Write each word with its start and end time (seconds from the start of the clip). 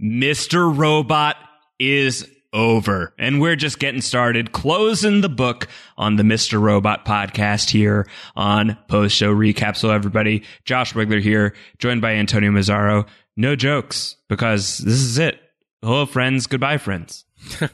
Mr. 0.00 0.76
Robot 0.76 1.36
is 1.78 2.28
over. 2.52 3.12
And 3.18 3.40
we're 3.40 3.56
just 3.56 3.78
getting 3.78 4.00
started, 4.00 4.52
closing 4.52 5.20
the 5.20 5.28
book 5.28 5.68
on 5.96 6.16
the 6.16 6.22
Mr. 6.22 6.60
Robot 6.60 7.04
podcast 7.04 7.70
here 7.70 8.08
on 8.34 8.78
post 8.88 9.14
show 9.14 9.34
recap. 9.34 9.76
So 9.76 9.90
everybody, 9.90 10.42
Josh 10.64 10.94
Wigler 10.94 11.20
here, 11.20 11.54
joined 11.78 12.00
by 12.00 12.12
Antonio 12.12 12.50
Mazzaro. 12.50 13.06
No 13.36 13.56
jokes 13.56 14.16
because 14.28 14.78
this 14.78 14.94
is 14.94 15.18
it. 15.18 15.38
Hello, 15.82 16.06
friends. 16.06 16.46
Goodbye, 16.46 16.78
friends. 16.78 17.26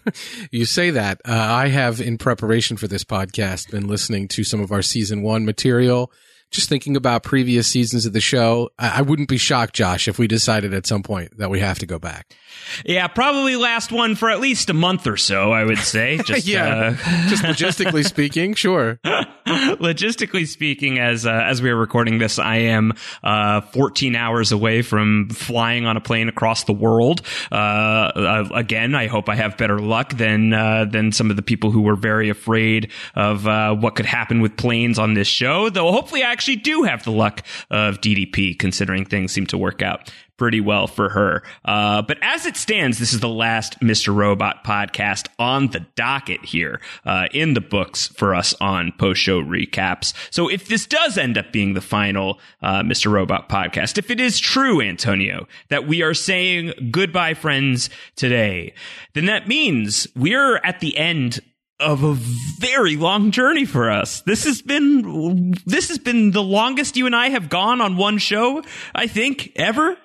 you 0.50 0.64
say 0.64 0.90
that. 0.90 1.20
Uh, 1.24 1.32
I 1.32 1.68
have, 1.68 2.00
in 2.00 2.18
preparation 2.18 2.76
for 2.76 2.88
this 2.88 3.04
podcast, 3.04 3.70
been 3.70 3.86
listening 3.86 4.26
to 4.28 4.42
some 4.42 4.60
of 4.60 4.72
our 4.72 4.82
season 4.82 5.22
one 5.22 5.44
material 5.44 6.10
just 6.52 6.68
thinking 6.68 6.96
about 6.96 7.22
previous 7.22 7.66
seasons 7.66 8.06
of 8.06 8.12
the 8.12 8.20
show, 8.20 8.70
I, 8.78 8.98
I 8.98 9.02
wouldn't 9.02 9.28
be 9.28 9.38
shocked, 9.38 9.74
Josh, 9.74 10.06
if 10.06 10.18
we 10.18 10.26
decided 10.28 10.74
at 10.74 10.86
some 10.86 11.02
point 11.02 11.36
that 11.38 11.50
we 11.50 11.60
have 11.60 11.78
to 11.80 11.86
go 11.86 11.98
back. 11.98 12.36
Yeah, 12.84 13.06
probably 13.08 13.56
last 13.56 13.90
one 13.90 14.14
for 14.14 14.30
at 14.30 14.40
least 14.40 14.70
a 14.70 14.74
month 14.74 15.06
or 15.06 15.16
so, 15.16 15.52
I 15.52 15.64
would 15.64 15.78
say. 15.78 16.18
Just, 16.24 16.46
yeah, 16.46 16.96
uh, 16.98 17.26
just 17.28 17.42
logistically 17.42 18.04
speaking, 18.04 18.54
sure. 18.54 19.00
logistically 19.46 20.46
speaking, 20.46 20.98
as 20.98 21.26
uh, 21.26 21.30
as 21.30 21.62
we 21.62 21.70
are 21.70 21.76
recording 21.76 22.18
this, 22.18 22.38
I 22.38 22.56
am 22.56 22.92
uh, 23.24 23.62
14 23.62 24.14
hours 24.14 24.52
away 24.52 24.82
from 24.82 25.30
flying 25.30 25.86
on 25.86 25.96
a 25.96 26.00
plane 26.00 26.28
across 26.28 26.64
the 26.64 26.72
world. 26.72 27.22
Uh, 27.50 27.54
uh, 27.54 28.48
again, 28.54 28.94
I 28.94 29.06
hope 29.06 29.28
I 29.28 29.34
have 29.34 29.56
better 29.56 29.78
luck 29.78 30.14
than 30.14 30.52
uh, 30.52 30.84
than 30.84 31.12
some 31.12 31.30
of 31.30 31.36
the 31.36 31.42
people 31.42 31.70
who 31.70 31.82
were 31.82 31.96
very 31.96 32.28
afraid 32.28 32.90
of 33.14 33.44
what 33.82 33.96
could 33.96 34.06
happen 34.06 34.40
with 34.40 34.56
planes 34.56 34.98
on 34.98 35.14
this 35.14 35.28
show. 35.28 35.70
Though 35.70 35.90
hopefully, 35.90 36.22
I 36.22 36.32
actually 36.42 36.56
do 36.56 36.82
have 36.82 37.04
the 37.04 37.12
luck 37.12 37.44
of 37.70 38.00
DDP, 38.00 38.58
considering 38.58 39.04
things 39.04 39.30
seem 39.30 39.46
to 39.46 39.56
work 39.56 39.80
out 39.80 40.10
pretty 40.36 40.60
well 40.60 40.88
for 40.88 41.08
her. 41.10 41.40
Uh, 41.64 42.02
but 42.02 42.18
as 42.20 42.46
it 42.46 42.56
stands, 42.56 42.98
this 42.98 43.12
is 43.12 43.20
the 43.20 43.28
last 43.28 43.78
Mr. 43.78 44.12
Robot 44.12 44.64
podcast 44.64 45.28
on 45.38 45.68
the 45.68 45.86
docket 45.94 46.44
here 46.44 46.80
uh, 47.06 47.28
in 47.32 47.54
the 47.54 47.60
books 47.60 48.08
for 48.08 48.34
us 48.34 48.54
on 48.60 48.90
post 48.98 49.20
show 49.20 49.40
recaps. 49.40 50.14
So 50.32 50.48
if 50.48 50.66
this 50.66 50.84
does 50.84 51.16
end 51.16 51.38
up 51.38 51.52
being 51.52 51.74
the 51.74 51.80
final 51.80 52.40
uh, 52.60 52.82
Mr. 52.82 53.12
Robot 53.12 53.48
podcast, 53.48 53.98
if 53.98 54.10
it 54.10 54.18
is 54.18 54.40
true, 54.40 54.80
Antonio, 54.80 55.46
that 55.68 55.86
we 55.86 56.02
are 56.02 56.14
saying 56.14 56.72
goodbye, 56.90 57.34
friends, 57.34 57.88
today, 58.16 58.74
then 59.14 59.26
that 59.26 59.46
means 59.46 60.08
we're 60.16 60.56
at 60.64 60.80
the 60.80 60.96
end 60.98 61.38
of 61.82 62.02
a 62.02 62.14
very 62.14 62.96
long 62.96 63.30
journey 63.30 63.64
for 63.64 63.90
us. 63.90 64.22
This 64.22 64.44
has 64.44 64.62
been 64.62 65.54
this 65.66 65.88
has 65.88 65.98
been 65.98 66.30
the 66.30 66.42
longest 66.42 66.96
you 66.96 67.06
and 67.06 67.14
I 67.14 67.28
have 67.28 67.48
gone 67.48 67.80
on 67.80 67.96
one 67.96 68.18
show, 68.18 68.62
I 68.94 69.06
think, 69.06 69.52
ever. 69.56 69.96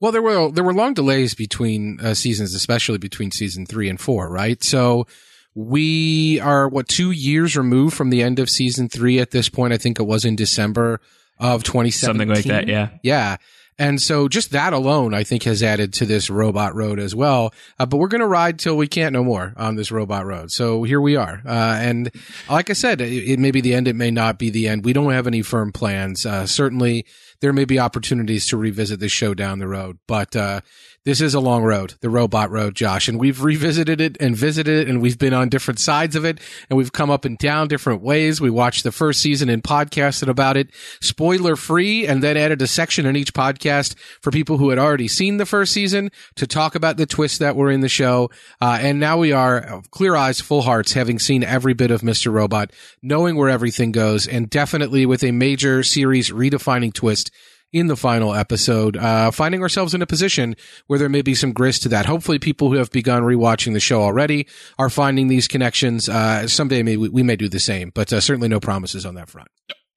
Well, 0.00 0.12
there 0.12 0.22
were 0.22 0.50
there 0.50 0.64
were 0.64 0.72
long 0.72 0.94
delays 0.94 1.34
between 1.34 1.98
uh, 2.00 2.14
seasons, 2.14 2.54
especially 2.54 2.98
between 2.98 3.30
season 3.30 3.66
three 3.66 3.88
and 3.88 4.00
four, 4.00 4.30
right? 4.30 4.62
So 4.62 5.06
we 5.54 6.40
are 6.40 6.68
what 6.68 6.88
two 6.88 7.10
years 7.10 7.56
removed 7.56 7.96
from 7.96 8.10
the 8.10 8.22
end 8.22 8.38
of 8.38 8.48
season 8.48 8.88
three 8.88 9.18
at 9.18 9.30
this 9.30 9.48
point. 9.48 9.72
I 9.72 9.78
think 9.78 9.98
it 9.98 10.04
was 10.04 10.24
in 10.24 10.36
December 10.36 11.00
of 11.38 11.64
2017. 11.64 11.92
Something 11.92 12.28
like 12.28 12.44
that, 12.44 12.68
yeah. 12.68 12.90
Yeah. 13.02 13.36
And 13.80 14.00
so 14.00 14.28
just 14.28 14.50
that 14.50 14.74
alone, 14.74 15.14
I 15.14 15.24
think 15.24 15.44
has 15.44 15.62
added 15.62 15.94
to 15.94 16.04
this 16.04 16.28
robot 16.28 16.74
road 16.74 16.98
as 16.98 17.14
well. 17.14 17.54
Uh, 17.78 17.86
but 17.86 17.96
we're 17.96 18.08
going 18.08 18.20
to 18.20 18.26
ride 18.26 18.58
till 18.58 18.76
we 18.76 18.86
can't 18.86 19.14
no 19.14 19.24
more 19.24 19.54
on 19.56 19.76
this 19.76 19.90
robot 19.90 20.26
road. 20.26 20.52
So 20.52 20.82
here 20.82 21.00
we 21.00 21.16
are. 21.16 21.40
Uh, 21.46 21.78
and 21.80 22.10
like 22.50 22.68
I 22.68 22.74
said, 22.74 23.00
it, 23.00 23.10
it, 23.10 23.38
may 23.38 23.50
be 23.50 23.62
the 23.62 23.72
end. 23.72 23.88
It 23.88 23.96
may 23.96 24.10
not 24.10 24.38
be 24.38 24.50
the 24.50 24.68
end. 24.68 24.84
We 24.84 24.92
don't 24.92 25.10
have 25.12 25.26
any 25.26 25.40
firm 25.40 25.72
plans. 25.72 26.26
Uh, 26.26 26.46
certainly 26.46 27.06
there 27.40 27.54
may 27.54 27.64
be 27.64 27.78
opportunities 27.78 28.46
to 28.48 28.58
revisit 28.58 29.00
this 29.00 29.12
show 29.12 29.32
down 29.32 29.60
the 29.60 29.66
road, 29.68 29.98
but, 30.06 30.36
uh, 30.36 30.60
this 31.04 31.22
is 31.22 31.32
a 31.32 31.40
long 31.40 31.62
road, 31.62 31.94
the 32.00 32.10
robot 32.10 32.50
road, 32.50 32.74
Josh, 32.74 33.08
and 33.08 33.18
we've 33.18 33.42
revisited 33.42 34.02
it 34.02 34.18
and 34.20 34.36
visited 34.36 34.80
it 34.80 34.88
and 34.88 35.00
we've 35.00 35.18
been 35.18 35.32
on 35.32 35.48
different 35.48 35.80
sides 35.80 36.14
of 36.14 36.26
it 36.26 36.38
and 36.68 36.76
we've 36.76 36.92
come 36.92 37.08
up 37.10 37.24
and 37.24 37.38
down 37.38 37.68
different 37.68 38.02
ways. 38.02 38.38
We 38.38 38.50
watched 38.50 38.84
the 38.84 38.92
first 38.92 39.20
season 39.20 39.48
and 39.48 39.62
podcasted 39.62 40.28
about 40.28 40.58
it 40.58 40.68
spoiler 41.00 41.56
free 41.56 42.06
and 42.06 42.22
then 42.22 42.36
added 42.36 42.60
a 42.60 42.66
section 42.66 43.06
in 43.06 43.16
each 43.16 43.32
podcast 43.32 43.94
for 44.20 44.30
people 44.30 44.58
who 44.58 44.68
had 44.68 44.78
already 44.78 45.08
seen 45.08 45.38
the 45.38 45.46
first 45.46 45.72
season 45.72 46.10
to 46.36 46.46
talk 46.46 46.74
about 46.74 46.98
the 46.98 47.06
twists 47.06 47.38
that 47.38 47.56
were 47.56 47.70
in 47.70 47.80
the 47.80 47.88
show. 47.88 48.30
Uh, 48.60 48.78
and 48.80 49.00
now 49.00 49.16
we 49.16 49.32
are 49.32 49.80
clear 49.90 50.14
eyes, 50.14 50.40
full 50.40 50.62
hearts, 50.62 50.92
having 50.92 51.18
seen 51.18 51.42
every 51.42 51.72
bit 51.72 51.90
of 51.90 52.02
Mr. 52.02 52.30
Robot, 52.30 52.72
knowing 53.02 53.36
where 53.36 53.48
everything 53.48 53.90
goes 53.90 54.26
and 54.26 54.50
definitely 54.50 55.06
with 55.06 55.24
a 55.24 55.32
major 55.32 55.82
series 55.82 56.30
redefining 56.30 56.92
twist 56.92 57.30
in 57.72 57.86
the 57.86 57.96
final 57.96 58.34
episode, 58.34 58.96
uh, 58.96 59.30
finding 59.30 59.62
ourselves 59.62 59.94
in 59.94 60.02
a 60.02 60.06
position 60.06 60.56
where 60.86 60.98
there 60.98 61.08
may 61.08 61.22
be 61.22 61.34
some 61.34 61.52
grist 61.52 61.82
to 61.82 61.88
that. 61.90 62.06
Hopefully, 62.06 62.38
people 62.38 62.70
who 62.70 62.76
have 62.76 62.90
begun 62.90 63.22
rewatching 63.22 63.72
the 63.72 63.80
show 63.80 64.02
already 64.02 64.46
are 64.78 64.90
finding 64.90 65.28
these 65.28 65.48
connections. 65.48 66.08
Uh, 66.08 66.48
someday, 66.48 66.82
may, 66.82 66.96
we 66.96 67.22
may 67.22 67.36
do 67.36 67.48
the 67.48 67.60
same, 67.60 67.90
but 67.94 68.12
uh, 68.12 68.20
certainly 68.20 68.48
no 68.48 68.60
promises 68.60 69.06
on 69.06 69.14
that 69.14 69.28
front. 69.28 69.48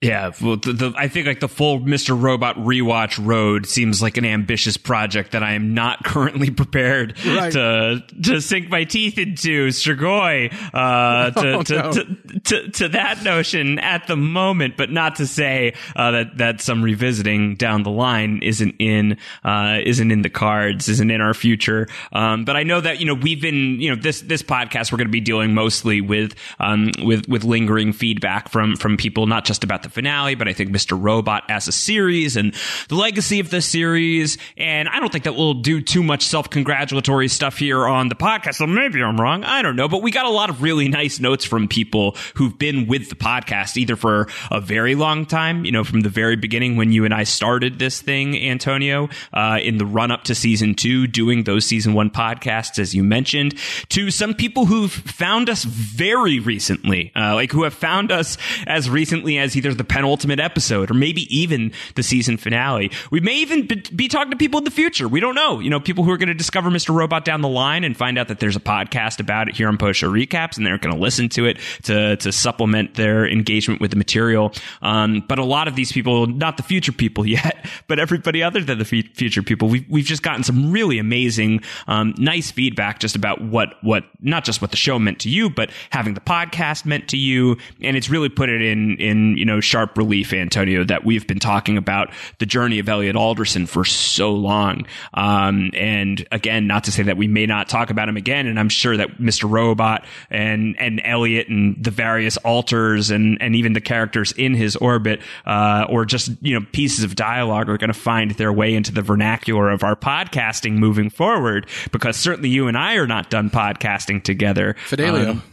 Yeah, 0.03 0.31
well, 0.41 0.58
the, 0.58 0.74
the, 0.74 0.94
I 0.96 1.08
think 1.08 1.28
like 1.28 1.40
the 1.40 1.47
full 1.47 1.80
Mr. 1.80 2.19
Robot 2.19 2.56
rewatch 2.58 3.24
road 3.24 3.66
seems 3.66 4.02
like 4.02 4.18
an 4.18 4.25
ambitious 4.25 4.78
project 4.78 5.31
that 5.31 5.44
I 5.44 5.53
am 5.53 5.74
not 5.74 6.03
currently 6.03 6.50
prepared 6.52 7.18
right. 7.25 7.52
to 7.53 8.03
to 8.24 8.42
sink 8.42 8.69
my 8.69 8.84
teeth 8.84 9.18
into. 9.18 9.69
Strigoi, 9.69 10.53
uh, 10.74 11.31
to, 11.42 11.53
oh, 11.53 11.63
to, 11.63 11.75
no. 11.75 11.92
to, 11.92 12.40
to, 12.40 12.72
to, 12.72 12.90
that 12.90 13.24
notion 13.24 13.80
at 13.80 14.08
the 14.08 14.16
moment, 14.16 14.78
but 14.78 14.92
not 14.92 15.16
to 15.18 15.28
say 15.28 15.74
uh, 15.96 16.12
that 16.12 16.38
that 16.38 16.62
some 16.62 16.84
revisiting 16.84 17.56
down 17.56 17.84
the 17.84 17.92
line 17.92 18.42
isn't 18.44 18.75
in 18.80 19.18
uh, 19.44 19.80
isn't 19.84 20.12
in 20.12 20.22
the 20.22 20.30
cards, 20.30 20.90
isn't 20.90 21.12
in 21.12 21.22
our 21.22 21.34
future. 21.34 21.88
Um, 22.12 22.46
but 22.46 22.56
I 22.56 22.63
know 22.63 22.81
that 22.81 23.00
you 23.00 23.06
know 23.06 23.13
we've 23.13 23.42
been 23.42 23.80
you 23.80 23.90
know 23.90 23.96
this 23.96 24.22
this 24.22 24.44
podcast 24.44 24.92
we're 24.92 24.97
going 24.97 25.08
to 25.08 25.12
be 25.12 25.22
dealing 25.22 25.53
mostly 25.53 26.02
with 26.02 26.36
um, 26.59 26.92
with 27.03 27.28
with 27.28 27.44
lingering 27.44 27.94
feedback 27.94 28.50
from 28.50 28.75
from 28.75 28.97
people, 28.97 29.28
not 29.28 29.46
just 29.46 29.63
about 29.63 29.84
the 29.84 29.90
finale, 29.94 30.36
but 30.36 30.48
I 30.48 30.54
think 30.54 30.72
Mr. 30.72 31.00
Robot 31.00 31.44
as 31.50 31.68
a 31.68 31.72
series 31.72 32.36
and 32.36 32.54
the 32.90 32.96
legacy 32.96 33.40
of 33.40 33.50
the 33.50 33.62
series. 33.62 34.38
And 34.58 34.90
I 34.90 35.00
don't 35.00 35.12
think 35.12 35.24
that 35.24 35.36
we'll 35.36 35.56
do 35.56 35.81
too 35.81 36.04
much 36.04 36.26
self 36.26 36.50
congratulatory 36.50 37.28
stuff 37.28 37.58
here 37.58 37.88
on 37.88 38.09
the 38.09 38.16
podcast. 38.16 38.56
So 38.56 38.68
maybe 38.68 39.02
I'm 39.02 39.20
wrong. 39.20 39.44
I 39.44 39.62
don't 39.62 39.76
know. 39.76 39.88
But 39.88 40.02
we 40.02 40.12
got 40.12 40.26
a 40.26 40.30
lot 40.30 40.50
of 40.50 40.62
really 40.62 40.88
nice 40.88 41.20
notes 41.20 41.46
from 41.46 41.68
people 41.68 42.16
who've 42.36 42.58
been 42.58 42.88
with 42.88 43.09
the 43.09 43.16
podcast 43.16 43.78
either 43.78 43.96
for 43.96 44.28
a 44.52 44.59
very 44.59 44.96
long 44.96 45.26
time, 45.26 45.66
you 45.66 45.72
know, 45.72 45.84
from 45.84 46.02
the 46.02 46.10
very 46.10 46.36
beginning 46.36 46.75
when 46.75 46.92
you 46.92 47.06
and 47.06 47.14
I 47.14 47.24
started 47.24 47.80
this 47.80 48.02
thing, 48.02 48.38
Antonio, 48.38 49.10
uh, 49.34 49.60
in 49.62 49.78
the 49.78 49.86
run 49.86 50.12
up 50.12 50.24
to 50.25 50.36
season 50.36 50.75
two, 50.75 51.08
doing 51.08 51.44
those 51.44 51.66
season 51.66 51.94
one 51.94 52.10
podcasts, 52.10 52.80
as 52.80 52.94
you 52.94 53.04
mentioned, 53.04 53.56
to 53.90 54.12
some 54.12 54.34
people 54.34 54.66
who've 54.66 54.92
found 54.92 55.50
us 55.50 55.64
very 55.64 56.40
recently, 56.40 57.12
uh, 57.16 57.36
like 57.36 57.52
who 57.52 57.64
have 57.64 57.74
found 57.74 58.12
us 58.12 58.38
as 58.68 58.90
recently 58.90 59.38
as 59.38 59.56
either 59.56 59.74
the 59.74 59.82
the 59.83 59.94
penultimate 59.94 60.39
episode 60.39 60.89
or 60.89 60.94
maybe 60.94 61.21
even 61.35 61.71
the 61.95 62.03
season 62.03 62.38
finale. 62.38 62.91
We 63.11 63.19
may 63.19 63.35
even 63.38 63.67
be 63.95 64.07
talking 64.07 64.31
to 64.31 64.38
people 64.38 64.59
in 64.59 64.63
the 64.63 64.71
future. 64.71 65.07
We 65.07 65.19
don't 65.19 65.35
know. 65.35 65.59
You 65.59 65.69
know, 65.69 65.79
people 65.79 66.03
who 66.03 66.11
are 66.11 66.17
going 66.17 66.29
to 66.29 66.33
discover 66.33 66.69
Mr. 66.69 66.95
Robot 66.95 67.25
down 67.25 67.41
the 67.41 67.49
line 67.49 67.83
and 67.83 67.95
find 67.95 68.17
out 68.17 68.29
that 68.29 68.39
there's 68.39 68.55
a 68.55 68.61
podcast 68.61 69.19
about 69.19 69.49
it 69.49 69.55
here 69.55 69.67
on 69.67 69.77
Post 69.77 69.99
Show 69.99 70.11
Recaps 70.11 70.57
and 70.57 70.66
they're 70.66 70.77
going 70.77 70.95
to 70.95 71.01
listen 71.01 71.29
to 71.29 71.45
it 71.45 71.59
to, 71.83 72.16
to 72.17 72.31
supplement 72.31 72.95
their 72.95 73.27
engagement 73.27 73.81
with 73.81 73.91
the 73.91 73.97
material. 73.97 74.53
Um, 74.81 75.23
but 75.27 75.39
a 75.39 75.44
lot 75.44 75.67
of 75.67 75.75
these 75.75 75.91
people, 75.91 76.27
not 76.27 76.57
the 76.57 76.63
future 76.63 76.91
people 76.91 77.25
yet, 77.25 77.65
but 77.88 78.00
everybody 78.00 78.41
other 78.41 78.61
than 78.61 78.79
the 78.79 78.85
future 78.85 79.44
people, 79.44 79.67
we've, 79.67 79.85
we've 79.89 80.05
just 80.05 80.23
gotten 80.23 80.44
some 80.44 80.71
really 80.71 81.00
amazing, 81.00 81.61
um, 81.88 82.13
nice 82.17 82.51
feedback 82.51 83.00
just 83.00 83.15
about 83.15 83.41
what, 83.41 83.75
what, 83.81 84.05
not 84.21 84.45
just 84.45 84.61
what 84.61 84.71
the 84.71 84.77
show 84.77 84.97
meant 84.97 85.19
to 85.19 85.29
you, 85.29 85.50
but 85.50 85.69
having 85.89 86.13
the 86.13 86.21
podcast 86.21 86.85
meant 86.85 87.09
to 87.09 87.17
you. 87.17 87.57
And 87.81 87.97
it's 87.97 88.09
really 88.09 88.29
put 88.29 88.50
it 88.50 88.61
in, 88.61 88.97
in, 88.97 89.38
you 89.38 89.45
know, 89.45 89.59
sharp 89.73 89.97
relief, 89.97 90.34
Antonio, 90.34 90.84
that 90.84 91.03
we've 91.03 91.25
been 91.25 91.39
talking 91.39 91.78
about 91.78 92.11
the 92.38 92.45
journey 92.45 92.78
of 92.78 92.88
Elliot 92.88 93.16
Alderson 93.16 93.66
for 93.66 93.84
so 93.84 94.31
long. 94.31 94.85
Um, 95.16 95.72
and 95.73 96.23
again, 96.31 96.67
not 96.67 96.84
to 96.84 96.91
say 96.91 97.01
that 97.01 97.18
we 97.18 97.27
may 97.27 97.48
not 97.48 97.69
talk 97.69 97.89
about 97.89 98.07
him 98.07 98.15
again. 98.15 98.45
And 98.45 98.59
I'm 98.59 98.69
sure 98.69 98.95
that 98.95 99.18
Mr. 99.18 99.50
Robot 99.50 100.06
and, 100.30 100.80
and 100.80 101.01
Elliot 101.03 101.50
and 101.50 101.83
the 101.83 101.89
various 101.89 102.38
alters 102.38 103.09
and, 103.09 103.42
and 103.42 103.56
even 103.56 103.74
the 103.74 103.81
characters 103.81 104.31
in 104.33 104.53
his 104.53 104.75
orbit, 104.75 105.21
uh, 105.48 105.88
or 105.89 106.06
just, 106.06 106.30
you 106.44 106.53
know, 106.59 106.63
pieces 106.71 107.03
of 107.03 107.15
dialogue 107.15 107.68
are 107.68 107.80
going 107.80 107.92
to 107.92 108.00
find 108.00 108.30
their 108.31 108.53
way 108.53 108.75
into 108.75 108.92
the 108.92 109.01
vernacular 109.01 109.71
of 109.71 109.83
our 109.83 109.95
podcasting 109.95 110.74
moving 110.74 111.09
forward 111.09 111.65
because 111.92 112.15
certainly 112.15 112.50
you 112.50 112.68
and 112.68 112.77
I 112.77 112.98
are 112.98 113.07
not 113.07 113.31
done 113.31 113.50
podcasting 113.50 114.24
together. 114.24 114.75
Fidelio. 114.86 115.31
Um, 115.31 115.44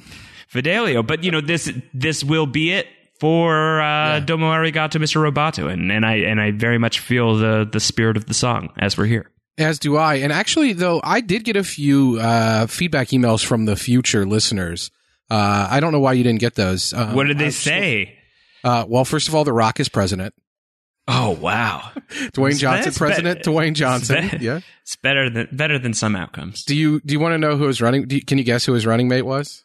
Fidelio. 0.47 1.03
But 1.03 1.25
you 1.25 1.31
know, 1.31 1.41
this 1.41 1.73
this 1.95 2.23
will 2.23 2.45
be 2.45 2.73
it 2.73 2.87
for 3.21 3.81
uh, 3.81 4.15
yeah. 4.15 4.21
Domo 4.21 4.51
Arigato, 4.51 4.97
Mr. 4.97 5.21
Roboto, 5.23 5.71
and 5.71 5.93
and 5.93 6.05
I 6.05 6.17
and 6.17 6.41
I 6.41 6.51
very 6.51 6.79
much 6.79 6.99
feel 6.99 7.37
the 7.37 7.69
the 7.71 7.81
spirit 7.81 8.17
of 8.17 8.27
the 8.27 8.35
song 8.35 8.73
as 8.79 8.97
we're 8.97 9.07
here. 9.07 9.31
As 9.59 9.79
do 9.79 9.97
I. 9.99 10.15
And 10.17 10.33
actually, 10.33 10.73
though, 10.73 11.01
I 11.05 11.21
did 11.21 11.45
get 11.45 11.57
a 11.57 11.63
few 11.65 12.19
uh, 12.19 12.67
feedback 12.67 13.09
emails 13.09 13.45
from 13.45 13.67
the 13.67 13.77
future 13.77 14.25
listeners. 14.25 14.91
Uh, 15.31 15.69
I 15.71 15.81
don't 15.81 15.93
know 15.93 16.01
why 16.01 16.15
you 16.15 16.25
didn't 16.25 16.41
get 16.41 16.55
those. 16.55 16.95
Uh, 16.95 17.13
what 17.13 17.27
did 17.27 17.39
they 17.39 17.51
say? 17.51 18.17
Uh, 18.65 18.85
well, 18.89 19.05
first 19.05 19.29
of 19.29 19.35
all, 19.35 19.45
The 19.45 19.53
Rock 19.53 19.79
is 19.79 19.89
president. 19.89 20.35
Oh 21.09 21.31
wow, 21.31 21.91
Dwayne 22.35 22.59
Johnson, 22.59 22.93
President 22.93 23.41
Dwayne 23.43 23.75
Johnson. 23.75 24.39
yeah, 24.41 24.61
it's 24.83 24.97
better 24.97 25.29
than 25.29 25.49
better 25.51 25.79
than 25.79 25.93
some 25.93 26.15
outcomes. 26.15 26.63
Do 26.65 26.77
you 26.77 27.01
do 27.01 27.13
you 27.13 27.21
want 27.21 27.33
to 27.35 27.39
know 27.39 27.57
who 27.57 27.67
his 27.67 27.81
running? 27.81 28.09
You, 28.09 28.25
can 28.25 28.39
you 28.39 28.45
guess 28.45 28.65
who 28.65 28.75
his 28.75 28.87
running 28.87 29.09
mate 29.09 29.23
was? 29.23 29.65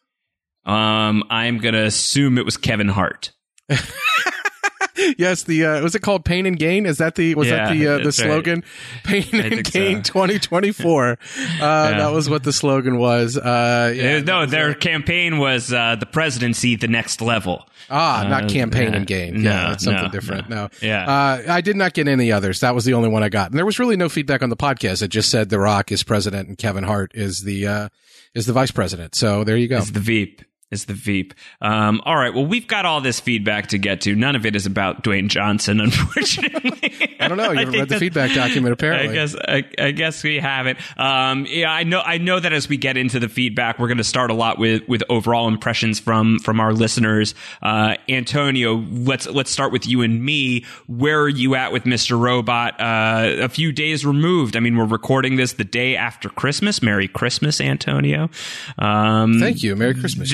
Um, 0.66 1.24
I'm 1.30 1.60
gonna 1.60 1.84
assume 1.84 2.38
it 2.38 2.46
was 2.46 2.58
Kevin 2.58 2.88
Hart. 2.88 3.32
yes, 5.18 5.44
the 5.44 5.66
uh, 5.66 5.82
was 5.82 5.96
it 5.96 6.02
called 6.02 6.26
Pain 6.26 6.46
and 6.46 6.58
Gain? 6.58 6.86
Is 6.86 6.98
that 7.00 7.16
the 7.16 7.36
was 7.36 7.48
yeah, 7.48 7.68
that 7.68 7.74
the 7.74 7.88
uh, 7.88 7.98
the 8.00 8.12
slogan? 8.12 8.64
Right. 9.06 9.26
Pain 9.32 9.42
and 9.42 9.64
Gain 9.64 10.04
so. 10.04 10.14
2024. 10.14 11.12
uh, 11.12 11.16
yeah. 11.60 11.98
That 11.98 12.12
was 12.12 12.30
what 12.30 12.44
the 12.44 12.54
slogan 12.54 12.98
was. 12.98 13.38
Uh, 13.38 13.94
yeah, 13.96 14.20
no, 14.20 14.46
their 14.46 14.74
campaign 14.74 15.38
was 15.38 15.74
uh, 15.74 15.96
the 15.96 16.06
presidency, 16.06 16.76
the 16.76 16.88
next 16.88 17.22
level. 17.22 17.68
Ah, 17.90 18.26
not 18.28 18.46
uh, 18.46 18.48
campaign 18.48 18.94
and 18.94 19.06
gain. 19.06 19.44
No, 19.44 19.50
yeah, 19.50 19.78
something 19.78 20.04
no, 20.04 20.10
different. 20.10 20.50
No. 20.50 20.56
no. 20.56 20.70
Yeah. 20.82 21.44
I 21.48 21.62
did 21.62 21.76
not 21.76 21.94
get 21.94 22.08
any 22.08 22.32
others. 22.32 22.60
That 22.60 22.76
was 22.76 22.86
the 22.86 22.94
only 22.94 23.10
one 23.10 23.24
I 23.24 23.30
got, 23.30 23.50
and 23.52 23.58
there 23.58 23.66
was 23.66 23.80
really 23.80 23.98
no 23.98 24.10
feedback 24.10 24.42
on 24.42 24.50
the 24.50 24.58
podcast. 24.58 25.02
It 25.02 25.10
just 25.10 25.30
said 25.30 25.50
The 25.50 25.60
Rock 25.60 25.92
is 25.92 26.04
president 26.04 26.48
and 26.48 26.58
Kevin 26.58 26.84
Hart 26.84 27.12
is 27.16 27.42
the 27.44 27.68
uh 27.68 27.90
is 28.34 28.46
the 28.46 28.54
vice 28.54 28.72
president. 28.72 29.16
So 29.16 29.44
there 29.44 29.58
you 29.58 29.68
go. 29.68 29.78
Is 29.78 29.92
the 29.92 30.00
Veep 30.00 30.42
is 30.76 30.86
the 30.86 30.94
Veep. 30.94 31.34
Um, 31.62 32.02
all 32.06 32.16
right. 32.16 32.34
Well, 32.34 32.46
we've 32.46 32.68
got 32.68 32.86
all 32.86 33.02
this 33.02 33.20
feedback 33.20 33.68
to 33.68 33.78
get 33.78 34.02
to. 34.02 34.14
None 34.14 34.36
of 34.36 34.46
it 34.46 34.56
is 34.56 34.66
about 34.66 35.04
Dwayne 35.04 35.30
Johnson, 35.30 35.80
unfortunately. 35.82 37.16
I 37.20 37.28
don't 37.28 37.38
know. 37.38 37.52
You 37.52 37.60
haven't 37.60 37.74
read 37.74 37.90
the 37.90 37.98
feedback 37.98 38.34
document, 38.34 38.74
apparently. 38.74 39.10
I 39.10 39.14
guess 39.14 39.36
I, 39.36 39.64
I 39.80 39.92
guess 39.92 40.24
we 40.24 40.38
haven't. 40.38 40.78
Um, 41.00 41.46
yeah, 41.50 41.72
I 41.72 41.84
know. 41.84 42.02
I 42.02 42.18
know 42.18 42.40
that 42.40 42.54
as 42.54 42.68
we 42.70 42.78
get 42.78 42.98
into 42.98 43.20
the 43.20 43.30
feedback, 43.30 43.80
we're 43.80 43.88
going 43.88 43.98
to 43.98 44.04
start 44.04 44.30
a 44.30 44.34
lot 44.34 44.60
with 44.60 44.88
with 44.88 45.04
overall 45.10 45.48
impressions 45.48 46.00
from 46.00 46.40
from 46.40 46.60
our 46.60 46.74
listeners. 46.74 47.34
Uh, 47.64 47.96
Antonio, 48.10 48.86
let's 48.92 49.28
let's 49.28 49.50
start 49.50 49.72
with 49.72 49.88
you 49.88 50.02
and 50.02 50.24
me. 50.24 50.66
Where 50.88 51.22
are 51.22 51.30
you 51.30 51.56
at 51.56 51.72
with 51.72 51.84
Mr. 51.84 52.20
Robot? 52.20 52.80
Uh, 52.80 53.38
a 53.40 53.50
few 53.50 53.72
days 53.72 54.06
removed. 54.06 54.56
I 54.56 54.60
mean, 54.60 54.76
we're 54.78 54.86
recording 54.86 55.38
this 55.38 55.54
the 55.54 55.64
day 55.64 55.96
after 55.96 56.30
Christmas. 56.30 56.82
Merry 56.82 57.08
Christmas, 57.08 57.62
Antonio. 57.62 58.30
Um, 58.78 59.40
Thank 59.40 59.64
you. 59.64 59.76
Merry 59.76 59.96
Christmas. 59.96 60.30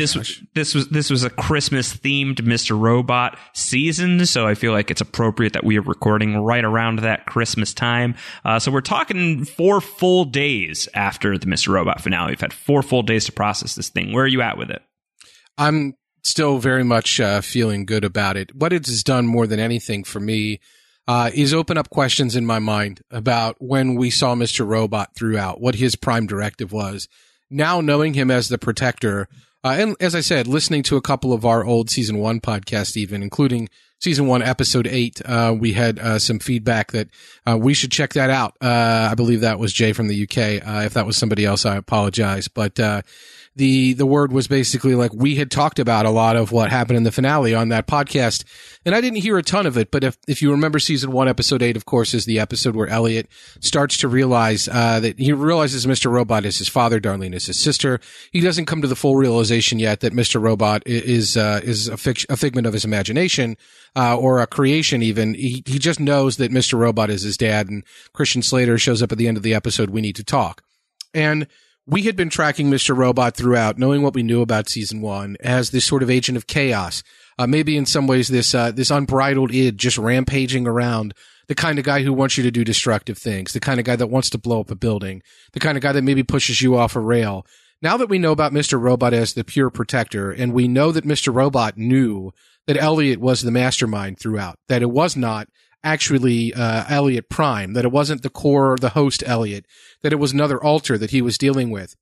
This, 0.54 0.76
was 0.76 0.90
this 0.90 1.10
was 1.10 1.24
a 1.24 1.30
Christmas 1.30 1.94
themed 1.94 2.36
Mr. 2.36 2.80
Robot 2.80 3.38
season, 3.54 4.26
so 4.26 4.48
I 4.48 4.56
feel 4.56 4.72
like 4.72 4.92
it's 4.92 5.02
appropriate 5.02 5.54
that 5.54 5.64
we 5.64 5.78
are 5.78 5.82
recording 5.82 6.38
right 6.38 6.64
around 6.64 7.00
that 7.00 7.26
Christmas 7.26 7.74
time. 7.74 8.16
Uh, 8.46 8.60
so 8.60 8.72
we're 8.72 8.82
talking 8.82 9.46
four 9.46 9.82
full 9.82 10.26
days 10.26 10.88
after 10.94 11.38
the 11.38 11.46
Mr. 11.46 11.70
Robot 11.70 12.02
finale. 12.02 12.32
We've 12.32 12.42
had 12.42 12.54
four 12.54 12.82
full 12.82 13.04
days 13.04 13.26
to 13.26 13.32
process 13.32 13.76
this 13.76 13.90
thing. 13.90 14.14
Where 14.14 14.24
are 14.24 14.28
you 14.28 14.42
at 14.42 14.58
with 14.58 14.70
it? 14.70 14.82
I'm 15.58 15.96
still 16.24 16.58
very 16.60 16.84
much 16.84 17.20
uh, 17.20 17.42
feeling 17.42 17.86
good 17.86 18.04
about 18.04 18.38
it. 18.38 18.56
What 18.56 18.74
it 18.74 18.86
has 18.86 19.04
done 19.04 19.28
more 19.28 19.48
than 19.48 19.60
anything 19.60 20.04
for 20.04 20.20
me 20.20 20.60
uh, 21.08 21.32
is 21.34 21.54
open 21.54 21.78
up 21.78 21.90
questions 21.90 22.36
in 22.36 22.46
my 22.46 22.60
mind 22.60 23.02
about 23.10 23.56
when 23.60 23.96
we 23.96 24.10
saw 24.10 24.36
Mr. 24.36 24.66
Robot 24.66 25.16
throughout, 25.16 25.60
what 25.60 25.76
his 25.76 25.96
prime 25.96 26.28
directive 26.28 26.72
was. 26.72 27.08
Now 27.50 27.82
knowing 27.82 28.14
him 28.14 28.32
as 28.32 28.50
the 28.50 28.58
protector, 28.58 29.28
uh, 29.64 29.76
and 29.78 29.96
as 30.00 30.16
I 30.16 30.22
said, 30.22 30.48
listening 30.48 30.84
to 30.84 30.98
a 30.98 31.02
couple 31.02 31.34
of 31.34 31.46
our 31.46 31.64
old 31.64 31.90
season 31.90 32.18
one 32.18 32.40
podcasts, 32.40 32.98
even 32.98 33.22
including 33.22 33.70
season 34.00 34.28
one, 34.28 34.42
episode 34.42 34.88
eight, 34.88 35.22
uh, 35.26 35.56
we 35.58 35.74
had 35.74 36.00
uh, 36.00 36.20
some 36.20 36.40
feedback 36.40 36.92
that 36.92 37.08
uh, 37.48 37.58
we 37.58 37.74
should 37.74 37.92
check 37.92 38.14
that 38.14 38.30
out. 38.30 38.58
Uh, 38.60 39.10
I 39.12 39.16
believe 39.16 39.42
that 39.42 39.60
was 39.60 39.72
Jay 39.72 39.94
from 39.94 40.08
the 40.08 40.24
UK. 40.24 40.68
Uh, 40.68 40.82
if 40.86 40.96
that 40.96 41.06
was 41.06 41.18
somebody 41.18 41.46
else, 41.46 41.66
I 41.66 41.78
apologize. 41.78 42.48
But 42.48 42.80
the 43.56 43.94
the 43.94 44.06
word 44.06 44.32
was 44.32 44.48
basically 44.48 44.96
like 44.96 45.14
we 45.14 45.36
had 45.36 45.52
talked 45.52 45.78
about 45.78 46.06
a 46.06 46.10
lot 46.10 46.38
of 46.38 46.52
what 46.54 46.70
happened 46.70 46.98
in 46.98 47.04
the 47.04 47.12
finale 47.12 47.54
on 47.54 47.70
that 47.70 47.86
podcast, 47.86 48.46
and 48.86 48.96
I 48.96 49.02
didn't 49.02 49.20
hear 49.22 49.38
a 49.38 49.44
ton 49.44 49.66
of 49.66 49.78
it. 49.78 49.92
But 49.92 50.06
if 50.06 50.18
if 50.28 50.42
you 50.42 50.52
remember 50.52 50.80
season 50.80 51.12
one, 51.12 51.28
episode 51.28 51.62
eight, 51.62 51.76
of 51.76 51.86
course, 51.86 52.14
is 52.14 52.26
the 52.26 52.40
episode 52.40 52.76
where 52.76 52.88
Elliot 52.88 53.28
starts 53.60 53.98
to 53.98 54.08
realize 54.08 54.70
uh, 54.70 55.02
that 55.02 55.20
he 55.20 55.34
realizes 55.34 55.86
Mr. 55.86 56.10
Robot 56.10 56.46
is 56.46 56.60
his 56.60 56.70
father, 56.70 57.02
Darlene 57.02 57.36
is 57.36 57.48
his 57.48 57.60
sister. 57.60 58.00
He 58.32 58.40
doesn't 58.40 58.68
come 58.68 58.82
to 58.82 58.88
the 58.88 58.96
full 58.96 59.18
realization 59.18 59.80
yet 59.80 60.00
that 60.00 60.14
Mr. 60.14 60.42
Robot 60.42 60.84
is 60.86 61.36
uh, 61.36 61.60
is 61.62 61.90
a, 61.90 62.16
a 62.30 62.38
figment 62.38 62.68
of 62.68 62.74
his 62.74 62.86
imagination. 62.86 63.58
Uh, 63.94 64.18
or 64.18 64.40
a 64.40 64.48
creation 64.48 65.02
even. 65.02 65.34
He, 65.34 65.64
he 65.66 65.78
just 65.78 66.00
knows 66.00 66.38
that 66.38 66.50
Mr. 66.50 66.80
Robot 66.80 67.10
is 67.10 67.24
his 67.24 67.36
dad 67.36 67.68
and 67.68 67.84
Christian 68.14 68.42
Slater 68.42 68.78
shows 68.78 69.04
up 69.04 69.12
at 69.12 69.18
the 69.18 69.28
end 69.28 69.36
of 69.36 69.44
the 69.44 69.54
episode. 69.54 69.90
We 69.90 70.00
need 70.00 70.16
to 70.16 70.24
talk. 70.24 70.64
And 71.14 71.46
we 71.92 72.04
had 72.04 72.16
been 72.16 72.30
tracking 72.30 72.72
Mr. 72.72 72.96
Robot 72.96 73.36
throughout, 73.36 73.78
knowing 73.78 74.02
what 74.02 74.14
we 74.14 74.24
knew 74.24 74.42
about 74.42 74.70
season 74.70 75.02
one 75.02 75.36
as 75.42 75.72
this 75.72 75.84
sort 75.84 76.02
of 76.02 76.10
agent 76.10 76.38
of 76.38 76.48
chaos. 76.48 77.04
Uh, 77.38 77.46
maybe 77.46 77.76
in 77.76 77.86
some 77.86 78.08
ways 78.08 78.30
this 78.30 78.56
uh, 78.56 78.72
this 78.72 78.90
unbridled 78.90 79.54
id 79.54 79.78
just 79.78 79.98
rampaging 79.98 80.66
around, 80.66 81.14
the 81.48 81.56
kind 81.56 81.78
of 81.78 81.86
guy 81.86 82.02
who 82.02 82.14
wants 82.14 82.38
you 82.38 82.44
to 82.44 82.52
do 82.52 82.64
destructive 82.64 83.18
things, 83.18 83.52
the 83.52 83.60
kind 83.60 83.80
of 83.80 83.86
guy 83.86 83.98
that 83.98 84.08
wants 84.08 84.30
to 84.30 84.38
blow 84.38 84.62
up 84.62 84.72
a 84.72 84.76
building, 84.76 85.22
the 85.52 85.60
kind 85.60 85.78
of 85.78 85.82
guy 85.82 85.92
that 85.92 86.04
maybe 86.04 86.24
pushes 86.24 86.62
you 86.62 86.78
off 86.78 86.96
a 86.96 87.00
rail. 87.00 87.46
Now 87.82 87.98
that 87.98 88.10
we 88.10 88.20
know 88.20 88.32
about 88.32 88.54
Mr. 88.54 88.80
Robot 88.80 89.14
as 89.14 89.34
the 89.34 89.44
pure 89.44 89.70
protector, 89.70 90.32
and 90.32 90.54
we 90.54 90.68
know 90.68 90.92
that 90.92 91.04
Mr. 91.04 91.34
Robot 91.34 91.78
knew 91.78 92.32
that 92.68 92.78
Elliot 92.78 93.20
was 93.20 93.42
the 93.42 93.52
mastermind 93.52 94.18
throughout, 94.18 94.60
that 94.70 94.84
it 94.84 94.92
was 94.92 95.18
not 95.18 95.50
actually 95.84 96.54
uh, 96.54 96.86
Elliot 96.90 97.30
Prime, 97.30 97.74
that 97.74 97.86
it 97.86 97.92
wasn't 97.92 98.22
the 98.22 98.30
core, 98.30 98.78
the 98.80 98.90
host 98.90 99.24
Elliot, 99.26 99.66
that 100.02 100.14
it 100.14 100.18
was 100.18 100.32
another 100.32 100.62
alter 100.62 100.98
that 100.98 101.12
he 101.12 101.22
was 101.22 101.38
dealing 101.38 101.72
with. 101.72 101.96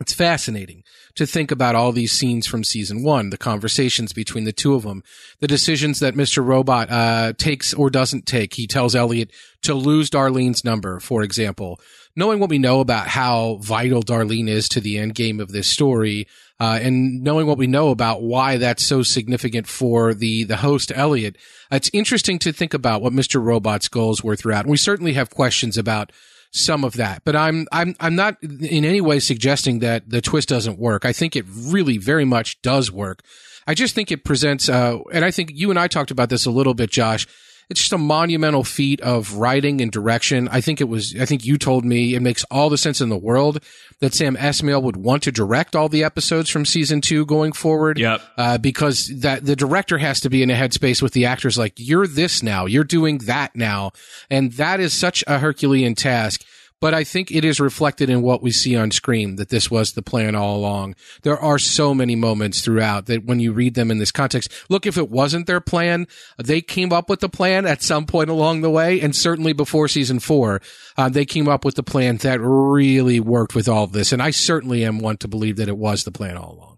It's 0.00 0.12
fascinating 0.12 0.84
to 1.16 1.26
think 1.26 1.50
about 1.50 1.74
all 1.74 1.90
these 1.90 2.12
scenes 2.12 2.46
from 2.46 2.62
season 2.62 3.02
one, 3.02 3.30
the 3.30 3.38
conversations 3.38 4.12
between 4.12 4.44
the 4.44 4.52
two 4.52 4.74
of 4.74 4.84
them, 4.84 5.02
the 5.40 5.48
decisions 5.48 5.98
that 5.98 6.14
Mr. 6.14 6.44
Robot 6.44 6.88
uh, 6.90 7.32
takes 7.32 7.74
or 7.74 7.90
doesn't 7.90 8.26
take. 8.26 8.54
He 8.54 8.68
tells 8.68 8.94
Elliot 8.94 9.32
to 9.62 9.74
lose 9.74 10.08
Darlene's 10.08 10.64
number, 10.64 11.00
for 11.00 11.22
example. 11.22 11.80
Knowing 12.18 12.40
what 12.40 12.50
we 12.50 12.58
know 12.58 12.80
about 12.80 13.06
how 13.06 13.58
vital 13.62 14.02
Darlene 14.02 14.48
is 14.48 14.68
to 14.70 14.80
the 14.80 14.98
end 14.98 15.14
game 15.14 15.38
of 15.38 15.52
this 15.52 15.70
story, 15.70 16.26
uh, 16.58 16.76
and 16.82 17.22
knowing 17.22 17.46
what 17.46 17.58
we 17.58 17.68
know 17.68 17.90
about 17.90 18.22
why 18.22 18.56
that's 18.56 18.84
so 18.84 19.04
significant 19.04 19.68
for 19.68 20.12
the 20.14 20.42
the 20.42 20.56
host 20.56 20.90
Elliot, 20.92 21.36
it's 21.70 21.88
interesting 21.92 22.40
to 22.40 22.50
think 22.52 22.74
about 22.74 23.02
what 23.02 23.12
Mr. 23.12 23.40
Robot's 23.40 23.86
goals 23.86 24.24
were 24.24 24.34
throughout. 24.34 24.64
And 24.64 24.70
we 24.72 24.76
certainly 24.76 25.12
have 25.12 25.30
questions 25.30 25.78
about 25.78 26.10
some 26.50 26.82
of 26.82 26.94
that, 26.94 27.22
but 27.24 27.36
I'm 27.36 27.68
I'm 27.70 27.94
I'm 28.00 28.16
not 28.16 28.42
in 28.42 28.84
any 28.84 29.00
way 29.00 29.20
suggesting 29.20 29.78
that 29.78 30.10
the 30.10 30.20
twist 30.20 30.48
doesn't 30.48 30.80
work. 30.80 31.04
I 31.04 31.12
think 31.12 31.36
it 31.36 31.44
really 31.48 31.98
very 31.98 32.24
much 32.24 32.60
does 32.62 32.90
work. 32.90 33.22
I 33.68 33.74
just 33.74 33.94
think 33.94 34.10
it 34.10 34.24
presents, 34.24 34.68
uh, 34.68 34.98
and 35.12 35.24
I 35.24 35.30
think 35.30 35.52
you 35.54 35.70
and 35.70 35.78
I 35.78 35.86
talked 35.86 36.10
about 36.10 36.30
this 36.30 36.46
a 36.46 36.50
little 36.50 36.74
bit, 36.74 36.90
Josh 36.90 37.28
it's 37.70 37.80
just 37.80 37.92
a 37.92 37.98
monumental 37.98 38.64
feat 38.64 39.00
of 39.02 39.34
writing 39.34 39.80
and 39.80 39.92
direction. 39.92 40.48
I 40.48 40.60
think 40.60 40.80
it 40.80 40.88
was, 40.88 41.14
I 41.20 41.26
think 41.26 41.44
you 41.44 41.58
told 41.58 41.84
me 41.84 42.14
it 42.14 42.20
makes 42.20 42.44
all 42.50 42.70
the 42.70 42.78
sense 42.78 43.00
in 43.00 43.08
the 43.08 43.16
world 43.18 43.62
that 44.00 44.14
Sam 44.14 44.36
Esmail 44.36 44.82
would 44.82 44.96
want 44.96 45.24
to 45.24 45.32
direct 45.32 45.76
all 45.76 45.88
the 45.88 46.04
episodes 46.04 46.48
from 46.48 46.64
season 46.64 47.00
two 47.00 47.26
going 47.26 47.52
forward. 47.52 47.98
Yep. 47.98 48.22
Uh, 48.36 48.58
because 48.58 49.08
that 49.20 49.44
the 49.44 49.56
director 49.56 49.98
has 49.98 50.20
to 50.20 50.30
be 50.30 50.42
in 50.42 50.50
a 50.50 50.54
headspace 50.54 51.02
with 51.02 51.12
the 51.12 51.26
actors 51.26 51.58
like, 51.58 51.74
you're 51.76 52.06
this 52.06 52.42
now, 52.42 52.66
you're 52.66 52.84
doing 52.84 53.18
that 53.18 53.54
now. 53.54 53.92
And 54.30 54.52
that 54.52 54.80
is 54.80 54.94
such 54.94 55.22
a 55.26 55.38
Herculean 55.38 55.94
task 55.94 56.42
but 56.80 56.94
I 56.94 57.04
think 57.04 57.30
it 57.30 57.44
is 57.44 57.60
reflected 57.60 58.08
in 58.08 58.22
what 58.22 58.42
we 58.42 58.50
see 58.50 58.76
on 58.76 58.90
screen 58.90 59.36
that 59.36 59.48
this 59.48 59.70
was 59.70 59.92
the 59.92 60.02
plan 60.02 60.34
all 60.34 60.56
along. 60.56 60.94
There 61.22 61.38
are 61.38 61.58
so 61.58 61.94
many 61.94 62.16
moments 62.16 62.60
throughout 62.60 63.06
that 63.06 63.24
when 63.24 63.40
you 63.40 63.52
read 63.52 63.74
them 63.74 63.90
in 63.90 63.98
this 63.98 64.12
context, 64.12 64.52
look, 64.68 64.86
if 64.86 64.96
it 64.96 65.10
wasn't 65.10 65.46
their 65.46 65.60
plan, 65.60 66.06
they 66.36 66.60
came 66.60 66.92
up 66.92 67.08
with 67.08 67.20
the 67.20 67.28
plan 67.28 67.66
at 67.66 67.82
some 67.82 68.06
point 68.06 68.30
along 68.30 68.60
the 68.60 68.70
way. 68.70 69.00
And 69.00 69.14
certainly 69.14 69.52
before 69.52 69.88
season 69.88 70.20
four, 70.20 70.60
uh, 70.96 71.08
they 71.08 71.24
came 71.24 71.48
up 71.48 71.64
with 71.64 71.74
the 71.74 71.82
plan 71.82 72.16
that 72.18 72.40
really 72.40 73.20
worked 73.20 73.54
with 73.54 73.68
all 73.68 73.84
of 73.84 73.92
this. 73.92 74.12
And 74.12 74.22
I 74.22 74.30
certainly 74.30 74.84
am 74.84 74.98
one 74.98 75.16
to 75.18 75.28
believe 75.28 75.56
that 75.56 75.68
it 75.68 75.76
was 75.76 76.04
the 76.04 76.12
plan 76.12 76.36
all 76.36 76.52
along. 76.52 76.77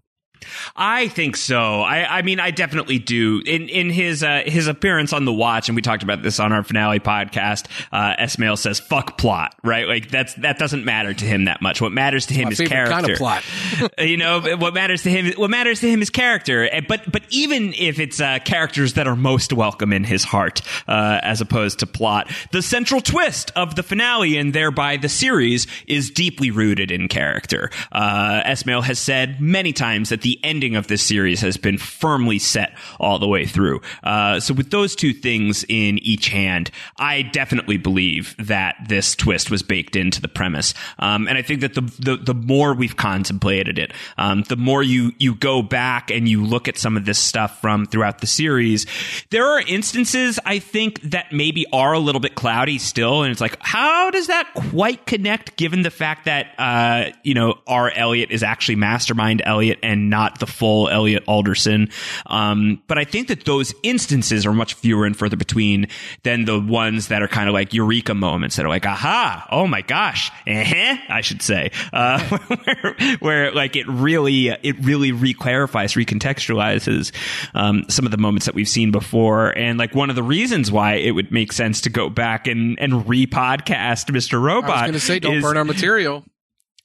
I 0.75 1.07
think 1.07 1.35
so. 1.37 1.81
I, 1.81 2.19
I 2.19 2.21
mean, 2.21 2.39
I 2.39 2.51
definitely 2.51 2.99
do. 2.99 3.41
In 3.45 3.69
in 3.69 3.89
his 3.89 4.23
uh, 4.23 4.43
his 4.45 4.67
appearance 4.67 5.13
on 5.13 5.25
the 5.25 5.33
Watch, 5.33 5.69
and 5.69 5.75
we 5.75 5.81
talked 5.81 6.03
about 6.03 6.23
this 6.23 6.39
on 6.39 6.51
our 6.51 6.63
finale 6.63 6.99
podcast. 6.99 7.67
Uh, 7.91 8.15
Esmail 8.19 8.57
says 8.57 8.79
"fuck 8.79 9.17
plot," 9.17 9.55
right? 9.63 9.87
Like 9.87 10.09
that's 10.09 10.33
that 10.35 10.57
doesn't 10.59 10.85
matter 10.85 11.13
to 11.13 11.25
him 11.25 11.45
that 11.45 11.61
much. 11.61 11.81
What 11.81 11.91
matters 11.91 12.27
to 12.27 12.33
him 12.33 12.45
My 12.45 12.51
is 12.51 12.59
character. 12.59 12.91
Kind 12.91 13.09
of 13.09 13.17
plot. 13.17 13.43
you 13.99 14.17
know, 14.17 14.57
what 14.57 14.73
matters 14.73 15.03
to 15.03 15.09
him. 15.09 15.33
What 15.37 15.49
matters 15.49 15.79
to 15.81 15.89
him 15.89 16.01
is 16.01 16.09
character. 16.09 16.69
But 16.87 17.11
but 17.11 17.23
even 17.29 17.73
if 17.73 17.99
it's 17.99 18.19
uh, 18.19 18.39
characters 18.43 18.93
that 18.93 19.07
are 19.07 19.15
most 19.15 19.53
welcome 19.53 19.93
in 19.93 20.03
his 20.03 20.23
heart, 20.23 20.61
uh, 20.87 21.19
as 21.23 21.41
opposed 21.41 21.79
to 21.79 21.87
plot, 21.87 22.29
the 22.51 22.61
central 22.61 23.01
twist 23.01 23.51
of 23.55 23.75
the 23.75 23.83
finale 23.83 24.37
and 24.37 24.53
thereby 24.53 24.97
the 24.97 25.09
series 25.09 25.67
is 25.87 26.09
deeply 26.09 26.51
rooted 26.51 26.91
in 26.91 27.07
character. 27.07 27.69
Uh, 27.91 28.41
Esmail 28.45 28.83
has 28.83 28.99
said 28.99 29.41
many 29.41 29.73
times 29.73 30.09
that 30.09 30.21
the 30.21 30.30
the 30.31 30.39
ending 30.45 30.77
of 30.77 30.87
this 30.87 31.03
series 31.03 31.41
has 31.41 31.57
been 31.57 31.77
firmly 31.77 32.39
set 32.39 32.77
all 33.01 33.19
the 33.19 33.27
way 33.27 33.45
through. 33.45 33.81
Uh, 34.01 34.39
so 34.39 34.53
with 34.53 34.71
those 34.71 34.95
two 34.95 35.11
things 35.11 35.65
in 35.67 35.97
each 35.97 36.29
hand, 36.29 36.71
I 36.97 37.23
definitely 37.23 37.75
believe 37.75 38.33
that 38.39 38.77
this 38.87 39.13
twist 39.13 39.51
was 39.51 39.61
baked 39.61 39.97
into 39.97 40.21
the 40.21 40.29
premise. 40.29 40.73
Um, 40.99 41.27
and 41.27 41.37
I 41.37 41.41
think 41.41 41.59
that 41.59 41.73
the, 41.73 41.81
the, 41.99 42.15
the 42.15 42.33
more 42.33 42.73
we've 42.73 42.95
contemplated 42.95 43.77
it, 43.77 43.91
um, 44.17 44.43
the 44.43 44.55
more 44.55 44.81
you, 44.81 45.11
you 45.17 45.35
go 45.35 45.61
back 45.61 46.11
and 46.11 46.29
you 46.29 46.45
look 46.45 46.69
at 46.69 46.77
some 46.77 46.95
of 46.95 47.03
this 47.03 47.19
stuff 47.19 47.59
from 47.59 47.85
throughout 47.85 48.19
the 48.19 48.27
series, 48.27 48.85
there 49.31 49.45
are 49.45 49.59
instances 49.59 50.39
I 50.45 50.59
think 50.59 51.01
that 51.01 51.33
maybe 51.33 51.65
are 51.73 51.91
a 51.91 51.99
little 51.99 52.21
bit 52.21 52.35
cloudy 52.35 52.77
still. 52.77 53.23
And 53.23 53.33
it's 53.33 53.41
like, 53.41 53.57
how 53.59 54.11
does 54.11 54.27
that 54.27 54.47
quite 54.71 55.05
connect 55.05 55.57
given 55.57 55.81
the 55.81 55.91
fact 55.91 56.23
that, 56.23 56.53
uh, 56.57 57.11
you 57.23 57.33
know, 57.33 57.59
our 57.67 57.91
Elliot 57.91 58.31
is 58.31 58.43
actually 58.43 58.77
mastermind 58.77 59.41
Elliot 59.43 59.79
and 59.83 60.09
not 60.09 60.20
the 60.29 60.47
full 60.47 60.89
Elliot 60.89 61.23
Alderson. 61.27 61.89
Um, 62.27 62.81
but 62.87 62.97
I 62.97 63.03
think 63.03 63.27
that 63.29 63.45
those 63.45 63.73
instances 63.83 64.45
are 64.45 64.53
much 64.53 64.75
fewer 64.75 65.05
and 65.05 65.17
further 65.17 65.37
between 65.37 65.87
than 66.23 66.45
the 66.45 66.59
ones 66.59 67.07
that 67.07 67.21
are 67.21 67.27
kind 67.27 67.47
of 67.47 67.53
like 67.53 67.73
eureka 67.73 68.13
moments 68.13 68.55
that 68.55 68.65
are 68.65 68.69
like, 68.69 68.85
aha, 68.85 69.47
oh 69.51 69.67
my 69.67 69.81
gosh, 69.81 70.31
uh-huh, 70.47 70.97
I 71.09 71.21
should 71.21 71.41
say, 71.41 71.71
uh, 71.93 72.21
where, 72.63 73.17
where, 73.19 73.51
like 73.51 73.75
it 73.75 73.87
really, 73.87 74.49
it 74.49 74.75
really 74.79 75.11
reclarifies, 75.11 75.95
recontextualizes, 75.95 77.11
um, 77.53 77.85
some 77.89 78.05
of 78.05 78.11
the 78.11 78.17
moments 78.17 78.45
that 78.45 78.55
we've 78.55 78.67
seen 78.67 78.91
before. 78.91 79.57
And 79.57 79.79
like 79.79 79.95
one 79.95 80.09
of 80.09 80.15
the 80.15 80.23
reasons 80.23 80.71
why 80.71 80.95
it 80.95 81.11
would 81.11 81.31
make 81.31 81.51
sense 81.51 81.81
to 81.81 81.89
go 81.89 82.09
back 82.09 82.47
and, 82.47 82.79
and 82.79 83.07
re-podcast 83.07 84.11
Mr. 84.11 84.41
Robot. 84.41 84.69
I 84.69 84.73
was 84.73 84.81
going 84.81 84.93
to 84.93 84.99
say, 84.99 85.19
don't 85.19 85.37
is, 85.37 85.43
burn 85.43 85.57
our 85.57 85.65
material. 85.65 86.23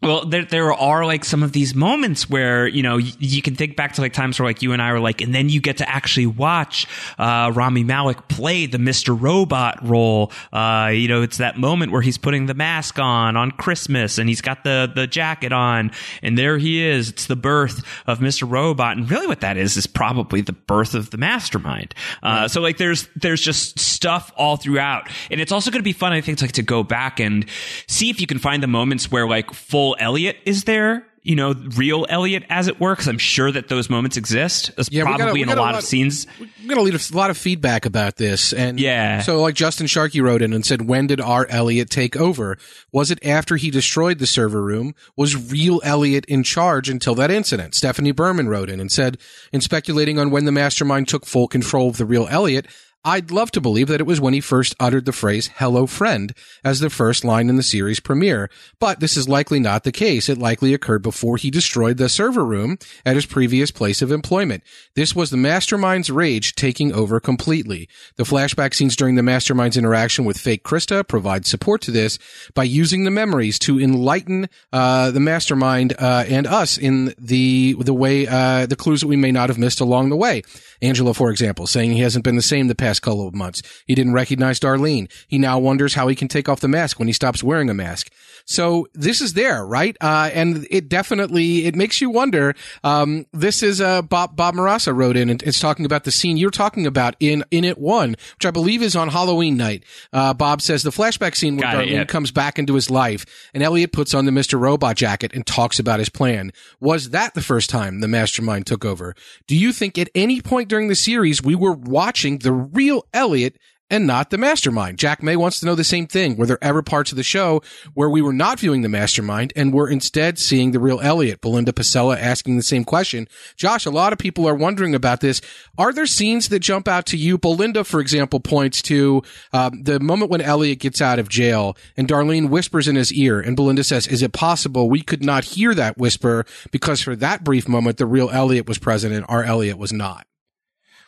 Well, 0.06 0.24
there 0.26 0.44
there 0.44 0.72
are 0.72 1.04
like 1.04 1.24
some 1.24 1.42
of 1.42 1.52
these 1.52 1.74
moments 1.74 2.30
where 2.30 2.66
you 2.66 2.82
know 2.82 2.96
y- 2.96 3.12
you 3.18 3.42
can 3.42 3.54
think 3.56 3.76
back 3.76 3.94
to 3.94 4.00
like 4.00 4.12
times 4.12 4.38
where 4.38 4.48
like 4.48 4.62
you 4.62 4.72
and 4.72 4.80
I 4.80 4.92
were 4.92 5.00
like, 5.00 5.20
and 5.20 5.34
then 5.34 5.48
you 5.48 5.60
get 5.60 5.78
to 5.78 5.88
actually 5.88 6.26
watch 6.26 6.86
uh, 7.18 7.52
Rami 7.54 7.84
Malek 7.84 8.28
play 8.28 8.66
the 8.66 8.78
Mister 8.78 9.14
Robot 9.14 9.86
role. 9.86 10.32
Uh, 10.52 10.90
you 10.92 11.08
know, 11.08 11.22
it's 11.22 11.38
that 11.38 11.58
moment 11.58 11.92
where 11.92 12.02
he's 12.02 12.18
putting 12.18 12.46
the 12.46 12.54
mask 12.54 12.98
on 12.98 13.36
on 13.36 13.50
Christmas, 13.50 14.18
and 14.18 14.28
he's 14.28 14.40
got 14.40 14.64
the 14.64 14.90
the 14.94 15.06
jacket 15.06 15.52
on, 15.52 15.90
and 16.22 16.38
there 16.38 16.58
he 16.58 16.84
is. 16.84 17.08
It's 17.08 17.26
the 17.26 17.36
birth 17.36 17.84
of 18.06 18.20
Mister 18.20 18.46
Robot, 18.46 18.96
and 18.96 19.10
really 19.10 19.26
what 19.26 19.40
that 19.40 19.56
is 19.56 19.76
is 19.76 19.86
probably 19.86 20.40
the 20.40 20.52
birth 20.52 20.94
of 20.94 21.10
the 21.10 21.18
Mastermind. 21.18 21.94
Uh, 22.22 22.48
So 22.48 22.60
like, 22.60 22.76
there's 22.78 23.08
there's 23.16 23.40
just 23.40 23.78
stuff 23.78 24.32
all 24.36 24.56
throughout, 24.56 25.08
and 25.30 25.40
it's 25.40 25.52
also 25.52 25.70
going 25.70 25.80
to 25.80 25.84
be 25.84 25.92
fun. 25.92 26.12
I 26.12 26.20
think 26.20 26.38
to 26.38 26.44
like 26.44 26.52
to 26.52 26.62
go 26.62 26.82
back 26.82 27.18
and 27.18 27.44
see 27.88 28.10
if 28.10 28.20
you 28.20 28.26
can 28.26 28.38
find 28.38 28.62
the 28.62 28.66
moments 28.68 29.10
where 29.10 29.26
like 29.26 29.52
full 29.52 29.95
Elliot 29.98 30.36
is 30.44 30.64
there 30.64 31.06
you 31.22 31.34
know, 31.34 31.54
real 31.76 32.06
Elliot 32.08 32.44
as 32.48 32.68
it 32.68 32.78
works. 32.78 33.08
I'm 33.08 33.18
sure 33.18 33.50
that 33.50 33.66
those 33.66 33.90
moments 33.90 34.16
exist. 34.16 34.70
It's 34.78 34.88
Yeah, 34.92 35.02
we 35.02 35.08
got 35.10 35.16
probably 35.18 35.32
we 35.32 35.42
in 35.42 35.48
a 35.48 35.56
got 35.56 35.58
a 35.58 35.60
lot, 35.60 35.72
lot- 35.74 35.78
of 35.82 35.84
scenes. 35.84 36.24
I'm 36.38 36.68
going 36.68 36.76
to 36.76 36.82
leave 36.82 36.94
a 37.12 37.16
lot 37.16 37.30
of 37.30 37.36
feedback 37.36 37.84
about 37.84 38.14
this. 38.14 38.52
And 38.52 38.78
Yeah. 38.78 39.22
so 39.22 39.42
like 39.42 39.56
Justin 39.56 39.88
Sharkey 39.88 40.20
wrote 40.20 40.40
in 40.40 40.52
and 40.52 40.64
said, 40.64 40.82
when 40.82 41.08
did 41.08 41.20
our 41.20 41.44
Elliot 41.48 41.90
take 41.90 42.14
over? 42.14 42.58
Was 42.92 43.10
it 43.10 43.18
after 43.26 43.56
he 43.56 43.72
destroyed 43.72 44.20
the 44.20 44.26
server 44.28 44.62
room? 44.62 44.94
Was 45.16 45.50
real 45.50 45.80
Elliot 45.82 46.24
in 46.26 46.44
charge 46.44 46.88
until 46.88 47.16
that 47.16 47.32
incident? 47.32 47.74
Stephanie 47.74 48.12
Berman 48.12 48.48
wrote 48.48 48.70
in 48.70 48.78
and 48.78 48.92
said, 48.92 49.18
in 49.52 49.60
speculating 49.60 50.20
on 50.20 50.30
when 50.30 50.44
the 50.44 50.52
mastermind 50.52 51.08
took 51.08 51.26
full 51.26 51.48
control 51.48 51.88
of 51.88 51.96
the 51.96 52.06
real 52.06 52.28
Elliot, 52.30 52.68
I'd 53.08 53.30
love 53.30 53.52
to 53.52 53.60
believe 53.60 53.86
that 53.86 54.00
it 54.00 54.06
was 54.06 54.20
when 54.20 54.34
he 54.34 54.40
first 54.40 54.74
uttered 54.80 55.04
the 55.04 55.12
phrase 55.12 55.48
hello 55.58 55.86
friend 55.86 56.34
as 56.64 56.80
the 56.80 56.90
first 56.90 57.24
line 57.24 57.48
in 57.48 57.54
the 57.54 57.62
series 57.62 58.00
premiere. 58.00 58.50
But 58.80 58.98
this 58.98 59.16
is 59.16 59.28
likely 59.28 59.60
not 59.60 59.84
the 59.84 59.92
case. 59.92 60.28
It 60.28 60.38
likely 60.38 60.74
occurred 60.74 61.02
before 61.02 61.36
he 61.36 61.48
destroyed 61.48 61.98
the 61.98 62.08
server 62.08 62.44
room 62.44 62.78
at 63.04 63.14
his 63.14 63.24
previous 63.24 63.70
place 63.70 64.02
of 64.02 64.10
employment. 64.10 64.64
This 64.96 65.14
was 65.14 65.30
the 65.30 65.36
mastermind's 65.36 66.10
rage 66.10 66.56
taking 66.56 66.92
over 66.92 67.20
completely. 67.20 67.88
The 68.16 68.24
flashback 68.24 68.74
scenes 68.74 68.96
during 68.96 69.14
the 69.14 69.22
mastermind's 69.22 69.76
interaction 69.76 70.24
with 70.24 70.36
fake 70.36 70.64
Krista 70.64 71.06
provide 71.06 71.46
support 71.46 71.82
to 71.82 71.92
this 71.92 72.18
by 72.54 72.64
using 72.64 73.04
the 73.04 73.12
memories 73.12 73.60
to 73.60 73.78
enlighten 73.78 74.48
uh, 74.72 75.12
the 75.12 75.20
mastermind 75.20 75.94
uh, 76.00 76.24
and 76.26 76.48
us 76.48 76.76
in 76.76 77.14
the 77.18 77.76
the 77.78 77.94
way 77.94 78.26
uh, 78.26 78.66
the 78.66 78.74
clues 78.74 79.02
that 79.02 79.06
we 79.06 79.14
may 79.14 79.30
not 79.30 79.48
have 79.48 79.58
missed 79.58 79.78
along 79.78 80.08
the 80.08 80.16
way. 80.16 80.42
Angela, 80.82 81.14
for 81.14 81.30
example, 81.30 81.68
saying 81.68 81.92
he 81.92 82.00
hasn't 82.00 82.24
been 82.24 82.34
the 82.34 82.42
same 82.42 82.66
the 82.66 82.74
past 82.74 82.95
couple 83.00 83.26
of 83.26 83.34
months. 83.34 83.62
He 83.86 83.94
didn't 83.94 84.12
recognize 84.12 84.60
Darlene. 84.60 85.10
He 85.28 85.38
now 85.38 85.58
wonders 85.58 85.94
how 85.94 86.08
he 86.08 86.14
can 86.14 86.28
take 86.28 86.48
off 86.48 86.60
the 86.60 86.68
mask 86.68 86.98
when 86.98 87.08
he 87.08 87.12
stops 87.12 87.42
wearing 87.42 87.70
a 87.70 87.74
mask. 87.74 88.10
So 88.44 88.86
this 88.94 89.20
is 89.20 89.32
there, 89.32 89.66
right? 89.66 89.96
Uh, 90.00 90.30
and 90.32 90.66
it 90.70 90.88
definitely, 90.88 91.66
it 91.66 91.74
makes 91.74 92.00
you 92.00 92.10
wonder. 92.10 92.54
Um, 92.84 93.26
this 93.32 93.62
is, 93.62 93.80
uh, 93.80 94.02
Bob, 94.02 94.36
Bob 94.36 94.54
Marassa 94.54 94.94
wrote 94.94 95.16
in 95.16 95.28
and 95.28 95.42
it's 95.42 95.58
talking 95.58 95.84
about 95.84 96.04
the 96.04 96.12
scene 96.12 96.36
you're 96.36 96.50
talking 96.50 96.86
about 96.86 97.16
in, 97.18 97.44
in 97.50 97.64
it 97.64 97.78
one, 97.78 98.10
which 98.10 98.46
I 98.46 98.52
believe 98.52 98.82
is 98.82 98.94
on 98.94 99.08
Halloween 99.08 99.56
night. 99.56 99.84
Uh, 100.12 100.32
Bob 100.32 100.62
says 100.62 100.84
the 100.84 100.90
flashback 100.90 101.34
scene 101.34 101.56
where 101.56 101.68
Darlene 101.72 102.06
comes 102.06 102.30
back 102.30 102.58
into 102.58 102.74
his 102.74 102.88
life 102.88 103.26
and 103.52 103.62
Elliot 103.62 103.92
puts 103.92 104.14
on 104.14 104.26
the 104.26 104.30
Mr. 104.30 104.60
Robot 104.60 104.96
jacket 104.96 105.32
and 105.34 105.44
talks 105.44 105.78
about 105.80 105.98
his 105.98 106.08
plan. 106.08 106.52
Was 106.78 107.10
that 107.10 107.34
the 107.34 107.42
first 107.42 107.68
time 107.68 108.00
the 108.00 108.08
mastermind 108.08 108.66
took 108.66 108.84
over? 108.84 109.14
Do 109.48 109.56
you 109.56 109.72
think 109.72 109.98
at 109.98 110.08
any 110.14 110.40
point 110.40 110.68
during 110.68 110.86
the 110.86 110.94
series 110.94 111.42
we 111.42 111.56
were 111.56 111.72
watching 111.72 112.38
the 112.38 112.52
real 112.52 112.85
Elliot 113.12 113.56
and 113.88 114.06
not 114.06 114.30
the 114.30 114.38
mastermind. 114.38 114.98
Jack 114.98 115.22
May 115.22 115.36
wants 115.36 115.60
to 115.60 115.66
know 115.66 115.74
the 115.74 115.84
same 115.84 116.06
thing. 116.06 116.36
Were 116.36 116.46
there 116.46 116.62
ever 116.62 116.82
parts 116.82 117.12
of 117.12 117.16
the 117.16 117.22
show 117.22 117.62
where 117.94 118.10
we 118.10 118.20
were 118.20 118.32
not 118.32 118.58
viewing 118.58 118.82
the 118.82 118.88
mastermind 118.88 119.52
and 119.54 119.72
were 119.72 119.88
instead 119.88 120.38
seeing 120.38 120.72
the 120.72 120.80
real 120.80 121.00
Elliot? 121.00 121.40
Belinda 121.40 121.72
Pasella 121.72 122.18
asking 122.18 122.56
the 122.56 122.62
same 122.62 122.84
question. 122.84 123.28
Josh, 123.56 123.86
a 123.86 123.90
lot 123.90 124.12
of 124.12 124.18
people 124.18 124.48
are 124.48 124.54
wondering 124.54 124.94
about 124.94 125.20
this. 125.20 125.40
Are 125.78 125.92
there 125.92 126.06
scenes 126.06 126.48
that 126.48 126.60
jump 126.60 126.88
out 126.88 127.06
to 127.06 127.16
you? 127.16 127.38
Belinda, 127.38 127.84
for 127.84 128.00
example, 128.00 128.40
points 128.40 128.82
to 128.82 129.22
um, 129.52 129.82
the 129.84 130.00
moment 130.00 130.30
when 130.30 130.40
Elliot 130.40 130.80
gets 130.80 131.00
out 131.00 131.18
of 131.18 131.28
jail 131.28 131.76
and 131.96 132.08
Darlene 132.08 132.48
whispers 132.48 132.88
in 132.88 132.96
his 132.96 133.12
ear, 133.12 133.40
and 133.40 133.54
Belinda 133.54 133.84
says, 133.84 134.06
"Is 134.06 134.22
it 134.22 134.32
possible 134.32 134.90
we 134.90 135.02
could 135.02 135.24
not 135.24 135.44
hear 135.44 135.74
that 135.74 135.96
whisper 135.96 136.44
because 136.72 137.00
for 137.00 137.14
that 137.16 137.44
brief 137.44 137.68
moment 137.68 137.98
the 137.98 138.06
real 138.06 138.30
Elliot 138.30 138.66
was 138.66 138.78
present 138.78 139.14
and 139.14 139.24
our 139.28 139.44
Elliot 139.44 139.78
was 139.78 139.92
not?" 139.92 140.26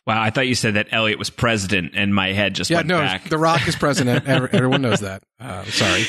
Wow, 0.09 0.23
I 0.23 0.31
thought 0.31 0.47
you 0.47 0.55
said 0.55 0.75
that 0.75 0.89
Elliot 0.91 1.19
was 1.19 1.29
president, 1.29 1.93
and 1.95 2.15
my 2.15 2.33
head 2.33 2.55
just 2.55 2.71
Yeah, 2.71 2.79
went 2.79 2.89
no, 2.89 2.99
back. 2.99 3.29
The 3.29 3.37
Rock 3.37 3.69
is 3.69 3.77
president. 3.77 4.27
Everyone 4.27 4.81
knows 4.81 5.01
that. 5.01 5.23
Uh, 5.39 5.65
sorry. 5.65 6.05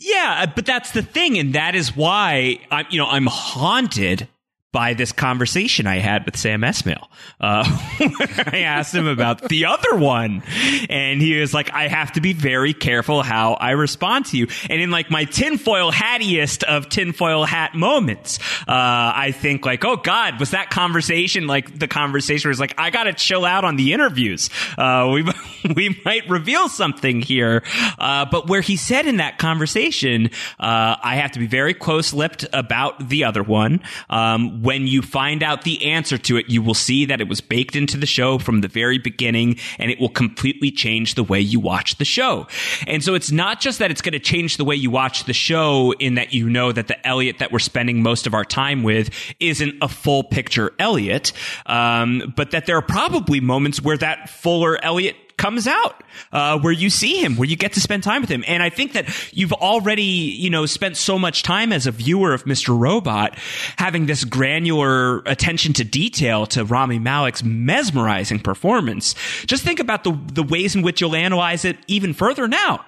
Yeah, 0.00 0.46
but 0.46 0.64
that's 0.64 0.92
the 0.92 1.02
thing, 1.02 1.38
and 1.38 1.52
that 1.54 1.74
is 1.74 1.94
why 1.94 2.60
I'm, 2.70 2.86
you 2.88 2.96
know, 2.96 3.06
I'm 3.06 3.26
haunted 3.26 4.26
by 4.72 4.94
this 4.94 5.12
conversation 5.12 5.86
I 5.86 5.98
had 5.98 6.24
with 6.24 6.34
Sam 6.36 6.62
Esmail. 6.62 7.06
Uh, 7.38 7.62
I 8.50 8.62
asked 8.64 8.94
him 8.94 9.06
about 9.06 9.48
the 9.48 9.66
other 9.66 9.96
one, 9.96 10.42
and 10.88 11.20
he 11.20 11.38
was 11.38 11.52
like, 11.52 11.70
"I 11.72 11.88
have 11.88 12.12
to 12.12 12.22
be 12.22 12.32
very 12.32 12.72
careful 12.72 13.22
how 13.22 13.52
I 13.52 13.72
respond 13.72 14.26
to 14.26 14.38
you." 14.38 14.48
And 14.70 14.80
in 14.80 14.90
like 14.90 15.10
my 15.10 15.24
tinfoil 15.24 15.92
hattiest 15.92 16.62
of 16.62 16.88
tinfoil 16.88 17.44
hat 17.44 17.74
moments, 17.74 18.38
uh, 18.60 19.12
I 19.14 19.34
think 19.36 19.66
like, 19.66 19.84
"Oh 19.84 19.96
God, 19.96 20.40
was 20.40 20.52
that 20.52 20.70
conversation 20.70 21.46
like 21.46 21.78
the 21.78 21.88
conversation 21.88 22.48
was 22.48 22.58
like, 22.58 22.74
I 22.78 22.88
got 22.88 23.04
to 23.04 23.12
chill 23.12 23.44
out 23.44 23.64
on 23.64 23.76
the 23.76 23.92
interviews. 23.92 24.48
Uh, 24.78 25.10
we 25.12 25.22
we 25.76 26.00
might 26.04 26.28
reveal 26.30 26.70
something 26.70 27.20
here." 27.20 27.62
Uh, 27.98 28.24
but 28.24 28.48
where 28.48 28.62
he 28.62 28.76
said 28.76 29.06
in 29.06 29.18
that 29.18 29.36
conversation, 29.36 30.30
uh, 30.58 30.96
I 31.02 31.16
have 31.16 31.32
to 31.32 31.38
be 31.38 31.46
very 31.46 31.74
close-lipped 31.74 32.46
about 32.54 33.10
the 33.10 33.24
other 33.24 33.42
one. 33.42 33.82
Um, 34.08 34.61
when 34.62 34.86
you 34.86 35.02
find 35.02 35.42
out 35.42 35.62
the 35.62 35.84
answer 35.84 36.16
to 36.16 36.36
it, 36.36 36.48
you 36.48 36.62
will 36.62 36.74
see 36.74 37.04
that 37.06 37.20
it 37.20 37.28
was 37.28 37.40
baked 37.40 37.74
into 37.74 37.96
the 37.96 38.06
show 38.06 38.38
from 38.38 38.60
the 38.60 38.68
very 38.68 38.98
beginning, 38.98 39.58
and 39.78 39.90
it 39.90 39.98
will 39.98 40.08
completely 40.08 40.70
change 40.70 41.16
the 41.16 41.24
way 41.24 41.40
you 41.40 41.58
watch 41.58 41.96
the 41.96 42.04
show. 42.04 42.46
And 42.86 43.02
so 43.02 43.14
it's 43.14 43.32
not 43.32 43.60
just 43.60 43.80
that 43.80 43.90
it's 43.90 44.00
going 44.00 44.12
to 44.12 44.20
change 44.20 44.56
the 44.56 44.64
way 44.64 44.76
you 44.76 44.90
watch 44.90 45.24
the 45.24 45.32
show 45.32 45.92
in 45.98 46.14
that 46.14 46.32
you 46.32 46.48
know 46.48 46.70
that 46.70 46.86
the 46.86 47.06
Elliot 47.06 47.38
that 47.40 47.50
we're 47.50 47.58
spending 47.58 48.02
most 48.02 48.26
of 48.26 48.34
our 48.34 48.44
time 48.44 48.84
with 48.84 49.10
isn't 49.40 49.74
a 49.82 49.88
full 49.88 50.22
picture 50.22 50.72
Elliot, 50.78 51.32
um, 51.66 52.32
but 52.36 52.52
that 52.52 52.66
there 52.66 52.76
are 52.76 52.82
probably 52.82 53.40
moments 53.40 53.82
where 53.82 53.96
that 53.96 54.30
fuller 54.30 54.82
Elliot 54.84 55.16
comes 55.42 55.66
out 55.66 56.04
uh, 56.32 56.56
where 56.60 56.72
you 56.72 56.88
see 56.88 57.20
him 57.20 57.36
where 57.36 57.48
you 57.48 57.56
get 57.56 57.72
to 57.72 57.80
spend 57.80 58.00
time 58.02 58.20
with 58.20 58.30
him 58.30 58.44
and 58.46 58.62
i 58.62 58.70
think 58.70 58.92
that 58.92 59.04
you've 59.32 59.52
already 59.52 60.02
you 60.44 60.48
know 60.48 60.66
spent 60.66 60.96
so 60.96 61.18
much 61.18 61.42
time 61.42 61.72
as 61.72 61.84
a 61.84 61.90
viewer 61.90 62.32
of 62.32 62.44
mr 62.44 62.78
robot 62.78 63.36
having 63.76 64.06
this 64.06 64.24
granular 64.24 65.18
attention 65.26 65.72
to 65.72 65.82
detail 65.82 66.46
to 66.46 66.64
rami 66.64 67.00
malek's 67.00 67.42
mesmerizing 67.42 68.38
performance 68.38 69.16
just 69.46 69.64
think 69.64 69.80
about 69.80 70.04
the 70.04 70.16
the 70.32 70.44
ways 70.44 70.76
in 70.76 70.82
which 70.82 71.00
you'll 71.00 71.16
analyze 71.16 71.64
it 71.64 71.76
even 71.88 72.14
further 72.14 72.46
now 72.46 72.84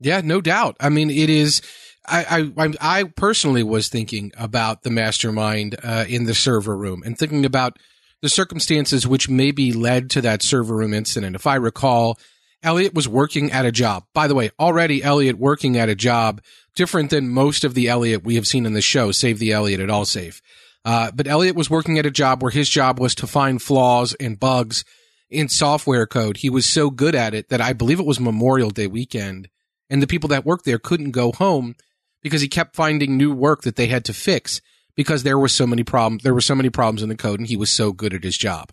Yeah, 0.00 0.22
no 0.24 0.40
doubt. 0.40 0.76
I 0.80 0.88
mean, 0.88 1.10
it 1.10 1.28
is. 1.28 1.60
I, 2.06 2.50
I, 2.56 2.74
I 2.80 3.04
personally 3.04 3.62
was 3.62 3.88
thinking 3.88 4.32
about 4.38 4.82
the 4.82 4.90
mastermind 4.90 5.76
uh, 5.82 6.06
in 6.08 6.24
the 6.24 6.34
server 6.34 6.76
room 6.76 7.02
and 7.04 7.18
thinking 7.18 7.44
about 7.44 7.76
the 8.22 8.28
circumstances 8.28 9.06
which 9.06 9.28
maybe 9.28 9.72
led 9.72 10.10
to 10.10 10.20
that 10.22 10.42
server 10.42 10.76
room 10.76 10.94
incident. 10.94 11.36
If 11.36 11.46
I 11.46 11.56
recall, 11.56 12.18
Elliot 12.62 12.94
was 12.94 13.08
working 13.08 13.52
at 13.52 13.64
a 13.64 13.72
job. 13.72 14.04
By 14.12 14.28
the 14.28 14.34
way, 14.34 14.50
already 14.58 15.02
Elliot 15.02 15.38
working 15.38 15.78
at 15.78 15.88
a 15.88 15.94
job 15.94 16.42
different 16.74 17.10
than 17.10 17.28
most 17.28 17.64
of 17.64 17.74
the 17.74 17.88
Elliot 17.88 18.22
we 18.22 18.34
have 18.34 18.46
seen 18.46 18.66
in 18.66 18.74
the 18.74 18.82
show, 18.82 19.12
save 19.12 19.38
the 19.38 19.52
Elliot 19.52 19.80
at 19.80 19.88
Allsafe. 19.88 20.40
Uh, 20.84 21.10
but 21.14 21.26
Elliot 21.26 21.56
was 21.56 21.70
working 21.70 21.98
at 21.98 22.06
a 22.06 22.10
job 22.10 22.42
where 22.42 22.50
his 22.50 22.68
job 22.68 22.98
was 22.98 23.14
to 23.16 23.26
find 23.26 23.60
flaws 23.60 24.14
and 24.14 24.40
bugs 24.40 24.84
in 25.28 25.48
software 25.48 26.06
code. 26.06 26.38
He 26.38 26.50
was 26.50 26.66
so 26.66 26.90
good 26.90 27.14
at 27.14 27.34
it 27.34 27.48
that 27.48 27.60
I 27.60 27.72
believe 27.72 28.00
it 28.00 28.06
was 28.06 28.20
Memorial 28.20 28.70
Day 28.70 28.86
weekend 28.86 29.48
and 29.88 30.02
the 30.02 30.06
people 30.06 30.28
that 30.28 30.46
worked 30.46 30.64
there 30.64 30.78
couldn't 30.78 31.10
go 31.10 31.32
home 31.32 31.74
because 32.22 32.40
he 32.40 32.48
kept 32.48 32.76
finding 32.76 33.16
new 33.16 33.32
work 33.32 33.62
that 33.62 33.76
they 33.76 33.86
had 33.86 34.04
to 34.06 34.12
fix 34.12 34.60
because 34.96 35.22
there 35.22 35.38
were 35.38 35.48
so 35.48 35.66
many 35.66 35.82
problems. 35.82 36.22
There 36.22 36.34
were 36.34 36.40
so 36.40 36.54
many 36.54 36.70
problems 36.70 37.02
in 37.02 37.08
the 37.08 37.16
code 37.16 37.40
and 37.40 37.48
he 37.48 37.56
was 37.56 37.70
so 37.70 37.92
good 37.92 38.14
at 38.14 38.24
his 38.24 38.36
job. 38.36 38.70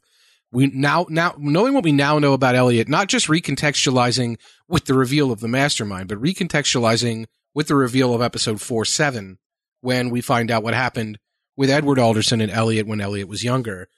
We 0.51 0.67
now, 0.67 1.05
now, 1.09 1.35
knowing 1.37 1.73
what 1.73 1.83
we 1.83 1.91
now 1.91 2.19
know 2.19 2.33
about 2.33 2.55
Elliot, 2.55 2.87
not 2.87 3.09
just 3.09 3.27
recontextualizing 3.27 4.37
with 4.67 4.85
the 4.85 4.93
reveal 4.93 5.31
of 5.31 5.41
the 5.41 5.47
mastermind, 5.47 6.07
but 6.07 6.21
recontextualizing 6.21 7.25
with 7.53 7.67
the 7.67 7.75
reveal 7.75 8.13
of 8.13 8.21
episode 8.21 8.61
four, 8.61 8.85
seven, 8.85 9.39
when 9.81 10.09
we 10.09 10.21
find 10.21 10.49
out 10.49 10.63
what 10.63 10.73
happened 10.73 11.19
with 11.55 11.69
Edward 11.69 11.99
Alderson 11.99 12.39
and 12.39 12.51
Elliot 12.51 12.87
when 12.87 13.01
Elliot 13.01 13.27
was 13.27 13.43
younger. 13.43 13.89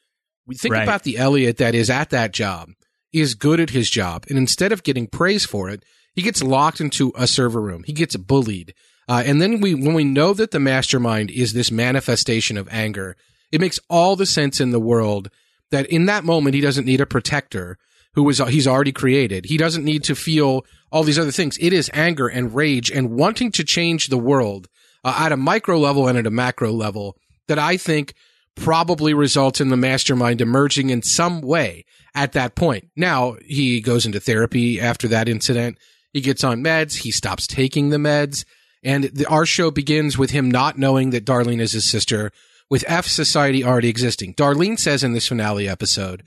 We 0.48 0.56
think 0.56 0.74
right. 0.74 0.84
about 0.84 1.04
the 1.04 1.18
Elliot 1.18 1.58
that 1.58 1.76
is 1.76 1.90
at 1.90 2.10
that 2.10 2.32
job, 2.32 2.70
is 3.14 3.36
good 3.36 3.60
at 3.60 3.70
his 3.70 3.90
job, 3.90 4.26
and 4.30 4.38
instead 4.38 4.72
of 4.72 4.84
getting 4.84 5.08
praise 5.08 5.46
for 5.46 5.70
it, 5.70 5.84
he 6.16 6.22
gets 6.22 6.42
locked 6.42 6.82
into 6.82 7.14
a 7.16 7.28
server 7.28 7.62
room. 7.62 7.84
He 7.86 7.94
gets 7.94 8.16
bullied. 8.16 8.74
Uh, 9.10 9.24
and 9.26 9.42
then 9.42 9.60
we, 9.60 9.74
when 9.74 9.96
we 9.96 10.04
know 10.04 10.34
that 10.34 10.52
the 10.52 10.60
mastermind 10.60 11.32
is 11.32 11.54
this 11.54 11.72
manifestation 11.72 12.58
of 12.58 12.70
anger, 12.72 13.18
it 13.52 13.60
makes 13.60 13.80
all 13.90 14.16
the 14.16 14.28
sense 14.28 14.62
in 14.62 14.70
the 14.70 14.80
world 14.80 15.32
that 15.72 15.88
in 15.88 16.06
that 16.06 16.24
moment 16.24 16.54
he 16.54 16.62
doesn't 16.62 16.86
need 16.86 17.02
a 17.02 17.08
protector 17.08 17.80
who 18.14 18.30
is 18.30 18.38
he's 18.38 18.68
already 18.68 18.92
created. 18.92 19.46
He 19.46 19.58
doesn't 19.58 19.84
need 19.84 20.04
to 20.04 20.16
feel 20.16 20.64
all 20.92 21.04
these 21.04 21.18
other 21.18 21.32
things. 21.32 21.58
It 21.60 21.74
is 21.74 21.90
anger 21.92 22.28
and 22.28 22.54
rage 22.54 22.92
and 22.92 23.10
wanting 23.12 23.52
to 23.54 23.64
change 23.64 24.08
the 24.08 24.18
world 24.18 24.68
uh, 25.04 25.16
at 25.20 25.32
a 25.32 25.38
micro 25.38 25.80
level 25.80 26.08
and 26.08 26.18
at 26.18 26.28
a 26.28 26.32
macro 26.32 26.72
level 26.72 27.18
that 27.48 27.58
I 27.58 27.78
think 27.78 28.14
probably 28.56 29.16
results 29.16 29.60
in 29.60 29.70
the 29.70 29.78
mastermind 29.78 30.40
emerging 30.40 30.92
in 30.92 31.02
some 31.02 31.42
way 31.42 31.84
at 32.14 32.34
that 32.34 32.54
point. 32.54 32.90
Now 32.96 33.38
he 33.44 33.82
goes 33.82 34.06
into 34.06 34.20
therapy 34.20 34.80
after 34.80 35.08
that 35.08 35.28
incident. 35.28 35.80
He 36.14 36.22
gets 36.22 36.44
on 36.44 36.64
meds. 36.64 36.98
He 36.98 37.12
stops 37.12 37.48
taking 37.48 37.90
the 37.90 37.98
meds. 37.98 38.46
And 38.84 39.06
the, 39.06 39.26
our 39.28 39.46
show 39.46 39.72
begins 39.72 40.18
with 40.18 40.32
him 40.32 40.50
not 40.50 40.78
knowing 40.78 41.10
that 41.10 41.26
Darlene 41.26 41.60
is 41.60 41.74
his 41.74 41.90
sister, 41.90 42.32
with 42.70 42.86
F 42.88 43.06
Society 43.08 43.64
already 43.64 43.90
existing. 43.90 44.36
Darlene 44.36 44.80
says 44.80 45.04
in 45.04 45.14
this 45.14 45.28
finale 45.28 45.68
episode 45.68 46.24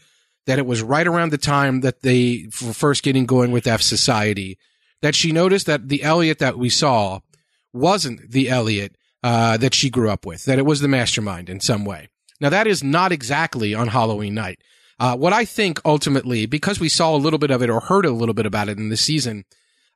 that 0.46 0.58
it 0.58 0.66
was 0.66 0.82
right 0.82 1.06
around 1.06 1.30
the 1.30 1.38
time 1.38 1.80
that 1.80 2.02
they 2.02 2.48
were 2.64 2.72
first 2.72 3.02
getting 3.02 3.26
going 3.26 3.52
with 3.52 3.66
F 3.66 3.80
Society 3.80 4.58
that 5.02 5.14
she 5.14 5.32
noticed 5.32 5.66
that 5.66 5.88
the 5.88 6.02
Elliot 6.02 6.38
that 6.38 6.58
we 6.58 6.68
saw 6.68 7.20
wasn't 7.72 8.30
the 8.30 8.48
Elliot 8.48 8.96
uh, 9.22 9.56
that 9.56 9.74
she 9.74 9.88
grew 9.88 10.10
up 10.10 10.26
with, 10.26 10.44
that 10.44 10.58
it 10.58 10.66
was 10.66 10.80
the 10.80 10.88
mastermind 10.88 11.48
in 11.48 11.60
some 11.60 11.84
way. 11.84 12.08
Now, 12.40 12.48
that 12.50 12.66
is 12.66 12.82
not 12.82 13.12
exactly 13.12 13.74
on 13.74 13.88
Halloween 13.88 14.34
night. 14.34 14.60
Uh, 14.98 15.16
what 15.16 15.32
I 15.32 15.44
think 15.44 15.80
ultimately, 15.84 16.46
because 16.46 16.80
we 16.80 16.88
saw 16.88 17.14
a 17.14 17.18
little 17.18 17.38
bit 17.38 17.50
of 17.50 17.62
it 17.62 17.70
or 17.70 17.80
heard 17.80 18.04
a 18.04 18.10
little 18.10 18.34
bit 18.34 18.46
about 18.46 18.68
it 18.68 18.78
in 18.78 18.88
the 18.88 18.96
season, 18.96 19.44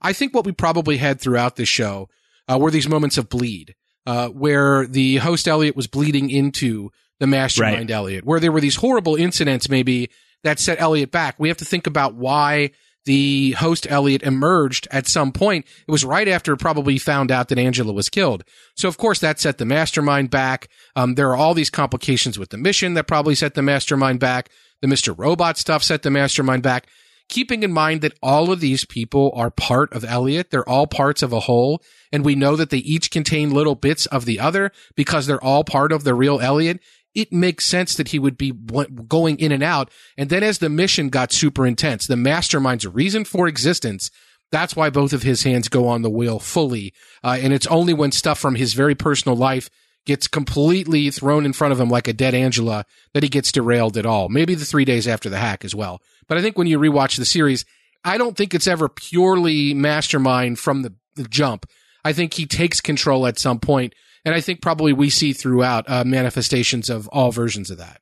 I 0.00 0.12
think 0.12 0.32
what 0.32 0.46
we 0.46 0.52
probably 0.52 0.96
had 0.98 1.20
throughout 1.20 1.56
the 1.56 1.66
show 1.66 2.08
uh, 2.48 2.58
were 2.58 2.70
these 2.70 2.88
moments 2.88 3.18
of 3.18 3.28
bleed, 3.28 3.74
uh, 4.06 4.28
where 4.28 4.86
the 4.86 5.16
host 5.16 5.48
Elliot 5.48 5.76
was 5.76 5.86
bleeding 5.86 6.30
into 6.30 6.90
the 7.20 7.26
mastermind 7.26 7.90
right. 7.90 7.90
Elliot, 7.90 8.24
where 8.24 8.40
there 8.40 8.52
were 8.52 8.60
these 8.60 8.76
horrible 8.76 9.16
incidents 9.16 9.68
maybe 9.68 10.10
that 10.44 10.58
set 10.58 10.80
Elliot 10.80 11.10
back. 11.10 11.36
We 11.38 11.48
have 11.48 11.56
to 11.58 11.64
think 11.64 11.86
about 11.86 12.14
why 12.14 12.70
the 13.06 13.52
host 13.52 13.86
Elliot 13.88 14.22
emerged 14.22 14.86
at 14.90 15.06
some 15.06 15.32
point. 15.32 15.64
It 15.86 15.90
was 15.90 16.04
right 16.04 16.26
after 16.28 16.56
probably 16.56 16.98
found 16.98 17.30
out 17.30 17.48
that 17.48 17.58
Angela 17.58 17.92
was 17.92 18.08
killed. 18.08 18.44
So 18.76 18.88
of 18.88 18.98
course 18.98 19.20
that 19.20 19.40
set 19.40 19.58
the 19.58 19.64
mastermind 19.64 20.30
back. 20.30 20.68
Um, 20.94 21.14
there 21.14 21.30
are 21.30 21.36
all 21.36 21.54
these 21.54 21.70
complications 21.70 22.38
with 22.38 22.50
the 22.50 22.58
mission 22.58 22.94
that 22.94 23.06
probably 23.06 23.36
set 23.36 23.54
the 23.54 23.62
mastermind 23.62 24.20
back. 24.20 24.50
The 24.82 24.88
Mr. 24.88 25.16
Robot 25.16 25.56
stuff 25.56 25.82
set 25.82 26.02
the 26.02 26.10
mastermind 26.10 26.62
back 26.62 26.86
keeping 27.28 27.62
in 27.62 27.72
mind 27.72 28.00
that 28.02 28.16
all 28.22 28.52
of 28.52 28.60
these 28.60 28.84
people 28.84 29.32
are 29.34 29.50
part 29.50 29.92
of 29.92 30.04
Elliot. 30.04 30.50
They're 30.50 30.68
all 30.68 30.86
parts 30.86 31.22
of 31.22 31.32
a 31.32 31.40
whole. 31.40 31.82
And 32.12 32.24
we 32.24 32.34
know 32.34 32.56
that 32.56 32.70
they 32.70 32.78
each 32.78 33.10
contain 33.10 33.50
little 33.50 33.74
bits 33.74 34.06
of 34.06 34.24
the 34.24 34.38
other 34.38 34.70
because 34.94 35.26
they're 35.26 35.42
all 35.42 35.64
part 35.64 35.92
of 35.92 36.04
the 36.04 36.14
real 36.14 36.40
Elliot. 36.40 36.80
It 37.14 37.32
makes 37.32 37.64
sense 37.64 37.94
that 37.96 38.08
he 38.08 38.18
would 38.18 38.36
be 38.36 38.52
going 38.52 39.38
in 39.38 39.50
and 39.50 39.62
out. 39.62 39.90
And 40.16 40.30
then 40.30 40.42
as 40.42 40.58
the 40.58 40.68
mission 40.68 41.08
got 41.08 41.32
super 41.32 41.66
intense, 41.66 42.06
the 42.06 42.14
mastermind's 42.14 42.86
reason 42.86 43.24
for 43.24 43.48
existence, 43.48 44.10
that's 44.52 44.76
why 44.76 44.90
both 44.90 45.12
of 45.12 45.22
his 45.22 45.42
hands 45.42 45.68
go 45.68 45.88
on 45.88 46.02
the 46.02 46.10
wheel 46.10 46.38
fully. 46.38 46.92
Uh, 47.24 47.38
and 47.40 47.52
it's 47.52 47.66
only 47.68 47.94
when 47.94 48.12
stuff 48.12 48.38
from 48.38 48.54
his 48.54 48.74
very 48.74 48.94
personal 48.94 49.36
life 49.36 49.70
gets 50.04 50.28
completely 50.28 51.10
thrown 51.10 51.44
in 51.44 51.52
front 51.52 51.72
of 51.72 51.80
him 51.80 51.88
like 51.88 52.06
a 52.06 52.12
dead 52.12 52.34
Angela 52.34 52.84
that 53.12 53.24
he 53.24 53.28
gets 53.28 53.50
derailed 53.50 53.96
at 53.96 54.06
all. 54.06 54.28
Maybe 54.28 54.54
the 54.54 54.64
three 54.64 54.84
days 54.84 55.08
after 55.08 55.28
the 55.28 55.38
hack 55.38 55.64
as 55.64 55.74
well. 55.74 56.00
But 56.28 56.38
I 56.38 56.42
think 56.42 56.58
when 56.58 56.66
you 56.66 56.78
rewatch 56.78 57.16
the 57.16 57.24
series, 57.24 57.64
I 58.04 58.18
don't 58.18 58.36
think 58.36 58.54
it's 58.54 58.66
ever 58.66 58.88
purely 58.88 59.74
mastermind 59.74 60.58
from 60.58 60.82
the, 60.82 60.94
the 61.16 61.24
jump. 61.24 61.66
I 62.04 62.12
think 62.12 62.34
he 62.34 62.46
takes 62.46 62.80
control 62.80 63.26
at 63.26 63.38
some 63.38 63.58
point, 63.58 63.94
and 64.24 64.34
I 64.34 64.40
think 64.40 64.62
probably 64.62 64.92
we 64.92 65.10
see 65.10 65.32
throughout 65.32 65.88
uh, 65.88 66.04
manifestations 66.04 66.88
of 66.88 67.08
all 67.08 67.32
versions 67.32 67.70
of 67.70 67.78
that. 67.78 68.00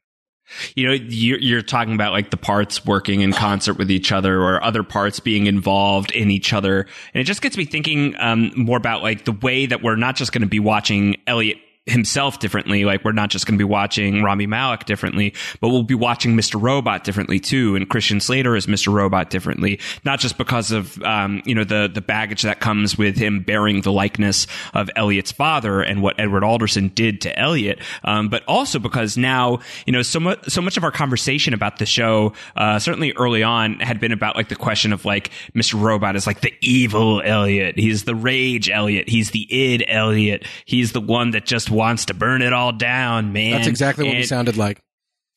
You 0.74 0.86
know, 0.86 0.92
you're, 0.92 1.62
talking 1.62 1.94
about 1.94 2.12
like 2.12 2.30
the 2.30 2.36
parts 2.36 2.84
working 2.84 3.22
in 3.22 3.32
concert 3.32 3.74
with 3.78 3.90
each 3.90 4.12
other 4.12 4.42
or 4.42 4.62
other 4.62 4.82
parts 4.82 5.18
being 5.18 5.46
involved 5.46 6.10
in 6.12 6.30
each 6.30 6.52
other. 6.52 6.86
And 7.14 7.20
it 7.20 7.24
just 7.24 7.40
gets 7.40 7.56
me 7.56 7.64
thinking 7.64 8.14
um, 8.18 8.52
more 8.54 8.76
about 8.76 9.02
like 9.02 9.24
the 9.24 9.32
way 9.32 9.64
that 9.66 9.82
we're 9.82 9.96
not 9.96 10.16
just 10.16 10.32
going 10.32 10.42
to 10.42 10.48
be 10.48 10.60
watching 10.60 11.16
Elliot 11.26 11.56
himself 11.86 12.38
differently. 12.38 12.84
Like 12.84 13.04
we're 13.04 13.12
not 13.12 13.28
just 13.28 13.46
going 13.46 13.58
to 13.58 13.62
be 13.62 13.68
watching 13.68 14.22
Rami 14.22 14.46
Malek 14.46 14.86
differently, 14.86 15.34
but 15.60 15.68
we'll 15.68 15.82
be 15.82 15.94
watching 15.94 16.34
Mr. 16.34 16.60
Robot 16.60 17.04
differently 17.04 17.38
too. 17.38 17.76
And 17.76 17.88
Christian 17.88 18.20
Slater 18.20 18.56
as 18.56 18.66
Mr. 18.66 18.92
Robot 18.92 19.28
differently, 19.28 19.78
not 20.02 20.18
just 20.18 20.38
because 20.38 20.70
of, 20.70 21.00
um, 21.02 21.42
you 21.44 21.54
know, 21.54 21.64
the, 21.64 21.90
the 21.92 22.00
baggage 22.00 22.42
that 22.42 22.60
comes 22.60 22.96
with 22.96 23.16
him 23.18 23.42
bearing 23.42 23.82
the 23.82 23.92
likeness 23.92 24.46
of 24.72 24.88
Elliot's 24.96 25.30
father 25.30 25.82
and 25.82 26.00
what 26.00 26.18
Edward 26.18 26.42
Alderson 26.42 26.88
did 26.88 27.20
to 27.22 27.38
Elliot. 27.38 27.80
Um, 28.02 28.30
but 28.30 28.44
also 28.48 28.78
because 28.78 29.18
now, 29.18 29.58
you 29.86 29.92
know, 29.92 30.02
so 30.02 30.20
much, 30.20 30.48
so 30.48 30.62
much 30.62 30.78
of 30.78 30.84
our 30.84 30.92
conversation 30.92 31.52
about 31.52 31.78
the 31.78 31.86
show, 31.86 32.32
uh, 32.56 32.78
certainly 32.78 33.12
early 33.12 33.42
on 33.42 33.78
had 33.80 34.00
been 34.00 34.12
about 34.12 34.36
like 34.36 34.48
the 34.48 34.56
question 34.56 34.94
of 34.94 35.04
like 35.04 35.30
Mr. 35.54 35.78
Robot 35.78 36.16
is 36.16 36.26
like 36.26 36.40
the 36.40 36.54
evil 36.62 37.20
Elliot. 37.22 37.78
He's 37.78 38.04
the 38.04 38.14
rage 38.14 38.70
Elliot. 38.70 39.06
He's 39.06 39.32
the 39.32 39.46
id 39.52 39.84
Elliot. 39.86 40.46
He's 40.64 40.92
the 40.92 41.00
one 41.02 41.32
that 41.32 41.44
just 41.44 41.73
wants 41.74 42.06
to 42.06 42.14
burn 42.14 42.42
it 42.42 42.52
all 42.52 42.72
down, 42.72 43.32
man. 43.32 43.52
That's 43.52 43.66
exactly 43.66 44.04
what 44.04 44.10
and, 44.10 44.18
he 44.18 44.24
sounded 44.24 44.56
like. 44.56 44.80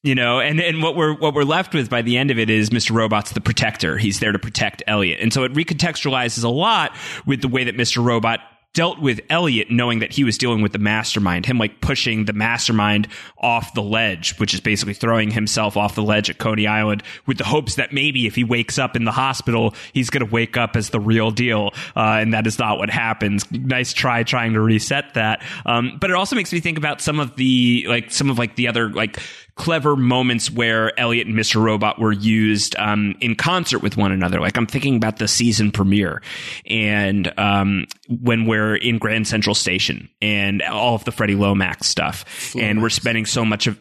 You 0.04 0.16
know, 0.16 0.40
and, 0.40 0.62
and 0.62 0.82
what 0.82 0.96
we're 0.96 1.14
what 1.14 1.34
we're 1.34 1.44
left 1.44 1.74
with 1.74 1.90
by 1.90 2.02
the 2.02 2.18
end 2.18 2.32
of 2.32 2.40
it 2.40 2.50
is 2.50 2.70
Mr. 2.70 2.92
Robot's 2.92 3.32
the 3.32 3.42
protector. 3.42 3.98
He's 3.98 4.20
there 4.20 4.32
to 4.32 4.40
protect 4.40 4.84
Elliot. 4.88 5.20
And 5.22 5.34
so 5.34 5.44
it 5.44 5.54
recontextualizes 5.54 6.44
a 6.44 6.50
lot 6.50 6.96
with 7.26 7.42
the 7.42 7.48
way 7.48 7.64
that 7.66 7.76
Mr. 7.76 8.04
Robot 8.04 8.40
dealt 8.78 9.00
with 9.00 9.20
Elliot 9.32 9.72
knowing 9.72 9.98
that 9.98 10.12
he 10.12 10.24
was 10.24 10.38
dealing 10.38 10.62
with 10.62 10.72
the 10.72 10.78
mastermind, 10.78 11.48
him 11.48 11.58
like 11.58 11.82
pushing 11.82 12.26
the 12.26 12.32
mastermind 12.32 13.08
off 13.40 13.74
the 13.74 13.82
ledge, 13.82 14.38
which 14.38 14.54
is 14.54 14.60
basically 14.60 14.94
throwing 14.94 15.32
himself 15.32 15.76
off 15.76 15.96
the 15.96 16.04
ledge 16.04 16.30
at 16.30 16.38
Coney 16.38 16.68
Island 16.68 17.02
with 17.26 17.40
the 17.40 17.44
hopes 17.44 17.74
that 17.74 17.92
maybe 17.92 18.28
if 18.28 18.36
he 18.36 18.44
wakes 18.44 18.78
up 18.78 18.96
in 18.96 19.04
the 19.04 19.12
hospital, 19.12 19.74
he's 19.94 20.12
going 20.12 20.24
to 20.24 20.32
wake 20.32 20.58
up 20.58 20.76
as 20.76 20.92
the 20.92 21.00
real 21.00 21.32
deal. 21.32 21.72
Uh, 21.96 22.20
and 22.22 22.36
that 22.36 22.46
is 22.46 22.60
not 22.60 22.78
what 22.78 22.92
happens. 22.92 23.52
Nice 23.52 23.94
try 23.94 24.22
trying 24.22 24.54
to 24.54 24.62
reset 24.62 25.16
that. 25.16 25.42
Um, 25.66 25.98
but 26.00 26.12
it 26.12 26.16
also 26.16 26.36
makes 26.36 26.54
me 26.54 26.60
think 26.60 26.78
about 26.78 27.02
some 27.02 27.20
of 27.20 27.36
the, 27.36 27.84
like, 27.90 28.12
some 28.12 28.30
of 28.30 28.38
like 28.38 28.58
the 28.58 28.68
other, 28.68 28.92
like, 28.92 29.18
clever 29.58 29.96
moments 29.96 30.50
where 30.50 30.98
Elliot 31.00 31.28
and 31.28 31.36
Mr. 31.36 31.62
Robot 31.62 32.00
were 32.00 32.14
used 32.14 32.76
um, 32.78 33.16
in 33.20 33.36
concert 33.36 33.80
with 33.80 33.98
one 33.98 34.12
another. 34.12 34.40
Like 34.40 34.56
I'm 34.56 34.68
thinking 34.68 34.96
about 34.96 35.18
the 35.18 35.28
season 35.28 35.72
premiere 35.72 36.22
and 36.66 37.34
um, 37.38 37.86
when 38.08 38.46
we're 38.46 38.76
in 38.76 38.98
Grand 39.00 39.28
Central 39.28 39.56
Station 39.56 40.08
and 40.22 40.62
all 40.62 40.96
of 40.96 41.04
the 41.04 41.12
Freddy 41.12 41.36
Lomax 41.36 41.88
stuff, 41.88 42.54
Lomax. 42.56 42.70
and 42.70 42.82
we're 42.82 42.90
spending 42.90 43.26
so 43.26 43.44
much 43.44 43.68
of 43.68 43.80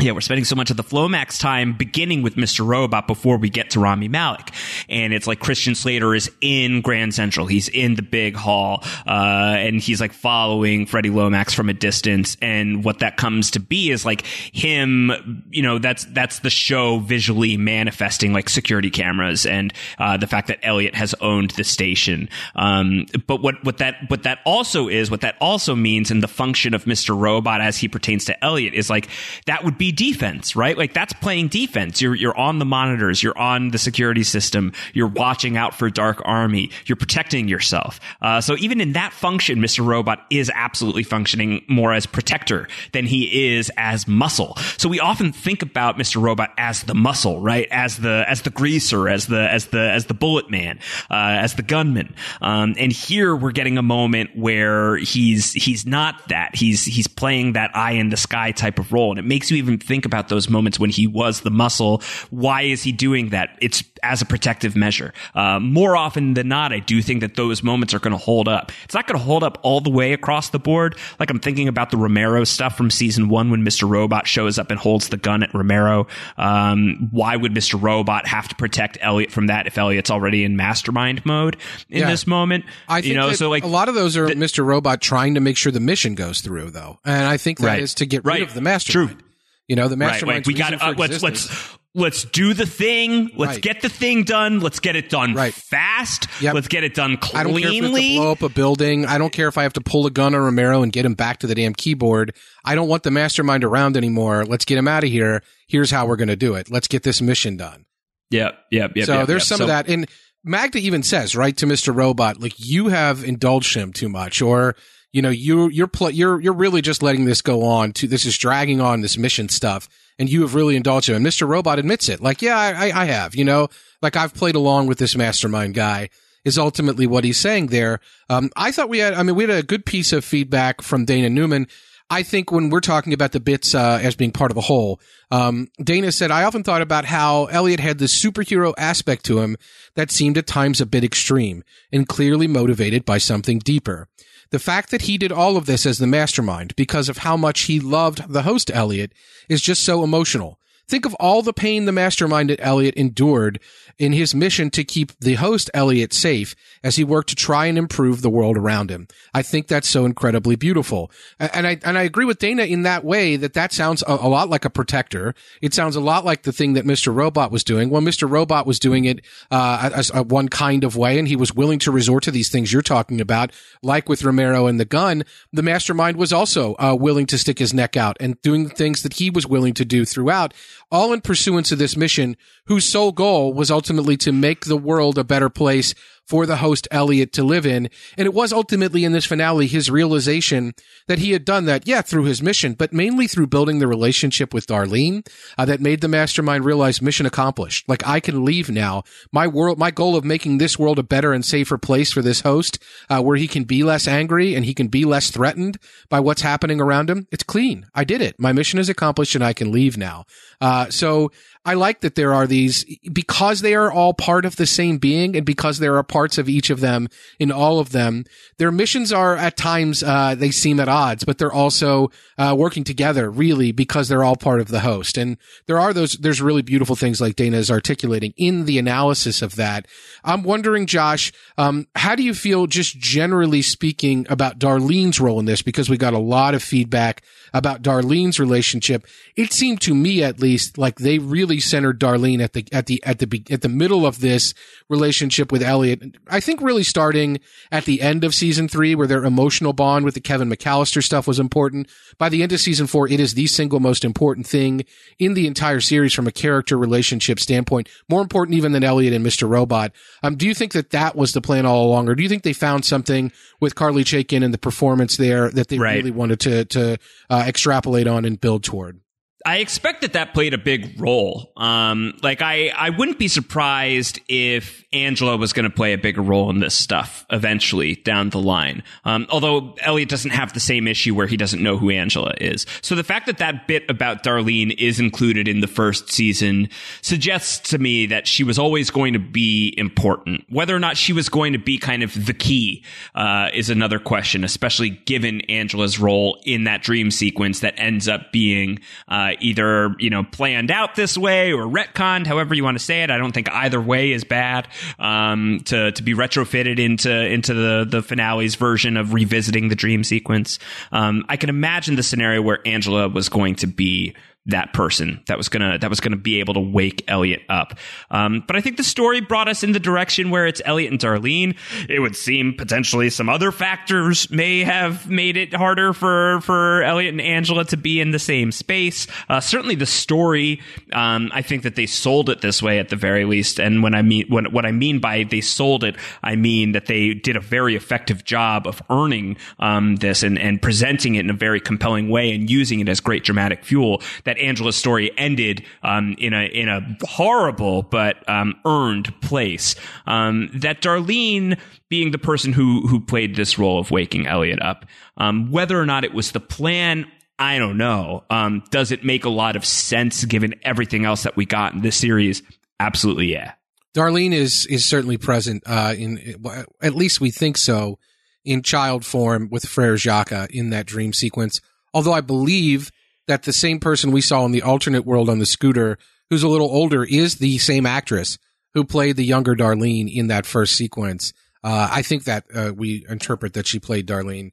yeah, 0.00 0.12
we're 0.12 0.20
spending 0.20 0.44
so 0.44 0.54
much 0.54 0.70
of 0.70 0.76
the 0.76 0.84
Flomax 0.84 1.40
time 1.40 1.72
beginning 1.72 2.22
with 2.22 2.36
Mr. 2.36 2.64
Robot 2.64 3.08
before 3.08 3.36
we 3.36 3.50
get 3.50 3.70
to 3.70 3.80
Rami 3.80 4.06
Malek. 4.06 4.52
And 4.88 5.12
it's 5.12 5.26
like 5.26 5.40
Christian 5.40 5.74
Slater 5.74 6.14
is 6.14 6.30
in 6.40 6.82
Grand 6.82 7.14
Central. 7.14 7.48
He's 7.48 7.68
in 7.68 7.96
the 7.96 8.02
big 8.02 8.36
hall, 8.36 8.84
uh, 9.08 9.56
and 9.58 9.80
he's 9.80 10.00
like 10.00 10.12
following 10.12 10.86
Freddy 10.86 11.10
Lomax 11.10 11.52
from 11.52 11.68
a 11.68 11.72
distance. 11.72 12.36
And 12.40 12.84
what 12.84 13.00
that 13.00 13.16
comes 13.16 13.50
to 13.52 13.60
be 13.60 13.90
is 13.90 14.04
like 14.04 14.24
him, 14.24 15.42
you 15.50 15.62
know, 15.62 15.80
that's, 15.80 16.04
that's 16.04 16.38
the 16.40 16.50
show 16.50 17.00
visually 17.00 17.56
manifesting 17.56 18.32
like 18.32 18.48
security 18.48 18.90
cameras 18.90 19.46
and, 19.46 19.72
uh, 19.98 20.16
the 20.16 20.28
fact 20.28 20.46
that 20.46 20.60
Elliot 20.62 20.94
has 20.94 21.12
owned 21.20 21.50
the 21.50 21.64
station. 21.64 22.28
Um, 22.54 23.06
but 23.26 23.42
what, 23.42 23.64
what 23.64 23.78
that, 23.78 23.96
what 24.06 24.22
that 24.22 24.38
also 24.44 24.86
is, 24.86 25.10
what 25.10 25.22
that 25.22 25.34
also 25.40 25.74
means 25.74 26.12
in 26.12 26.20
the 26.20 26.28
function 26.28 26.72
of 26.72 26.84
Mr. 26.84 27.18
Robot 27.18 27.60
as 27.60 27.76
he 27.76 27.88
pertains 27.88 28.26
to 28.26 28.44
Elliot 28.44 28.74
is 28.74 28.88
like, 28.88 29.08
that 29.46 29.64
would 29.64 29.76
be 29.76 29.87
defense, 29.92 30.56
right? 30.56 30.76
Like 30.76 30.94
that's 30.94 31.12
playing 31.14 31.48
defense. 31.48 32.00
You're 32.00 32.14
you're 32.14 32.36
on 32.36 32.58
the 32.58 32.64
monitors, 32.64 33.22
you're 33.22 33.38
on 33.38 33.70
the 33.70 33.78
security 33.78 34.22
system, 34.22 34.72
you're 34.92 35.08
watching 35.08 35.56
out 35.56 35.74
for 35.74 35.90
Dark 35.90 36.22
Army, 36.24 36.70
you're 36.86 36.96
protecting 36.96 37.48
yourself. 37.48 38.00
Uh, 38.20 38.40
so 38.40 38.56
even 38.58 38.80
in 38.80 38.92
that 38.92 39.12
function, 39.12 39.58
Mr. 39.58 39.84
Robot 39.84 40.24
is 40.30 40.50
absolutely 40.54 41.02
functioning 41.02 41.64
more 41.68 41.92
as 41.92 42.06
protector 42.06 42.68
than 42.92 43.06
he 43.06 43.54
is 43.56 43.70
as 43.76 44.06
muscle. 44.06 44.56
So 44.76 44.88
we 44.88 45.00
often 45.00 45.32
think 45.32 45.62
about 45.62 45.96
Mr. 45.96 46.20
Robot 46.20 46.52
as 46.58 46.82
the 46.82 46.94
muscle, 46.94 47.40
right? 47.40 47.68
As 47.70 47.98
the 47.98 48.24
as 48.28 48.42
the 48.42 48.50
greaser, 48.50 49.08
as 49.08 49.26
the 49.26 49.48
as 49.48 49.66
the 49.66 49.80
as 49.80 50.06
the 50.06 50.14
bullet 50.14 50.50
man, 50.50 50.78
uh, 51.10 51.14
as 51.40 51.54
the 51.54 51.62
gunman. 51.62 52.14
Um, 52.40 52.74
and 52.78 52.92
here 52.92 53.34
we're 53.34 53.52
getting 53.52 53.78
a 53.78 53.82
moment 53.82 54.30
where 54.36 54.96
he's 54.96 55.52
he's 55.52 55.86
not 55.86 56.28
that. 56.28 56.54
He's 56.54 56.84
he's 56.84 57.06
playing 57.06 57.52
that 57.54 57.74
eye 57.74 57.92
in 57.92 58.10
the 58.10 58.16
sky 58.16 58.52
type 58.52 58.78
of 58.78 58.92
role, 58.92 59.10
and 59.10 59.18
it 59.18 59.24
makes 59.24 59.50
you 59.50 59.56
even 59.56 59.77
think 59.78 60.04
about 60.04 60.28
those 60.28 60.48
moments 60.48 60.78
when 60.78 60.90
he 60.90 61.06
was 61.06 61.40
the 61.40 61.50
muscle. 61.50 62.02
Why 62.30 62.62
is 62.62 62.82
he 62.82 62.92
doing 62.92 63.30
that? 63.30 63.56
It's 63.60 63.82
as 64.02 64.22
a 64.22 64.26
protective 64.26 64.76
measure. 64.76 65.12
Uh, 65.34 65.58
more 65.60 65.96
often 65.96 66.34
than 66.34 66.48
not, 66.48 66.72
I 66.72 66.78
do 66.80 67.02
think 67.02 67.20
that 67.20 67.34
those 67.34 67.62
moments 67.62 67.94
are 67.94 67.98
going 67.98 68.12
to 68.12 68.18
hold 68.18 68.48
up. 68.48 68.72
It's 68.84 68.94
not 68.94 69.06
going 69.06 69.18
to 69.18 69.24
hold 69.24 69.42
up 69.42 69.58
all 69.62 69.80
the 69.80 69.90
way 69.90 70.12
across 70.12 70.50
the 70.50 70.58
board. 70.58 70.96
Like 71.18 71.30
I'm 71.30 71.40
thinking 71.40 71.68
about 71.68 71.90
the 71.90 71.96
Romero 71.96 72.44
stuff 72.44 72.76
from 72.76 72.90
season 72.90 73.28
one 73.28 73.50
when 73.50 73.64
Mr. 73.64 73.88
Robot 73.88 74.26
shows 74.26 74.58
up 74.58 74.70
and 74.70 74.78
holds 74.78 75.08
the 75.08 75.16
gun 75.16 75.42
at 75.42 75.52
Romero. 75.54 76.06
Um, 76.36 77.08
why 77.10 77.36
would 77.36 77.52
Mr. 77.52 77.80
Robot 77.80 78.26
have 78.26 78.48
to 78.48 78.54
protect 78.54 78.98
Elliot 79.00 79.32
from 79.32 79.48
that 79.48 79.66
if 79.66 79.78
Elliot's 79.78 80.10
already 80.10 80.44
in 80.44 80.56
mastermind 80.56 81.24
mode 81.24 81.56
in 81.88 82.00
yeah. 82.00 82.10
this 82.10 82.26
moment? 82.26 82.64
I 82.88 83.00
think 83.00 83.06
you 83.06 83.14
know, 83.14 83.32
so 83.32 83.50
like 83.50 83.64
a 83.64 83.68
lot 83.68 83.88
of 83.88 83.94
those 83.94 84.16
are 84.16 84.26
the, 84.26 84.34
Mr. 84.34 84.64
Robot 84.64 85.00
trying 85.00 85.34
to 85.34 85.40
make 85.40 85.56
sure 85.56 85.72
the 85.72 85.80
mission 85.80 86.14
goes 86.14 86.40
through, 86.40 86.70
though, 86.70 86.98
and 87.04 87.26
I 87.26 87.36
think 87.36 87.58
that 87.58 87.66
right, 87.66 87.82
is 87.82 87.94
to 87.94 88.06
get 88.06 88.24
rid 88.24 88.32
right, 88.32 88.42
of 88.42 88.54
the 88.54 88.60
mastermind. 88.60 89.10
True. 89.10 89.27
You 89.68 89.76
know, 89.76 89.88
the 89.88 89.96
mastermind. 89.96 90.28
Right, 90.28 90.36
like 90.38 90.46
we 90.46 90.54
got 90.54 90.82
uh, 90.82 90.94
let's 90.96 91.22
let's 91.22 91.78
let's 91.94 92.24
do 92.24 92.54
the 92.54 92.64
thing. 92.64 93.30
Let's 93.36 93.54
right. 93.54 93.62
get 93.62 93.82
the 93.82 93.88
thing 93.88 94.24
done. 94.24 94.60
Let's 94.60 94.80
get 94.80 94.96
it 94.96 95.10
done 95.10 95.34
right. 95.34 95.52
fast. 95.52 96.26
Yep. 96.40 96.54
Let's 96.54 96.68
get 96.68 96.84
it 96.84 96.94
done 96.94 97.18
cleanly. 97.18 97.64
I 97.64 97.66
don't 97.66 97.82
care 97.82 97.88
if 97.88 97.94
I 97.94 98.00
have 98.00 98.02
to 98.02 98.16
blow 98.16 98.32
up 98.32 98.42
a 98.42 98.48
building. 98.48 99.06
I 99.06 99.18
don't 99.18 99.32
care 99.32 99.48
if 99.48 99.58
I 99.58 99.62
have 99.64 99.72
to 99.74 99.80
pull 99.80 100.06
a 100.06 100.10
gun 100.10 100.34
on 100.34 100.40
Romero 100.40 100.82
and 100.82 100.92
get 100.92 101.04
him 101.04 101.14
back 101.14 101.40
to 101.40 101.46
the 101.46 101.54
damn 101.54 101.74
keyboard. 101.74 102.34
I 102.64 102.74
don't 102.74 102.88
want 102.88 103.02
the 103.02 103.10
mastermind 103.10 103.64
around 103.64 103.96
anymore. 103.96 104.44
Let's 104.44 104.64
get 104.64 104.78
him 104.78 104.88
out 104.88 105.04
of 105.04 105.10
here. 105.10 105.42
Here's 105.68 105.90
how 105.90 106.06
we're 106.06 106.16
going 106.16 106.28
to 106.28 106.36
do 106.36 106.54
it. 106.54 106.70
Let's 106.70 106.88
get 106.88 107.02
this 107.02 107.20
mission 107.20 107.56
done. 107.56 107.84
Yep, 108.30 108.58
yep, 108.70 108.92
yep. 108.94 109.06
So 109.06 109.18
yep, 109.18 109.26
there's 109.26 109.42
yep. 109.42 109.48
some 109.48 109.58
so, 109.58 109.64
of 109.64 109.68
that. 109.68 109.88
And 109.88 110.08
Magda 110.44 110.78
even 110.78 111.02
says, 111.02 111.34
right, 111.34 111.56
to 111.58 111.66
Mr. 111.66 111.94
Robot, 111.94 112.40
like, 112.40 112.54
you 112.58 112.88
have 112.88 113.24
indulged 113.24 113.74
him 113.74 113.92
too 113.92 114.08
much 114.08 114.40
or 114.40 114.76
you 115.12 115.22
know, 115.22 115.30
you 115.30 115.68
you're 115.68 115.86
pl- 115.86 116.10
you're 116.10 116.40
you're 116.40 116.52
really 116.52 116.82
just 116.82 117.02
letting 117.02 117.24
this 117.24 117.42
go 117.42 117.64
on. 117.64 117.92
To 117.92 118.06
this 118.06 118.24
is 118.26 118.36
dragging 118.36 118.80
on 118.80 119.00
this 119.00 119.16
mission 119.16 119.48
stuff, 119.48 119.88
and 120.18 120.28
you 120.28 120.42
have 120.42 120.54
really 120.54 120.76
indulged 120.76 121.08
him. 121.08 121.16
And 121.16 121.26
Mr. 121.26 121.48
Robot 121.48 121.78
admits 121.78 122.08
it. 122.08 122.20
Like, 122.20 122.42
yeah, 122.42 122.58
I, 122.58 123.02
I 123.02 123.04
have. 123.06 123.34
You 123.34 123.44
know, 123.44 123.68
like 124.02 124.16
I've 124.16 124.34
played 124.34 124.54
along 124.54 124.86
with 124.86 124.98
this 124.98 125.16
mastermind 125.16 125.74
guy. 125.74 126.10
Is 126.44 126.56
ultimately 126.56 127.06
what 127.06 127.24
he's 127.24 127.36
saying 127.36 127.66
there. 127.66 128.00
Um, 128.30 128.50
I 128.56 128.70
thought 128.70 128.88
we 128.88 128.98
had. 128.98 129.12
I 129.12 129.22
mean, 129.22 129.34
we 129.34 129.44
had 129.44 129.50
a 129.50 129.62
good 129.62 129.84
piece 129.84 130.12
of 130.12 130.24
feedback 130.24 130.82
from 130.82 131.04
Dana 131.04 131.28
Newman. 131.28 131.66
I 132.10 132.22
think 132.22 132.50
when 132.50 132.70
we're 132.70 132.80
talking 132.80 133.12
about 133.12 133.32
the 133.32 133.40
bits 133.40 133.74
uh, 133.74 134.00
as 134.02 134.16
being 134.16 134.32
part 134.32 134.50
of 134.50 134.56
a 134.56 134.62
whole, 134.62 134.98
um, 135.30 135.68
Dana 135.78 136.10
said, 136.10 136.30
I 136.30 136.44
often 136.44 136.62
thought 136.62 136.80
about 136.80 137.04
how 137.04 137.46
Elliot 137.46 137.80
had 137.80 137.98
this 137.98 138.16
superhero 138.16 138.72
aspect 138.78 139.26
to 139.26 139.40
him 139.40 139.56
that 139.94 140.10
seemed 140.10 140.38
at 140.38 140.46
times 140.46 140.80
a 140.80 140.86
bit 140.86 141.04
extreme 141.04 141.62
and 141.92 142.08
clearly 142.08 142.46
motivated 142.46 143.04
by 143.04 143.18
something 143.18 143.58
deeper. 143.58 144.08
The 144.50 144.58
fact 144.58 144.90
that 144.90 145.02
he 145.02 145.18
did 145.18 145.30
all 145.32 145.58
of 145.58 145.66
this 145.66 145.84
as 145.84 145.98
the 145.98 146.06
mastermind 146.06 146.74
because 146.76 147.10
of 147.10 147.18
how 147.18 147.36
much 147.36 147.62
he 147.62 147.78
loved 147.78 148.32
the 148.32 148.42
host 148.42 148.70
Elliot 148.72 149.12
is 149.50 149.60
just 149.60 149.82
so 149.82 150.02
emotional. 150.02 150.58
Think 150.88 151.04
of 151.04 151.14
all 151.16 151.42
the 151.42 151.52
pain 151.52 151.84
the 151.84 151.92
mastermind 151.92 152.50
at 152.50 152.60
Elliot 152.62 152.94
endured 152.94 153.60
in 153.98 154.12
his 154.12 154.34
mission 154.34 154.70
to 154.70 154.84
keep 154.84 155.12
the 155.18 155.34
host 155.34 155.70
Elliot 155.74 156.12
safe 156.12 156.54
as 156.84 156.96
he 156.96 157.04
worked 157.04 157.28
to 157.30 157.34
try 157.34 157.66
and 157.66 157.76
improve 157.76 158.22
the 158.22 158.30
world 158.30 158.56
around 158.56 158.90
him. 158.90 159.08
I 159.34 159.42
think 159.42 159.66
that's 159.66 159.88
so 159.88 160.04
incredibly 160.04 160.56
beautiful. 160.56 161.10
And 161.38 161.66
I, 161.66 161.78
and 161.82 161.98
I 161.98 162.02
agree 162.02 162.24
with 162.24 162.38
Dana 162.38 162.62
in 162.62 162.82
that 162.82 163.04
way 163.04 163.36
that 163.36 163.54
that 163.54 163.72
sounds 163.72 164.02
a, 164.06 164.12
a 164.12 164.28
lot 164.28 164.48
like 164.48 164.64
a 164.64 164.70
protector. 164.70 165.34
It 165.60 165.74
sounds 165.74 165.96
a 165.96 166.00
lot 166.00 166.24
like 166.24 166.42
the 166.42 166.52
thing 166.52 166.74
that 166.74 166.84
Mr. 166.84 167.14
Robot 167.14 167.50
was 167.50 167.64
doing. 167.64 167.90
Well, 167.90 168.02
Mr. 168.02 168.30
Robot 168.30 168.66
was 168.66 168.78
doing 168.78 169.04
it, 169.04 169.24
uh, 169.50 169.90
as 169.94 170.10
a 170.14 170.22
one 170.22 170.48
kind 170.48 170.84
of 170.84 170.96
way 170.96 171.18
and 171.18 171.26
he 171.26 171.36
was 171.36 171.54
willing 171.54 171.78
to 171.80 171.90
resort 171.90 172.22
to 172.24 172.30
these 172.30 172.48
things 172.48 172.72
you're 172.72 172.82
talking 172.82 173.20
about, 173.20 173.52
like 173.82 174.08
with 174.08 174.22
Romero 174.22 174.66
and 174.66 174.78
the 174.78 174.84
gun. 174.84 175.24
The 175.52 175.62
mastermind 175.62 176.16
was 176.16 176.32
also, 176.32 176.76
uh, 176.78 176.96
willing 176.98 177.26
to 177.26 177.38
stick 177.38 177.58
his 177.58 177.74
neck 177.74 177.96
out 177.96 178.16
and 178.20 178.40
doing 178.42 178.68
things 178.68 179.02
that 179.02 179.14
he 179.14 179.30
was 179.30 179.46
willing 179.46 179.74
to 179.74 179.84
do 179.84 180.04
throughout 180.04 180.54
all 180.90 181.12
in 181.12 181.20
pursuance 181.20 181.72
of 181.72 181.78
this 181.78 181.96
mission, 181.96 182.36
whose 182.66 182.84
sole 182.84 183.12
goal 183.12 183.52
was 183.52 183.70
ultimately 183.70 184.16
to 184.18 184.32
make 184.32 184.64
the 184.64 184.76
world 184.76 185.18
a 185.18 185.24
better 185.24 185.48
place 185.48 185.94
for 186.28 186.44
the 186.44 186.56
host 186.56 186.86
Elliot 186.90 187.32
to 187.32 187.42
live 187.42 187.64
in. 187.64 187.88
And 188.18 188.26
it 188.26 188.34
was 188.34 188.52
ultimately 188.52 189.02
in 189.04 189.12
this 189.12 189.24
finale 189.24 189.66
his 189.66 189.90
realization 189.90 190.74
that 191.06 191.18
he 191.18 191.32
had 191.32 191.44
done 191.44 191.64
that, 191.64 191.88
yeah, 191.88 192.02
through 192.02 192.24
his 192.24 192.42
mission, 192.42 192.74
but 192.74 192.92
mainly 192.92 193.26
through 193.26 193.46
building 193.46 193.78
the 193.78 193.88
relationship 193.88 194.52
with 194.52 194.66
Darlene 194.66 195.26
uh, 195.56 195.64
that 195.64 195.80
made 195.80 196.02
the 196.02 196.08
mastermind 196.08 196.66
realize 196.66 197.00
mission 197.00 197.24
accomplished. 197.24 197.88
Like 197.88 198.06
I 198.06 198.20
can 198.20 198.44
leave 198.44 198.68
now. 198.68 199.04
My 199.32 199.46
world, 199.46 199.78
my 199.78 199.90
goal 199.90 200.16
of 200.16 200.24
making 200.24 200.58
this 200.58 200.78
world 200.78 200.98
a 200.98 201.02
better 201.02 201.32
and 201.32 201.44
safer 201.44 201.78
place 201.78 202.12
for 202.12 202.20
this 202.20 202.42
host, 202.42 202.78
uh, 203.08 203.22
where 203.22 203.36
he 203.36 203.48
can 203.48 203.64
be 203.64 203.82
less 203.82 204.06
angry 204.06 204.54
and 204.54 204.66
he 204.66 204.74
can 204.74 204.88
be 204.88 205.06
less 205.06 205.30
threatened 205.30 205.78
by 206.10 206.20
what's 206.20 206.42
happening 206.42 206.78
around 206.78 207.08
him. 207.08 207.26
It's 207.32 207.42
clean. 207.42 207.86
I 207.94 208.04
did 208.04 208.20
it. 208.20 208.38
My 208.38 208.52
mission 208.52 208.78
is 208.78 208.90
accomplished 208.90 209.34
and 209.34 209.42
I 209.42 209.54
can 209.54 209.72
leave 209.72 209.96
now. 209.96 210.26
Uh, 210.60 210.90
so 210.90 211.32
I 211.64 211.74
like 211.74 212.00
that 212.00 212.14
there 212.14 212.32
are 212.32 212.46
these 212.46 212.84
because 213.12 213.60
they 213.60 213.74
are 213.74 213.92
all 213.92 214.14
part 214.14 214.44
of 214.44 214.56
the 214.56 214.66
same 214.66 214.98
being 214.98 215.36
and 215.36 215.44
because 215.44 215.78
there 215.78 215.96
are 215.96 216.02
parts 216.02 216.38
of 216.38 216.48
each 216.48 216.70
of 216.70 216.80
them 216.80 217.08
in 217.38 217.52
all 217.52 217.78
of 217.78 217.90
them. 217.90 218.24
Their 218.58 218.72
missions 218.72 219.12
are 219.12 219.36
at 219.36 219.56
times, 219.56 220.02
uh, 220.02 220.34
they 220.34 220.50
seem 220.50 220.80
at 220.80 220.88
odds, 220.88 221.24
but 221.24 221.38
they're 221.38 221.52
also, 221.52 222.10
uh, 222.38 222.54
working 222.56 222.84
together 222.84 223.30
really 223.30 223.72
because 223.72 224.08
they're 224.08 224.24
all 224.24 224.36
part 224.36 224.60
of 224.60 224.68
the 224.68 224.80
host. 224.80 225.18
And 225.18 225.36
there 225.66 225.78
are 225.78 225.92
those, 225.92 226.14
there's 226.14 226.40
really 226.40 226.62
beautiful 226.62 226.96
things 226.96 227.20
like 227.20 227.36
Dana 227.36 227.56
is 227.56 227.70
articulating 227.70 228.34
in 228.36 228.64
the 228.64 228.78
analysis 228.78 229.42
of 229.42 229.56
that. 229.56 229.86
I'm 230.24 230.42
wondering, 230.42 230.86
Josh, 230.86 231.32
um, 231.56 231.86
how 231.94 232.14
do 232.14 232.22
you 232.22 232.34
feel 232.34 232.66
just 232.66 232.98
generally 232.98 233.62
speaking 233.62 234.26
about 234.28 234.58
Darlene's 234.58 235.20
role 235.20 235.38
in 235.38 235.46
this? 235.46 235.62
Because 235.62 235.88
we 235.88 235.96
got 235.96 236.14
a 236.14 236.18
lot 236.18 236.54
of 236.54 236.62
feedback 236.62 237.22
about 237.54 237.82
Darlene's 237.82 238.38
relationship. 238.38 239.06
It 239.36 239.52
seemed 239.52 239.80
to 239.82 239.94
me 239.94 240.22
at 240.22 240.40
least 240.40 240.78
like 240.78 240.96
they 240.96 241.18
really 241.18 241.47
centered 241.58 241.98
Darlene 241.98 242.42
at 242.42 242.52
the 242.52 242.66
at 242.72 242.86
the 242.86 243.02
at 243.04 243.18
the 243.18 243.42
at 243.50 243.62
the 243.62 243.68
middle 243.68 244.06
of 244.06 244.20
this 244.20 244.54
relationship 244.88 245.50
with 245.50 245.62
Elliot. 245.62 246.16
I 246.28 246.40
think 246.40 246.60
really 246.60 246.84
starting 246.84 247.40
at 247.72 247.84
the 247.84 248.02
end 248.02 248.24
of 248.24 248.34
season 248.34 248.68
3 248.68 248.94
where 248.94 249.06
their 249.06 249.24
emotional 249.24 249.72
bond 249.72 250.04
with 250.04 250.14
the 250.14 250.20
Kevin 250.20 250.50
McAllister 250.50 251.02
stuff 251.02 251.26
was 251.26 251.40
important. 251.40 251.88
By 252.18 252.28
the 252.28 252.42
end 252.42 252.52
of 252.52 252.60
season 252.60 252.86
4 252.86 253.08
it 253.08 253.20
is 253.20 253.34
the 253.34 253.46
single 253.46 253.80
most 253.80 254.04
important 254.04 254.46
thing 254.46 254.84
in 255.18 255.34
the 255.34 255.46
entire 255.46 255.80
series 255.80 256.12
from 256.12 256.26
a 256.26 256.32
character 256.32 256.76
relationship 256.76 257.40
standpoint, 257.40 257.88
more 258.08 258.22
important 258.22 258.56
even 258.56 258.72
than 258.72 258.84
Elliot 258.84 259.14
and 259.14 259.24
Mr. 259.24 259.48
Robot. 259.48 259.92
Um 260.22 260.36
do 260.36 260.46
you 260.46 260.54
think 260.54 260.72
that 260.72 260.90
that 260.90 261.16
was 261.16 261.32
the 261.32 261.40
plan 261.40 261.66
all 261.66 261.86
along 261.86 262.08
or 262.08 262.14
do 262.14 262.22
you 262.22 262.28
think 262.28 262.42
they 262.42 262.52
found 262.52 262.84
something 262.84 263.32
with 263.60 263.74
Carly 263.74 264.04
Chaikin 264.04 264.44
and 264.44 264.52
the 264.52 264.58
performance 264.58 265.16
there 265.16 265.50
that 265.50 265.68
they 265.68 265.78
right. 265.78 265.96
really 265.96 266.10
wanted 266.10 266.40
to 266.40 266.64
to 266.66 266.98
uh, 267.30 267.44
extrapolate 267.46 268.06
on 268.06 268.24
and 268.24 268.40
build 268.40 268.64
toward. 268.64 269.00
I 269.48 269.60
expect 269.60 270.02
that 270.02 270.12
that 270.12 270.34
played 270.34 270.52
a 270.52 270.58
big 270.58 271.00
role. 271.00 271.52
Um, 271.56 272.18
like 272.22 272.42
I, 272.42 272.68
I 272.68 272.90
wouldn't 272.90 273.18
be 273.18 273.28
surprised 273.28 274.20
if 274.28 274.84
Angela 274.92 275.36
was 275.36 275.52
going 275.52 275.64
to 275.64 275.70
play 275.70 275.92
a 275.92 275.98
bigger 275.98 276.22
role 276.22 276.48
in 276.48 276.60
this 276.60 276.74
stuff 276.74 277.26
eventually 277.30 277.96
down 277.96 278.30
the 278.30 278.38
line. 278.38 278.82
Um, 279.04 279.26
although 279.28 279.74
Elliot 279.82 280.08
doesn't 280.08 280.30
have 280.30 280.54
the 280.54 280.60
same 280.60 280.88
issue 280.88 281.14
where 281.14 281.26
he 281.26 281.36
doesn't 281.36 281.62
know 281.62 281.76
who 281.76 281.90
Angela 281.90 282.32
is. 282.40 282.64
So 282.80 282.94
the 282.94 283.04
fact 283.04 283.26
that 283.26 283.36
that 283.36 283.66
bit 283.66 283.84
about 283.90 284.24
Darlene 284.24 284.74
is 284.78 284.98
included 284.98 285.46
in 285.46 285.60
the 285.60 285.66
first 285.66 286.10
season 286.10 286.70
suggests 287.02 287.70
to 287.70 287.78
me 287.78 288.06
that 288.06 288.26
she 288.26 288.44
was 288.44 288.58
always 288.58 288.90
going 288.90 289.12
to 289.12 289.18
be 289.18 289.74
important. 289.76 290.44
Whether 290.48 290.74
or 290.74 290.80
not 290.80 290.96
she 290.96 291.12
was 291.12 291.28
going 291.28 291.52
to 291.52 291.58
be 291.58 291.76
kind 291.76 292.02
of 292.02 292.26
the 292.26 292.34
key, 292.34 292.82
uh, 293.14 293.50
is 293.52 293.68
another 293.68 293.98
question, 293.98 294.42
especially 294.42 294.90
given 294.90 295.42
Angela's 295.42 295.98
role 295.98 296.40
in 296.46 296.64
that 296.64 296.82
dream 296.82 297.10
sequence 297.10 297.60
that 297.60 297.74
ends 297.76 298.08
up 298.08 298.32
being, 298.32 298.78
uh, 299.08 299.32
either 299.40 299.94
you 299.98 300.08
know 300.08 300.24
planned 300.24 300.70
out 300.70 300.94
this 300.94 301.18
way 301.18 301.52
or 301.52 301.66
retconned, 301.66 302.26
however 302.26 302.54
you 302.54 302.64
want 302.64 302.78
to 302.78 302.84
say 302.84 303.02
it. 303.02 303.10
I 303.10 303.18
don't 303.18 303.32
think 303.32 303.50
either 303.50 303.80
way 303.80 304.12
is 304.12 304.24
bad. 304.24 304.66
Um, 304.98 305.60
to 305.66 305.92
to 305.92 306.02
be 306.02 306.14
retrofitted 306.14 306.78
into 306.78 307.10
into 307.10 307.54
the 307.54 307.86
the 307.88 308.02
finale's 308.02 308.54
version 308.54 308.96
of 308.96 309.12
revisiting 309.12 309.68
the 309.68 309.76
dream 309.76 310.04
sequence. 310.04 310.58
Um, 310.92 311.24
I 311.28 311.36
can 311.36 311.50
imagine 311.50 311.96
the 311.96 312.02
scenario 312.02 312.42
where 312.42 312.60
Angela 312.66 313.08
was 313.08 313.28
going 313.28 313.56
to 313.56 313.66
be 313.66 314.14
that 314.48 314.72
person 314.72 315.20
that 315.26 315.36
was 315.36 315.48
gonna 315.48 315.78
that 315.78 315.90
was 315.90 316.00
gonna 316.00 316.16
be 316.16 316.40
able 316.40 316.54
to 316.54 316.60
wake 316.60 317.04
Elliot 317.06 317.42
up. 317.48 317.78
Um, 318.10 318.42
but 318.46 318.56
I 318.56 318.60
think 318.60 318.78
the 318.78 318.82
story 318.82 319.20
brought 319.20 319.46
us 319.46 319.62
in 319.62 319.72
the 319.72 319.80
direction 319.80 320.30
where 320.30 320.46
it's 320.46 320.62
Elliot 320.64 320.90
and 320.90 321.00
Darlene. 321.00 321.56
It 321.88 322.00
would 322.00 322.16
seem 322.16 322.54
potentially 322.54 323.10
some 323.10 323.28
other 323.28 323.52
factors 323.52 324.30
may 324.30 324.64
have 324.64 325.08
made 325.08 325.36
it 325.36 325.54
harder 325.54 325.92
for 325.92 326.40
for 326.40 326.82
Elliot 326.82 327.12
and 327.12 327.20
Angela 327.20 327.64
to 327.66 327.76
be 327.76 328.00
in 328.00 328.10
the 328.10 328.18
same 328.18 328.50
space. 328.50 329.06
Uh, 329.28 329.40
certainly, 329.40 329.74
the 329.74 329.86
story. 329.86 330.60
Um, 330.92 331.30
I 331.34 331.42
think 331.42 331.62
that 331.62 331.76
they 331.76 331.86
sold 331.86 332.30
it 332.30 332.40
this 332.40 332.62
way 332.62 332.78
at 332.78 332.88
the 332.88 332.96
very 332.96 333.24
least. 333.26 333.60
And 333.60 333.82
when 333.82 333.94
I 333.94 334.02
mean 334.02 334.26
when 334.28 334.46
what 334.46 334.64
I 334.64 334.72
mean 334.72 334.98
by 334.98 335.24
they 335.24 335.42
sold 335.42 335.84
it, 335.84 335.96
I 336.22 336.36
mean 336.36 336.72
that 336.72 336.86
they 336.86 337.12
did 337.12 337.36
a 337.36 337.40
very 337.40 337.76
effective 337.76 338.24
job 338.24 338.66
of 338.66 338.82
earning 338.88 339.36
um, 339.58 339.96
this 339.96 340.22
and 340.22 340.38
and 340.38 340.60
presenting 340.62 341.16
it 341.16 341.20
in 341.20 341.30
a 341.30 341.34
very 341.34 341.60
compelling 341.60 342.08
way 342.08 342.34
and 342.34 342.48
using 342.48 342.80
it 342.80 342.88
as 342.88 343.00
great 343.00 343.24
dramatic 343.24 343.62
fuel. 343.62 344.00
That 344.24 344.37
Angela's 344.38 344.76
story 344.76 345.10
ended 345.18 345.64
um, 345.82 346.14
in 346.18 346.32
a 346.32 346.46
in 346.46 346.68
a 346.68 346.80
horrible 347.02 347.82
but 347.82 348.28
um, 348.28 348.54
earned 348.64 349.18
place. 349.20 349.74
Um, 350.06 350.50
that 350.54 350.82
Darlene 350.82 351.58
being 351.88 352.10
the 352.10 352.18
person 352.18 352.52
who 352.52 352.86
who 352.86 353.00
played 353.00 353.36
this 353.36 353.58
role 353.58 353.78
of 353.78 353.90
waking 353.90 354.26
Elliot 354.26 354.60
up, 354.62 354.86
um, 355.16 355.50
whether 355.50 355.80
or 355.80 355.86
not 355.86 356.04
it 356.04 356.14
was 356.14 356.32
the 356.32 356.40
plan. 356.40 357.10
I 357.40 357.58
don't 357.58 357.76
know. 357.78 358.24
Um, 358.30 358.64
does 358.70 358.90
it 358.90 359.04
make 359.04 359.24
a 359.24 359.28
lot 359.28 359.54
of 359.54 359.64
sense 359.64 360.24
given 360.24 360.56
everything 360.62 361.04
else 361.04 361.22
that 361.22 361.36
we 361.36 361.46
got 361.46 361.72
in 361.72 361.82
this 361.82 361.96
series? 361.96 362.42
Absolutely, 362.80 363.26
yeah. 363.26 363.52
Darlene 363.94 364.32
is 364.32 364.66
is 364.66 364.84
certainly 364.84 365.16
present 365.16 365.62
uh, 365.66 365.94
in 365.96 366.36
at 366.82 366.94
least 366.94 367.20
we 367.20 367.30
think 367.30 367.56
so 367.56 367.98
in 368.44 368.62
child 368.62 369.04
form 369.04 369.48
with 369.50 369.66
Frere 369.66 369.96
Jacques 369.96 370.50
in 370.50 370.70
that 370.70 370.86
dream 370.86 371.12
sequence. 371.12 371.60
Although 371.92 372.12
I 372.12 372.20
believe 372.20 372.90
that 373.28 373.44
the 373.44 373.52
same 373.52 373.78
person 373.78 374.10
we 374.10 374.20
saw 374.20 374.44
in 374.44 374.52
the 374.52 374.62
alternate 374.62 375.06
world 375.06 375.28
on 375.28 375.38
the 375.38 375.46
scooter, 375.46 375.98
who's 376.28 376.42
a 376.42 376.48
little 376.48 376.70
older, 376.70 377.04
is 377.04 377.36
the 377.36 377.58
same 377.58 377.86
actress 377.86 378.38
who 378.74 378.84
played 378.84 379.16
the 379.16 379.24
younger 379.24 379.54
Darlene 379.54 380.12
in 380.12 380.26
that 380.26 380.46
first 380.46 380.74
sequence. 380.74 381.32
Uh, 381.62 381.88
I 381.90 382.02
think 382.02 382.24
that 382.24 382.44
uh, 382.54 382.72
we 382.74 383.04
interpret 383.08 383.52
that 383.52 383.66
she 383.66 383.78
played 383.78 384.06
Darlene. 384.06 384.50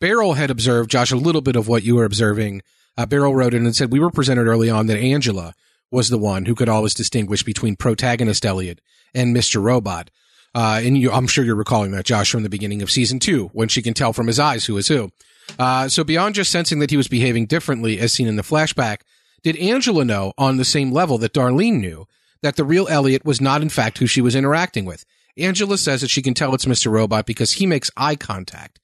Beryl 0.00 0.34
had 0.34 0.50
observed, 0.50 0.90
Josh, 0.90 1.10
a 1.10 1.16
little 1.16 1.40
bit 1.40 1.56
of 1.56 1.68
what 1.68 1.82
you 1.82 1.96
were 1.96 2.04
observing. 2.04 2.62
Uh, 2.96 3.06
Beryl 3.06 3.34
wrote 3.34 3.54
in 3.54 3.64
and 3.64 3.74
said, 3.74 3.92
We 3.92 4.00
were 4.00 4.10
presented 4.10 4.46
early 4.46 4.70
on 4.70 4.86
that 4.86 4.98
Angela 4.98 5.54
was 5.90 6.08
the 6.08 6.18
one 6.18 6.44
who 6.44 6.54
could 6.54 6.68
always 6.68 6.94
distinguish 6.94 7.42
between 7.42 7.76
protagonist 7.76 8.44
Elliot 8.44 8.80
and 9.14 9.34
Mr. 9.34 9.62
Robot. 9.62 10.10
Uh, 10.54 10.80
and 10.82 10.98
you, 10.98 11.10
I'm 11.10 11.26
sure 11.26 11.44
you're 11.44 11.54
recalling 11.54 11.92
that, 11.92 12.04
Josh, 12.04 12.30
from 12.30 12.42
the 12.42 12.48
beginning 12.48 12.82
of 12.82 12.90
season 12.90 13.18
two, 13.18 13.50
when 13.52 13.68
she 13.68 13.82
can 13.82 13.94
tell 13.94 14.12
from 14.12 14.26
his 14.26 14.38
eyes 14.38 14.64
who 14.66 14.76
is 14.76 14.88
who. 14.88 15.10
Uh, 15.58 15.88
so 15.88 16.04
beyond 16.04 16.34
just 16.34 16.50
sensing 16.50 16.78
that 16.78 16.90
he 16.90 16.96
was 16.96 17.08
behaving 17.08 17.46
differently 17.46 17.98
as 17.98 18.12
seen 18.12 18.26
in 18.26 18.36
the 18.36 18.42
flashback, 18.42 18.98
did 19.42 19.56
Angela 19.56 20.04
know 20.04 20.32
on 20.36 20.56
the 20.56 20.64
same 20.64 20.92
level 20.92 21.18
that 21.18 21.32
Darlene 21.32 21.80
knew 21.80 22.06
that 22.42 22.56
the 22.56 22.64
real 22.64 22.88
Elliot 22.88 23.24
was 23.24 23.40
not 23.40 23.62
in 23.62 23.68
fact 23.68 23.98
who 23.98 24.06
she 24.06 24.20
was 24.20 24.34
interacting 24.34 24.84
with? 24.84 25.04
Angela 25.36 25.78
says 25.78 26.00
that 26.00 26.10
she 26.10 26.22
can 26.22 26.34
tell 26.34 26.54
it's 26.54 26.64
Mr. 26.64 26.90
Robot 26.90 27.26
because 27.26 27.52
he 27.52 27.66
makes 27.66 27.90
eye 27.96 28.16
contact. 28.16 28.80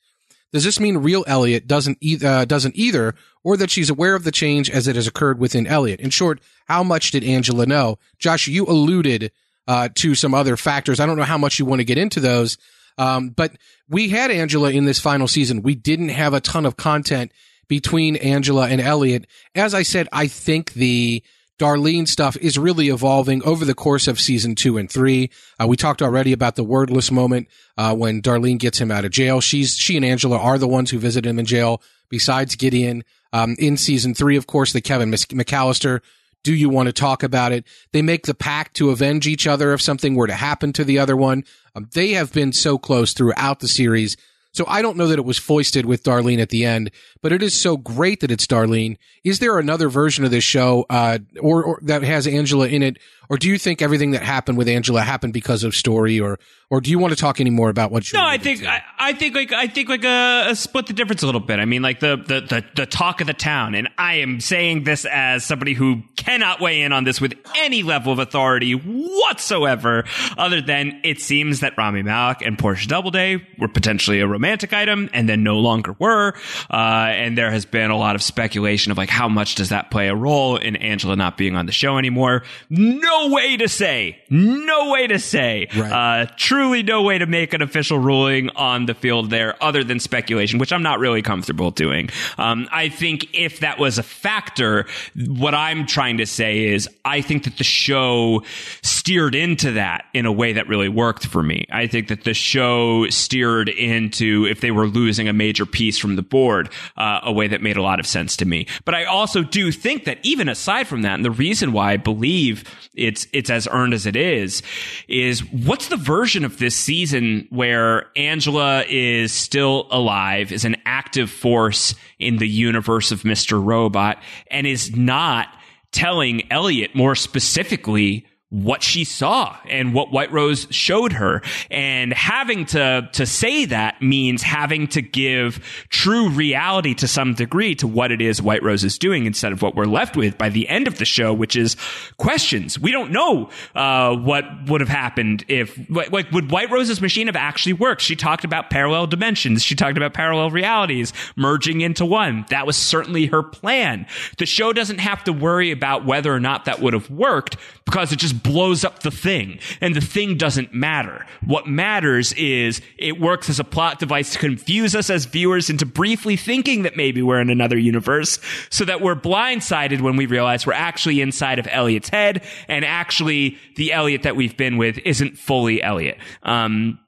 Does 0.53 0.63
this 0.63 0.79
mean 0.79 0.99
real 0.99 1.25
Elliot 1.27 1.67
doesn't 1.67 1.99
e- 2.01 2.25
uh, 2.25 2.45
doesn't 2.45 2.77
either, 2.77 3.17
or 3.43 3.57
that 3.57 3.71
she's 3.71 3.91
aware 3.91 4.15
of 4.15 4.23
the 4.23 4.31
change 4.31 4.71
as 4.71 4.87
it 4.87 4.95
has 4.95 5.09
occurred 5.09 5.41
within 5.41 5.67
Elliot? 5.67 5.99
In 5.99 6.11
short, 6.11 6.41
how 6.67 6.85
much 6.85 7.11
did 7.11 7.25
Angela 7.25 7.67
know? 7.67 7.99
Josh, 8.21 8.47
you 8.47 8.65
alluded 8.67 9.33
uh, 9.67 9.89
to 9.97 10.15
some 10.15 10.33
other 10.33 10.57
factors. 10.57 11.01
I 11.01 11.07
don't 11.07 11.17
know 11.17 11.25
how 11.25 11.39
much 11.39 11.59
you 11.59 11.65
want 11.65 11.81
to 11.81 11.85
get 11.85 11.99
into 11.99 12.21
those, 12.21 12.57
um, 12.99 13.31
but 13.31 13.53
we 13.89 14.09
had 14.09 14.31
Angela 14.31 14.71
in 14.71 14.85
this 14.85 15.01
final 15.01 15.29
season. 15.29 15.63
We 15.63 15.75
didn't 15.75 16.11
have 16.11 16.35
a 16.35 16.41
ton 16.41 16.67
of 16.67 16.77
content 16.77 17.33
between 17.69 18.17
Angela 18.17 18.69
and 18.69 18.81
Elliot. 18.81 19.27
As 19.55 19.75
I 19.75 19.83
said, 19.83 20.09
I 20.13 20.27
think 20.27 20.75
the 20.75 21.23
Darlene 21.59 22.09
stuff 22.09 22.37
is 22.39 22.59
really 22.59 22.89
evolving 22.89 23.43
over 23.45 23.65
the 23.65 23.75
course 23.75 24.09
of 24.09 24.21
season 24.21 24.55
two 24.55 24.77
and 24.77 24.91
three. 24.91 25.31
Uh, 25.61 25.67
we 25.67 25.77
talked 25.77 26.03
already 26.03 26.33
about 26.33 26.57
the 26.57 26.65
wordless 26.65 27.11
moment 27.11 27.49
uh, 27.79 27.95
when 27.95 28.23
Darlene 28.23 28.59
gets 28.59 28.79
him 28.79 28.91
out 28.91 29.05
of 29.05 29.13
jail. 29.13 29.41
She's 29.41 29.77
she 29.77 29.97
and 29.97 30.05
Angela 30.05 30.39
are 30.39 30.59
the 30.59 30.69
ones 30.69 30.91
who 30.91 30.99
visit 30.99 31.25
him 31.25 31.39
in 31.39 31.47
jail. 31.47 31.81
Besides 32.11 32.57
Gideon, 32.57 33.03
um, 33.33 33.57
in 33.59 33.77
season 33.77 34.15
three, 34.15 34.37
of 34.37 34.47
course, 34.47 34.73
the 34.73 34.81
Kevin 34.81 35.11
McAllister. 35.11 36.01
Do 36.45 36.55
you 36.55 36.69
want 36.69 36.87
to 36.87 36.93
talk 36.93 37.25
about 37.25 37.51
it? 37.51 37.65
They 37.93 38.03
make 38.03 38.27
the 38.27 38.35
pact 38.35 38.77
to 38.77 38.91
avenge 38.91 39.27
each 39.27 39.47
other 39.49 39.73
if 39.73 39.83
something 39.83 40.15
were 40.15 40.29
to 40.29 40.35
happen 40.35 40.73
to 40.75 40.85
the 40.85 41.01
other 41.01 41.17
one. 41.17 41.45
Um, 41.75 41.89
they 41.93 42.11
have 42.11 42.33
been 42.33 42.53
so 42.53 42.79
close 42.79 43.13
throughout 43.13 43.59
the 43.59 43.69
series. 43.69 44.17
So 44.53 44.65
I 44.69 44.83
don't 44.83 44.97
know 44.97 45.09
that 45.09 45.19
it 45.19 45.25
was 45.25 45.39
foisted 45.39 45.85
with 45.85 46.05
Darlene 46.05 46.39
at 46.39 46.51
the 46.51 46.65
end, 46.65 46.93
but 47.23 47.33
it 47.33 47.43
is 47.43 47.55
so 47.55 47.77
great 47.77 48.21
that 48.21 48.31
it's 48.31 48.47
Darlene. 48.47 48.99
Is 49.25 49.41
there 49.41 49.59
another 49.59 49.89
version 49.89 50.25
of 50.25 50.31
this 50.31 50.45
show, 50.45 50.87
uh, 50.89 51.19
or, 51.41 51.65
or 51.65 51.79
that 51.83 52.05
has 52.05 52.29
Angela 52.29 52.69
in 52.69 52.83
it 52.83 52.99
or 53.29 53.37
do 53.37 53.49
you 53.49 53.59
think 53.59 53.83
everything 53.83 54.13
that 54.13 54.23
happened 54.23 54.59
with 54.59 54.69
Angela 54.69 55.03
happened 55.03 55.33
because 55.33 55.65
of 55.65 55.75
story, 55.75 56.21
or 56.21 56.39
or 56.71 56.81
do 56.81 56.91
you 56.91 56.99
want 56.99 57.13
to 57.13 57.17
talk 57.17 57.41
any 57.41 57.51
more 57.51 57.69
about 57.69 57.91
what? 57.91 58.05
No, 58.13 58.25
I 58.25 58.39
think 58.39 58.65
I, 58.65 58.83
I, 58.99 59.13
think 59.13 59.35
like 59.35 59.53
I 59.53 59.67
think 59.67 59.89
like 59.89 60.05
a, 60.05 60.47
a, 60.49 60.57
split 60.57 60.87
the 60.87 60.93
difference 60.93 61.23
a 61.23 61.27
little 61.27 61.41
bit. 61.41 61.61
I 61.61 61.67
mean, 61.67 61.83
like 61.83 62.01
the, 62.01 62.17
the 62.17 62.41
the 62.41 62.65
the 62.75 62.87
talk 62.87 63.21
of 63.21 63.27
the 63.27 63.35
town, 63.35 63.75
and 63.75 63.89
I 63.99 64.15
am 64.17 64.41
saying 64.41 64.85
this 64.85 65.05
as 65.05 65.45
somebody 65.45 65.75
who 65.75 66.03
cannot 66.17 66.61
weigh 66.61 66.83
in 66.83 66.93
on 66.93 67.05
this 67.05 67.21
with 67.21 67.35
any 67.57 67.83
level 67.83 68.13
of 68.13 68.19
authority 68.19 68.73
whatsoever, 68.73 70.05
other 70.37 70.61
than 70.61 71.01
it 71.05 71.21
seems 71.21 71.61
that 71.61 71.75
Rami 71.79 72.03
Malek 72.03 72.43
and 72.43 72.59
Portia 72.59 72.89
Doubleday 72.89 73.47
were 73.59 73.69
potentially 73.69 74.21
a 74.21 74.27
romantic 74.27 74.73
item, 74.73 75.11
and 75.13 75.29
then 75.29 75.43
no 75.43 75.59
longer 75.59 75.95
were, 75.99 76.35
uh, 76.71 76.75
and 76.75 77.39
there 77.39 77.51
has 77.51 77.65
been 77.65 77.91
a 77.91 77.97
lot 77.97 78.17
of 78.17 78.23
speculation 78.23 78.91
of 78.91 78.99
like 78.99 79.11
how 79.11 79.29
much 79.29 79.55
does 79.55 79.69
that 79.69 79.91
play 79.91 80.09
a 80.09 80.15
role 80.15 80.57
in 80.57 80.77
Angela 80.77 81.15
not 81.15 81.37
being 81.37 81.57
on 81.57 81.67
the 81.67 81.73
show 81.73 81.99
anymore. 81.99 82.43
No 82.71 83.14
no 83.15 83.29
way 83.29 83.57
to 83.57 83.69
say, 83.69 84.19
no 84.31 84.91
way 84.91 85.07
to 85.07 85.19
say, 85.19 85.69
right. 85.77 85.93
uh, 85.93 86.27
truly 86.37 86.83
no 86.83 87.03
way 87.03 87.19
to 87.19 87.27
make 87.27 87.53
an 87.55 87.63
official 87.63 87.99
ruling 87.99 88.51
on 88.51 88.87
the 88.87 88.95
field 88.95 89.31
there 89.31 89.63
other 89.63 89.85
than 89.85 90.01
speculation, 90.01 90.59
which 90.59 90.73
I'm 90.73 90.83
not 90.83 90.99
really 90.99 91.23
comfortable 91.23 91.71
doing. 91.71 92.11
Um, 92.39 92.69
I 92.73 92.89
think 92.89 93.29
if 93.33 93.61
that 93.61 93.79
was 93.79 93.99
a 93.99 94.03
factor, 94.03 94.87
what 95.15 95.55
I'm 95.55 95.87
trying 95.87 96.19
to 96.19 96.27
say 96.27 96.65
is 96.65 96.89
I 97.05 97.21
think 97.21 97.45
that 97.45 97.57
the 97.59 97.65
show 97.65 98.43
steered 98.83 99.35
into 99.35 99.73
that 99.73 100.07
in 100.13 100.27
a 100.27 100.33
way 100.33 100.55
that 100.55 100.69
really 100.69 100.89
worked 100.89 101.27
for 101.27 101.43
me. 101.43 101.67
I 101.71 101.87
think 101.87 102.09
that 102.09 102.25
the 102.25 102.35
show 102.35 103.09
steered 103.11 103.69
into 103.69 104.47
if 104.47 104.61
they 104.61 104.71
were 104.71 104.87
losing 104.87 105.29
a 105.29 105.33
major 105.33 105.67
piece 105.67 105.99
from 105.99 106.17
the 106.17 106.23
board, 106.23 106.71
uh, 106.97 107.21
a 107.23 107.33
way 107.33 107.49
that 107.49 107.63
made 107.63 107.77
a 107.77 107.83
lot 107.83 108.01
of 108.01 108.07
sense 108.07 108.37
to 108.39 108.45
me. 108.45 108.67
But 108.85 108.95
I 108.95 109.05
also 109.05 109.43
do 109.43 109.71
think 109.71 110.05
that 110.05 110.19
even 110.23 110.49
aside 110.49 110.89
from 110.89 111.03
that, 111.03 111.15
and 111.15 111.25
the 111.25 111.31
reason 111.31 111.73
why 111.73 111.93
I 111.93 111.97
believe 111.97 112.65
it's 113.07 113.27
it's 113.33 113.51
as 113.51 113.69
earned 113.71 113.95
as 113.95 114.07
it 114.07 114.17
is 114.17 114.63
is 115.09 115.41
what's 115.53 115.89
the 115.89 115.97
version 115.97 116.45
of 116.45 116.59
this 116.59 116.77
season 116.77 117.47
where 117.51 118.07
Angela 118.17 118.85
is 118.89 119.33
still 119.33 119.87
alive 119.91 120.53
is 120.53 120.65
an 120.65 120.77
active 120.87 121.31
force 121.31 121.95
in 122.19 122.39
the 122.39 122.49
universe 122.49 123.13
of 123.13 123.23
Mr. 123.23 123.63
Robot 123.63 124.23
and 124.51 124.67
is 124.67 124.97
not 124.97 125.49
telling 125.93 126.51
Elliot 126.51 126.95
more 126.95 127.15
specifically 127.15 128.27
what 128.55 128.85
she 128.85 129.03
saw 129.03 129.57
and 129.69 129.93
what 129.93 130.13
White 130.13 130.31
Rose 130.31 130.69
showed 130.71 131.13
her. 131.15 131.43
And 131.73 132.13
having 132.13 132.67
to, 132.67 133.09
to 133.13 133.27
say 133.27 133.65
that 133.65 134.01
means 134.01 134.43
having 134.43 134.87
to 134.89 135.03
give 135.03 135.85
true 135.89 136.29
reality 136.29 136.95
to 136.95 137.09
some 137.09 137.35
degree 137.35 137.75
to 137.75 137.89
what 137.89 138.13
it 138.13 138.21
is 138.21 138.41
White 138.41 138.63
Rose 138.63 138.85
is 138.85 138.97
doing 138.97 139.27
instead 139.27 139.51
of 139.51 139.61
what 139.61 139.75
we're 139.75 139.87
left 139.87 140.17
with 140.17 140.39
by 140.39 140.51
the 140.51 140.69
end 140.69 140.87
of 140.87 140.99
the 140.99 141.05
show, 141.05 141.35
which 141.35 141.57
is 141.57 141.77
questions. 142.17 142.79
We 142.79 142.93
don't 142.93 143.11
know, 143.11 143.51
uh, 143.75 144.15
what 144.15 144.45
would 144.69 144.81
have 144.81 144.89
happened 144.89 145.45
if, 145.49 145.77
like, 145.91 146.31
would 146.31 146.53
White 146.53 146.71
Rose's 146.71 147.01
machine 147.01 147.27
have 147.27 147.35
actually 147.35 147.73
worked? 147.73 148.03
She 148.03 148.15
talked 148.15 148.45
about 148.45 148.71
parallel 148.71 149.09
dimensions. 149.09 149.65
She 149.65 149.75
talked 149.75 149.97
about 149.97 150.15
parallel 150.15 150.51
realities 150.51 151.13
merging 151.35 151.81
into 151.81 152.07
one. 152.07 152.47
That 152.51 152.69
was 152.69 152.77
certainly 152.77 153.27
her 153.27 153.43
plan. 153.43 154.07
The 154.39 154.47
show 154.47 154.73
doesn't 154.73 154.99
have 154.99 155.25
to 155.25 155.33
worry 155.33 155.73
about 155.73 156.05
whether 156.05 156.33
or 156.33 156.39
not 156.39 156.67
that 156.67 156.79
would 156.79 156.93
have 156.93 157.11
worked 157.11 157.57
because 157.85 158.13
it 158.13 158.21
just 158.21 158.44
blows 158.45 158.85
up 158.85 159.01
the 159.01 159.11
thing 159.11 159.59
and 159.81 159.97
the 159.97 160.01
thing 160.01 160.37
doesn't 160.37 160.73
matter. 160.73 161.27
What 161.45 161.67
matters 161.67 162.33
is 162.35 162.81
it 162.97 163.21
works 163.21 163.51
as 163.51 163.59
a 163.59 163.65
plot 163.65 163.99
device 163.99 164.35
to 164.35 164.39
confuse 164.39 164.95
us 164.95 165.11
as 165.11 165.25
viewers 165.25 165.69
into 165.69 165.85
briefly 165.87 166.37
thinking 166.37 166.83
that 166.83 166.97
maybe 166.97 167.23
we're 167.23 167.41
in 167.41 167.51
another 167.51 167.79
universe 167.79 168.39
so 168.71 168.85
that 168.85 169.01
we're 169.01 169.17
blindsided 169.17 170.01
when 170.01 170.15
we 170.15 170.27
realize 170.27 170.65
we're 170.67 170.75
actually 170.75 171.21
inside 171.21 171.59
of 171.59 171.67
Elliot's 171.69 172.11
head 172.11 172.45
and 172.69 172.85
actually 172.85 173.59
the 173.75 173.93
Elliot 173.93 174.23
that 174.23 174.37
we've 174.37 174.57
been 174.57 174.77
with 174.77 174.99
isn't 175.05 175.37
fully 175.37 175.83
Elliot. 175.83 176.19
Um, 176.45 177.01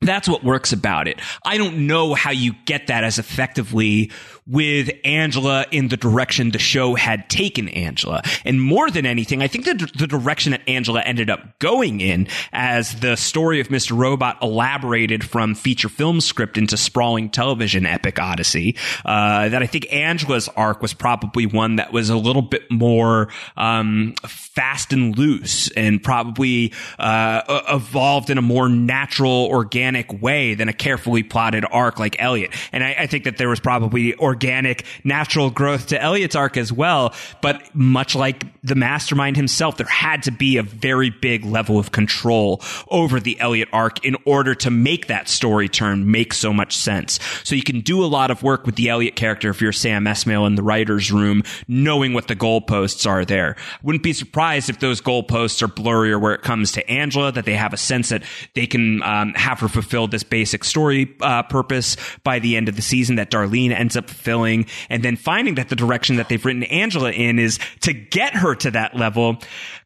That's 0.00 0.28
what 0.28 0.44
works 0.44 0.72
about 0.72 1.08
it. 1.08 1.20
I 1.44 1.58
don't 1.58 1.88
know 1.88 2.14
how 2.14 2.30
you 2.30 2.54
get 2.66 2.86
that 2.86 3.02
as 3.02 3.18
effectively 3.18 4.12
with 4.48 4.90
Angela 5.04 5.66
in 5.70 5.88
the 5.88 5.96
direction 5.96 6.50
the 6.50 6.58
show 6.58 6.94
had 6.94 7.28
taken 7.28 7.68
Angela. 7.68 8.22
And 8.44 8.60
more 8.62 8.90
than 8.90 9.04
anything, 9.04 9.42
I 9.42 9.46
think 9.46 9.66
that 9.66 9.92
the 9.96 10.06
direction 10.06 10.52
that 10.52 10.62
Angela 10.66 11.02
ended 11.02 11.28
up 11.28 11.58
going 11.58 12.00
in 12.00 12.28
as 12.52 13.00
the 13.00 13.16
story 13.16 13.60
of 13.60 13.68
Mr. 13.68 13.96
Robot 13.96 14.38
elaborated 14.42 15.22
from 15.22 15.54
feature 15.54 15.90
film 15.90 16.20
script 16.20 16.56
into 16.56 16.76
sprawling 16.76 17.28
television 17.28 17.84
epic 17.84 18.18
odyssey, 18.18 18.76
uh, 19.04 19.48
that 19.50 19.62
I 19.62 19.66
think 19.66 19.92
Angela's 19.92 20.48
arc 20.48 20.80
was 20.80 20.94
probably 20.94 21.44
one 21.44 21.76
that 21.76 21.92
was 21.92 22.08
a 22.08 22.16
little 22.16 22.42
bit 22.42 22.70
more, 22.70 23.28
um, 23.56 24.14
fast 24.26 24.92
and 24.92 25.16
loose 25.16 25.70
and 25.72 26.02
probably, 26.02 26.72
uh, 26.98 27.62
evolved 27.68 28.30
in 28.30 28.38
a 28.38 28.42
more 28.42 28.68
natural, 28.68 29.46
organic 29.50 30.22
way 30.22 30.54
than 30.54 30.68
a 30.68 30.72
carefully 30.72 31.22
plotted 31.22 31.64
arc 31.70 31.98
like 31.98 32.16
Elliot. 32.18 32.52
And 32.72 32.82
I, 32.82 32.96
I 33.00 33.06
think 33.06 33.24
that 33.24 33.36
there 33.36 33.50
was 33.50 33.60
probably 33.60 34.14
organic, 34.16 34.37
natural 35.04 35.50
growth 35.50 35.88
to 35.88 36.00
Elliot's 36.00 36.36
arc 36.36 36.56
as 36.56 36.72
well. 36.72 37.14
But 37.40 37.74
much 37.74 38.14
like 38.14 38.44
the 38.62 38.74
mastermind 38.74 39.36
himself, 39.36 39.76
there 39.76 39.86
had 39.86 40.22
to 40.24 40.30
be 40.30 40.56
a 40.56 40.62
very 40.62 41.10
big 41.10 41.44
level 41.44 41.78
of 41.78 41.92
control 41.92 42.62
over 42.88 43.20
the 43.20 43.38
Elliot 43.40 43.68
arc 43.72 44.04
in 44.04 44.16
order 44.24 44.54
to 44.56 44.70
make 44.70 45.06
that 45.06 45.28
story 45.28 45.68
turn 45.68 46.10
make 46.10 46.32
so 46.32 46.52
much 46.52 46.76
sense. 46.76 47.18
So 47.44 47.54
you 47.54 47.62
can 47.62 47.80
do 47.80 48.04
a 48.04 48.06
lot 48.06 48.30
of 48.30 48.42
work 48.42 48.66
with 48.66 48.76
the 48.76 48.88
Elliot 48.88 49.16
character 49.16 49.50
if 49.50 49.60
you're 49.60 49.72
Sam 49.72 50.04
Esmail 50.04 50.46
in 50.46 50.54
the 50.54 50.62
writer's 50.62 51.10
room, 51.10 51.42
knowing 51.66 52.12
what 52.14 52.28
the 52.28 52.36
goalposts 52.36 53.08
are 53.08 53.24
there. 53.24 53.56
Wouldn't 53.82 54.02
be 54.02 54.12
surprised 54.12 54.70
if 54.70 54.80
those 54.80 55.00
goalposts 55.00 55.62
are 55.62 55.68
blurrier 55.68 56.20
where 56.20 56.34
it 56.34 56.42
comes 56.42 56.72
to 56.72 56.90
Angela, 56.90 57.32
that 57.32 57.44
they 57.44 57.54
have 57.54 57.72
a 57.72 57.76
sense 57.76 58.08
that 58.10 58.22
they 58.54 58.66
can 58.66 59.02
um, 59.02 59.32
have 59.34 59.60
her 59.60 59.68
fulfill 59.68 60.06
this 60.06 60.22
basic 60.22 60.64
story 60.64 61.14
uh, 61.20 61.42
purpose 61.44 61.96
by 62.24 62.38
the 62.38 62.56
end 62.56 62.68
of 62.68 62.76
the 62.76 62.82
season 62.82 63.16
that 63.16 63.30
Darlene 63.30 63.72
ends 63.72 63.96
up 63.96 64.06
fulfilling, 64.08 64.27
and 64.28 65.02
then 65.02 65.16
finding 65.16 65.56
that 65.56 65.68
the 65.68 65.76
direction 65.76 66.16
that 66.16 66.28
they've 66.28 66.44
written 66.44 66.62
Angela 66.64 67.10
in 67.10 67.38
is 67.38 67.58
to 67.80 67.92
get 67.92 68.34
her 68.34 68.54
to 68.56 68.70
that 68.72 68.96
level. 68.96 69.38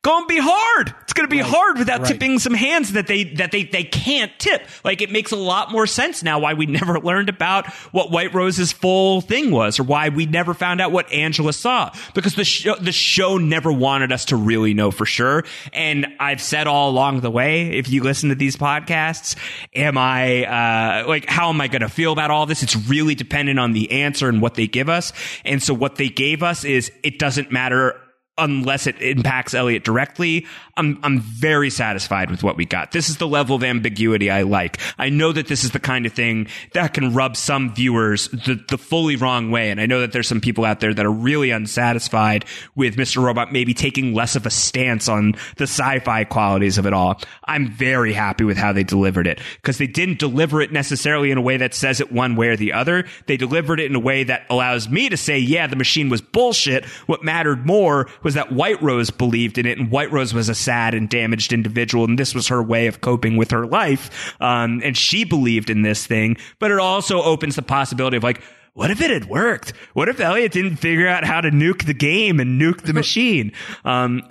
Gonna 0.03 0.27
be 0.27 0.39
hard. 0.41 0.93
It's 1.03 1.13
gonna 1.13 1.29
be 1.29 1.41
right. 1.41 1.49
hard 1.49 1.79
without 1.79 2.01
right. 2.01 2.09
tipping 2.09 2.41
some 2.41 2.55
hands 2.55 2.93
that 2.93 3.07
they 3.07 3.23
that 3.35 3.53
they 3.53 3.63
they 3.63 3.85
can't 3.85 4.33
tip. 4.39 4.63
Like 4.85 5.01
it 5.01 5.13
makes 5.13 5.31
a 5.31 5.37
lot 5.37 5.71
more 5.71 5.87
sense 5.87 6.25
now 6.25 6.41
why 6.41 6.55
we 6.55 6.67
never 6.73 6.99
learned 6.99 7.29
about 7.29 7.73
what 7.93 8.11
White 8.11 8.35
Rose's 8.35 8.73
full 8.73 9.21
thing 9.21 9.53
was, 9.53 9.79
or 9.79 9.85
why 9.85 10.09
we 10.09 10.27
never 10.27 10.55
found 10.55 10.81
out 10.81 10.91
what 10.91 11.13
Angela 11.13 11.53
saw, 11.53 11.93
because 12.15 12.35
the 12.35 12.45
show 12.45 12.75
the 12.77 12.93
show 12.93 13.39
never 13.39 13.73
wanted 13.73 14.11
us 14.11 14.27
to 14.27 14.37
really 14.37 14.75
know 14.75 14.91
for 14.91 15.07
sure. 15.07 15.45
And 15.73 16.07
I've 16.19 16.43
said 16.43 16.67
all 16.67 16.91
along 16.91 17.21
the 17.21 17.31
way, 17.31 17.71
if 17.71 17.89
you 17.89 18.03
listen 18.03 18.31
to 18.31 18.35
these 18.35 18.57
podcasts, 18.57 19.37
am 19.75 19.97
I 19.97 20.45
uh, 20.45 21.09
like 21.09 21.29
how 21.29 21.49
am 21.49 21.61
I 21.61 21.69
going 21.69 21.83
to 21.83 21.89
feel 21.89 22.13
about 22.13 22.31
all 22.31 22.47
this? 22.47 22.63
It's 22.63 22.77
really 22.77 23.15
dependent 23.15 23.59
on 23.59 23.73
the 23.73 24.03
answer 24.03 24.22
and 24.29 24.43
what 24.43 24.55
they 24.55 24.67
give 24.67 24.89
us. 24.89 25.13
And 25.45 25.63
so 25.63 25.75
what 25.75 25.97
they 25.97 26.09
gave 26.09 26.43
us 26.43 26.65
is 26.65 26.93
it 27.03 27.19
doesn't 27.19 27.51
matter 27.51 28.01
unless 28.43 28.87
it 28.87 29.01
impacts 29.01 29.55
Elliot 29.55 29.85
directly. 29.85 30.47
I'm 30.77 30.99
I'm 31.03 31.21
very 31.21 31.71
satisfied 31.71 32.31
with 32.31 32.43
what 32.43 32.57
we 32.57 32.65
got. 32.65 32.93
This 32.93 33.09
is 33.09 33.19
the 33.19 33.29
level 33.29 33.55
of 33.57 33.63
ambiguity 33.63 34.31
I 34.31 34.43
like. 34.43 34.79
I 34.99 35.11
know 35.11 35.33
that 35.33 35.47
this 35.47 35.65
is 35.65 35.71
the 35.71 35.79
kind 35.79 36.07
of 36.07 36.13
thing 36.13 36.49
that 36.73 36.95
can 36.95 37.15
rub 37.15 37.37
some 37.37 37.75
viewers 37.75 38.29
the, 38.29 38.63
the 38.69 38.79
fully 38.79 39.17
wrong 39.17 39.51
way, 39.51 39.71
and 39.71 39.81
I 39.81 39.87
know 39.87 40.01
that 40.01 40.13
there's 40.13 40.29
some 40.29 40.41
people 40.41 40.65
out 40.65 40.81
there 40.81 40.93
that 40.93 41.07
are 41.07 41.13
really 41.13 41.51
unsatisfied 41.51 42.45
with 42.75 42.97
Mr. 42.97 43.23
Robot 43.23 43.53
maybe 43.53 43.75
taking 43.75 44.15
less 44.15 44.35
of 44.35 44.47
a 44.47 44.51
stance 44.51 45.09
on 45.09 45.33
the 45.57 45.65
sci-fi 45.65 46.25
qualities 46.25 46.79
of 46.79 46.87
it 46.87 46.93
all. 46.93 47.21
I'm 47.45 47.71
very 47.71 48.13
happy 48.13 48.45
with 48.45 48.57
how 48.57 48.73
they 48.73 48.85
delivered 48.85 49.27
it 49.27 49.41
because 49.57 49.79
they 49.79 49.87
didn't 49.87 50.19
deliver 50.19 50.61
it 50.61 50.73
necessarily 50.73 51.31
in 51.31 51.39
a 51.39 51.43
way 51.43 51.59
that 51.59 51.75
says 51.75 52.01
it 52.01 52.11
one 52.11 52.35
way 52.35 52.49
or 52.49 52.57
the 52.57 52.73
other. 52.73 53.05
They 53.27 53.37
delivered 53.37 53.79
it 53.79 53.87
in 53.87 53.95
a 53.95 54.01
way 54.01 54.25
that 54.25 54.47
allows 54.51 54.89
me 54.89 55.09
to 55.11 55.17
say, 55.17 55.39
yeah, 55.39 55.67
the 55.67 55.77
machine 55.77 56.09
was 56.09 56.21
bullshit. 56.21 56.85
What 57.07 57.23
mattered 57.23 57.67
more 57.67 58.09
was 58.23 58.32
that 58.35 58.53
White 58.53 58.81
Rose 58.83 59.11
believed 59.11 59.59
in 59.59 59.67
it, 59.67 59.79
and 59.79 59.91
White 59.91 60.11
Rose 60.13 60.35
was 60.35 60.49
a 60.49 60.55
sad 60.55 60.95
and 60.95 61.09
damaged 61.09 61.53
individual, 61.53 62.05
and 62.05 62.19
this 62.19 62.35
was 62.35 62.49
her 62.49 62.63
way 62.63 62.87
of 62.87 63.01
coping 63.01 63.37
with 63.37 63.51
her 63.51 63.67
life. 63.67 64.35
Um, 64.41 64.81
and 64.85 64.97
she 64.97 65.25
believed 65.25 65.71
in 65.71 65.83
this 65.83 66.07
thing, 66.07 66.37
but 66.59 66.71
it 66.71 66.79
also 66.79 67.23
opens 67.23 67.57
the 67.57 67.63
possibility 67.63 68.17
of 68.17 68.23
like, 68.23 68.43
what 68.75 68.91
if 68.91 69.01
it 69.03 69.11
had 69.11 69.27
worked? 69.27 69.75
What 69.93 70.09
if 70.09 70.19
Elliot 70.19 70.53
didn't 70.53 70.77
figure 70.77 71.07
out 71.07 71.25
how 71.25 71.41
to 71.43 71.51
nuke 71.51 71.85
the 71.85 71.95
game 71.95 72.41
and 72.41 72.61
nuke 72.61 72.83
the 72.83 72.95
machine? 72.95 73.53
Um, 73.85 74.23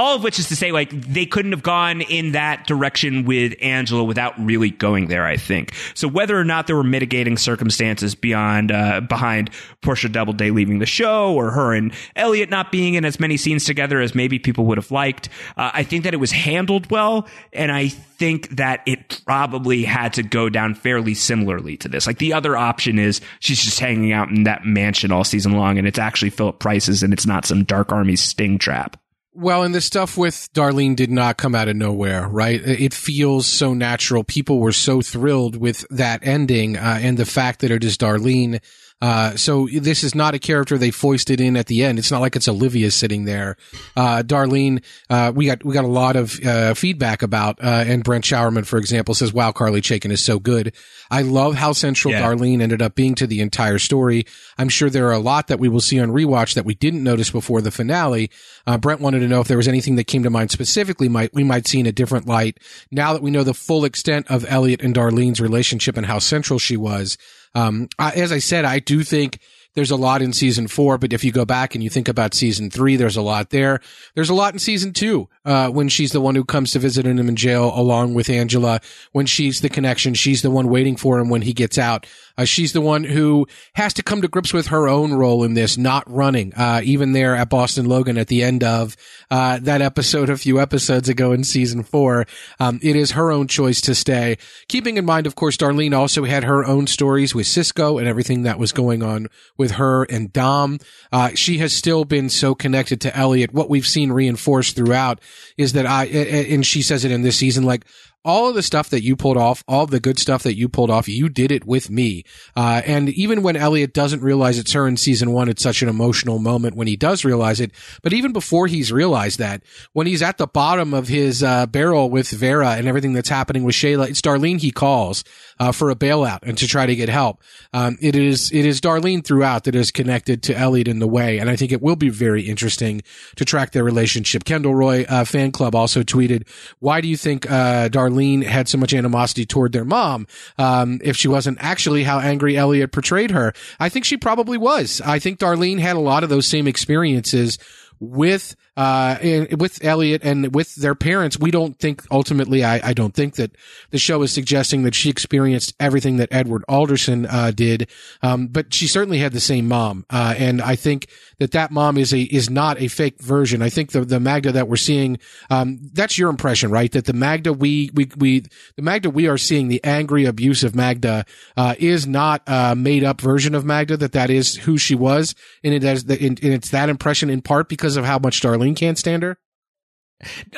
all 0.00 0.16
of 0.16 0.22
which 0.22 0.38
is 0.38 0.48
to 0.48 0.56
say, 0.56 0.72
like, 0.72 0.90
they 0.92 1.26
couldn't 1.26 1.52
have 1.52 1.62
gone 1.62 2.00
in 2.00 2.32
that 2.32 2.66
direction 2.66 3.26
with 3.26 3.54
Angela 3.60 4.02
without 4.02 4.32
really 4.42 4.70
going 4.70 5.08
there, 5.08 5.26
I 5.26 5.36
think. 5.36 5.74
So 5.92 6.08
whether 6.08 6.38
or 6.38 6.44
not 6.44 6.66
there 6.66 6.74
were 6.74 6.82
mitigating 6.82 7.36
circumstances 7.36 8.14
beyond, 8.14 8.72
uh, 8.72 9.02
behind 9.02 9.50
Portia 9.82 10.08
Doubleday 10.08 10.50
leaving 10.50 10.78
the 10.78 10.86
show 10.86 11.34
or 11.34 11.50
her 11.50 11.74
and 11.74 11.92
Elliot 12.16 12.48
not 12.48 12.72
being 12.72 12.94
in 12.94 13.04
as 13.04 13.20
many 13.20 13.36
scenes 13.36 13.64
together 13.66 14.00
as 14.00 14.14
maybe 14.14 14.38
people 14.38 14.64
would 14.66 14.78
have 14.78 14.90
liked, 14.90 15.28
uh, 15.58 15.70
I 15.74 15.82
think 15.82 16.04
that 16.04 16.14
it 16.14 16.18
was 16.18 16.30
handled 16.30 16.90
well. 16.90 17.28
And 17.52 17.70
I 17.70 17.88
think 17.88 18.48
that 18.56 18.80
it 18.86 19.20
probably 19.26 19.82
had 19.82 20.14
to 20.14 20.22
go 20.22 20.48
down 20.48 20.74
fairly 20.74 21.14
similarly 21.14 21.76
to 21.78 21.88
this. 21.88 22.06
Like 22.06 22.18
the 22.18 22.32
other 22.32 22.56
option 22.56 22.98
is 22.98 23.20
she's 23.40 23.62
just 23.62 23.80
hanging 23.80 24.12
out 24.12 24.28
in 24.28 24.44
that 24.44 24.64
mansion 24.64 25.10
all 25.10 25.24
season 25.24 25.52
long 25.52 25.78
and 25.78 25.86
it's 25.86 25.98
actually 25.98 26.30
Philip 26.30 26.58
Price's 26.58 27.02
and 27.02 27.12
it's 27.12 27.26
not 27.26 27.44
some 27.44 27.64
dark 27.64 27.92
army 27.92 28.16
sting 28.16 28.58
trap. 28.58 28.99
Well, 29.32 29.62
and 29.62 29.72
the 29.72 29.80
stuff 29.80 30.16
with 30.16 30.52
Darlene 30.54 30.96
did 30.96 31.10
not 31.10 31.36
come 31.36 31.54
out 31.54 31.68
of 31.68 31.76
nowhere, 31.76 32.26
right? 32.26 32.60
It 32.60 32.92
feels 32.92 33.46
so 33.46 33.74
natural. 33.74 34.24
People 34.24 34.58
were 34.58 34.72
so 34.72 35.00
thrilled 35.00 35.56
with 35.56 35.86
that 35.90 36.26
ending 36.26 36.76
uh, 36.76 36.98
and 37.00 37.16
the 37.16 37.24
fact 37.24 37.60
that 37.60 37.70
it 37.70 37.84
is 37.84 37.96
Darlene 37.96 38.60
uh, 39.00 39.36
so 39.36 39.66
this 39.72 40.04
is 40.04 40.14
not 40.14 40.34
a 40.34 40.38
character 40.38 40.76
they 40.76 40.90
foisted 40.90 41.40
in 41.40 41.56
at 41.56 41.66
the 41.66 41.82
end. 41.82 41.98
It's 41.98 42.10
not 42.10 42.20
like 42.20 42.36
it's 42.36 42.48
Olivia 42.48 42.90
sitting 42.90 43.24
there. 43.24 43.56
Uh, 43.96 44.22
Darlene, 44.22 44.82
uh, 45.08 45.32
we 45.34 45.46
got, 45.46 45.64
we 45.64 45.72
got 45.72 45.84
a 45.84 45.88
lot 45.88 46.16
of, 46.16 46.38
uh, 46.44 46.74
feedback 46.74 47.22
about, 47.22 47.62
uh, 47.62 47.84
and 47.86 48.04
Brent 48.04 48.24
Showerman, 48.24 48.66
for 48.66 48.78
example, 48.78 49.14
says, 49.14 49.32
wow, 49.32 49.52
Carly 49.52 49.80
Chaikin 49.80 50.10
is 50.10 50.22
so 50.22 50.38
good. 50.38 50.74
I 51.10 51.22
love 51.22 51.54
how 51.54 51.72
central 51.72 52.12
yeah. 52.12 52.22
Darlene 52.22 52.60
ended 52.60 52.82
up 52.82 52.94
being 52.94 53.14
to 53.16 53.26
the 53.26 53.40
entire 53.40 53.78
story. 53.78 54.26
I'm 54.58 54.68
sure 54.68 54.90
there 54.90 55.08
are 55.08 55.12
a 55.12 55.18
lot 55.18 55.48
that 55.48 55.58
we 55.58 55.68
will 55.68 55.80
see 55.80 55.98
on 55.98 56.10
rewatch 56.10 56.54
that 56.54 56.64
we 56.64 56.74
didn't 56.74 57.02
notice 57.02 57.30
before 57.30 57.60
the 57.60 57.70
finale. 57.70 58.30
Uh, 58.66 58.78
Brent 58.78 59.00
wanted 59.00 59.20
to 59.20 59.28
know 59.28 59.40
if 59.40 59.48
there 59.48 59.56
was 59.56 59.68
anything 59.68 59.96
that 59.96 60.06
came 60.06 60.22
to 60.22 60.30
mind 60.30 60.50
specifically 60.50 61.08
might, 61.08 61.34
we 61.34 61.44
might 61.44 61.66
see 61.66 61.80
in 61.80 61.86
a 61.86 61.92
different 61.92 62.26
light 62.26 62.58
now 62.90 63.12
that 63.12 63.22
we 63.22 63.30
know 63.30 63.42
the 63.42 63.54
full 63.54 63.84
extent 63.84 64.30
of 64.30 64.44
Elliot 64.48 64.82
and 64.82 64.94
Darlene's 64.94 65.40
relationship 65.40 65.96
and 65.96 66.06
how 66.06 66.18
central 66.18 66.58
she 66.58 66.76
was. 66.76 67.16
Um, 67.54 67.88
I, 67.98 68.12
as 68.12 68.32
I 68.32 68.38
said, 68.38 68.64
I 68.64 68.78
do 68.78 69.02
think 69.02 69.40
there's 69.74 69.90
a 69.90 69.96
lot 69.96 70.20
in 70.20 70.32
season 70.32 70.66
four, 70.66 70.98
but 70.98 71.12
if 71.12 71.22
you 71.22 71.30
go 71.30 71.44
back 71.44 71.74
and 71.74 71.84
you 71.84 71.90
think 71.90 72.08
about 72.08 72.34
season 72.34 72.70
three, 72.70 72.96
there's 72.96 73.16
a 73.16 73.22
lot 73.22 73.50
there. 73.50 73.80
There's 74.14 74.30
a 74.30 74.34
lot 74.34 74.52
in 74.52 74.58
season 74.58 74.92
two, 74.92 75.28
uh, 75.44 75.70
when 75.70 75.88
she's 75.88 76.10
the 76.10 76.20
one 76.20 76.34
who 76.34 76.44
comes 76.44 76.72
to 76.72 76.80
visit 76.80 77.06
him 77.06 77.28
in 77.28 77.36
jail 77.36 77.72
along 77.74 78.14
with 78.14 78.28
Angela, 78.28 78.80
when 79.12 79.26
she's 79.26 79.60
the 79.60 79.68
connection, 79.68 80.14
she's 80.14 80.42
the 80.42 80.50
one 80.50 80.68
waiting 80.68 80.96
for 80.96 81.18
him 81.20 81.28
when 81.28 81.42
he 81.42 81.52
gets 81.52 81.78
out. 81.78 82.06
Uh, 82.40 82.44
she's 82.46 82.72
the 82.72 82.80
one 82.80 83.04
who 83.04 83.46
has 83.74 83.92
to 83.92 84.02
come 84.02 84.22
to 84.22 84.28
grips 84.28 84.54
with 84.54 84.68
her 84.68 84.88
own 84.88 85.12
role 85.12 85.44
in 85.44 85.52
this, 85.52 85.76
not 85.76 86.10
running. 86.10 86.54
Uh, 86.54 86.80
even 86.82 87.12
there 87.12 87.36
at 87.36 87.50
Boston 87.50 87.84
Logan 87.84 88.16
at 88.16 88.28
the 88.28 88.42
end 88.42 88.64
of 88.64 88.96
uh, 89.30 89.58
that 89.60 89.82
episode 89.82 90.30
a 90.30 90.38
few 90.38 90.58
episodes 90.58 91.10
ago 91.10 91.32
in 91.32 91.44
season 91.44 91.82
four, 91.82 92.26
um, 92.58 92.80
it 92.82 92.96
is 92.96 93.10
her 93.10 93.30
own 93.30 93.46
choice 93.46 93.82
to 93.82 93.94
stay. 93.94 94.38
Keeping 94.68 94.96
in 94.96 95.04
mind, 95.04 95.26
of 95.26 95.34
course, 95.34 95.58
Darlene 95.58 95.94
also 95.94 96.24
had 96.24 96.44
her 96.44 96.64
own 96.64 96.86
stories 96.86 97.34
with 97.34 97.46
Cisco 97.46 97.98
and 97.98 98.08
everything 98.08 98.44
that 98.44 98.58
was 98.58 98.72
going 98.72 99.02
on 99.02 99.26
with 99.58 99.72
her 99.72 100.04
and 100.04 100.32
Dom. 100.32 100.78
Uh, 101.12 101.32
she 101.34 101.58
has 101.58 101.74
still 101.74 102.06
been 102.06 102.30
so 102.30 102.54
connected 102.54 103.02
to 103.02 103.14
Elliot. 103.14 103.52
What 103.52 103.68
we've 103.68 103.86
seen 103.86 104.12
reinforced 104.12 104.76
throughout 104.76 105.20
is 105.58 105.74
that 105.74 105.84
I, 105.84 106.06
and 106.06 106.64
she 106.64 106.80
says 106.80 107.04
it 107.04 107.12
in 107.12 107.20
this 107.20 107.36
season, 107.36 107.64
like 107.64 107.84
all 108.24 108.48
of 108.48 108.54
the 108.54 108.62
stuff 108.62 108.90
that 108.90 109.02
you 109.02 109.16
pulled 109.16 109.38
off, 109.38 109.64
all 109.66 109.86
the 109.86 110.00
good 110.00 110.18
stuff 110.18 110.42
that 110.42 110.54
you 110.54 110.68
pulled 110.68 110.90
off, 110.90 111.08
you 111.08 111.28
did 111.28 111.50
it 111.50 111.64
with 111.64 111.90
me. 111.90 112.24
Uh, 112.54 112.82
and 112.84 113.08
even 113.10 113.42
when 113.42 113.56
Elliot 113.56 113.94
doesn't 113.94 114.22
realize 114.22 114.58
it's 114.58 114.72
her 114.72 114.86
in 114.86 114.96
season 114.96 115.32
one, 115.32 115.48
it's 115.48 115.62
such 115.62 115.80
an 115.82 115.88
emotional 115.88 116.38
moment 116.38 116.76
when 116.76 116.86
he 116.86 116.96
does 116.96 117.24
realize 117.24 117.60
it. 117.60 117.72
But 118.02 118.12
even 118.12 118.32
before 118.32 118.66
he's 118.66 118.92
realized 118.92 119.38
that, 119.38 119.62
when 119.94 120.06
he's 120.06 120.22
at 120.22 120.36
the 120.36 120.46
bottom 120.46 120.92
of 120.92 121.08
his 121.08 121.42
uh, 121.42 121.66
barrel 121.66 122.10
with 122.10 122.28
Vera 122.30 122.72
and 122.72 122.86
everything 122.86 123.14
that's 123.14 123.28
happening 123.28 123.64
with 123.64 123.74
Shayla, 123.74 124.10
it's 124.10 124.20
Darlene 124.20 124.60
he 124.60 124.70
calls 124.70 125.24
uh, 125.58 125.72
for 125.72 125.90
a 125.90 125.96
bailout 125.96 126.40
and 126.42 126.58
to 126.58 126.66
try 126.66 126.84
to 126.84 126.94
get 126.94 127.08
help. 127.08 127.42
Um, 127.72 127.96
it 128.02 128.16
is 128.16 128.52
it 128.52 128.66
is 128.66 128.80
Darlene 128.82 129.24
throughout 129.24 129.64
that 129.64 129.74
is 129.74 129.90
connected 129.90 130.42
to 130.44 130.56
Elliot 130.56 130.88
in 130.88 130.98
the 130.98 131.08
way, 131.08 131.38
and 131.38 131.48
I 131.48 131.56
think 131.56 131.72
it 131.72 131.80
will 131.80 131.96
be 131.96 132.10
very 132.10 132.42
interesting 132.42 133.02
to 133.36 133.44
track 133.46 133.72
their 133.72 133.84
relationship. 133.84 134.44
Kendall 134.44 134.74
Roy 134.74 135.04
uh, 135.08 135.24
fan 135.24 135.52
club 135.52 135.74
also 135.74 136.02
tweeted, 136.02 136.46
"Why 136.80 137.00
do 137.00 137.08
you 137.08 137.16
think 137.16 137.50
uh, 137.50 137.88
Darlene?" 137.88 138.09
Darlene 138.10 138.42
had 138.44 138.68
so 138.68 138.78
much 138.78 138.94
animosity 138.94 139.46
toward 139.46 139.72
their 139.72 139.84
mom 139.84 140.26
um, 140.58 141.00
if 141.02 141.16
she 141.16 141.28
wasn't 141.28 141.58
actually 141.60 142.04
how 142.04 142.18
angry 142.18 142.56
Elliot 142.56 142.92
portrayed 142.92 143.30
her. 143.30 143.52
I 143.78 143.88
think 143.88 144.04
she 144.04 144.16
probably 144.16 144.58
was. 144.58 145.00
I 145.00 145.18
think 145.18 145.38
Darlene 145.38 145.78
had 145.78 145.96
a 145.96 146.00
lot 146.00 146.24
of 146.24 146.30
those 146.30 146.46
same 146.46 146.66
experiences 146.66 147.58
with 147.98 148.56
uh, 148.80 149.18
and 149.20 149.60
with 149.60 149.84
Elliot 149.84 150.22
and 150.24 150.54
with 150.54 150.74
their 150.76 150.94
parents, 150.94 151.38
we 151.38 151.50
don't 151.50 151.78
think 151.78 152.02
ultimately, 152.10 152.64
I, 152.64 152.80
I 152.82 152.92
don't 152.94 153.12
think 153.12 153.34
that 153.34 153.50
the 153.90 153.98
show 153.98 154.22
is 154.22 154.32
suggesting 154.32 154.84
that 154.84 154.94
she 154.94 155.10
experienced 155.10 155.74
everything 155.78 156.16
that 156.16 156.30
Edward 156.32 156.64
Alderson, 156.66 157.26
uh, 157.26 157.50
did. 157.50 157.88
Um, 158.22 158.46
but 158.46 158.72
she 158.72 158.86
certainly 158.86 159.18
had 159.18 159.34
the 159.34 159.40
same 159.40 159.68
mom. 159.68 160.06
Uh, 160.08 160.34
and 160.38 160.62
I 160.62 160.76
think 160.76 161.08
that 161.40 161.50
that 161.50 161.70
mom 161.70 161.98
is 161.98 162.14
a, 162.14 162.22
is 162.22 162.48
not 162.48 162.80
a 162.80 162.88
fake 162.88 163.20
version. 163.20 163.60
I 163.60 163.68
think 163.68 163.92
the, 163.92 164.00
the 164.00 164.18
Magda 164.18 164.50
that 164.52 164.66
we're 164.66 164.76
seeing, 164.76 165.18
um, 165.50 165.78
that's 165.92 166.16
your 166.16 166.30
impression, 166.30 166.70
right? 166.70 166.90
That 166.90 167.04
the 167.04 167.12
Magda 167.12 167.52
we, 167.52 167.90
we, 167.92 168.10
we, 168.16 168.40
the 168.76 168.82
Magda 168.82 169.10
we 169.10 169.28
are 169.28 169.36
seeing, 169.36 169.68
the 169.68 169.84
angry, 169.84 170.24
abusive 170.24 170.74
Magda, 170.74 171.26
uh, 171.54 171.74
is 171.78 172.06
not 172.06 172.40
a 172.46 172.74
made 172.74 173.04
up 173.04 173.20
version 173.20 173.54
of 173.54 173.62
Magda, 173.62 173.98
that 173.98 174.12
that 174.12 174.30
is 174.30 174.56
who 174.56 174.78
she 174.78 174.94
was. 174.94 175.34
And 175.62 175.74
it 175.74 175.82
has, 175.82 176.04
and 176.04 176.42
it's 176.42 176.70
that 176.70 176.88
impression 176.88 177.28
in 177.28 177.42
part 177.42 177.68
because 177.68 177.98
of 177.98 178.06
how 178.06 178.18
much 178.18 178.40
Darlene 178.40 178.69
can't 178.74 178.98
stand 178.98 179.22
her. 179.22 179.38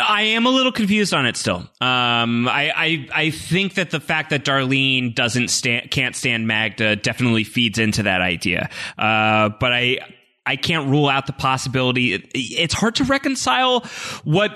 I 0.01 0.23
am 0.23 0.45
a 0.47 0.51
little 0.51 0.73
confused 0.73 1.15
on 1.15 1.25
it 1.25 1.37
still. 1.37 1.59
Um, 1.81 2.49
I, 2.49 2.73
I, 2.75 3.09
I 3.15 3.31
think 3.31 3.75
that 3.75 3.91
the 3.91 4.01
fact 4.01 4.31
that 4.31 4.45
Darlene 4.45 5.15
doesn't 5.15 5.49
stand, 5.49 5.91
can't 5.91 6.17
stand 6.17 6.49
Magda 6.49 6.97
definitely 6.97 7.45
feeds 7.45 7.79
into 7.79 8.03
that 8.03 8.21
idea. 8.21 8.71
Uh, 8.99 9.51
but 9.61 9.73
I, 9.73 9.99
I 10.45 10.57
can't 10.57 10.89
rule 10.89 11.09
out 11.09 11.27
the 11.27 11.33
possibility. 11.33 12.15
It, 12.15 12.31
it's 12.35 12.75
hard 12.75 12.97
to 12.97 13.05
reconcile 13.05 13.81
what 14.25 14.51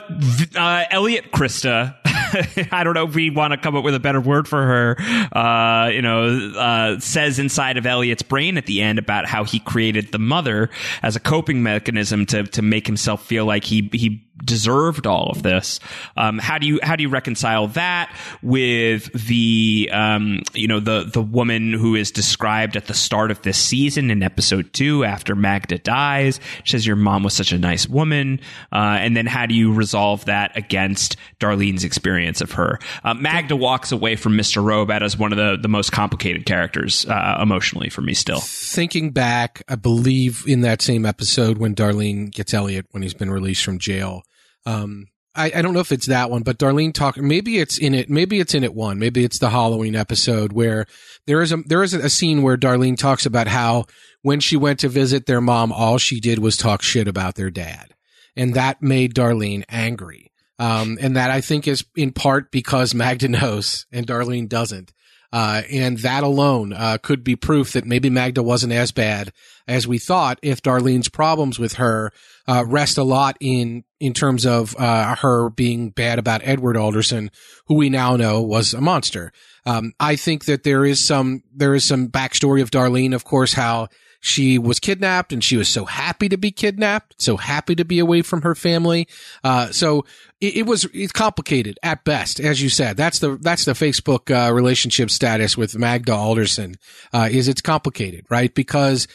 uh, 0.57 0.84
Elliot 0.91 1.30
Krista. 1.30 1.97
I 2.72 2.82
don't 2.82 2.95
know 2.95 3.07
if 3.07 3.14
we 3.14 3.30
want 3.30 3.53
to 3.53 3.57
come 3.57 3.76
up 3.76 3.84
with 3.84 3.95
a 3.95 4.01
better 4.01 4.20
word 4.20 4.49
for 4.49 4.61
her. 4.61 4.97
Uh, 5.32 5.89
you 5.91 6.03
know, 6.03 6.53
uh, 6.57 6.99
says 6.99 7.39
inside 7.39 7.76
of 7.76 7.87
Elliot's 7.87 8.22
brain 8.22 8.59
at 8.59 8.66
the 8.66 8.82
end 8.82 8.99
about 8.99 9.26
how 9.26 9.45
he 9.45 9.61
created 9.61 10.11
the 10.11 10.18
mother 10.18 10.70
as 11.03 11.14
a 11.14 11.20
coping 11.20 11.62
mechanism 11.62 12.26
to 12.26 12.43
to 12.45 12.62
make 12.62 12.87
himself 12.87 13.24
feel 13.24 13.45
like 13.45 13.64
he 13.64 13.89
he 13.93 14.26
deserved 14.45 15.07
all 15.07 15.30
of 15.30 15.43
this. 15.43 15.80
Um, 16.16 16.39
how 16.39 16.59
do 16.59 16.66
you 16.66 16.78
how 16.82 16.97
do 16.97 17.03
you 17.03 17.09
reconcile 17.09 17.68
that 17.68 18.14
with 18.43 19.12
the 19.26 19.89
um, 19.93 20.43
you 20.53 20.68
know 20.68 20.80
the 20.80 21.05
the 21.05 21.22
woman 21.22 21.72
who 21.72 21.95
is 21.95 22.11
described 22.11 22.76
at 22.76 22.87
the 22.87 22.95
start 22.95 23.30
of 23.30 23.43
this 23.43 23.59
season 23.59 24.11
in 24.11 24.22
episode 24.22 24.72
two 24.72 25.05
after 25.05 25.34
Magda 25.34 25.78
dies? 25.78 26.41
She 26.64 26.72
says 26.72 26.87
your 26.87 26.97
mom 26.97 27.22
was 27.22 27.34
such 27.34 27.53
a 27.53 27.59
nice 27.59 27.89
woman, 27.89 28.41
uh, 28.72 28.99
and 29.01 29.16
then 29.16 29.26
how 29.26 29.47
do 29.47 29.55
you 29.55 29.72
resolve 29.72 30.24
that 30.26 30.57
against 30.57 31.16
Darlene's 31.41 31.84
experience 31.84 32.41
of 32.41 32.53
her? 32.53 32.78
Uh, 33.05 33.14
Magda 33.14 33.57
walks 33.57 33.93
away 33.93 34.16
from 34.16 34.34
Mr. 34.34 34.62
Robot 34.62 35.03
as 35.03 35.16
one 35.16 35.32
of 35.32 35.39
the 35.39 35.57
the 35.61 35.68
most 35.68 35.93
complicated 35.93 36.47
characters 36.47 37.07
uh, 37.07 37.39
emotionally 37.41 37.89
for 37.89 38.03
me. 38.03 38.14
Still 38.14 38.41
thinking 38.41 39.11
back, 39.11 39.62
I 39.68 39.76
believe 39.76 40.45
in 40.47 40.61
that 40.62 40.82
same 40.82 41.07
episode 41.07 41.59
when 41.59 41.74
Darlene 41.74 42.30
gets 42.30 42.53
Elliot 42.53 42.87
when 42.91 43.03
he's 43.03 43.14
been 43.14 43.30
released 43.30 43.64
from 43.64 43.78
jail 43.78 44.26
um, 44.67 45.07
I, 45.37 45.53
I 45.55 45.62
don't 45.62 45.75
know 45.75 45.81
if 45.81 45.93
it's 45.93 46.07
that 46.07 46.31
one, 46.31 46.43
but 46.43 46.59
Darlene 46.59 46.93
talk. 46.93 47.17
Maybe 47.17 47.59
it's 47.59 47.79
in 47.79 47.95
it. 47.95 48.09
Maybe 48.09 48.41
it's 48.41 48.55
in 48.55 48.64
it 48.64 48.75
one. 48.75 48.99
Maybe 48.99 49.25
it's 49.25 49.39
the 49.39 49.51
Halloween 49.51 49.95
episode 49.95 50.53
where 50.53 50.87
there 51.27 51.43
is 51.43 51.53
a 51.53 51.59
there 51.59 51.83
is 51.83 51.93
a 51.93 52.11
scene 52.11 52.43
where 52.43 52.57
Darlene 52.57 52.97
talks 52.97 53.27
about 53.27 53.47
how 53.47 53.85
when 54.23 54.41
she 54.41 54.57
went 54.57 54.81
to 54.81 54.89
visit 54.89 55.27
their 55.27 55.41
mom, 55.41 55.73
all 55.73 55.99
she 55.99 56.21
did 56.21 56.39
was 56.39 56.57
talk 56.57 56.83
shit 56.83 57.07
about 57.07 57.35
their 57.35 57.51
dad, 57.51 57.95
and 58.35 58.55
that 58.55 58.83
made 58.83 59.14
Darlene 59.14 59.64
angry. 59.69 60.33
Um, 60.59 60.97
and 61.03 61.17
that 61.17 61.31
I 61.31 61.43
think 61.43 61.69
is 61.69 61.85
in 61.95 62.12
part 62.12 62.51
because 62.51 62.95
Magda 62.95 63.29
knows 63.29 63.85
and 63.93 64.07
Darlene 64.07 64.49
doesn't. 64.49 64.91
Uh, 65.33 65.62
and 65.70 65.99
that 65.99 66.22
alone 66.22 66.72
uh, 66.72 66.99
could 67.03 67.24
be 67.24 67.37
proof 67.37 67.72
that 67.72 67.85
maybe 67.85 68.09
Magda 68.09 68.43
wasn't 68.43 68.72
as 68.72 68.93
bad 68.93 69.33
as 69.68 69.87
we 69.87 69.99
thought 69.99 70.39
if 70.43 70.62
Darlene's 70.62 71.09
problems 71.09 71.59
with 71.59 71.74
her 71.74 72.12
uh, 72.47 72.64
rest 72.66 72.99
a 72.99 73.03
lot 73.03 73.37
in 73.41 73.85
in 73.99 74.12
terms 74.12 74.47
of 74.47 74.77
uh, 74.77 75.16
her 75.16 75.49
being 75.51 75.91
bad 75.91 76.18
about 76.18 76.43
Edward 76.45 76.77
Alderson, 76.77 77.31
who 77.66 77.74
we 77.77 77.89
now 77.89 78.16
know 78.16 78.43
was 78.43 78.74
a 78.74 78.81
monster. 78.81 79.33
Um, 79.64 79.93
I 79.99 80.16
think 80.16 80.45
that 80.45 80.62
there 80.62 80.85
is 80.85 81.05
some 81.05 81.43
there 81.55 81.74
is 81.74 81.85
some 81.85 82.09
backstory 82.09 82.62
of 82.62 82.70
Darlene, 82.70 83.14
of 83.14 83.24
course, 83.24 83.53
how 83.53 83.89
she 84.21 84.59
was 84.59 84.81
kidnapped 84.81 85.33
and 85.33 85.43
she 85.43 85.57
was 85.57 85.69
so 85.69 85.85
happy 85.85 86.29
to 86.29 86.37
be 86.37 86.51
kidnapped, 86.51 87.14
so 87.21 87.37
happy 87.37 87.75
to 87.75 87.85
be 87.85 87.99
away 87.99 88.23
from 88.23 88.43
her 88.43 88.55
family. 88.55 89.09
Uh, 89.45 89.71
so 89.71 90.05
it, 90.41 90.59
it, 90.59 90.67
was 90.67 90.87
it's 90.93 91.12
complicated 91.12 91.79
at 91.83 92.05
best, 92.05 92.41
as 92.41 92.62
you 92.62 92.69
said. 92.69 92.97
That's 92.97 93.19
the 93.19 93.37
that's 93.41 93.64
the 93.64 93.73
Facebook 93.73 94.31
uh, 94.31 94.53
relationship 94.53 95.11
status 95.11 95.57
with 95.57 95.79
Magda 95.79 96.14
Alderson. 96.14 96.77
Uh, 97.12 97.29
is 97.31 97.49
it's 97.49 97.61
complicated, 97.61 98.27
right? 98.29 98.55
Because 98.55 99.09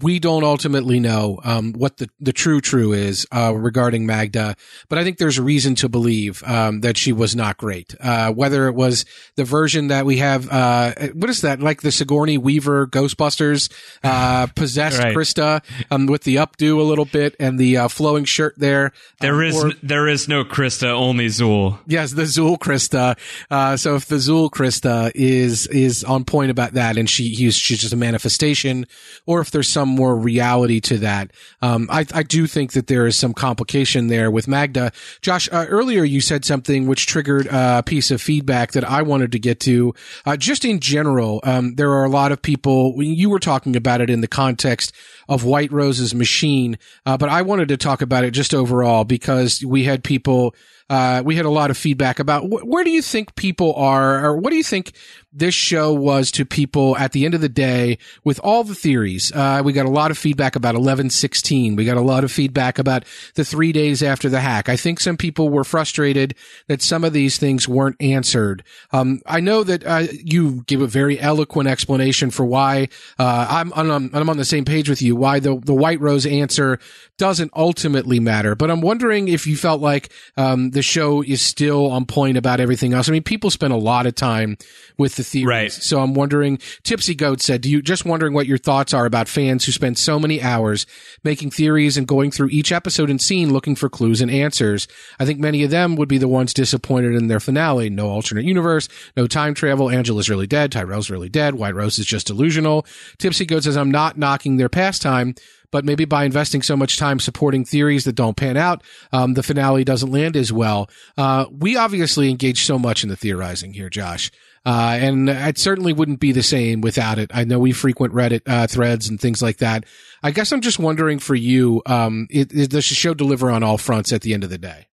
we 0.00 0.18
don't 0.18 0.44
ultimately 0.44 0.98
know 0.98 1.40
um, 1.44 1.74
what 1.74 1.98
the, 1.98 2.08
the 2.18 2.32
true 2.32 2.62
true 2.62 2.92
is 2.94 3.26
uh, 3.34 3.54
regarding 3.54 4.06
Magda, 4.06 4.56
but 4.88 4.98
I 4.98 5.04
think 5.04 5.18
there's 5.18 5.36
a 5.36 5.42
reason 5.42 5.74
to 5.76 5.90
believe 5.90 6.42
um, 6.44 6.80
that 6.80 6.96
she 6.96 7.12
was 7.12 7.36
not 7.36 7.58
great. 7.58 7.94
Uh, 8.00 8.32
whether 8.32 8.66
it 8.66 8.74
was 8.74 9.04
the 9.36 9.44
version 9.44 9.88
that 9.88 10.06
we 10.06 10.18
have, 10.18 10.50
uh, 10.50 10.94
what 11.12 11.28
is 11.28 11.42
that 11.42 11.60
like 11.60 11.82
the 11.82 11.92
Sigourney 11.92 12.38
Weaver 12.38 12.86
Ghostbusters 12.86 13.70
uh, 14.02 14.46
possessed 14.56 15.02
right. 15.02 15.14
Krista 15.14 15.62
um, 15.90 16.06
with 16.06 16.22
the 16.24 16.36
updo 16.36 16.78
a 16.78 16.82
little 16.82 17.04
bit 17.04 17.36
and 17.38 17.58
the 17.58 17.76
uh, 17.76 17.88
flowing 17.88 18.24
shirt 18.24 18.54
there. 18.56 18.92
There 19.20 19.34
um, 19.34 19.42
is 19.42 19.64
or, 19.64 19.72
there 19.82 20.08
is 20.08 20.28
no 20.28 20.44
Krista, 20.44 20.88
only 20.88 21.26
Zuul. 21.26 21.78
Yes, 21.86 22.12
the 22.12 22.22
Zuul 22.22 22.58
Krista. 22.58 23.18
Uh, 23.50 23.76
so 23.76 23.96
if 23.96 24.06
the 24.06 24.16
Zuul 24.16 24.50
Krista 24.50 25.12
is 25.14 25.66
is 25.66 26.04
on 26.04 26.24
point 26.24 26.50
about 26.50 26.72
that, 26.72 26.96
and 26.96 27.08
she 27.08 27.28
he's 27.28 27.54
she's 27.54 27.80
just 27.80 27.92
a 27.92 27.96
manifestation, 27.96 28.86
or 29.26 29.42
if 29.42 29.50
there's 29.50 29.73
some 29.74 29.88
more 29.88 30.16
reality 30.16 30.80
to 30.80 30.98
that. 30.98 31.32
Um, 31.60 31.88
I, 31.90 32.06
I 32.14 32.22
do 32.22 32.46
think 32.46 32.72
that 32.72 32.86
there 32.86 33.06
is 33.06 33.16
some 33.16 33.34
complication 33.34 34.06
there 34.06 34.30
with 34.30 34.48
Magda. 34.48 34.92
Josh, 35.20 35.48
uh, 35.52 35.66
earlier 35.68 36.04
you 36.04 36.20
said 36.20 36.44
something 36.44 36.86
which 36.86 37.06
triggered 37.06 37.46
a 37.50 37.82
piece 37.82 38.10
of 38.10 38.22
feedback 38.22 38.72
that 38.72 38.84
I 38.84 39.02
wanted 39.02 39.32
to 39.32 39.38
get 39.38 39.60
to. 39.60 39.94
Uh, 40.24 40.36
just 40.36 40.64
in 40.64 40.80
general, 40.80 41.40
um, 41.42 41.74
there 41.74 41.90
are 41.90 42.04
a 42.04 42.08
lot 42.08 42.32
of 42.32 42.40
people, 42.40 42.94
you 43.02 43.28
were 43.28 43.40
talking 43.40 43.76
about 43.76 44.00
it 44.00 44.08
in 44.08 44.20
the 44.20 44.28
context 44.28 44.94
of 45.28 45.44
White 45.44 45.72
Rose's 45.72 46.14
machine, 46.14 46.78
uh, 47.04 47.18
but 47.18 47.28
I 47.28 47.42
wanted 47.42 47.68
to 47.68 47.76
talk 47.76 48.00
about 48.00 48.24
it 48.24 48.30
just 48.30 48.54
overall 48.54 49.04
because 49.04 49.64
we 49.64 49.84
had 49.84 50.04
people 50.04 50.54
uh, 50.90 51.22
we 51.24 51.36
had 51.36 51.46
a 51.46 51.50
lot 51.50 51.70
of 51.70 51.76
feedback 51.76 52.18
about 52.18 52.42
wh- 52.42 52.66
where 52.66 52.84
do 52.84 52.90
you 52.90 53.02
think 53.02 53.34
people 53.36 53.74
are, 53.74 54.24
or 54.24 54.36
what 54.36 54.50
do 54.50 54.56
you 54.56 54.62
think 54.62 54.92
this 55.34 55.54
show 55.54 55.92
was 55.92 56.30
to 56.30 56.44
people 56.44 56.96
at 56.96 57.10
the 57.10 57.24
end 57.24 57.34
of 57.34 57.40
the 57.40 57.48
day 57.48 57.98
with 58.22 58.38
all 58.44 58.62
the 58.62 58.74
theories. 58.74 59.32
Uh, 59.32 59.60
we 59.64 59.72
got 59.72 59.84
a 59.84 59.90
lot 59.90 60.12
of 60.12 60.16
feedback 60.16 60.54
about 60.54 60.74
1116. 60.74 61.74
We 61.74 61.84
got 61.84 61.96
a 61.96 62.02
lot 62.02 62.22
of 62.22 62.30
feedback 62.30 62.78
about 62.78 63.04
the 63.34 63.44
three 63.44 63.72
days 63.72 64.00
after 64.02 64.28
the 64.28 64.40
hack. 64.40 64.68
I 64.68 64.76
think 64.76 65.00
some 65.00 65.16
people 65.16 65.48
were 65.48 65.64
frustrated 65.64 66.36
that 66.68 66.82
some 66.82 67.02
of 67.02 67.12
these 67.12 67.36
things 67.36 67.66
weren't 67.66 67.96
answered. 68.00 68.62
Um, 68.92 69.20
I 69.26 69.40
know 69.40 69.64
that 69.64 69.84
uh, 69.84 70.06
you 70.12 70.62
give 70.66 70.80
a 70.80 70.86
very 70.86 71.18
eloquent 71.18 71.68
explanation 71.68 72.30
for 72.30 72.44
why 72.44 72.88
uh, 73.18 73.46
I'm, 73.50 73.72
I'm, 73.74 74.10
I'm 74.14 74.30
on 74.30 74.36
the 74.36 74.44
same 74.44 74.64
page 74.64 74.88
with 74.88 75.02
you. 75.02 75.16
Why 75.16 75.40
the 75.40 75.58
the 75.64 75.74
White 75.74 76.00
Rose 76.00 76.26
answer 76.26 76.78
doesn't 77.18 77.50
ultimately 77.56 78.20
matter. 78.20 78.54
But 78.54 78.70
I'm 78.70 78.80
wondering 78.80 79.28
if 79.28 79.46
you 79.46 79.56
felt 79.56 79.80
like 79.80 80.12
um, 80.36 80.70
the 80.70 80.82
show 80.84 81.22
is 81.22 81.42
still 81.42 81.90
on 81.90 82.06
point 82.06 82.36
about 82.36 82.60
everything 82.60 82.92
else. 82.92 83.08
I 83.08 83.12
mean, 83.12 83.22
people 83.22 83.50
spend 83.50 83.72
a 83.72 83.76
lot 83.76 84.06
of 84.06 84.14
time 84.14 84.56
with 84.98 85.16
the 85.16 85.24
theories. 85.24 85.46
Right. 85.46 85.72
So 85.72 86.00
I'm 86.00 86.14
wondering, 86.14 86.58
Tipsy 86.82 87.14
Goat 87.14 87.40
said, 87.40 87.62
do 87.62 87.70
you 87.70 87.82
just 87.82 88.04
wondering 88.04 88.34
what 88.34 88.46
your 88.46 88.58
thoughts 88.58 88.94
are 88.94 89.06
about 89.06 89.28
fans 89.28 89.64
who 89.64 89.72
spend 89.72 89.98
so 89.98 90.18
many 90.18 90.42
hours 90.42 90.86
making 91.24 91.50
theories 91.50 91.96
and 91.96 92.06
going 92.06 92.30
through 92.30 92.48
each 92.50 92.70
episode 92.72 93.10
and 93.10 93.20
scene 93.20 93.52
looking 93.52 93.74
for 93.74 93.88
clues 93.88 94.20
and 94.20 94.30
answers? 94.30 94.86
I 95.18 95.24
think 95.24 95.40
many 95.40 95.64
of 95.64 95.70
them 95.70 95.96
would 95.96 96.08
be 96.08 96.18
the 96.18 96.28
ones 96.28 96.54
disappointed 96.54 97.14
in 97.14 97.28
their 97.28 97.40
finale. 97.40 97.90
No 97.90 98.08
alternate 98.08 98.44
universe, 98.44 98.88
no 99.16 99.26
time 99.26 99.54
travel. 99.54 99.90
Angela's 99.90 100.30
really 100.30 100.46
dead. 100.46 100.70
Tyrell's 100.70 101.10
really 101.10 101.28
dead. 101.28 101.54
White 101.54 101.74
Rose 101.74 101.98
is 101.98 102.06
just 102.06 102.26
delusional. 102.26 102.86
Tipsy 103.18 103.46
Goat 103.46 103.64
says, 103.64 103.76
I'm 103.76 103.90
not 103.90 104.18
knocking 104.18 104.56
their 104.56 104.68
pastime, 104.68 105.34
but 105.74 105.84
maybe 105.84 106.04
by 106.04 106.22
investing 106.22 106.62
so 106.62 106.76
much 106.76 106.98
time 106.98 107.18
supporting 107.18 107.64
theories 107.64 108.04
that 108.04 108.14
don't 108.14 108.36
pan 108.36 108.56
out, 108.56 108.80
um, 109.12 109.34
the 109.34 109.42
finale 109.42 109.82
doesn't 109.82 110.12
land 110.12 110.36
as 110.36 110.52
well. 110.52 110.88
Uh, 111.18 111.46
we 111.50 111.76
obviously 111.76 112.30
engage 112.30 112.62
so 112.62 112.78
much 112.78 113.02
in 113.02 113.08
the 113.08 113.16
theorizing 113.16 113.74
here, 113.74 113.90
Josh. 113.90 114.30
Uh, 114.64 114.96
and 115.00 115.28
it 115.28 115.58
certainly 115.58 115.92
wouldn't 115.92 116.20
be 116.20 116.30
the 116.30 116.44
same 116.44 116.80
without 116.80 117.18
it. 117.18 117.28
I 117.34 117.42
know 117.42 117.58
we 117.58 117.72
frequent 117.72 118.14
Reddit 118.14 118.42
uh, 118.46 118.68
threads 118.68 119.08
and 119.08 119.20
things 119.20 119.42
like 119.42 119.56
that. 119.56 119.82
I 120.22 120.30
guess 120.30 120.52
I'm 120.52 120.60
just 120.60 120.78
wondering 120.78 121.18
for 121.18 121.34
you, 121.34 121.82
um, 121.86 122.28
it, 122.30 122.52
it, 122.52 122.70
does 122.70 122.88
the 122.88 122.94
show 122.94 123.12
deliver 123.12 123.50
on 123.50 123.64
all 123.64 123.76
fronts 123.76 124.12
at 124.12 124.20
the 124.20 124.32
end 124.32 124.44
of 124.44 124.50
the 124.50 124.58
day? 124.58 124.86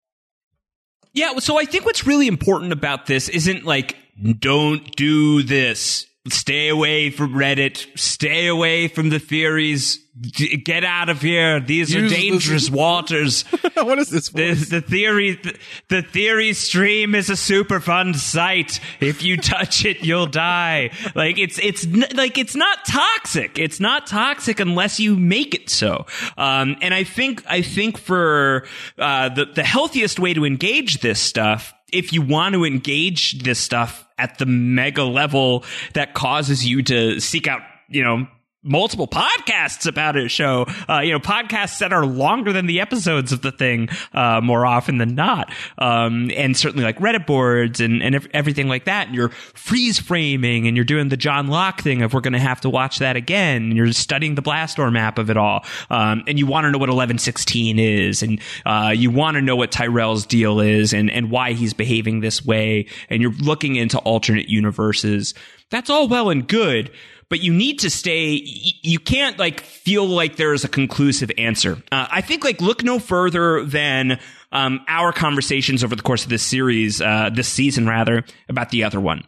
Yeah, 1.12 1.40
so 1.40 1.58
I 1.58 1.66
think 1.66 1.84
what's 1.84 2.06
really 2.06 2.26
important 2.26 2.72
about 2.72 3.04
this 3.04 3.28
isn't 3.28 3.66
like 3.66 3.98
don't 4.38 4.96
do 4.96 5.42
this 5.42 6.06
stay 6.28 6.68
away 6.68 7.10
from 7.10 7.32
Reddit, 7.32 7.98
stay 7.98 8.46
away 8.46 8.88
from 8.88 9.08
the 9.08 9.18
theories, 9.18 9.98
get 10.64 10.84
out 10.84 11.08
of 11.08 11.22
here. 11.22 11.60
These 11.60 11.94
Use 11.94 12.12
are 12.12 12.14
dangerous 12.14 12.70
waters. 12.70 13.42
what 13.74 13.98
is 13.98 14.10
this? 14.10 14.28
The, 14.28 14.52
the, 14.52 14.80
theory, 14.82 15.40
the, 15.42 15.58
the, 15.88 16.02
theory 16.02 16.52
stream 16.52 17.14
is 17.14 17.30
a 17.30 17.36
super 17.36 17.80
fun 17.80 18.12
site. 18.12 18.80
If 19.00 19.22
you 19.22 19.38
touch 19.38 19.86
it, 19.86 20.04
you'll 20.04 20.26
die. 20.26 20.90
Like 21.14 21.38
it's 21.38 21.58
it's 21.58 21.86
like 21.86 22.36
it's 22.36 22.54
not 22.54 22.84
toxic. 22.86 23.58
It's 23.58 23.80
not 23.80 24.06
toxic 24.06 24.60
unless 24.60 25.00
you 25.00 25.16
make 25.16 25.54
it 25.54 25.70
so. 25.70 26.04
Um, 26.36 26.76
and 26.82 26.92
I 26.92 27.04
think 27.04 27.42
I 27.48 27.62
think 27.62 27.96
for 27.96 28.66
uh, 28.98 29.30
the 29.30 29.46
the 29.46 29.64
healthiest 29.64 30.18
way 30.18 30.34
to 30.34 30.44
engage 30.44 31.00
this 31.00 31.20
stuff 31.20 31.72
if 31.92 32.12
you 32.12 32.22
want 32.22 32.54
to 32.54 32.64
engage 32.64 33.42
this 33.42 33.58
stuff 33.58 34.06
at 34.20 34.38
the 34.38 34.46
mega 34.46 35.02
level 35.02 35.64
that 35.94 36.14
causes 36.14 36.66
you 36.66 36.82
to 36.82 37.18
seek 37.20 37.48
out, 37.48 37.62
you 37.88 38.04
know, 38.04 38.26
multiple 38.62 39.08
podcasts 39.08 39.86
about 39.86 40.16
a 40.16 40.28
show, 40.28 40.66
uh, 40.88 41.00
you 41.00 41.12
know, 41.12 41.18
podcasts 41.18 41.78
that 41.78 41.92
are 41.92 42.04
longer 42.04 42.52
than 42.52 42.66
the 42.66 42.80
episodes 42.80 43.32
of 43.32 43.40
the 43.40 43.52
thing, 43.52 43.88
uh, 44.12 44.40
more 44.42 44.66
often 44.66 44.98
than 44.98 45.14
not. 45.14 45.52
Um, 45.78 46.30
and 46.36 46.54
certainly 46.56 46.84
like 46.84 46.98
Reddit 46.98 47.26
boards 47.26 47.80
and, 47.80 48.02
and 48.02 48.28
everything 48.34 48.68
like 48.68 48.84
that. 48.84 49.08
And 49.08 49.16
you're 49.16 49.30
freeze 49.30 49.98
framing 49.98 50.66
and 50.66 50.76
you're 50.76 50.84
doing 50.84 51.08
the 51.08 51.16
John 51.16 51.48
Locke 51.48 51.80
thing 51.80 52.02
of 52.02 52.12
we're 52.12 52.20
going 52.20 52.34
to 52.34 52.38
have 52.38 52.61
to 52.61 52.70
watch 52.70 52.98
that 52.98 53.16
again. 53.16 53.62
And 53.62 53.76
you're 53.76 53.92
studying 53.92 54.34
the 54.34 54.42
blast 54.42 54.76
door 54.76 54.90
map 54.90 55.18
of 55.18 55.30
it 55.30 55.36
all. 55.38 55.64
Um, 55.88 56.22
and 56.26 56.38
you 56.38 56.46
want 56.46 56.64
to 56.64 56.70
know 56.70 56.78
what 56.78 56.90
1116 56.90 57.78
is 57.78 58.22
and, 58.22 58.40
uh, 58.66 58.92
you 58.94 59.11
want 59.11 59.36
to 59.36 59.40
know 59.40 59.56
what 59.56 59.72
Tyrell's 59.72 60.26
deal 60.26 60.61
is 60.61 60.92
and, 60.92 61.11
and 61.11 61.30
why 61.30 61.52
he's 61.52 61.72
behaving 61.72 62.20
this 62.20 62.44
way. 62.44 62.86
And 63.08 63.22
you're 63.22 63.32
looking 63.32 63.76
into 63.76 63.98
alternate 63.98 64.48
universes. 64.48 65.32
That's 65.70 65.88
all 65.88 66.08
well 66.08 66.28
and 66.28 66.46
good 66.46 66.90
but 67.30 67.42
you 67.42 67.54
need 67.54 67.78
to 67.78 67.88
stay, 67.88 68.42
you 68.82 68.98
can't 68.98 69.38
like 69.38 69.60
feel 69.60 70.06
like 70.06 70.36
there's 70.36 70.64
a 70.64 70.68
conclusive 70.68 71.30
answer. 71.38 71.82
Uh, 71.90 72.06
I 72.10 72.20
think 72.20 72.44
like 72.44 72.60
look 72.60 72.84
no 72.84 72.98
further 72.98 73.64
than, 73.64 74.20
um, 74.52 74.80
our 74.88 75.12
conversations 75.12 75.82
over 75.82 75.96
the 75.96 76.02
course 76.02 76.24
of 76.24 76.28
this 76.28 76.42
series, 76.42 77.00
uh, 77.00 77.30
this 77.32 77.48
season 77.48 77.86
rather, 77.86 78.24
about 78.48 78.70
the 78.70 78.84
other 78.84 79.00
one 79.00 79.24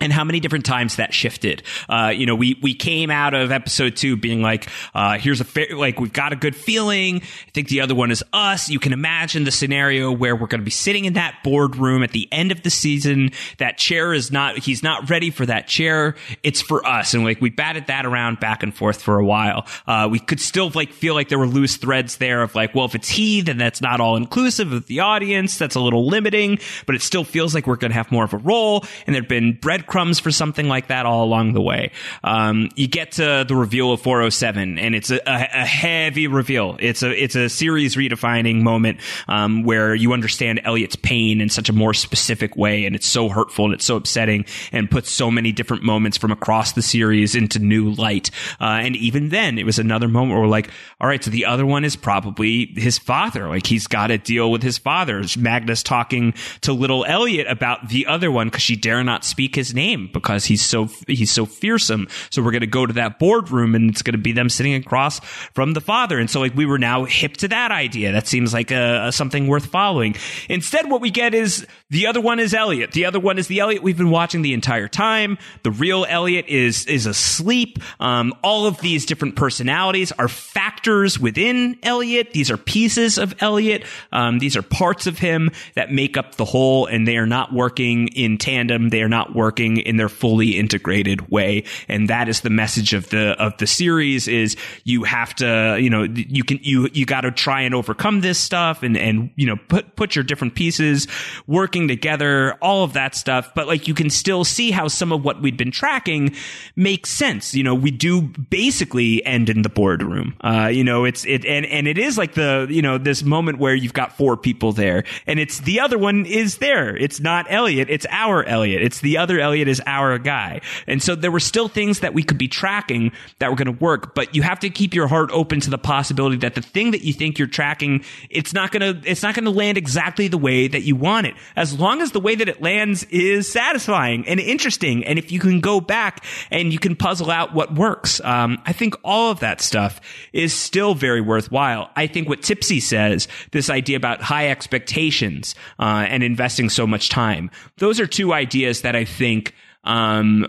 and 0.00 0.12
how 0.12 0.24
many 0.24 0.40
different 0.40 0.64
times 0.64 0.96
that 0.96 1.14
shifted. 1.14 1.62
Uh, 1.88 2.12
you 2.14 2.26
know, 2.26 2.34
we, 2.34 2.58
we 2.62 2.74
came 2.74 3.10
out 3.10 3.34
of 3.34 3.50
episode 3.50 3.96
two 3.96 4.16
being 4.16 4.42
like, 4.42 4.68
uh, 4.94 5.18
here's 5.18 5.40
a 5.40 5.44
fair, 5.44 5.68
like, 5.76 6.00
we've 6.00 6.12
got 6.12 6.32
a 6.32 6.36
good 6.36 6.56
feeling. 6.56 7.16
I 7.16 7.50
think 7.52 7.68
the 7.68 7.80
other 7.80 7.94
one 7.94 8.10
is 8.10 8.22
us. 8.32 8.68
You 8.68 8.78
can 8.78 8.92
imagine 8.92 9.44
the 9.44 9.50
scenario 9.50 10.12
where 10.12 10.34
we're 10.34 10.46
going 10.46 10.60
to 10.60 10.64
be 10.64 10.70
sitting 10.70 11.04
in 11.04 11.14
that 11.14 11.38
boardroom 11.42 12.02
at 12.02 12.12
the 12.12 12.28
end 12.32 12.52
of 12.52 12.62
the 12.62 12.70
season. 12.70 13.30
That 13.58 13.78
chair 13.78 14.12
is 14.12 14.30
not, 14.30 14.58
he's 14.58 14.82
not 14.82 15.10
ready 15.10 15.30
for 15.30 15.46
that 15.46 15.68
chair. 15.68 16.16
It's 16.42 16.60
for 16.60 16.86
us. 16.86 17.14
And 17.14 17.24
like, 17.24 17.40
we 17.40 17.50
batted 17.50 17.86
that 17.88 18.06
around 18.06 18.40
back 18.40 18.62
and 18.62 18.74
forth 18.74 19.02
for 19.02 19.18
a 19.18 19.24
while. 19.24 19.66
Uh, 19.86 20.08
we 20.10 20.18
could 20.18 20.40
still 20.40 20.70
like 20.74 20.92
feel 20.92 21.14
like 21.14 21.28
there 21.28 21.38
were 21.38 21.46
loose 21.46 21.76
threads 21.76 22.16
there 22.16 22.42
of 22.42 22.54
like, 22.54 22.74
well, 22.74 22.84
if 22.84 22.94
it's 22.94 23.08
he, 23.08 23.40
then 23.40 23.58
that's 23.58 23.80
not 23.80 24.00
all 24.00 24.16
inclusive 24.16 24.72
of 24.72 24.86
the 24.86 25.00
audience. 25.00 25.58
That's 25.58 25.74
a 25.74 25.80
little 25.80 26.06
limiting, 26.06 26.58
but 26.86 26.94
it 26.94 27.02
still 27.02 27.24
feels 27.24 27.54
like 27.54 27.66
we're 27.66 27.76
going 27.76 27.90
to 27.90 27.96
have 27.96 28.10
more 28.10 28.24
of 28.24 28.32
a 28.32 28.38
role. 28.38 28.84
And 29.06 29.14
there'd 29.14 29.28
been 29.28 29.58
breadcrumbs 29.74 30.20
for 30.20 30.30
something 30.30 30.68
like 30.68 30.86
that 30.86 31.04
all 31.04 31.24
along 31.24 31.52
the 31.52 31.60
way. 31.60 31.90
Um, 32.22 32.70
you 32.76 32.86
get 32.86 33.12
to 33.12 33.44
the 33.46 33.56
reveal 33.56 33.92
of 33.92 34.00
407, 34.02 34.78
and 34.78 34.94
it's 34.94 35.10
a, 35.10 35.20
a, 35.26 35.38
heavy 35.64 36.28
reveal. 36.28 36.76
It's 36.78 37.02
a 37.02 37.10
it's 37.10 37.34
a 37.34 37.48
series 37.48 37.96
redefining 37.96 38.62
moment 38.62 39.00
um, 39.26 39.64
where 39.64 39.92
you 39.94 40.12
understand 40.12 40.60
Elliot's 40.64 40.94
pain 40.94 41.40
in 41.40 41.48
such 41.48 41.68
a 41.68 41.72
more 41.72 41.92
specific 41.92 42.56
way, 42.56 42.84
and 42.84 42.94
it's 42.94 43.06
so 43.06 43.28
hurtful 43.28 43.64
and 43.64 43.74
it's 43.74 43.84
so 43.84 43.96
upsetting, 43.96 44.44
and 44.70 44.88
puts 44.88 45.10
so 45.10 45.28
many 45.28 45.50
different 45.50 45.82
moments 45.82 46.16
from 46.16 46.30
across 46.30 46.72
the 46.72 46.82
series 46.82 47.34
into 47.34 47.58
new 47.58 47.90
light. 47.90 48.30
Uh, 48.60 48.80
and 48.84 48.94
even 48.94 49.30
then, 49.30 49.58
it 49.58 49.66
was 49.66 49.80
another 49.80 50.06
moment 50.06 50.34
where 50.34 50.42
we're 50.42 50.46
like, 50.46 50.70
all 51.00 51.08
right, 51.08 51.24
so 51.24 51.30
the 51.30 51.46
other 51.46 51.66
one 51.66 51.84
is 51.84 51.96
probably 51.96 52.66
his 52.76 52.96
father. 52.98 53.48
Like 53.48 53.66
he's 53.66 53.88
got 53.88 54.08
to 54.08 54.18
deal 54.18 54.52
with 54.52 54.62
his 54.62 54.78
father. 54.78 55.24
Magda 55.36 55.74
talking 55.76 56.34
to 56.60 56.72
little 56.72 57.04
Elliot 57.04 57.46
about 57.48 57.88
the 57.88 58.06
other 58.06 58.30
one 58.30 58.48
because 58.48 58.62
she 58.62 58.76
dare 58.76 59.02
not 59.02 59.24
speak 59.24 59.56
his 59.56 59.63
his 59.64 59.74
name 59.74 60.10
because 60.12 60.44
he's 60.44 60.62
so 60.62 60.88
he's 61.06 61.30
so 61.30 61.46
fearsome. 61.46 62.08
So 62.30 62.42
we're 62.42 62.50
going 62.50 62.60
to 62.60 62.66
go 62.66 62.86
to 62.86 62.92
that 62.94 63.18
boardroom 63.18 63.74
and 63.74 63.90
it's 63.90 64.02
going 64.02 64.12
to 64.12 64.18
be 64.18 64.32
them 64.32 64.48
sitting 64.48 64.74
across 64.74 65.20
from 65.54 65.72
the 65.72 65.80
father. 65.80 66.18
And 66.18 66.28
so 66.28 66.40
like 66.40 66.54
we 66.54 66.66
were 66.66 66.78
now 66.78 67.04
hip 67.04 67.36
to 67.38 67.48
that 67.48 67.70
idea. 67.70 68.12
That 68.12 68.26
seems 68.26 68.52
like 68.52 68.70
a, 68.70 69.06
a 69.06 69.12
something 69.12 69.46
worth 69.46 69.66
following. 69.66 70.16
Instead, 70.48 70.90
what 70.90 71.00
we 71.00 71.10
get 71.10 71.34
is 71.34 71.66
the 71.90 72.06
other 72.06 72.20
one 72.20 72.40
is 72.40 72.54
Elliot. 72.54 72.92
The 72.92 73.06
other 73.06 73.20
one 73.20 73.38
is 73.38 73.48
the 73.48 73.60
Elliot 73.60 73.82
we've 73.82 73.96
been 73.96 74.10
watching 74.10 74.42
the 74.42 74.52
entire 74.52 74.88
time. 74.88 75.38
The 75.62 75.70
real 75.70 76.04
Elliot 76.08 76.46
is 76.48 76.86
is 76.86 77.06
asleep. 77.06 77.78
Um, 78.00 78.34
all 78.42 78.66
of 78.66 78.80
these 78.80 79.06
different 79.06 79.36
personalities 79.36 80.12
are 80.12 80.28
factors 80.28 81.18
within 81.18 81.78
Elliot. 81.82 82.32
These 82.32 82.50
are 82.50 82.56
pieces 82.56 83.18
of 83.18 83.34
Elliot. 83.40 83.84
Um, 84.12 84.38
these 84.38 84.56
are 84.56 84.62
parts 84.62 85.06
of 85.06 85.18
him 85.18 85.50
that 85.74 85.90
make 85.90 86.16
up 86.16 86.34
the 86.34 86.44
whole, 86.44 86.86
and 86.86 87.06
they 87.06 87.16
are 87.16 87.26
not 87.26 87.52
working 87.52 88.08
in 88.08 88.38
tandem. 88.38 88.90
They 88.90 89.02
are 89.02 89.08
not 89.08 89.34
working 89.34 89.53
working 89.54 89.76
in 89.76 89.96
their 89.96 90.08
fully 90.08 90.58
integrated 90.58 91.30
way. 91.30 91.62
And 91.86 92.10
that 92.10 92.28
is 92.28 92.40
the 92.40 92.50
message 92.50 92.92
of 92.92 93.08
the, 93.10 93.40
of 93.40 93.56
the 93.58 93.68
series 93.68 94.26
is 94.26 94.56
you 94.82 95.04
have 95.04 95.32
to, 95.36 95.78
you 95.80 95.88
know, 95.88 96.02
you 96.02 96.42
can, 96.42 96.58
you, 96.60 96.88
you 96.92 97.06
got 97.06 97.20
to 97.20 97.30
try 97.30 97.60
and 97.60 97.72
overcome 97.72 98.20
this 98.20 98.36
stuff 98.36 98.82
and, 98.82 98.96
and, 98.96 99.30
you 99.36 99.46
know, 99.46 99.54
put, 99.68 99.94
put 99.94 100.16
your 100.16 100.24
different 100.24 100.56
pieces 100.56 101.06
working 101.46 101.86
together, 101.86 102.54
all 102.54 102.82
of 102.82 102.94
that 102.94 103.14
stuff. 103.14 103.54
But 103.54 103.68
like 103.68 103.86
you 103.86 103.94
can 103.94 104.10
still 104.10 104.42
see 104.42 104.72
how 104.72 104.88
some 104.88 105.12
of 105.12 105.24
what 105.24 105.40
we'd 105.40 105.56
been 105.56 105.70
tracking 105.70 106.34
makes 106.74 107.10
sense. 107.10 107.54
You 107.54 107.62
know, 107.62 107.76
we 107.76 107.92
do 107.92 108.22
basically 108.22 109.24
end 109.24 109.48
in 109.48 109.62
the 109.62 109.68
boardroom. 109.68 110.34
Uh, 110.40 110.66
you 110.66 110.82
know, 110.82 111.04
it's, 111.04 111.24
it, 111.26 111.44
and, 111.44 111.64
and 111.66 111.86
it 111.86 111.96
is 111.96 112.18
like 112.18 112.34
the, 112.34 112.66
you 112.68 112.82
know, 112.82 112.98
this 112.98 113.22
moment 113.22 113.60
where 113.60 113.74
you've 113.76 113.92
got 113.92 114.16
four 114.16 114.36
people 114.36 114.72
there 114.72 115.04
and 115.28 115.38
it's 115.38 115.60
the 115.60 115.78
other 115.78 115.96
one 115.96 116.26
is 116.26 116.58
there. 116.58 116.96
It's 116.96 117.20
not 117.20 117.46
Elliot. 117.48 117.88
It's 117.88 118.06
our 118.10 118.42
Elliot. 118.42 118.82
It's 118.82 118.98
the 118.98 119.18
other 119.18 119.33
Elliot 119.40 119.68
is 119.68 119.82
our 119.86 120.18
guy. 120.18 120.60
And 120.86 121.02
so 121.02 121.14
there 121.14 121.30
were 121.30 121.40
still 121.40 121.68
things 121.68 122.00
that 122.00 122.14
we 122.14 122.22
could 122.22 122.38
be 122.38 122.48
tracking 122.48 123.12
that 123.38 123.50
were 123.50 123.56
going 123.56 123.74
to 123.74 123.84
work, 123.84 124.14
but 124.14 124.34
you 124.34 124.42
have 124.42 124.60
to 124.60 124.70
keep 124.70 124.94
your 124.94 125.08
heart 125.08 125.30
open 125.32 125.60
to 125.60 125.70
the 125.70 125.78
possibility 125.78 126.36
that 126.38 126.54
the 126.54 126.62
thing 126.62 126.92
that 126.92 127.02
you 127.02 127.12
think 127.12 127.38
you're 127.38 127.48
tracking, 127.48 128.04
it's 128.30 128.52
not 128.52 128.70
going 128.72 129.02
to, 129.02 129.10
it's 129.10 129.22
not 129.22 129.34
going 129.34 129.44
to 129.44 129.50
land 129.50 129.78
exactly 129.78 130.28
the 130.28 130.38
way 130.38 130.68
that 130.68 130.82
you 130.82 130.96
want 130.96 131.26
it. 131.26 131.34
As 131.56 131.78
long 131.78 132.00
as 132.00 132.12
the 132.12 132.20
way 132.20 132.34
that 132.34 132.48
it 132.48 132.62
lands 132.62 133.04
is 133.04 133.50
satisfying 133.50 134.26
and 134.28 134.40
interesting. 134.40 135.04
And 135.04 135.18
if 135.18 135.32
you 135.32 135.40
can 135.40 135.60
go 135.60 135.80
back 135.80 136.24
and 136.50 136.72
you 136.72 136.78
can 136.78 136.96
puzzle 136.96 137.30
out 137.30 137.54
what 137.54 137.74
works, 137.74 138.20
um, 138.24 138.60
I 138.64 138.72
think 138.72 138.94
all 139.04 139.30
of 139.30 139.40
that 139.40 139.60
stuff 139.60 140.00
is 140.32 140.54
still 140.54 140.94
very 140.94 141.20
worthwhile. 141.20 141.90
I 141.96 142.06
think 142.06 142.28
what 142.28 142.42
Tipsy 142.42 142.80
says, 142.80 143.28
this 143.50 143.70
idea 143.70 143.96
about 143.96 144.20
high 144.20 144.48
expectations, 144.48 145.54
uh, 145.78 146.06
and 146.08 146.22
investing 146.22 146.68
so 146.68 146.86
much 146.86 147.08
time, 147.08 147.50
those 147.78 148.00
are 148.00 148.06
two 148.06 148.32
ideas 148.32 148.82
that 148.82 148.94
I 148.94 149.04
think 149.04 149.23
think 149.24 149.54
um, 149.84 150.46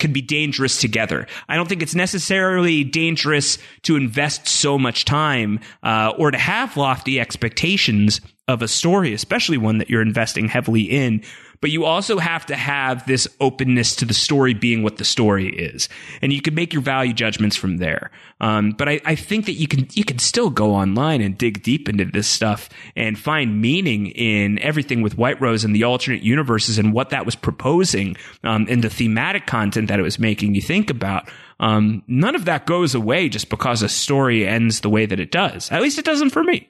can 0.00 0.12
be 0.12 0.20
dangerous 0.20 0.80
together. 0.80 1.28
I 1.48 1.54
don't 1.54 1.68
think 1.68 1.82
it's 1.82 1.94
necessarily 1.94 2.82
dangerous 2.82 3.58
to 3.82 3.94
invest 3.94 4.48
so 4.48 4.78
much 4.78 5.04
time 5.04 5.60
uh, 5.84 6.12
or 6.18 6.32
to 6.32 6.38
have 6.38 6.76
lofty 6.76 7.20
expectations 7.20 8.20
of 8.48 8.62
a 8.62 8.68
story, 8.68 9.12
especially 9.12 9.58
one 9.58 9.78
that 9.78 9.90
you're 9.90 10.02
investing 10.02 10.48
heavily 10.48 10.82
in 10.82 11.22
but 11.60 11.70
you 11.70 11.84
also 11.84 12.18
have 12.18 12.46
to 12.46 12.56
have 12.56 13.06
this 13.06 13.28
openness 13.40 13.96
to 13.96 14.04
the 14.04 14.14
story 14.14 14.54
being 14.54 14.82
what 14.82 14.96
the 14.96 15.04
story 15.04 15.48
is. 15.48 15.88
And 16.22 16.32
you 16.32 16.42
can 16.42 16.54
make 16.54 16.72
your 16.72 16.82
value 16.82 17.12
judgments 17.12 17.56
from 17.56 17.78
there. 17.78 18.10
Um, 18.40 18.72
but 18.72 18.88
I, 18.88 19.00
I, 19.04 19.14
think 19.14 19.46
that 19.46 19.52
you 19.52 19.66
can, 19.66 19.88
you 19.92 20.04
can 20.04 20.18
still 20.18 20.50
go 20.50 20.74
online 20.74 21.22
and 21.22 21.38
dig 21.38 21.62
deep 21.62 21.88
into 21.88 22.04
this 22.04 22.28
stuff 22.28 22.68
and 22.94 23.18
find 23.18 23.62
meaning 23.62 24.08
in 24.08 24.58
everything 24.58 25.00
with 25.00 25.16
White 25.16 25.40
Rose 25.40 25.64
and 25.64 25.74
the 25.74 25.84
alternate 25.84 26.22
universes 26.22 26.76
and 26.78 26.92
what 26.92 27.10
that 27.10 27.24
was 27.24 27.34
proposing, 27.34 28.16
um, 28.44 28.66
the 28.66 28.90
thematic 28.90 29.46
content 29.46 29.88
that 29.88 29.98
it 29.98 30.02
was 30.02 30.18
making 30.18 30.54
you 30.54 30.60
think 30.60 30.90
about. 30.90 31.30
Um, 31.58 32.02
none 32.06 32.34
of 32.34 32.44
that 32.44 32.66
goes 32.66 32.94
away 32.94 33.28
just 33.28 33.48
because 33.48 33.82
a 33.82 33.88
story 33.88 34.46
ends 34.46 34.80
the 34.80 34.90
way 34.90 35.06
that 35.06 35.18
it 35.18 35.30
does. 35.30 35.72
At 35.72 35.80
least 35.80 35.98
it 35.98 36.04
doesn't 36.04 36.30
for 36.30 36.44
me. 36.44 36.68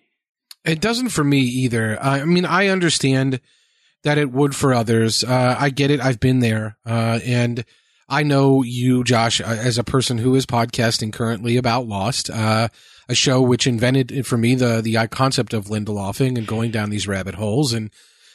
It 0.64 0.80
doesn't 0.80 1.10
for 1.10 1.24
me 1.24 1.40
either. 1.40 2.00
I 2.02 2.24
mean, 2.24 2.44
I 2.44 2.68
understand 2.68 3.40
that 4.02 4.18
it 4.18 4.30
would 4.30 4.54
for 4.54 4.72
others. 4.72 5.24
Uh, 5.24 5.56
I 5.58 5.70
get 5.70 5.90
it. 5.90 6.00
I've 6.00 6.20
been 6.20 6.40
there. 6.40 6.76
Uh, 6.86 7.18
and 7.24 7.64
I 8.08 8.22
know 8.22 8.62
you, 8.62 9.02
Josh, 9.02 9.40
uh, 9.40 9.44
as 9.44 9.78
a 9.78 9.84
person 9.84 10.18
who 10.18 10.34
is 10.34 10.46
podcasting 10.46 11.12
currently 11.12 11.56
about 11.56 11.88
Lost, 11.88 12.30
uh, 12.30 12.68
a 13.08 13.14
show 13.14 13.40
which 13.40 13.66
invented 13.66 14.26
for 14.26 14.36
me 14.36 14.54
the, 14.54 14.80
the 14.80 15.08
concept 15.08 15.52
of 15.52 15.66
Lindelofing 15.66 16.38
and 16.38 16.46
going 16.46 16.70
down 16.70 16.90
these 16.90 17.08
rabbit 17.08 17.34
holes 17.34 17.72
and, 17.72 17.90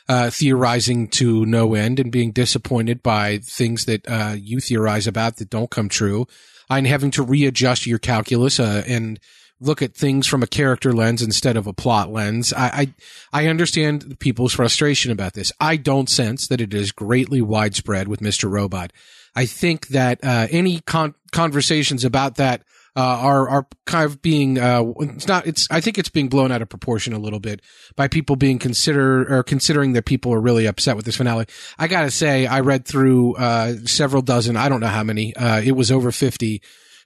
uh, 0.10 0.30
theorizing 0.30 1.08
to 1.08 1.46
no 1.46 1.74
end 1.74 2.00
and 2.00 2.12
being 2.12 2.32
disappointed 2.32 3.02
by 3.02 3.38
things 3.38 3.86
that, 3.86 4.06
uh, 4.10 4.36
you 4.38 4.60
theorize 4.60 5.08
about 5.08 5.38
that 5.38 5.50
don't 5.50 5.72
come 5.72 5.88
true. 5.88 6.28
And 6.70 6.88
having 6.88 7.12
to 7.12 7.24
readjust 7.24 7.86
your 7.86 8.00
calculus, 8.00 8.60
and, 8.60 9.20
look 9.62 9.82
at 9.82 9.96
things 9.96 10.28
from 10.28 10.44
a 10.44 10.48
character 10.48 10.92
lens 10.92 11.22
instead 11.22 11.56
of 11.56 11.68
a 11.68 11.74
plot 11.74 12.12
lens. 12.12 12.52
I, 12.52 12.94
I, 13.32 13.42
I 13.44 13.48
understand 13.48 14.20
people's 14.20 14.54
frustration 14.54 15.12
about 15.12 15.34
this. 15.34 15.52
I 15.60 15.78
don't 15.78 16.10
sense 16.10 16.48
that 16.48 16.60
it 16.60 16.74
is 16.74 16.92
greatly 16.92 17.42
widespread 17.42 18.08
with 18.08 18.20
Mr. 18.20 18.52
Robot. 18.52 18.92
I 19.36 19.46
think 19.46 19.88
that 19.90 20.20
uh, 20.24 20.48
any 20.50 20.80
con- 20.82 21.16
conversations 21.32 22.04
about 22.04 22.36
that 22.36 22.64
uh, 22.96 23.00
are 23.00 23.48
are 23.48 23.68
kind 23.86 24.04
of 24.04 24.22
being 24.22 24.60
uh, 24.60 24.84
it's 25.00 25.28
not 25.28 25.48
it's 25.48 25.66
I 25.72 25.80
think 25.80 25.98
it's 25.98 26.10
being 26.10 26.28
blown 26.28 26.52
out 26.52 26.62
of 26.62 26.68
proportion 26.68 27.14
a 27.14 27.20
little 27.20 27.40
bit 27.40 27.62
by 27.96 28.10
people 28.10 28.36
being 28.36 28.60
consider 28.60 29.34
or 29.34 29.44
considering 29.44 29.94
that 29.94 30.04
people 30.04 30.34
are 30.34 30.42
really 30.42 30.66
upset 30.66 30.98
with 30.98 31.06
this 31.06 31.16
finale. 31.16 31.46
I 31.80 31.88
gotta 31.88 32.12
say, 32.12 32.48
I 32.48 32.60
read 32.60 32.86
through 32.86 33.36
uh, 33.36 33.76
several 33.86 34.22
dozen, 34.22 34.58
I 34.58 34.68
don't 34.68 34.82
know 34.82 34.88
how 34.88 35.04
many, 35.04 35.34
uh, 35.38 35.62
it 35.62 35.72
was 35.72 35.90
over 35.90 36.12
fifty 36.12 36.62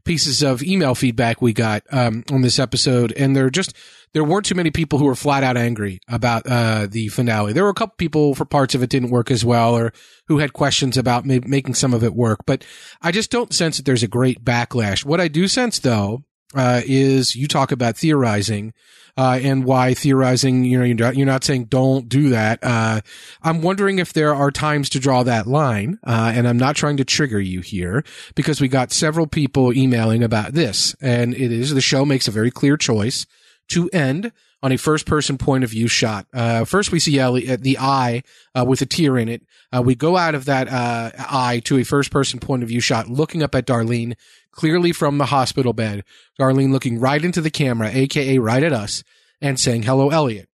pieces 0.06 0.41
of 0.43 0.64
email 0.64 0.95
feedback 0.95 1.41
we 1.41 1.51
got 1.51 1.84
um, 1.91 2.24
on 2.32 2.41
this 2.41 2.60
episode, 2.60 3.12
and 3.14 3.36
they're 3.36 3.49
just 3.49 3.76
there 4.14 4.24
weren't 4.24 4.45
too 4.45 4.56
many 4.56 4.72
people 4.72 4.97
who 4.97 5.06
were 5.06 5.16
flat 5.16 5.43
out 5.43 5.58
angry 5.58 5.99
about 6.08 6.47
uh, 6.47 6.88
the 6.89 7.10
finale. 7.10 7.51
There 7.51 7.66
were 7.66 7.70
a 7.70 7.74
couple 7.74 7.95
people 7.97 8.34
for 8.34 8.45
parts 8.45 8.74
of 8.74 8.82
it 8.82 8.89
didn't 8.89 9.10
work 9.10 9.30
as 9.30 9.43
well, 9.43 9.76
or 9.76 9.91
who 10.28 10.38
had 10.38 10.53
questions 10.53 10.95
about 10.95 11.26
ma- 11.26 11.39
making 11.45 11.74
some 11.74 11.93
of 11.93 12.03
it 12.03 12.16
work. 12.16 12.39
But 12.45 12.64
I 13.01 13.12
just 13.12 13.30
don't 13.30 13.53
sense 13.53 13.76
that 13.76 13.86
there's 13.86 14.03
a 14.03 14.08
great 14.08 14.45
backlash. 14.45 15.03
What 15.03 15.20
I 15.20 15.28
do 15.28 15.49
sense, 15.49 15.80
though, 15.80 16.24
uh, 16.56 16.82
is 16.86 17.36
you 17.36 17.47
talk 17.47 17.74
about 17.74 17.97
theorizing. 17.97 18.74
Uh, 19.18 19.39
and 19.41 19.63
why 19.63 19.93
theorizing, 19.93 20.66
you 20.66 20.78
know, 20.78 20.84
you're 20.84 21.26
not, 21.26 21.43
saying 21.45 21.66
don't 21.66 22.09
do 22.09 22.30
that. 22.30 22.59
Uh, 22.61 22.99
I'm 23.41 23.61
wondering 23.61 23.99
if 23.99 24.11
there 24.11 24.36
are 24.36 24.51
times 24.51 24.89
to 24.89 24.99
draw 24.99 25.24
that 25.24 25.47
line. 25.47 25.99
Uh, 26.05 26.34
and 26.36 26.45
I'm 26.45 26.57
not 26.57 26.76
trying 26.76 26.97
to 26.97 27.05
trigger 27.05 27.39
you 27.39 27.61
here 27.61 28.03
because 28.36 28.59
we 28.59 28.68
got 28.68 28.91
several 28.91 29.26
people 29.26 29.72
emailing 29.74 30.22
about 30.22 30.51
this 30.51 30.95
and 31.01 31.34
it 31.34 31.51
is 31.51 31.74
the 31.74 31.80
show 31.80 32.03
makes 32.03 32.28
a 32.28 32.32
very 32.32 32.51
clear 32.51 32.76
choice 32.76 33.26
to 33.70 33.89
end 33.91 34.34
on 34.66 34.72
a 34.72 34.78
first 34.78 35.05
person 35.05 35.38
point 35.38 35.63
of 35.63 35.70
view 35.70 35.88
shot. 35.88 36.26
Uh, 36.34 36.66
first 36.66 36.91
we 36.91 36.99
see 36.99 37.20
Ellie 37.20 37.47
at 37.47 37.61
the 37.61 37.78
eye, 37.78 38.24
uh, 38.57 38.66
with 38.68 38.82
a 38.82 38.86
tear 38.86 39.16
in 39.16 39.30
it. 39.30 39.43
Uh, 39.72 39.82
we 39.82 39.93
go 39.93 40.18
out 40.18 40.34
of 40.34 40.45
that, 40.45 40.68
uh, 40.68 41.11
eye 41.20 41.61
to 41.66 41.78
a 41.78 41.84
first 41.84 42.09
person 42.09 42.39
point 42.39 42.63
of 42.63 42.70
view 42.70 42.80
shot, 42.80 43.07
looking 43.07 43.43
up 43.43 43.53
at 43.53 43.68
Darlene, 43.68 44.16
clearly 44.56 44.91
from 44.91 45.18
the 45.18 45.26
hospital 45.26 45.74
bed. 45.74 46.03
Darlene 46.39 46.72
looking 46.72 46.99
right 46.99 47.24
into 47.24 47.41
the 47.41 47.51
camera, 47.51 47.89
aka 47.93 48.39
right 48.39 48.64
at 48.64 48.74
us, 48.74 49.03
and 49.41 49.60
saying, 49.60 49.84
hello, 49.84 50.10
Elliot. 50.10 50.49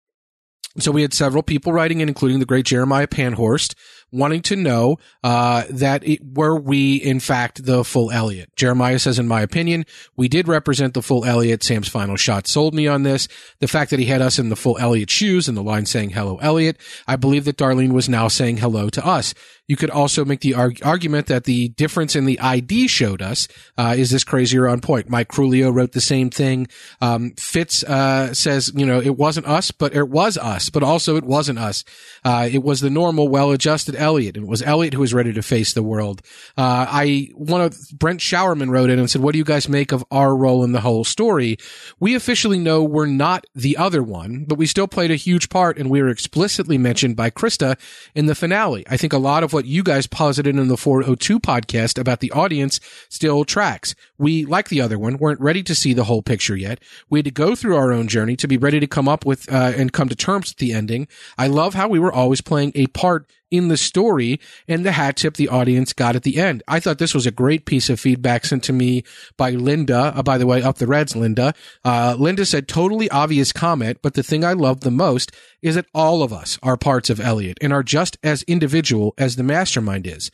So 0.80 0.92
we 0.92 1.02
had 1.02 1.14
several 1.14 1.44
people 1.44 1.74
writing 1.74 2.00
in, 2.00 2.08
including 2.08 2.40
the 2.40 2.46
great 2.46 2.66
Jeremiah 2.66 3.08
Panhorst, 3.08 3.76
wanting 4.10 4.42
to 4.44 4.56
know 4.56 4.98
uh, 5.22 5.64
that 5.70 6.08
it, 6.08 6.20
were 6.24 6.58
we 6.58 6.96
in 6.96 7.20
fact 7.20 7.66
the 7.66 7.84
full 7.84 8.10
Elliot. 8.10 8.50
Jeremiah 8.56 9.00
says, 9.00 9.20
in 9.20 9.28
my 9.28 9.42
opinion, 9.42 9.86
we 10.16 10.30
did 10.30 10.48
represent 10.48 10.94
the 10.94 11.02
full 11.02 11.26
Elliot. 11.26 11.64
Sam's 11.64 11.90
final 11.90 12.16
shot 12.16 12.48
sold 12.48 12.74
me 12.74 12.88
on 12.88 13.04
this. 13.04 13.28
The 13.60 13.68
fact 13.68 13.92
that 13.92 14.00
he 14.00 14.06
had 14.06 14.22
us 14.22 14.40
in 14.40 14.48
the 14.48 14.56
full 14.56 14.78
Elliot 14.78 15.10
shoes 15.10 15.50
and 15.50 15.58
the 15.58 15.64
line 15.64 15.86
saying 15.86 16.12
"Hello, 16.12 16.38
Elliot," 16.38 16.78
I 17.06 17.18
believe 17.18 17.44
that 17.46 17.58
Darlene 17.58 17.92
was 17.92 18.08
now 18.08 18.30
saying 18.30 18.58
hello 18.58 18.90
to 18.90 19.06
us. 19.06 19.34
You 19.68 19.78
could 19.78 19.90
also 19.90 20.26
make 20.26 20.42
the 20.42 20.54
arg- 20.54 20.84
argument 20.84 21.28
that 21.28 21.46
the 21.46 21.70
difference 21.70 22.16
in 22.16 22.26
the 22.26 22.40
ID 22.40 22.88
showed 22.88 23.22
us 23.22 23.48
uh, 23.78 23.96
is 23.98 24.10
this 24.10 24.24
crazier 24.24 24.68
on 24.68 24.82
point. 24.82 25.10
Mike 25.10 25.30
Crulio 25.30 25.74
wrote 25.74 25.94
the 25.94 26.02
same 26.02 26.30
thing. 26.30 26.68
Um, 27.00 27.32
Fitz 27.38 27.84
uh, 27.84 28.34
says, 28.34 28.72
you 28.76 28.86
know, 28.86 29.00
it 29.00 29.18
wasn't 29.18 29.48
us, 29.48 29.72
but 29.72 29.96
it 29.96 30.10
was 30.10 30.38
us, 30.38 30.70
but 30.70 30.84
also 30.84 31.16
it 31.16 31.24
wasn't 31.24 31.60
us. 31.60 31.86
Uh, 32.26 32.50
it 32.52 32.64
was 32.64 32.82
the 32.82 32.90
normal, 32.90 33.30
well-adjusted 33.30 33.96
Elliot. 33.96 34.36
It 34.36 34.46
was 34.46 34.62
Elliot 34.62 34.94
who 34.94 35.00
was 35.00 35.14
ready 35.14 35.32
to 35.34 35.42
face 35.42 35.74
the 35.74 35.84
world. 35.84 36.22
Uh, 36.58 36.86
I 36.90 37.30
one 37.36 37.62
of 37.62 37.78
Brent 37.98 38.20
Showerman 38.20 38.70
wrote 38.70 38.90
in 38.90 39.00
and 39.00 39.10
said, 39.10 39.22
"What 39.22 39.32
do 39.32 39.38
you 39.38 39.46
guys 39.46 39.70
make 39.70 39.92
of 39.92 40.04
our 40.12 40.36
role 40.36 40.64
in 40.64 40.72
the 40.72 40.82
whole 40.82 41.04
story?" 41.04 41.58
We 42.00 42.16
officially 42.16 42.60
know 42.60 42.84
we're 42.84 43.06
not 43.06 43.46
the 43.56 43.78
other 43.78 44.04
one, 44.04 44.46
but 44.48 44.58
we 44.58 44.66
still 44.66 44.88
played 44.88 45.12
a 45.12 45.16
huge 45.16 45.50
part, 45.50 45.78
and 45.78 45.90
we 45.90 46.02
were 46.02 46.10
explicitly 46.10 46.78
mentioned 46.78 47.16
by 47.16 47.30
Krista 47.30 47.78
in 48.16 48.26
the 48.26 48.36
finale. 48.36 48.84
I 48.90 48.98
think 48.98 49.14
a 49.14 49.18
lot 49.18 49.44
of 49.44 49.51
what 49.54 49.66
you 49.66 49.84
guys 49.84 50.08
posited 50.08 50.56
in 50.56 50.68
the 50.68 50.78
402 50.78 51.40
podcast 51.40 52.00
about 52.00 52.20
the 52.20 52.32
audience 52.32 52.80
still 53.10 53.46
tracks. 53.46 53.96
We, 54.18 54.46
like 54.46 54.70
the 54.70 54.82
other 54.82 55.00
one, 55.00 55.18
weren't 55.18 55.42
ready 55.42 55.64
to 55.64 55.76
see 55.76 55.94
the 55.94 56.06
whole 56.06 56.22
picture 56.22 56.56
yet. 56.56 56.80
We 57.10 57.20
had 57.20 57.26
to 57.26 57.32
go 57.32 57.56
through 57.56 57.76
our 57.76 57.92
own 57.92 58.08
journey 58.08 58.36
to 58.38 58.48
be 58.48 58.58
ready 58.58 58.80
to 58.80 58.88
come 58.88 59.08
up 59.08 59.26
with 59.26 59.52
uh, 59.52 59.74
and 59.76 59.94
come 59.94 60.10
to 60.10 60.16
terms 60.16 60.52
with 60.52 60.58
the 60.58 60.74
ending. 60.74 61.08
I 61.38 61.48
love 61.48 61.74
how 61.74 61.88
we 61.88 62.00
were 62.00 62.14
always 62.14 62.42
playing 62.42 62.72
a 62.76 62.88
part 62.88 63.28
in 63.52 63.68
the 63.68 63.78
story 63.78 64.40
and 64.68 64.86
the 64.86 64.94
hat 64.94 65.18
tip 65.18 65.36
the 65.36 65.50
audience 65.50 65.94
got 65.94 66.16
at 66.16 66.24
the 66.24 66.40
end. 66.40 66.64
I 66.68 66.80
thought 66.80 66.98
this 66.98 67.14
was 67.14 67.28
a 67.28 67.32
great 67.32 67.66
piece 67.66 67.90
of 67.90 68.00
feedback 68.00 68.46
sent 68.46 68.64
to 68.64 68.74
me 68.74 69.04
by 69.38 69.52
Linda. 69.52 70.14
Uh, 70.16 70.24
by 70.24 70.38
the 70.38 70.48
way, 70.48 70.64
up 70.64 70.78
the 70.78 70.88
Reds, 70.88 71.16
Linda. 71.16 71.54
Uh, 71.84 72.16
Linda 72.18 72.46
said 72.46 72.68
totally 72.68 73.10
obvious 73.12 73.52
comment, 73.52 74.00
but 74.02 74.16
the 74.16 74.24
thing 74.24 74.44
I 74.44 74.54
love 74.54 74.80
the 74.80 74.90
most 74.90 75.32
is 75.62 75.76
that 75.76 75.88
all 75.94 76.24
of 76.24 76.34
us 76.34 76.58
are 76.64 76.78
parts 76.78 77.10
of 77.10 77.20
Elliot 77.20 77.58
and 77.62 77.72
are 77.72 77.84
just 77.84 78.18
as 78.24 78.44
individual 78.44 79.14
as 79.18 79.36
the 79.36 79.44
mastermind 79.44 80.08
is. 80.08 80.32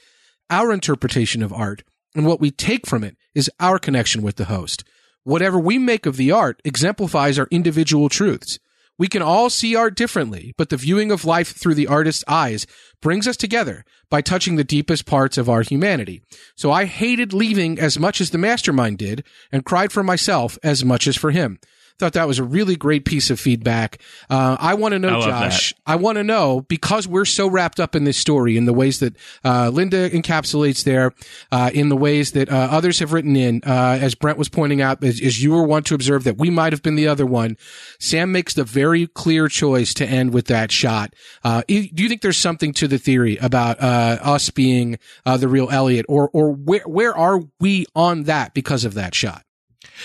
Our 0.50 0.72
interpretation 0.72 1.44
of 1.44 1.52
art 1.52 1.84
and 2.16 2.26
what 2.26 2.40
we 2.40 2.52
take 2.52 2.88
from 2.88 3.04
it 3.04 3.18
is 3.36 3.52
our 3.60 3.80
connection 3.80 4.22
with 4.22 4.38
the 4.38 4.46
host. 4.46 4.84
Whatever 5.24 5.60
we 5.60 5.78
make 5.78 6.06
of 6.06 6.16
the 6.16 6.32
art 6.32 6.62
exemplifies 6.64 7.38
our 7.38 7.48
individual 7.52 8.08
truths. 8.08 8.60
We 9.00 9.08
can 9.08 9.22
all 9.22 9.50
see 9.50 9.76
art 9.76 9.96
differently, 9.96 10.54
but 10.58 10.70
the 10.70 10.78
viewing 10.78 11.12
of 11.12 11.24
life 11.24 11.56
through 11.56 11.76
the 11.76 11.88
artist's 11.88 12.24
eyes 12.28 12.66
brings 13.02 13.28
us 13.28 13.38
together 13.38 13.86
by 14.10 14.22
touching 14.22 14.56
the 14.56 14.64
deepest 14.64 15.06
parts 15.06 15.38
of 15.38 15.50
our 15.50 15.62
humanity. 15.62 16.22
So 16.56 16.72
I 16.72 16.86
hated 16.86 17.32
leaving 17.32 17.80
as 17.80 18.00
much 18.00 18.20
as 18.20 18.32
the 18.32 18.38
mastermind 18.40 18.98
did 18.98 19.24
and 19.52 19.66
cried 19.66 19.92
for 19.92 20.04
myself 20.04 20.58
as 20.64 20.84
much 20.84 21.08
as 21.08 21.16
for 21.16 21.32
him. 21.32 21.60
Thought 22.00 22.14
that 22.14 22.28
was 22.28 22.38
a 22.38 22.44
really 22.44 22.76
great 22.76 23.06
piece 23.06 23.32
of 23.32 23.40
feedback. 23.40 24.00
Uh, 24.30 24.56
I 24.60 24.76
want 24.76 24.92
to 24.92 25.00
know, 25.00 25.20
Josh. 25.20 25.74
That. 25.74 25.82
I 25.88 25.96
want 25.96 26.18
to 26.18 26.24
know 26.24 26.62
because 26.62 27.08
we're 27.08 27.26
so 27.26 27.50
wrapped 27.50 27.80
up 27.80 27.96
in 27.96 28.04
this 28.04 28.18
story 28.18 28.56
in 28.56 28.66
the 28.66 28.74
ways 28.74 29.00
that 29.00 29.16
uh, 29.44 29.70
Linda 29.70 30.08
encapsulates 30.12 30.84
there, 30.84 31.16
uh, 31.52 31.72
in 31.74 31.90
the 31.90 31.98
ways 31.98 32.34
that 32.34 32.50
uh, 32.52 32.68
others 32.70 33.00
have 33.00 33.14
written 33.14 33.36
in. 33.36 33.64
Uh, 33.66 33.98
as 34.00 34.14
Brent 34.14 34.38
was 34.38 34.48
pointing 34.48 34.80
out, 34.80 35.04
as, 35.04 35.20
as 35.20 35.42
you 35.42 35.50
were 35.50 35.64
one 35.64 35.82
to 35.84 35.96
observe 35.96 36.24
that 36.26 36.38
we 36.38 36.52
might 36.52 36.72
have 36.72 36.84
been 36.84 36.96
the 36.96 37.08
other 37.08 37.26
one. 37.26 37.58
Sam 38.00 38.32
makes 38.32 38.54
the 38.54 38.64
very 38.64 39.08
clear 39.08 39.48
choice 39.48 39.96
to 39.96 40.06
end 40.06 40.36
with 40.36 40.46
that 40.48 40.72
shot. 40.72 41.16
Uh, 41.44 41.64
do 41.68 41.90
you 41.96 42.10
think 42.10 42.22
there's 42.22 42.38
something 42.38 42.74
to 42.74 42.88
the 42.88 43.00
theory 43.00 43.38
about 43.38 43.80
us 43.80 44.52
being 44.52 45.00
the 45.26 45.48
real 45.48 45.72
Elliot, 45.72 46.06
or 46.08 46.30
or 46.32 46.52
where 46.52 46.84
where 46.86 47.18
are 47.18 47.42
we 47.60 47.88
on 47.96 48.24
that 48.24 48.54
because 48.54 48.86
of 48.86 48.94
that 48.94 49.16
shot? 49.16 49.47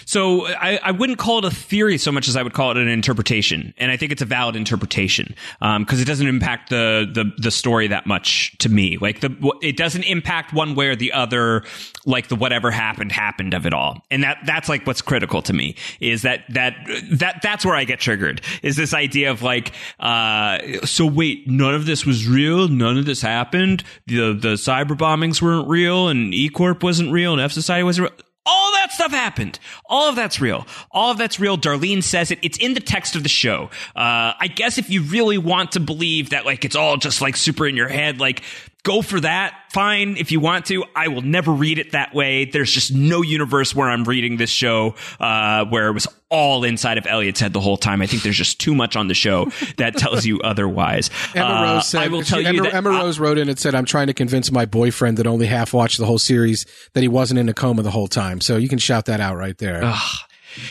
So 0.05 0.47
I, 0.47 0.79
I, 0.83 0.91
wouldn't 0.93 1.19
call 1.19 1.39
it 1.39 1.45
a 1.45 1.51
theory 1.51 1.99
so 1.99 2.13
much 2.13 2.29
as 2.29 2.37
I 2.37 2.43
would 2.43 2.53
call 2.53 2.71
it 2.71 2.77
an 2.77 2.89
interpretation, 2.89 3.75
and 3.79 3.91
I 3.91 3.97
think 3.97 4.13
it's 4.13 4.23
a 4.23 4.27
valid 4.27 4.57
interpretation 4.57 5.35
because 5.61 5.77
um, 5.77 5.87
it 5.89 6.07
doesn't 6.07 6.27
impact 6.27 6.71
the, 6.71 7.11
the 7.13 7.31
the 7.39 7.51
story 7.51 7.89
that 7.89 8.07
much 8.07 8.57
to 8.59 8.69
me. 8.69 8.99
Like 8.99 9.21
the 9.21 9.59
it 9.63 9.77
doesn't 9.77 10.05
impact 10.05 10.53
one 10.53 10.75
way 10.75 10.89
or 10.89 10.97
the 10.97 11.13
other. 11.13 11.65
Like 12.05 12.29
the 12.29 12.37
whatever 12.37 12.71
happened 12.71 13.13
happened 13.13 13.55
of 13.55 13.67
it 13.67 13.73
all, 13.73 14.05
and 14.11 14.25
that 14.25 14.39
that's 14.45 14.69
like 14.69 14.87
what's 14.87 15.03
critical 15.03 15.43
to 15.43 15.53
me 15.53 15.77
is 16.01 16.23
that 16.23 16.45
that 16.51 16.75
that 17.13 17.41
that's 17.43 17.65
where 17.65 17.75
I 17.75 17.85
get 17.85 18.01
triggered 18.01 18.41
is 18.63 18.77
this 18.77 18.93
idea 18.95 19.31
of 19.31 19.43
like 19.43 19.73
uh, 20.01 20.59
so 20.85 21.07
wait 21.07 21.49
none 21.49 21.75
of 21.75 21.87
this 21.87 22.05
was 22.05 22.27
real, 22.27 22.69
none 22.69 22.99
of 22.99 23.07
this 23.07 23.23
happened, 23.23 23.85
the 24.07 24.33
the 24.33 24.55
cyber 24.55 24.97
bombings 24.97 25.41
weren't 25.41 25.69
real, 25.69 26.09
and 26.09 26.35
E 26.35 26.49
Corp 26.49 26.83
wasn't 26.83 27.13
real, 27.13 27.33
and 27.33 27.41
F 27.41 27.53
Society 27.53 27.85
wasn't 27.85 28.11
real 28.11 28.19
all 28.45 28.73
that 28.73 28.91
stuff 28.93 29.13
happened. 29.13 29.59
All 29.87 30.09
of 30.09 30.17
that's 30.17 30.41
real. 30.41 30.67
All 30.91 31.13
of 31.13 31.19
that's 31.19 31.39
real. 31.39 31.57
Darlene 31.57 32.03
says 32.03 32.31
it. 32.31 32.39
It's 32.43 32.59
in 32.59 32.75
the 32.75 32.81
text 32.81 33.15
of 33.15 33.23
the 33.23 33.29
show. 33.29 33.71
Uh, 33.95 34.35
I 34.39 34.51
guess 34.55 34.79
if 34.79 34.91
you 34.91 35.03
really 35.03 35.39
want 35.39 35.73
to 35.73 35.81
believe 35.81 36.31
that, 36.31 36.45
like, 36.45 36.65
it's 36.65 36.77
all 36.77 36.97
just 36.97 37.21
like 37.21 37.37
super 37.37 37.67
in 37.67 37.77
your 37.77 37.89
head, 37.89 38.21
like, 38.21 38.43
go 38.83 39.03
for 39.03 39.21
that. 39.21 39.55
Fine. 39.71 40.17
If 40.17 40.33
you 40.33 40.41
want 40.41 40.67
to, 40.67 40.85
I 40.95 41.09
will 41.09 41.23
never 41.23 41.53
read 41.53 41.79
it 41.79 41.93
that 41.93 42.15
way. 42.15 42.45
There's 42.45 42.71
just 42.71 42.93
no 42.93 43.23
universe 43.23 43.75
where 43.75 43.89
I'm 43.89 44.05
reading 44.05 44.37
this 44.37 44.51
show, 44.51 44.97
uh, 45.21 45.65
where 45.67 45.89
it 45.89 45.93
was 45.93 46.07
all 46.29 46.65
inside 46.65 46.99
of 46.99 47.07
Elliot's 47.07 47.41
head 47.41 47.53
the 47.53 47.61
whole 47.61 47.77
time. 47.77 48.03
I 48.03 48.07
think 48.07 48.23
there's 48.23 48.37
just 48.37 48.61
too 48.61 48.75
much 48.75 48.97
on 48.97 49.09
the 49.09 49.15
show 49.15 49.47
that 49.77 49.97
tells 49.97 50.27
you 50.27 50.41
otherwise. 50.41 51.11
Emma 51.35 51.47
uh, 51.47 51.63
Rose 51.63 51.87
said, 51.89 52.03
I 52.03 52.09
will 52.09 52.23
tell 52.23 52.39
she, 52.39 52.45
you 52.45 52.49
Emma, 52.49 52.63
that, 52.63 52.75
Emma 52.75 52.91
Rose 52.91 53.19
wrote 53.19 53.39
in 53.39 53.49
and 53.49 53.59
said, 53.59 53.75
I'm 53.75 53.85
trying 53.85 54.09
to 54.09 54.15
convince 54.15 54.51
my 54.51 54.67
boyfriend 54.67 55.19
that 55.19 55.27
only 55.27 55.47
half 55.47 55.73
watched 55.73 55.99
the 55.99 56.07
whole 56.07 56.19
series 56.19 56.67
that 56.95 57.03
he 57.03 57.09
wasn't 57.09 57.39
in 57.39 57.49
a 57.49 57.55
coma 57.55 57.83
the 57.83 57.91
whole 57.91 58.09
time. 58.09 58.41
So 58.41 58.57
you 58.57 58.69
can 58.69 58.79
shout 58.79 59.07
that 59.07 59.21
out 59.21 59.37
right 59.37 59.57
there. 59.59 59.81
Ugh. 59.85 60.19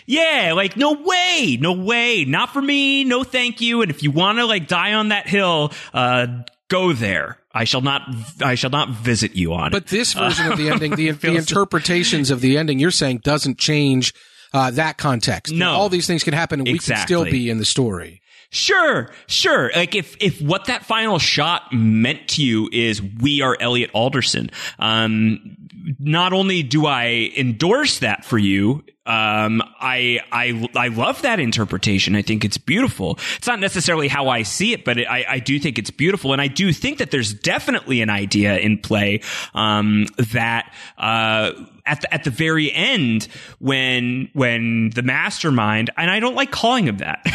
Yeah, 0.06 0.54
like 0.56 0.78
no 0.78 0.94
way, 0.94 1.58
no 1.60 1.74
way, 1.74 2.24
not 2.26 2.54
for 2.54 2.62
me, 2.62 3.04
no 3.04 3.24
thank 3.24 3.62
you. 3.62 3.82
And 3.82 3.90
if 3.90 4.04
you 4.04 4.12
want 4.12 4.38
to 4.38 4.46
like 4.46 4.68
die 4.68 4.94
on 4.94 5.10
that 5.10 5.28
hill, 5.28 5.72
uh, 5.92 6.28
go 6.68 6.94
there. 6.94 7.41
I 7.54 7.66
shall 7.66 7.82
not. 7.82 8.04
I 8.42 8.56
shall 8.56 8.70
not 8.70 8.90
visit 8.90 9.36
you 9.36 9.54
on 9.54 9.72
but 9.72 9.78
it. 9.78 9.84
But 9.86 9.88
this 9.92 10.14
version 10.14 10.48
uh, 10.48 10.52
of 10.52 10.58
the 10.58 10.70
ending, 10.70 10.96
the, 10.96 11.12
the 11.12 11.36
interpretations 11.36 12.32
of 12.32 12.42
the 12.42 12.58
ending, 12.58 12.80
you're 12.80 12.92
saying 12.92 13.20
doesn't 13.20 13.58
change 13.58 14.14
uh, 14.54 14.72
that 14.72 14.98
context. 14.98 15.54
No, 15.54 15.72
all 15.72 15.90
these 15.90 16.08
things 16.08 16.24
can 16.24 16.34
happen, 16.34 16.60
and 16.60 16.68
exactly. 16.68 16.94
we 16.94 16.98
can 16.98 17.08
still 17.08 17.26
be 17.26 17.50
in 17.50 17.58
the 17.58 17.66
story. 17.66 18.22
Sure, 18.54 19.10
sure. 19.28 19.72
Like 19.74 19.96
if 19.96 20.18
if 20.20 20.42
what 20.42 20.66
that 20.66 20.84
final 20.84 21.20
shot 21.20 21.72
meant 21.72 22.28
to 22.30 22.44
you 22.44 22.70
is 22.74 23.02
we 23.02 23.42
are 23.42 23.56
Elliot 23.60 23.92
Alderson, 23.94 24.52
um, 24.78 25.58
not 26.00 26.34
only 26.34 26.62
do 26.62 26.86
I 26.86 27.32
endorse 27.38 28.00
that 28.00 28.26
for 28.26 28.38
you, 28.38 28.84
Um, 29.06 29.64
I, 29.80 30.20
I, 30.32 30.70
I 30.76 30.90
love 30.90 31.24
that 31.24 31.40
interpretation. 31.40 32.16
I 32.16 32.22
think 32.22 32.46
it's 32.46 32.58
beautiful. 32.58 33.18
It's 33.38 33.48
not 33.48 33.60
necessarily 33.60 34.08
how 34.08 34.30
I 34.30 34.44
see 34.44 34.74
it, 34.74 34.86
but 34.86 35.00
it, 35.00 35.08
I, 35.08 35.26
I 35.28 35.40
do 35.40 35.60
think 35.60 35.80
it's 35.80 35.90
beautiful. 35.90 36.34
And 36.34 36.42
I 36.42 36.48
do 36.48 36.72
think 36.72 37.00
that 37.00 37.10
there's 37.10 37.34
definitely 37.34 38.02
an 38.02 38.12
idea 38.12 38.58
in 38.58 38.78
play, 38.78 39.22
um, 39.56 40.06
that, 40.32 40.72
uh, 41.00 41.52
at 41.84 42.02
the, 42.02 42.14
at 42.14 42.24
the 42.24 42.30
very 42.30 42.72
end 42.72 43.28
when 43.58 44.30
when 44.34 44.92
the 44.92 45.02
mastermind 45.02 45.90
and 45.98 46.12
I 46.12 46.20
don't 46.20 46.36
like 46.36 46.52
calling 46.52 46.88
him 46.88 46.98
that. 46.98 47.26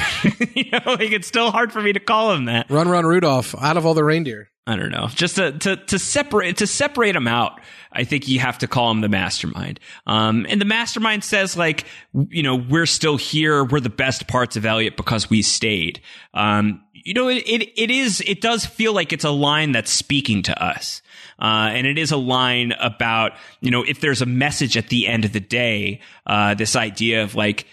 you 0.55 0.71
know, 0.71 0.81
like 0.87 1.11
it's 1.11 1.27
still 1.27 1.51
hard 1.51 1.73
for 1.73 1.83
me 1.83 1.93
to 1.93 2.01
call 2.01 2.33
him 2.33 2.45
that. 2.45 2.71
Run 2.71 2.89
run 2.89 3.05
Rudolph 3.05 3.57
out 3.61 3.77
of 3.77 3.85
all 3.85 3.95
the 3.95 4.05
reindeer. 4.05 4.49
I 4.69 4.75
don't 4.75 4.91
know. 4.91 5.07
Just 5.15 5.37
to, 5.37 5.53
to, 5.53 5.77
to 5.77 5.99
separate, 5.99 6.57
to 6.57 6.67
separate 6.67 7.13
them 7.13 7.29
out, 7.29 7.61
I 7.93 8.03
think 8.03 8.27
you 8.27 8.41
have 8.41 8.59
to 8.59 8.67
call 8.67 8.91
him 8.91 9.01
the 9.01 9.09
mastermind. 9.09 9.79
Um, 10.07 10.45
and 10.49 10.61
the 10.61 10.65
mastermind 10.65 11.23
says 11.23 11.57
like, 11.57 11.85
you 12.31 12.43
know, 12.43 12.57
we're 12.57 12.87
still 12.87 13.17
here. 13.17 13.63
We're 13.65 13.79
the 13.79 13.89
best 13.91 14.27
parts 14.27 14.57
of 14.57 14.67
Elliot 14.67 14.97
because 14.97 15.31
we 15.31 15.43
stayed. 15.43 16.01
Um, 16.35 16.83
you 16.93 17.15
know, 17.15 17.29
it, 17.29 17.45
it, 17.47 17.81
it 17.81 17.91
is, 17.93 18.21
it 18.27 18.41
does 18.41 18.67
feel 18.67 18.93
like 18.93 19.13
it's 19.13 19.25
a 19.25 19.31
line 19.31 19.71
that's 19.71 19.93
speaking 19.93 20.43
to 20.43 20.63
us. 20.63 21.01
Uh, 21.39 21.71
and 21.71 21.87
it 21.87 21.97
is 21.97 22.11
a 22.11 22.17
line 22.17 22.73
about, 22.81 23.33
you 23.61 23.71
know, 23.71 23.85
if 23.85 24.01
there's 24.01 24.21
a 24.21 24.27
message 24.27 24.77
at 24.77 24.89
the 24.89 25.07
end 25.07 25.25
of 25.25 25.33
the 25.33 25.41
day, 25.41 26.01
uh, 26.27 26.55
this 26.55 26.75
idea 26.75 27.23
of 27.23 27.37
like, 27.37 27.67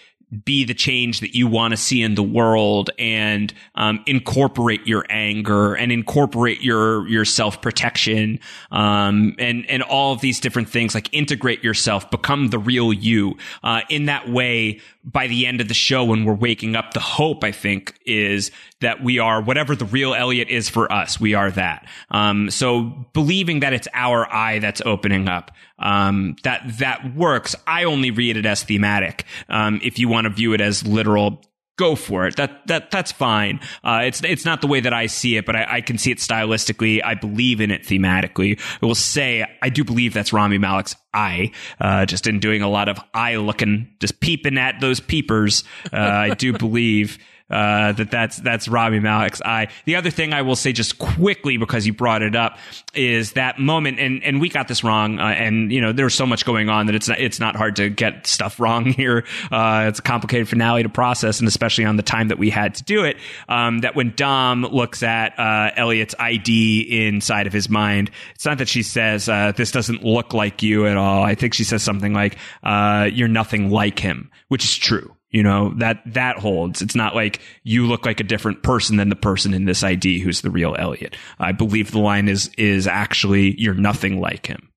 be 0.44 0.64
the 0.64 0.74
change 0.74 1.20
that 1.20 1.34
you 1.34 1.46
want 1.46 1.72
to 1.72 1.76
see 1.76 2.02
in 2.02 2.14
the 2.14 2.22
world 2.22 2.90
and 2.98 3.52
um, 3.74 4.02
incorporate 4.06 4.86
your 4.86 5.04
anger 5.08 5.74
and 5.74 5.92
incorporate 5.92 6.60
your 6.62 7.06
your 7.08 7.24
self 7.24 7.60
protection 7.62 8.40
um, 8.70 9.34
and 9.38 9.68
and 9.70 9.82
all 9.82 10.12
of 10.12 10.20
these 10.20 10.40
different 10.40 10.68
things 10.68 10.94
like 10.94 11.12
integrate 11.12 11.62
yourself 11.62 12.10
become 12.10 12.48
the 12.48 12.58
real 12.58 12.92
you. 12.92 13.36
Uh, 13.62 13.82
in 13.88 14.06
that 14.06 14.28
way 14.28 14.80
by 15.04 15.26
the 15.26 15.46
end 15.46 15.60
of 15.60 15.68
the 15.68 15.74
show 15.74 16.04
when 16.04 16.24
we're 16.24 16.32
waking 16.34 16.74
up 16.74 16.94
the 16.94 17.00
hope 17.00 17.44
i 17.44 17.52
think 17.52 17.98
is 18.06 18.50
that 18.84 19.02
we 19.02 19.18
are 19.18 19.40
whatever 19.40 19.74
the 19.74 19.84
real 19.86 20.14
elliot 20.14 20.48
is 20.48 20.68
for 20.68 20.90
us 20.92 21.20
we 21.20 21.34
are 21.34 21.50
that 21.50 21.86
um, 22.10 22.50
so 22.50 22.84
believing 23.12 23.60
that 23.60 23.72
it's 23.72 23.88
our 23.92 24.32
eye 24.32 24.58
that's 24.58 24.80
opening 24.84 25.28
up 25.28 25.50
um, 25.78 26.36
that 26.44 26.62
that 26.78 27.14
works 27.14 27.56
i 27.66 27.84
only 27.84 28.10
read 28.10 28.36
it 28.36 28.46
as 28.46 28.62
thematic 28.62 29.24
um, 29.48 29.80
if 29.82 29.98
you 29.98 30.08
want 30.08 30.26
to 30.26 30.30
view 30.30 30.52
it 30.52 30.60
as 30.60 30.86
literal 30.86 31.42
go 31.76 31.96
for 31.96 32.26
it. 32.26 32.36
That 32.36 32.66
that 32.68 32.90
that's 32.90 33.12
fine. 33.12 33.60
Uh, 33.82 34.02
it's 34.04 34.22
it's 34.22 34.44
not 34.44 34.60
the 34.60 34.66
way 34.66 34.80
that 34.80 34.92
I 34.92 35.06
see 35.06 35.36
it, 35.36 35.46
but 35.46 35.56
I, 35.56 35.66
I, 35.76 35.80
can 35.80 35.98
see 35.98 36.10
it 36.10 36.18
stylistically. 36.18 37.00
I 37.04 37.14
believe 37.14 37.60
in 37.60 37.70
it 37.70 37.82
thematically. 37.82 38.60
I 38.82 38.86
will 38.86 38.94
say 38.94 39.46
I 39.62 39.68
do 39.70 39.84
believe 39.84 40.14
that's 40.14 40.32
Rami 40.32 40.58
Malek's 40.58 40.96
eye. 41.12 41.52
Uh, 41.80 42.06
just 42.06 42.26
in 42.26 42.40
doing 42.40 42.62
a 42.62 42.68
lot 42.68 42.88
of 42.88 42.98
eye 43.12 43.36
looking, 43.36 43.88
just 44.00 44.20
peeping 44.20 44.58
at 44.58 44.80
those 44.80 45.00
peepers. 45.00 45.64
Uh, 45.92 45.96
I 45.98 46.34
do 46.34 46.52
believe 46.58 47.18
uh, 47.50 47.92
that 47.92 48.10
that's 48.10 48.38
that's 48.38 48.68
Rami 48.68 49.00
Malek's 49.00 49.42
eye. 49.42 49.68
The 49.84 49.96
other 49.96 50.10
thing 50.10 50.32
I 50.32 50.42
will 50.42 50.56
say 50.56 50.72
just 50.72 50.98
quickly 50.98 51.58
because 51.58 51.86
you 51.86 51.92
brought 51.92 52.22
it 52.22 52.34
up 52.34 52.58
is 52.94 53.32
that 53.32 53.58
moment, 53.58 53.98
and 54.00 54.24
and 54.24 54.40
we 54.40 54.48
got 54.48 54.66
this 54.66 54.82
wrong, 54.82 55.18
uh, 55.18 55.24
and 55.24 55.70
you 55.70 55.82
know 55.82 55.92
there's 55.92 56.14
so 56.14 56.24
much 56.24 56.46
going 56.46 56.70
on 56.70 56.86
that 56.86 56.94
it's 56.94 57.08
not, 57.08 57.20
it's 57.20 57.40
not 57.40 57.54
hard 57.54 57.76
to 57.76 57.90
get 57.90 58.26
stuff 58.26 58.58
wrong 58.58 58.84
here. 58.92 59.24
Uh, 59.52 59.86
it's 59.88 59.98
a 59.98 60.02
complicated 60.02 60.48
finale 60.48 60.82
to 60.82 60.88
process, 60.88 61.38
and 61.40 61.46
especially 61.46 61.84
on 61.84 61.96
the 61.96 62.02
time 62.02 62.28
that 62.28 62.38
we 62.38 62.48
had 62.48 62.76
to 62.76 62.84
do 62.84 63.04
it. 63.04 63.18
Um, 63.46 63.80
that 63.80 63.94
when 63.94 64.14
Dom 64.16 64.62
looks 64.62 65.02
at 65.02 65.38
uh, 65.38 65.70
Elliot's 65.76 66.14
ID 66.18 67.08
inside 67.08 67.46
of 67.46 67.52
his 67.52 67.68
mind, 67.68 68.10
it's 68.34 68.46
not 68.46 68.56
that 68.58 68.68
she 68.68 68.82
says 68.82 69.28
uh, 69.28 69.52
this 69.54 69.70
doesn't 69.70 70.02
look 70.02 70.32
like 70.32 70.62
you 70.62 70.86
at 70.86 70.96
all. 70.96 71.22
I 71.22 71.34
think 71.34 71.52
she 71.52 71.64
says 71.64 71.82
something 71.82 72.14
like 72.14 72.38
uh, 72.62 73.10
you're 73.12 73.28
nothing 73.28 73.70
like 73.70 73.98
him, 73.98 74.30
which 74.48 74.64
is 74.64 74.74
true. 74.76 75.13
You 75.34 75.42
know, 75.42 75.74
that, 75.78 76.00
that 76.06 76.38
holds. 76.38 76.80
It's 76.80 76.94
not 76.94 77.16
like 77.16 77.40
you 77.64 77.88
look 77.88 78.06
like 78.06 78.20
a 78.20 78.24
different 78.24 78.62
person 78.62 78.98
than 78.98 79.08
the 79.08 79.16
person 79.16 79.52
in 79.52 79.64
this 79.64 79.82
ID 79.82 80.20
who's 80.20 80.42
the 80.42 80.50
real 80.50 80.76
Elliot. 80.78 81.16
I 81.40 81.50
believe 81.50 81.90
the 81.90 81.98
line 81.98 82.28
is, 82.28 82.52
is 82.56 82.86
actually, 82.86 83.60
you're 83.60 83.74
nothing 83.74 84.20
like 84.20 84.46
him. 84.46 84.70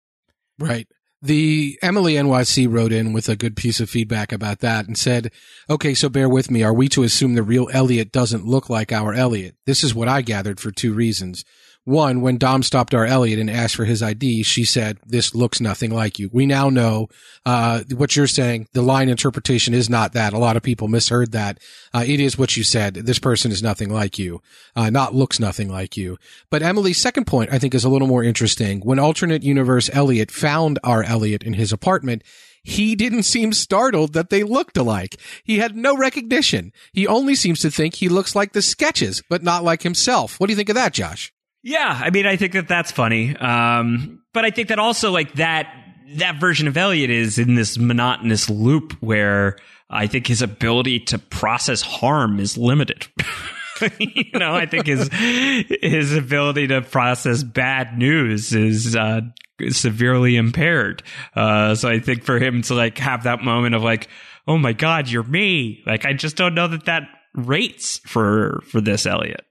Right. 0.58 0.88
The 1.22 1.78
Emily 1.84 2.16
NYC 2.16 2.68
wrote 2.72 2.92
in 2.92 3.14
with 3.14 3.30
a 3.30 3.36
good 3.36 3.56
piece 3.56 3.80
of 3.80 3.88
feedback 3.88 4.32
about 4.32 4.60
that 4.62 4.88
and 4.88 4.98
said, 4.98 5.32
okay, 5.70 5.94
so 5.94 6.10
bear 6.10 6.28
with 6.28 6.50
me. 6.50 6.64
Are 6.64 6.74
we 6.74 6.90
to 6.90 7.04
assume 7.04 7.36
the 7.36 7.44
real 7.44 7.70
Elliot 7.72 8.12
doesn't 8.12 8.48
look 8.48 8.68
like 8.68 8.92
our 8.92 9.14
Elliot? 9.14 9.56
This 9.68 9.84
is 9.84 9.94
what 9.94 10.08
I 10.08 10.24
gathered 10.24 10.60
for 10.60 10.72
two 10.72 10.92
reasons. 10.92 11.46
One, 11.88 12.20
when 12.20 12.38
Dom 12.38 12.64
stopped 12.64 12.94
our 12.94 13.06
Elliot 13.06 13.40
and 13.40 13.50
asked 13.50 13.78
for 13.78 13.86
his 13.86 14.04
ID, 14.04 14.44
she 14.44 14.66
said, 14.66 14.98
this 15.06 15.34
looks 15.34 15.62
nothing 15.62 15.90
like 15.90 16.20
you. 16.20 16.30
We 16.34 16.46
now 16.46 16.70
know, 16.70 17.08
uh, 17.46 17.84
what 17.96 18.14
you're 18.14 18.28
saying. 18.28 18.68
The 18.74 18.82
line 18.82 19.08
interpretation 19.08 19.74
is 19.74 19.90
not 19.90 20.12
that. 20.12 20.34
A 20.34 20.38
lot 20.38 20.58
of 20.58 20.64
people 20.64 20.90
misheard 20.90 21.32
that. 21.32 21.62
Uh, 21.94 22.04
it 22.06 22.20
is 22.20 22.38
what 22.38 22.58
you 22.58 22.66
said. 22.66 22.96
This 22.96 23.20
person 23.20 23.54
is 23.54 23.64
nothing 23.64 23.90
like 23.90 24.20
you, 24.20 24.42
uh, 24.76 24.90
not 24.90 25.16
looks 25.16 25.40
nothing 25.40 25.70
like 25.70 25.96
you. 25.96 26.18
But 26.50 26.62
Emily's 26.62 26.98
second 26.98 27.26
point, 27.26 27.54
I 27.54 27.58
think, 27.58 27.74
is 27.74 27.86
a 27.86 27.90
little 27.90 28.10
more 28.10 28.22
interesting. 28.22 28.82
When 28.82 29.00
alternate 29.00 29.44
universe 29.44 29.90
Elliot 29.94 30.30
found 30.30 30.80
our 30.84 31.04
Elliot 31.04 31.42
in 31.42 31.54
his 31.54 31.72
apartment, 31.72 32.22
he 32.64 32.98
didn't 32.98 33.24
seem 33.24 33.54
startled 33.54 34.12
that 34.12 34.30
they 34.30 34.44
looked 34.44 34.76
alike. 34.76 35.16
He 35.46 35.60
had 35.60 35.78
no 35.78 35.96
recognition. 35.96 36.74
He 36.92 37.08
only 37.08 37.34
seems 37.34 37.62
to 37.62 37.72
think 37.72 37.96
he 37.96 38.10
looks 38.10 38.36
like 38.36 38.52
the 38.52 38.62
sketches, 38.62 39.24
but 39.30 39.42
not 39.42 39.64
like 39.64 39.84
himself. 39.84 40.38
What 40.38 40.48
do 40.48 40.52
you 40.52 40.58
think 40.58 40.68
of 40.68 40.76
that, 40.76 40.92
Josh? 40.92 41.32
Yeah, 41.64 42.00
I 42.02 42.10
mean, 42.12 42.26
I 42.26 42.36
think 42.38 42.54
that 42.54 42.68
that's 42.68 42.92
funny. 42.92 43.36
Um, 43.36 44.22
but 44.34 44.46
I 44.46 44.52
think 44.52 44.70
that 44.70 44.80
also 44.80 45.12
like 45.12 45.34
that 45.34 45.68
that 46.16 46.40
version 46.40 46.68
of 46.68 46.78
Elliot 46.78 47.10
is 47.10 47.38
in 47.38 47.56
this 47.56 47.78
monotonous 47.78 48.50
loop 48.50 48.94
where 49.02 49.58
I 49.90 50.08
think 50.08 50.28
his 50.28 50.42
ability 50.42 51.02
to 51.02 51.20
process 51.20 51.82
harm 51.82 52.40
is 52.40 52.58
limited. 52.58 53.08
you 54.00 54.40
know, 54.40 54.56
I 54.56 54.66
think 54.66 54.88
his 54.88 55.10
his 55.82 56.14
ability 56.16 56.68
to 56.68 56.82
process 56.82 57.44
bad 57.44 57.98
news 57.98 58.54
is 58.54 58.96
uh, 58.96 59.22
severely 59.70 60.36
impaired. 60.36 61.04
Uh, 61.36 61.76
so 61.76 61.90
I 61.90 62.00
think 62.00 62.24
for 62.24 62.40
him 62.40 62.62
to 62.64 62.76
like 62.76 62.98
have 62.98 63.24
that 63.24 63.44
moment 63.44 63.76
of 63.76 63.84
like, 63.84 64.08
oh 64.48 64.58
my 64.58 64.74
god, 64.74 65.10
you're 65.10 65.24
me. 65.24 65.84
Like 65.86 66.06
I 66.06 66.14
just 66.14 66.36
don't 66.36 66.56
know 66.56 66.68
that 66.68 66.86
that 66.86 67.04
rates 67.36 68.00
for 68.00 68.62
for 68.70 68.82
this 68.82 69.06
Elliot. 69.06 69.46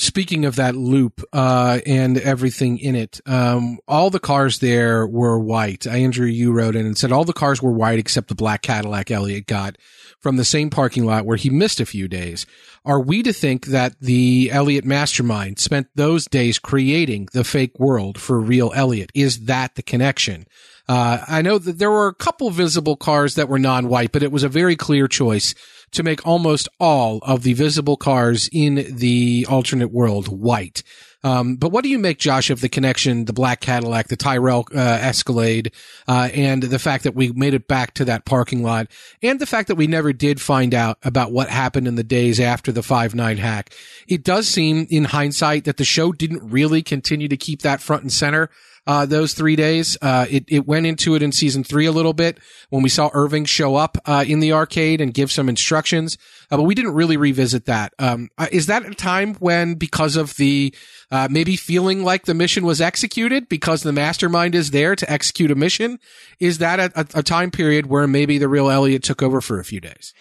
Speaking 0.00 0.44
of 0.44 0.54
that 0.56 0.76
loop 0.76 1.24
uh, 1.32 1.80
and 1.84 2.18
everything 2.18 2.78
in 2.78 2.94
it, 2.94 3.20
um, 3.26 3.80
all 3.88 4.10
the 4.10 4.20
cars 4.20 4.60
there 4.60 5.04
were 5.08 5.40
white. 5.40 5.88
Andrew, 5.88 6.28
you 6.28 6.52
wrote 6.52 6.76
in 6.76 6.86
and 6.86 6.96
said 6.96 7.10
all 7.10 7.24
the 7.24 7.32
cars 7.32 7.60
were 7.60 7.72
white 7.72 7.98
except 7.98 8.28
the 8.28 8.36
black 8.36 8.62
Cadillac 8.62 9.10
Elliot 9.10 9.48
got 9.48 9.76
from 10.20 10.36
the 10.36 10.44
same 10.44 10.70
parking 10.70 11.04
lot 11.04 11.26
where 11.26 11.36
he 11.36 11.50
missed 11.50 11.80
a 11.80 11.84
few 11.84 12.06
days. 12.06 12.46
Are 12.84 13.00
we 13.00 13.24
to 13.24 13.32
think 13.32 13.66
that 13.66 13.98
the 14.00 14.50
Elliot 14.52 14.84
mastermind 14.84 15.58
spent 15.58 15.88
those 15.96 16.26
days 16.26 16.60
creating 16.60 17.28
the 17.32 17.42
fake 17.42 17.76
world 17.80 18.20
for 18.20 18.38
real 18.38 18.72
Elliot? 18.76 19.10
Is 19.14 19.46
that 19.46 19.74
the 19.74 19.82
connection? 19.82 20.46
Uh, 20.88 21.24
I 21.26 21.42
know 21.42 21.58
that 21.58 21.78
there 21.78 21.90
were 21.90 22.06
a 22.06 22.14
couple 22.14 22.50
visible 22.50 22.96
cars 22.96 23.34
that 23.34 23.48
were 23.48 23.58
non-white, 23.58 24.12
but 24.12 24.22
it 24.22 24.30
was 24.30 24.44
a 24.44 24.48
very 24.48 24.76
clear 24.76 25.08
choice 25.08 25.56
to 25.92 26.02
make 26.02 26.26
almost 26.26 26.68
all 26.78 27.18
of 27.22 27.42
the 27.42 27.52
visible 27.54 27.96
cars 27.96 28.48
in 28.52 28.86
the 28.96 29.46
alternate 29.48 29.92
world 29.92 30.28
white. 30.28 30.82
Um, 31.24 31.56
but 31.56 31.72
what 31.72 31.82
do 31.82 31.90
you 31.90 31.98
make, 31.98 32.18
Josh, 32.18 32.48
of 32.48 32.60
the 32.60 32.68
connection, 32.68 33.24
the 33.24 33.32
black 33.32 33.60
Cadillac, 33.60 34.06
the 34.06 34.16
Tyrell 34.16 34.68
uh, 34.72 34.78
Escalade, 34.78 35.72
uh, 36.06 36.28
and 36.32 36.62
the 36.62 36.78
fact 36.78 37.04
that 37.04 37.14
we 37.14 37.32
made 37.32 37.54
it 37.54 37.66
back 37.66 37.94
to 37.94 38.04
that 38.04 38.24
parking 38.24 38.62
lot, 38.62 38.86
and 39.20 39.40
the 39.40 39.46
fact 39.46 39.66
that 39.68 39.74
we 39.74 39.88
never 39.88 40.12
did 40.12 40.40
find 40.40 40.74
out 40.74 40.98
about 41.02 41.32
what 41.32 41.48
happened 41.48 41.88
in 41.88 41.96
the 41.96 42.04
days 42.04 42.38
after 42.38 42.70
the 42.70 42.82
5-9 42.82 43.38
hack? 43.38 43.74
It 44.06 44.22
does 44.22 44.46
seem, 44.46 44.86
in 44.90 45.04
hindsight, 45.04 45.64
that 45.64 45.76
the 45.76 45.84
show 45.84 46.12
didn't 46.12 46.48
really 46.48 46.82
continue 46.82 47.28
to 47.28 47.36
keep 47.36 47.62
that 47.62 47.80
front 47.80 48.02
and 48.02 48.12
center 48.12 48.48
uh, 48.88 49.04
those 49.04 49.34
three 49.34 49.54
days. 49.54 49.98
Uh, 50.00 50.26
it, 50.30 50.44
it 50.48 50.66
went 50.66 50.86
into 50.86 51.14
it 51.14 51.22
in 51.22 51.30
season 51.30 51.62
three 51.62 51.84
a 51.84 51.92
little 51.92 52.14
bit 52.14 52.38
when 52.70 52.82
we 52.82 52.88
saw 52.88 53.10
Irving 53.12 53.44
show 53.44 53.76
up, 53.76 53.98
uh, 54.06 54.24
in 54.26 54.40
the 54.40 54.54
arcade 54.54 55.02
and 55.02 55.12
give 55.12 55.30
some 55.30 55.48
instructions. 55.48 56.16
Uh, 56.50 56.56
but 56.56 56.62
we 56.62 56.74
didn't 56.74 56.94
really 56.94 57.18
revisit 57.18 57.66
that. 57.66 57.92
Um, 57.98 58.30
uh, 58.38 58.46
is 58.50 58.66
that 58.66 58.86
a 58.86 58.94
time 58.94 59.34
when, 59.34 59.74
because 59.74 60.16
of 60.16 60.34
the, 60.36 60.74
uh, 61.10 61.28
maybe 61.30 61.54
feeling 61.54 62.02
like 62.02 62.24
the 62.24 62.32
mission 62.32 62.64
was 62.64 62.80
executed 62.80 63.48
because 63.50 63.82
the 63.82 63.92
mastermind 63.92 64.54
is 64.54 64.70
there 64.70 64.96
to 64.96 65.10
execute 65.10 65.50
a 65.50 65.54
mission? 65.54 65.98
Is 66.40 66.56
that 66.58 66.80
a, 66.80 66.90
a, 66.98 67.20
a 67.20 67.22
time 67.22 67.50
period 67.50 67.86
where 67.86 68.06
maybe 68.06 68.38
the 68.38 68.48
real 68.48 68.70
Elliot 68.70 69.02
took 69.02 69.22
over 69.22 69.42
for 69.42 69.60
a 69.60 69.64
few 69.64 69.80
days? 69.80 70.14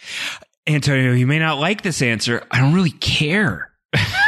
Antonio, 0.68 1.14
you 1.14 1.26
may 1.26 1.40
not 1.40 1.58
like 1.58 1.84
this 1.84 2.02
answer. 2.02 2.44
I 2.52 2.60
don't 2.60 2.74
really 2.74 2.92
care. 2.92 3.72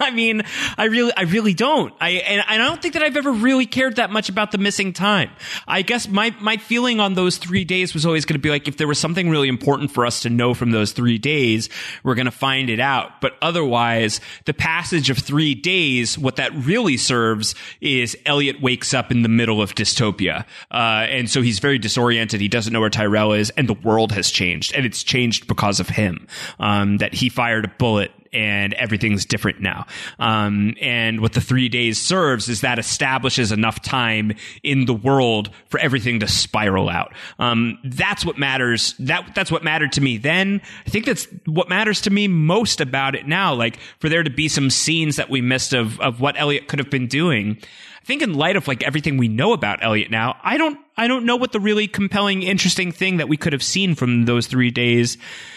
I 0.02 0.10
mean, 0.12 0.42
I 0.78 0.84
really, 0.84 1.12
I 1.14 1.22
really 1.22 1.52
don't. 1.52 1.92
I 2.00 2.10
and 2.10 2.42
I 2.48 2.56
don't 2.56 2.80
think 2.80 2.94
that 2.94 3.02
I've 3.02 3.16
ever 3.16 3.32
really 3.32 3.66
cared 3.66 3.96
that 3.96 4.10
much 4.10 4.30
about 4.30 4.50
the 4.50 4.56
missing 4.56 4.94
time. 4.94 5.30
I 5.68 5.82
guess 5.82 6.08
my 6.08 6.34
my 6.40 6.56
feeling 6.56 7.00
on 7.00 7.14
those 7.14 7.36
three 7.36 7.64
days 7.64 7.92
was 7.92 8.06
always 8.06 8.24
going 8.24 8.34
to 8.34 8.40
be 8.40 8.48
like, 8.48 8.66
if 8.66 8.78
there 8.78 8.88
was 8.88 8.98
something 8.98 9.28
really 9.28 9.48
important 9.48 9.90
for 9.90 10.06
us 10.06 10.20
to 10.20 10.30
know 10.30 10.54
from 10.54 10.70
those 10.70 10.92
three 10.92 11.18
days, 11.18 11.68
we're 12.02 12.14
going 12.14 12.24
to 12.24 12.30
find 12.30 12.70
it 12.70 12.80
out. 12.80 13.20
But 13.20 13.34
otherwise, 13.42 14.20
the 14.46 14.54
passage 14.54 15.10
of 15.10 15.18
three 15.18 15.54
days, 15.54 16.16
what 16.16 16.36
that 16.36 16.52
really 16.54 16.96
serves 16.96 17.54
is 17.82 18.16
Elliot 18.24 18.62
wakes 18.62 18.94
up 18.94 19.10
in 19.10 19.20
the 19.20 19.28
middle 19.28 19.60
of 19.60 19.74
dystopia, 19.74 20.46
uh, 20.70 21.06
and 21.10 21.28
so 21.28 21.42
he's 21.42 21.58
very 21.58 21.78
disoriented. 21.78 22.40
He 22.40 22.48
doesn't 22.48 22.72
know 22.72 22.80
where 22.80 22.88
Tyrell 22.88 23.34
is, 23.34 23.50
and 23.50 23.68
the 23.68 23.74
world 23.74 24.12
has 24.12 24.30
changed, 24.30 24.74
and 24.74 24.86
it's 24.86 25.02
changed 25.02 25.46
because 25.46 25.78
of 25.78 25.90
him. 25.90 26.26
Um, 26.58 26.98
that 26.98 27.12
he 27.12 27.28
fired 27.28 27.66
a 27.66 27.72
bullet 27.78 28.12
and 28.32 28.74
everything's 28.74 29.24
different 29.24 29.60
now. 29.60 29.86
Um, 30.18 30.74
and 30.80 31.20
what 31.20 31.32
the 31.32 31.40
three 31.40 31.68
days 31.68 32.00
serves 32.00 32.48
is 32.48 32.60
that 32.60 32.78
establishes 32.78 33.52
enough 33.52 33.82
time 33.82 34.32
in 34.62 34.86
the 34.86 34.94
world 34.94 35.50
for 35.68 35.80
everything 35.80 36.20
to 36.20 36.28
spiral 36.28 36.88
out. 36.88 37.12
Um, 37.38 37.78
that's 37.84 38.24
what 38.24 38.38
matters. 38.38 38.94
That 38.98 39.34
that's 39.34 39.50
what 39.50 39.64
mattered 39.64 39.92
to 39.92 40.00
me 40.00 40.16
then. 40.18 40.60
I 40.86 40.90
think 40.90 41.06
that's 41.06 41.26
what 41.46 41.68
matters 41.68 42.00
to 42.02 42.10
me 42.10 42.28
most 42.28 42.80
about 42.80 43.14
it 43.14 43.26
now. 43.26 43.54
Like 43.54 43.78
for 43.98 44.08
there 44.08 44.22
to 44.22 44.30
be 44.30 44.48
some 44.48 44.70
scenes 44.70 45.16
that 45.16 45.30
we 45.30 45.40
missed 45.40 45.72
of 45.72 46.00
of 46.00 46.20
what 46.20 46.38
Elliot 46.38 46.68
could 46.68 46.78
have 46.78 46.90
been 46.90 47.06
doing. 47.06 47.58
I 48.02 48.04
think 48.06 48.22
in 48.22 48.34
light 48.34 48.56
of 48.56 48.66
like 48.66 48.82
everything 48.82 49.18
we 49.18 49.28
know 49.28 49.52
about 49.52 49.84
Elliot 49.84 50.10
now, 50.10 50.38
I 50.42 50.56
don't 50.56 50.78
I 51.00 51.06
don't 51.06 51.24
know 51.24 51.36
what 51.36 51.52
the 51.52 51.60
really 51.60 51.88
compelling, 51.88 52.42
interesting 52.42 52.92
thing 52.92 53.16
that 53.16 53.28
we 53.28 53.38
could 53.38 53.54
have 53.54 53.62
seen 53.62 53.94
from 53.94 54.26
those 54.26 54.46
three 54.46 54.70
days 54.70 55.16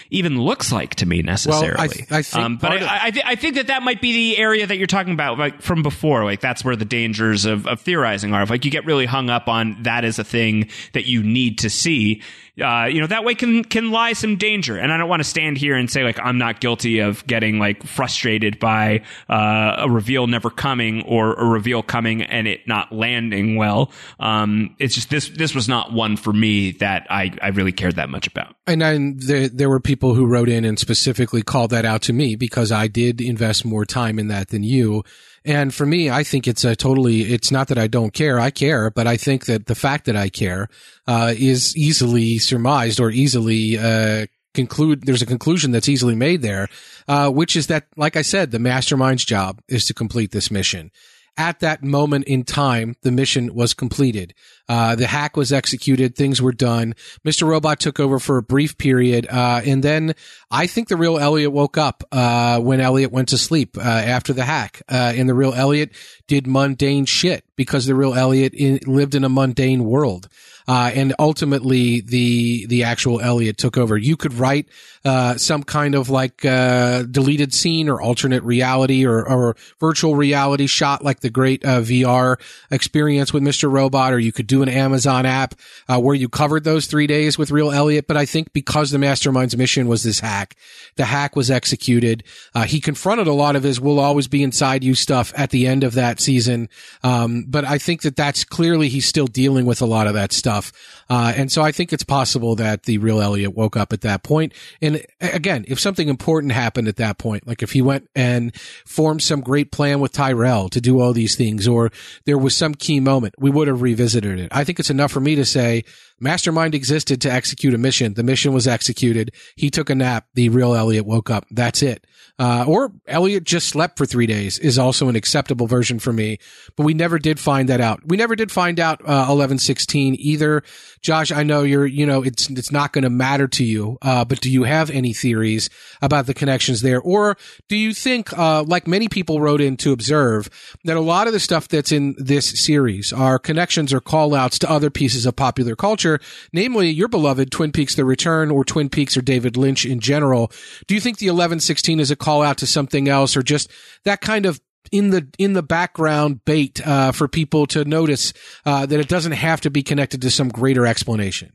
even 0.10 0.40
looks 0.40 0.72
like 0.72 0.96
to 0.96 1.06
me 1.06 1.22
necessarily. 1.24 1.74
Well, 1.76 2.08
I, 2.12 2.18
I 2.20 2.22
think, 2.22 2.36
um, 2.46 2.58
but 2.58 2.72
I, 2.72 2.76
of- 2.76 2.88
I, 2.88 3.12
th- 3.12 3.26
I, 3.26 3.36
think 3.36 3.56
that 3.56 3.68
that 3.68 3.82
might 3.82 4.00
be 4.00 4.14
the 4.14 4.38
area 4.38 4.66
that 4.66 4.78
you're 4.78 4.88
talking 4.88 5.12
about, 5.12 5.40
like 5.40 5.62
from 5.62 5.82
before. 5.82 6.24
Like 6.24 6.40
that's 6.40 6.64
where 6.64 6.76
the 6.76 6.86
dangers 6.86 7.46
of, 7.46 7.68
of 7.68 7.82
theorizing 7.82 8.34
are. 8.34 8.44
If 8.44 8.52
like 8.52 8.64
you 8.64 8.72
get 8.72 8.86
really 8.86 9.08
hung 9.08 9.30
up 9.30 9.48
on 9.48 9.82
that 9.84 10.06
as 10.06 10.20
a 10.20 10.24
thing 10.24 10.70
that 10.94 11.08
you 11.08 11.24
need 11.24 11.60
to 11.60 11.70
see, 11.70 12.22
uh, 12.62 12.86
you 12.86 13.02
know, 13.02 13.08
that 13.08 13.24
way 13.24 13.34
can 13.34 13.64
can 13.64 13.90
lie 13.92 14.14
some 14.14 14.36
danger. 14.36 14.78
And 14.78 14.94
I 14.94 14.98
don't 14.98 15.10
want 15.10 15.22
to 15.22 15.28
stand 15.28 15.58
here 15.58 15.76
and 15.76 15.90
say 15.90 16.04
like 16.04 16.20
I'm 16.20 16.38
not 16.38 16.62
guilty 16.62 17.00
of 17.00 17.26
getting 17.26 17.58
like 17.58 17.84
frustrated 17.84 18.60
by 18.60 19.02
uh, 19.28 19.78
a 19.80 19.90
reveal 19.90 20.28
never 20.28 20.52
coming 20.52 21.02
or 21.04 21.34
a 21.34 21.46
reveal 21.46 21.82
coming 21.82 22.22
and 22.22 22.48
it 22.48 22.68
not 22.68 22.92
landing 22.92 23.56
well. 23.56 23.92
Um, 24.20 24.76
it's 24.78 24.94
just 24.94 25.10
this 25.10 25.28
this 25.38 25.56
was 25.56 25.68
not 25.68 25.94
one 25.94 26.18
for 26.18 26.34
me 26.34 26.72
that 26.74 27.08
I 27.10 27.32
I 27.42 27.50
really 27.50 27.72
cared 27.72 27.96
that 27.96 28.10
much 28.10 28.28
about. 28.28 28.56
And 28.68 28.82
then 28.82 29.16
there, 29.18 29.50
there 29.50 29.70
were 29.70 29.80
people 29.80 30.14
who 30.16 30.26
wrote 30.26 30.50
in 30.50 30.66
and 30.66 30.80
specifically 30.80 31.42
called 31.42 31.72
that 31.72 31.86
out 31.86 32.02
to 32.04 32.14
me 32.14 32.36
because 32.36 32.72
I 32.72 32.88
did 32.88 33.22
invest 33.22 33.66
more 33.66 33.86
time 33.86 34.20
in 34.20 34.28
that 34.30 34.50
than 34.50 34.64
you. 34.64 35.04
And 35.46 35.74
for 35.74 35.86
me, 35.86 36.10
I 36.10 36.24
think 36.24 36.48
it's 36.48 36.64
a 36.64 36.76
totally, 36.76 37.22
it's 37.22 37.52
not 37.52 37.68
that 37.68 37.78
I 37.78 37.88
don't 37.88 38.14
care. 38.14 38.40
I 38.40 38.50
care, 38.50 38.90
but 38.90 39.08
I 39.08 39.18
think 39.18 39.46
that 39.48 39.66
the 39.66 39.76
fact 39.76 40.06
that 40.06 40.16
I 40.16 40.30
care, 40.30 40.70
uh, 41.06 41.34
is 41.36 41.76
easily 41.76 42.38
surmised 42.40 43.02
or 43.02 43.12
easily, 43.12 43.78
uh, 43.78 44.28
conclude, 44.54 45.04
there's 45.06 45.22
a 45.22 45.26
conclusion 45.26 45.72
that's 45.72 45.90
easily 45.90 46.16
made 46.16 46.42
there, 46.42 46.70
uh, 47.08 47.30
which 47.30 47.58
is 47.58 47.68
that, 47.68 47.88
like 47.98 48.16
I 48.16 48.22
said, 48.22 48.52
the 48.52 48.60
mastermind's 48.60 49.26
job 49.26 49.62
is 49.68 49.86
to 49.88 49.94
complete 49.94 50.32
this 50.32 50.50
mission 50.50 50.92
at 51.38 51.62
that 51.62 51.84
moment 51.84 52.26
in 52.26 52.44
time, 52.44 52.96
the 53.02 53.12
mission 53.12 53.54
was 53.56 53.74
completed. 53.74 54.34
Uh, 54.70 54.96
the 54.96 55.08
hack 55.08 55.36
was 55.36 55.52
executed. 55.52 56.16
Things 56.16 56.42
were 56.42 56.52
done. 56.52 56.96
Mr. 57.26 57.48
Robot 57.48 57.80
took 57.80 58.00
over 58.00 58.20
for 58.20 58.38
a 58.38 58.44
brief 58.44 58.78
period. 58.78 59.28
Uh, 59.30 59.62
and 59.66 59.84
then 59.84 60.14
I 60.52 60.68
think 60.68 60.88
the 60.88 60.96
real 60.96 61.18
Elliot 61.18 61.52
woke 61.52 61.78
up, 61.78 62.04
uh, 62.12 62.60
when 62.60 62.80
Elliot 62.80 63.12
went 63.12 63.30
to 63.30 63.38
sleep, 63.38 63.78
uh, 63.78 63.82
after 63.82 64.32
the 64.34 64.46
hack. 64.46 64.82
Uh, 64.90 65.14
and 65.16 65.28
the 65.28 65.34
real 65.34 65.54
Elliot 65.54 65.92
did 66.28 66.48
mundane 66.48 67.06
shit 67.06 67.44
because 67.56 67.86
the 67.86 67.96
real 67.96 68.14
Elliot 68.14 68.54
in, 68.54 68.80
lived 68.86 69.16
in 69.16 69.24
a 69.24 69.30
mundane 69.30 69.84
world. 69.84 70.30
Uh, 70.68 70.92
and 70.94 71.14
ultimately 71.20 72.02
the, 72.02 72.66
the 72.68 72.84
actual 72.84 73.20
Elliot 73.20 73.58
took 73.58 73.78
over. 73.78 73.98
You 73.98 74.18
could 74.18 74.34
write, 74.34 74.68
uh, 75.06 75.36
some 75.36 75.64
kind 75.64 75.96
of 75.96 76.10
like, 76.10 76.46
uh, 76.46 77.04
deleted 77.04 77.54
scene 77.54 77.90
or 77.90 78.02
alternate 78.02 78.44
reality 78.44 79.06
or, 79.06 79.28
or 79.28 79.56
virtual 79.80 80.16
reality 80.16 80.68
shot 80.68 81.04
like 81.04 81.20
the 81.20 81.30
great, 81.30 81.66
uh, 81.66 81.82
VR 81.82 82.40
experience 82.72 83.34
with 83.34 83.44
Mr. 83.44 83.72
Robot, 83.72 84.14
or 84.14 84.20
you 84.20 84.32
could 84.32 84.48
do 84.48 84.62
an 84.62 84.70
Amazon 84.70 85.26
app, 85.26 85.56
uh, 85.88 86.00
where 86.00 86.16
you 86.16 86.30
covered 86.30 86.64
those 86.64 86.88
three 86.88 87.08
days 87.08 87.38
with 87.38 87.52
real 87.52 87.72
Elliot. 87.72 88.08
But 88.08 88.18
I 88.18 88.26
think 88.26 88.54
because 88.54 88.92
the 88.92 88.98
mastermind's 88.98 89.58
mission 89.58 89.88
was 89.88 90.04
this 90.04 90.20
hack, 90.20 90.56
the 90.96 91.06
hack 91.06 91.36
was 91.36 91.52
executed. 91.52 92.24
Uh, 92.56 92.64
he 92.64 92.80
confronted 92.80 93.28
a 93.28 93.34
lot 93.34 93.56
of 93.56 93.64
his 93.64 93.82
will 93.82 94.00
always 94.00 94.28
be 94.28 94.44
inside 94.44 94.84
you 94.84 94.96
stuff 94.96 95.34
at 95.36 95.50
the 95.50 95.68
end 95.68 95.84
of 95.84 95.94
that 95.94 96.20
season. 96.20 96.70
Um, 97.04 97.46
but 97.48 97.66
I 97.66 97.78
think 97.78 98.04
that 98.04 98.16
that's 98.16 98.44
clearly 98.44 98.90
he's 98.90 99.06
still 99.06 99.28
dealing 99.28 99.66
with 99.66 99.82
a 99.82 99.86
lot 99.86 100.08
of 100.08 100.14
that 100.14 100.32
stuff 100.32 100.53
stuff. 100.54 101.06
Uh, 101.10 101.34
and 101.36 101.52
so 101.52 101.62
I 101.62 101.72
think 101.72 101.94
it's 101.94 102.04
possible 102.04 102.56
that 102.56 102.84
the 102.84 102.98
real 102.98 103.22
Elliot 103.22 103.56
woke 103.56 103.78
up 103.78 103.94
at 103.94 104.02
that 104.02 104.24
point. 104.24 104.54
And 104.82 105.04
again, 105.20 105.66
if 105.68 105.80
something 105.80 106.08
important 106.08 106.54
happened 106.54 106.88
at 106.88 106.98
that 106.98 107.18
point, 107.18 107.48
like 107.48 107.62
if 107.62 107.72
he 107.72 107.82
went 107.82 108.10
and 108.16 108.56
formed 108.86 109.22
some 109.22 109.42
great 109.42 109.72
plan 109.72 110.00
with 110.00 110.12
Tyrell 110.12 110.70
to 110.70 110.82
do 110.82 111.00
all 111.00 111.14
these 111.14 111.36
things, 111.36 111.68
or 111.68 111.92
there 112.26 112.38
was 112.38 112.56
some 112.56 112.76
key 112.76 113.00
moment, 113.00 113.36
we 113.38 113.50
would 113.50 113.68
have 113.68 113.82
revisited 113.82 114.40
it. 114.40 114.50
I 114.52 114.64
think 114.64 114.80
it's 114.80 114.90
enough 114.90 115.12
for 115.12 115.20
me 115.20 115.36
to 115.36 115.46
say 115.46 115.84
Mastermind 116.20 116.76
existed 116.76 117.22
to 117.22 117.32
execute 117.32 117.74
a 117.74 117.78
mission. 117.78 118.14
The 118.14 118.24
mission 118.24 118.54
was 118.54 118.68
executed. 118.68 119.32
He 119.56 119.70
took 119.70 119.90
a 119.90 119.96
nap. 119.96 120.28
The 120.36 120.50
real 120.50 120.74
Elliot 120.74 121.06
woke 121.06 121.30
up. 121.30 121.46
That's 121.52 121.82
it. 121.82 122.06
Uh, 122.40 122.66
or 122.68 122.92
Elliot 123.08 123.44
just 123.44 123.68
slept 123.68 123.96
for 123.96 124.08
three 124.08 124.26
days 124.26 124.58
is 124.58 124.80
also 124.80 125.08
an 125.08 125.16
acceptable 125.16 125.68
version 125.68 126.00
for 126.00 126.12
me, 126.12 126.40
but 126.76 126.84
we 126.84 126.96
never 126.96 127.20
did 127.20 127.40
find 127.40 127.70
that 127.70 127.80
out. 127.80 128.02
We 128.06 128.18
never 128.18 128.36
did 128.36 128.52
find 128.52 128.80
out, 128.80 129.02
uh, 129.02 129.30
1116 129.30 130.16
either. 130.18 130.64
Josh, 131.02 131.32
I 131.32 131.44
know 131.44 131.62
you're, 131.62 131.86
you 131.86 132.08
know, 132.08 132.24
it's, 132.24 132.50
it's 132.50 132.72
not 132.72 132.92
going 132.92 133.04
to 133.04 133.12
matter 133.12 133.48
to 133.50 133.64
you. 133.64 134.00
Uh, 134.02 134.26
but 134.26 134.42
do 134.42 134.50
you 134.50 134.64
have 134.64 134.90
any 134.90 135.14
theories 135.14 135.70
about 136.02 136.26
the 136.26 136.34
connections 136.34 136.82
there? 136.82 137.00
Or 137.00 137.38
do 137.70 137.78
you 137.78 137.94
think, 137.94 138.36
uh, 138.36 138.64
like 138.64 138.88
many 138.88 139.08
people 139.10 139.40
wrote 139.40 139.62
in 139.62 139.78
to 139.78 139.92
observe 139.92 140.50
that 140.86 140.98
a 140.98 141.02
lot 141.02 141.28
of 141.28 141.34
the 141.34 141.40
stuff 141.40 141.68
that's 141.68 141.92
in 141.92 142.16
this 142.18 142.50
series 142.50 143.14
are 143.14 143.38
connections 143.38 143.94
or 143.94 144.02
callouts 144.02 144.58
to 144.60 144.72
other 144.72 144.90
pieces 144.90 145.28
of 145.28 145.36
popular 145.36 145.76
culture, 145.76 146.20
namely 146.52 146.90
your 146.90 147.10
beloved 147.10 147.52
Twin 147.52 147.72
Peaks 147.72 147.94
The 147.94 148.06
Return 148.06 148.50
or 148.50 148.66
Twin 148.66 148.90
Peaks 148.90 149.16
or 149.16 149.22
David 149.22 149.56
Lynch 149.56 149.86
in 149.86 150.00
general. 150.00 150.52
Do 150.88 150.96
you 150.96 151.02
think 151.02 151.20
the 151.20 151.28
1116 151.28 152.00
is 152.00 152.10
a 152.10 152.23
call 152.24 152.42
out 152.42 152.58
to 152.58 152.68
something 152.68 153.10
else 153.10 153.36
or 153.36 153.44
just 153.44 153.70
that 154.06 154.22
kind 154.22 154.46
of 154.46 154.62
in 154.92 155.10
the 155.10 155.28
in 155.38 155.54
the 155.54 155.64
background 155.64 156.44
bait 156.46 156.86
uh, 156.86 157.12
for 157.12 157.28
people 157.28 157.66
to 157.68 157.84
notice 157.84 158.34
uh, 158.66 158.86
that 158.86 159.00
it 159.00 159.08
doesn't 159.08 159.34
have 159.34 159.62
to 159.62 159.70
be 159.70 159.84
connected 159.84 160.22
to 160.22 160.32
some 160.32 160.50
greater 160.50 160.86
explanation. 160.86 161.52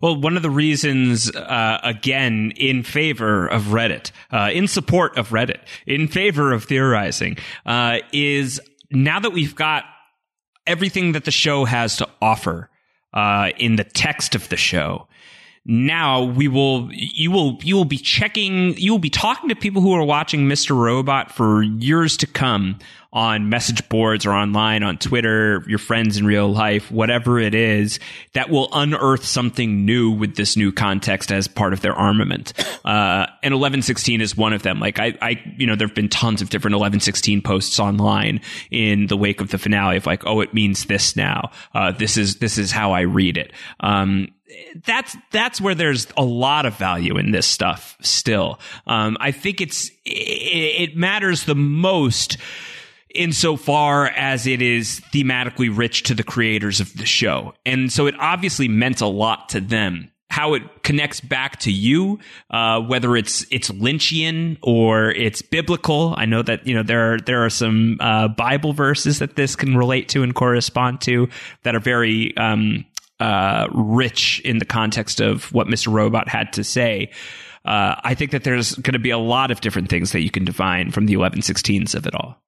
Well, 0.00 0.20
one 0.20 0.36
of 0.36 0.42
the 0.42 0.50
reasons, 0.50 1.34
uh, 1.34 1.78
again, 1.84 2.52
in 2.56 2.82
favor 2.82 3.46
of 3.46 3.66
Reddit, 3.66 4.10
uh, 4.32 4.50
in 4.52 4.66
support 4.66 5.16
of 5.16 5.28
Reddit, 5.28 5.60
in 5.86 6.08
favor 6.08 6.52
of 6.52 6.64
theorizing, 6.64 7.36
uh, 7.64 7.98
is 8.12 8.60
now 8.90 9.20
that 9.20 9.30
we've 9.30 9.54
got 9.54 9.84
everything 10.66 11.12
that 11.12 11.24
the 11.24 11.30
show 11.30 11.64
has 11.64 11.96
to 11.98 12.08
offer 12.20 12.70
uh, 13.14 13.50
in 13.56 13.76
the 13.76 13.84
text 13.84 14.34
of 14.34 14.48
the 14.48 14.56
show, 14.56 15.06
now 15.68 16.24
we 16.24 16.48
will 16.48 16.88
you 16.90 17.30
will 17.30 17.58
you 17.62 17.76
will 17.76 17.84
be 17.84 17.98
checking 17.98 18.74
you 18.78 18.90
will 18.90 18.98
be 18.98 19.10
talking 19.10 19.50
to 19.50 19.54
people 19.54 19.82
who 19.82 19.92
are 19.92 20.02
watching 20.02 20.48
Mr. 20.48 20.74
Robot 20.74 21.30
for 21.30 21.62
years 21.62 22.16
to 22.16 22.26
come 22.26 22.78
on 23.18 23.48
message 23.48 23.88
boards 23.88 24.24
or 24.24 24.30
online 24.30 24.84
on 24.84 24.96
Twitter, 24.96 25.64
your 25.66 25.80
friends 25.80 26.16
in 26.18 26.24
real 26.24 26.48
life, 26.52 26.88
whatever 26.88 27.40
it 27.40 27.52
is, 27.52 27.98
that 28.34 28.48
will 28.48 28.68
unearth 28.72 29.24
something 29.24 29.84
new 29.84 30.12
with 30.12 30.36
this 30.36 30.56
new 30.56 30.70
context 30.70 31.32
as 31.32 31.48
part 31.48 31.72
of 31.72 31.80
their 31.80 31.94
armament. 31.94 32.52
Uh, 32.84 33.26
and 33.42 33.54
1116 33.54 34.20
is 34.20 34.36
one 34.36 34.52
of 34.52 34.62
them. 34.62 34.78
Like 34.78 35.00
I, 35.00 35.18
I, 35.20 35.42
you 35.56 35.66
know, 35.66 35.74
there 35.74 35.88
have 35.88 35.96
been 35.96 36.08
tons 36.08 36.40
of 36.40 36.48
different 36.48 36.74
1116 36.74 37.42
posts 37.42 37.80
online 37.80 38.40
in 38.70 39.08
the 39.08 39.16
wake 39.16 39.40
of 39.40 39.50
the 39.50 39.58
finale 39.58 39.96
of 39.96 40.06
like, 40.06 40.24
oh, 40.24 40.40
it 40.40 40.54
means 40.54 40.84
this 40.84 41.16
now. 41.16 41.50
Uh, 41.74 41.90
this 41.90 42.16
is, 42.16 42.36
this 42.36 42.56
is 42.56 42.70
how 42.70 42.92
I 42.92 43.00
read 43.00 43.36
it. 43.36 43.52
Um, 43.80 44.28
that's 44.86 45.14
that's 45.30 45.60
where 45.60 45.74
there's 45.74 46.06
a 46.16 46.24
lot 46.24 46.64
of 46.64 46.74
value 46.78 47.18
in 47.18 47.32
this 47.32 47.46
stuff 47.46 47.98
still. 48.00 48.58
Um, 48.86 49.18
I 49.20 49.30
think 49.30 49.60
it's 49.60 49.90
it, 50.06 50.90
it 50.90 50.96
matters 50.96 51.44
the 51.44 51.54
most 51.54 52.38
insofar 53.14 54.06
as 54.08 54.46
it 54.46 54.62
is 54.62 55.00
thematically 55.12 55.74
rich 55.74 56.02
to 56.04 56.14
the 56.14 56.22
creators 56.22 56.80
of 56.80 56.94
the 56.96 57.06
show. 57.06 57.54
And 57.64 57.92
so 57.92 58.06
it 58.06 58.14
obviously 58.18 58.68
meant 58.68 59.00
a 59.00 59.06
lot 59.06 59.48
to 59.50 59.60
them. 59.60 60.10
How 60.30 60.52
it 60.54 60.62
connects 60.82 61.20
back 61.22 61.58
to 61.60 61.72
you, 61.72 62.18
uh, 62.50 62.80
whether 62.80 63.16
it's 63.16 63.46
it's 63.50 63.70
Lynchian 63.70 64.58
or 64.62 65.10
it's 65.10 65.40
biblical. 65.40 66.14
I 66.18 66.26
know 66.26 66.42
that 66.42 66.66
you 66.66 66.74
know 66.74 66.82
there 66.82 67.14
are 67.14 67.18
there 67.18 67.44
are 67.46 67.50
some 67.50 67.96
uh, 67.98 68.28
Bible 68.28 68.74
verses 68.74 69.20
that 69.20 69.36
this 69.36 69.56
can 69.56 69.74
relate 69.76 70.10
to 70.10 70.22
and 70.22 70.34
correspond 70.34 71.00
to 71.02 71.28
that 71.62 71.74
are 71.74 71.80
very 71.80 72.36
um, 72.36 72.84
uh, 73.20 73.68
rich 73.72 74.40
in 74.44 74.58
the 74.58 74.66
context 74.66 75.20
of 75.20 75.50
what 75.52 75.66
Mr. 75.66 75.90
Robot 75.90 76.28
had 76.28 76.52
to 76.52 76.62
say. 76.62 77.10
uh, 77.64 77.96
I 78.02 78.14
think 78.14 78.30
that 78.30 78.44
there's 78.44 78.74
going 78.74 78.92
to 78.92 78.98
be 78.98 79.10
a 79.10 79.18
lot 79.18 79.50
of 79.50 79.60
different 79.60 79.88
things 79.88 80.12
that 80.12 80.20
you 80.20 80.30
can 80.30 80.44
define 80.44 80.90
from 80.90 81.06
the 81.06 81.14
1116s 81.14 81.94
of 81.94 82.06
it 82.06 82.14
all. 82.14 82.40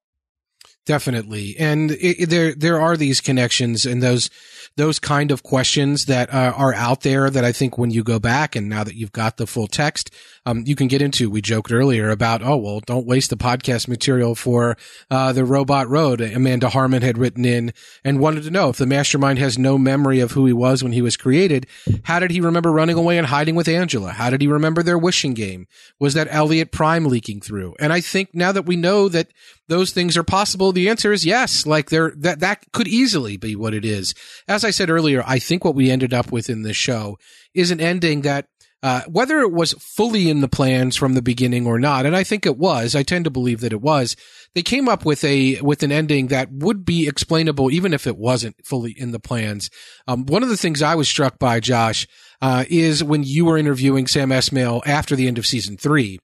Definitely, 0.85 1.55
and 1.59 1.91
it, 1.91 2.29
there 2.29 2.55
there 2.55 2.81
are 2.81 2.97
these 2.97 3.21
connections 3.21 3.85
and 3.85 4.01
those 4.01 4.29
those 4.77 4.99
kind 4.99 5.31
of 5.31 5.43
questions 5.43 6.05
that 6.05 6.33
uh, 6.33 6.53
are 6.55 6.73
out 6.73 7.01
there 7.01 7.29
that 7.29 7.43
I 7.43 7.51
think 7.51 7.77
when 7.77 7.91
you 7.91 8.03
go 8.03 8.19
back 8.19 8.55
and 8.55 8.69
now 8.69 8.83
that 8.83 8.95
you've 8.95 9.11
got 9.11 9.37
the 9.37 9.45
full 9.45 9.67
text, 9.67 10.11
um, 10.45 10.63
you 10.65 10.75
can 10.75 10.87
get 10.87 11.01
into. 11.01 11.29
We 11.29 11.41
joked 11.41 11.71
earlier 11.71 12.09
about, 12.09 12.41
oh, 12.41 12.57
well, 12.57 12.79
don't 12.79 13.05
waste 13.05 13.29
the 13.29 13.37
podcast 13.37 13.87
material 13.87 14.33
for 14.33 14.77
uh, 15.09 15.33
the 15.33 15.45
Robot 15.45 15.89
Road. 15.89 16.21
Amanda 16.21 16.69
Harmon 16.69 17.01
had 17.01 17.17
written 17.17 17.45
in 17.45 17.73
and 18.03 18.19
wanted 18.19 18.43
to 18.43 18.51
know 18.51 18.69
if 18.69 18.77
the 18.77 18.85
mastermind 18.85 19.39
has 19.39 19.57
no 19.57 19.77
memory 19.77 20.19
of 20.19 20.31
who 20.31 20.45
he 20.45 20.53
was 20.53 20.81
when 20.81 20.93
he 20.93 21.01
was 21.01 21.17
created, 21.17 21.67
how 22.03 22.19
did 22.19 22.31
he 22.31 22.41
remember 22.41 22.71
running 22.71 22.95
away 22.95 23.17
and 23.17 23.27
hiding 23.27 23.55
with 23.55 23.67
Angela? 23.67 24.11
How 24.11 24.29
did 24.29 24.41
he 24.41 24.47
remember 24.47 24.83
their 24.83 24.97
wishing 24.97 25.33
game? 25.33 25.67
Was 25.99 26.13
that 26.13 26.27
Elliot 26.31 26.71
Prime 26.71 27.05
leaking 27.05 27.41
through? 27.41 27.75
And 27.79 27.91
I 27.91 28.01
think 28.01 28.29
now 28.33 28.51
that 28.51 28.65
we 28.65 28.75
know 28.77 29.09
that 29.09 29.27
those 29.67 29.91
things 29.91 30.17
are 30.17 30.23
possible, 30.23 30.71
the 30.71 30.89
answer 30.89 31.13
is 31.13 31.25
yes. 31.25 31.65
Like 31.65 31.89
there, 31.89 32.13
that, 32.17 32.41
that 32.41 32.71
could 32.73 32.87
easily 32.87 33.37
be 33.37 33.55
what 33.55 33.73
it 33.73 33.85
is. 33.85 34.13
As 34.47 34.60
I 34.63 34.71
said 34.71 34.89
earlier, 34.89 35.23
I 35.25 35.39
think 35.39 35.63
what 35.63 35.75
we 35.75 35.91
ended 35.91 36.13
up 36.13 36.31
with 36.31 36.49
in 36.49 36.61
this 36.63 36.77
show 36.77 37.17
is 37.53 37.71
an 37.71 37.81
ending 37.81 38.21
that 38.21 38.47
uh, 38.83 39.01
whether 39.07 39.41
it 39.41 39.51
was 39.51 39.73
fully 39.73 40.27
in 40.27 40.41
the 40.41 40.47
plans 40.47 40.95
from 40.95 41.13
the 41.13 41.21
beginning 41.21 41.67
or 41.67 41.77
not, 41.77 42.05
and 42.05 42.15
I 42.15 42.23
think 42.23 42.47
it 42.47 42.57
was, 42.57 42.95
I 42.95 43.03
tend 43.03 43.25
to 43.25 43.31
believe 43.31 43.61
that 43.61 43.73
it 43.73 43.81
was, 43.81 44.15
they 44.55 44.63
came 44.63 44.89
up 44.89 45.05
with 45.05 45.23
a, 45.23 45.61
with 45.61 45.83
an 45.83 45.91
ending 45.91 46.27
that 46.27 46.51
would 46.51 46.83
be 46.83 47.07
explainable 47.07 47.69
even 47.69 47.93
if 47.93 48.07
it 48.07 48.17
wasn't 48.17 48.65
fully 48.65 48.91
in 48.97 49.11
the 49.11 49.19
plans. 49.19 49.69
Um, 50.07 50.25
one 50.25 50.41
of 50.41 50.49
the 50.49 50.57
things 50.57 50.81
I 50.81 50.95
was 50.95 51.07
struck 51.07 51.37
by, 51.37 51.59
Josh, 51.59 52.07
uh, 52.41 52.65
is 52.69 53.03
when 53.03 53.23
you 53.23 53.45
were 53.45 53.57
interviewing 53.57 54.07
Sam 54.07 54.29
Esmail 54.29 54.81
after 54.87 55.15
the 55.15 55.27
end 55.27 55.37
of 55.37 55.45
season 55.45 55.77
three 55.77 56.19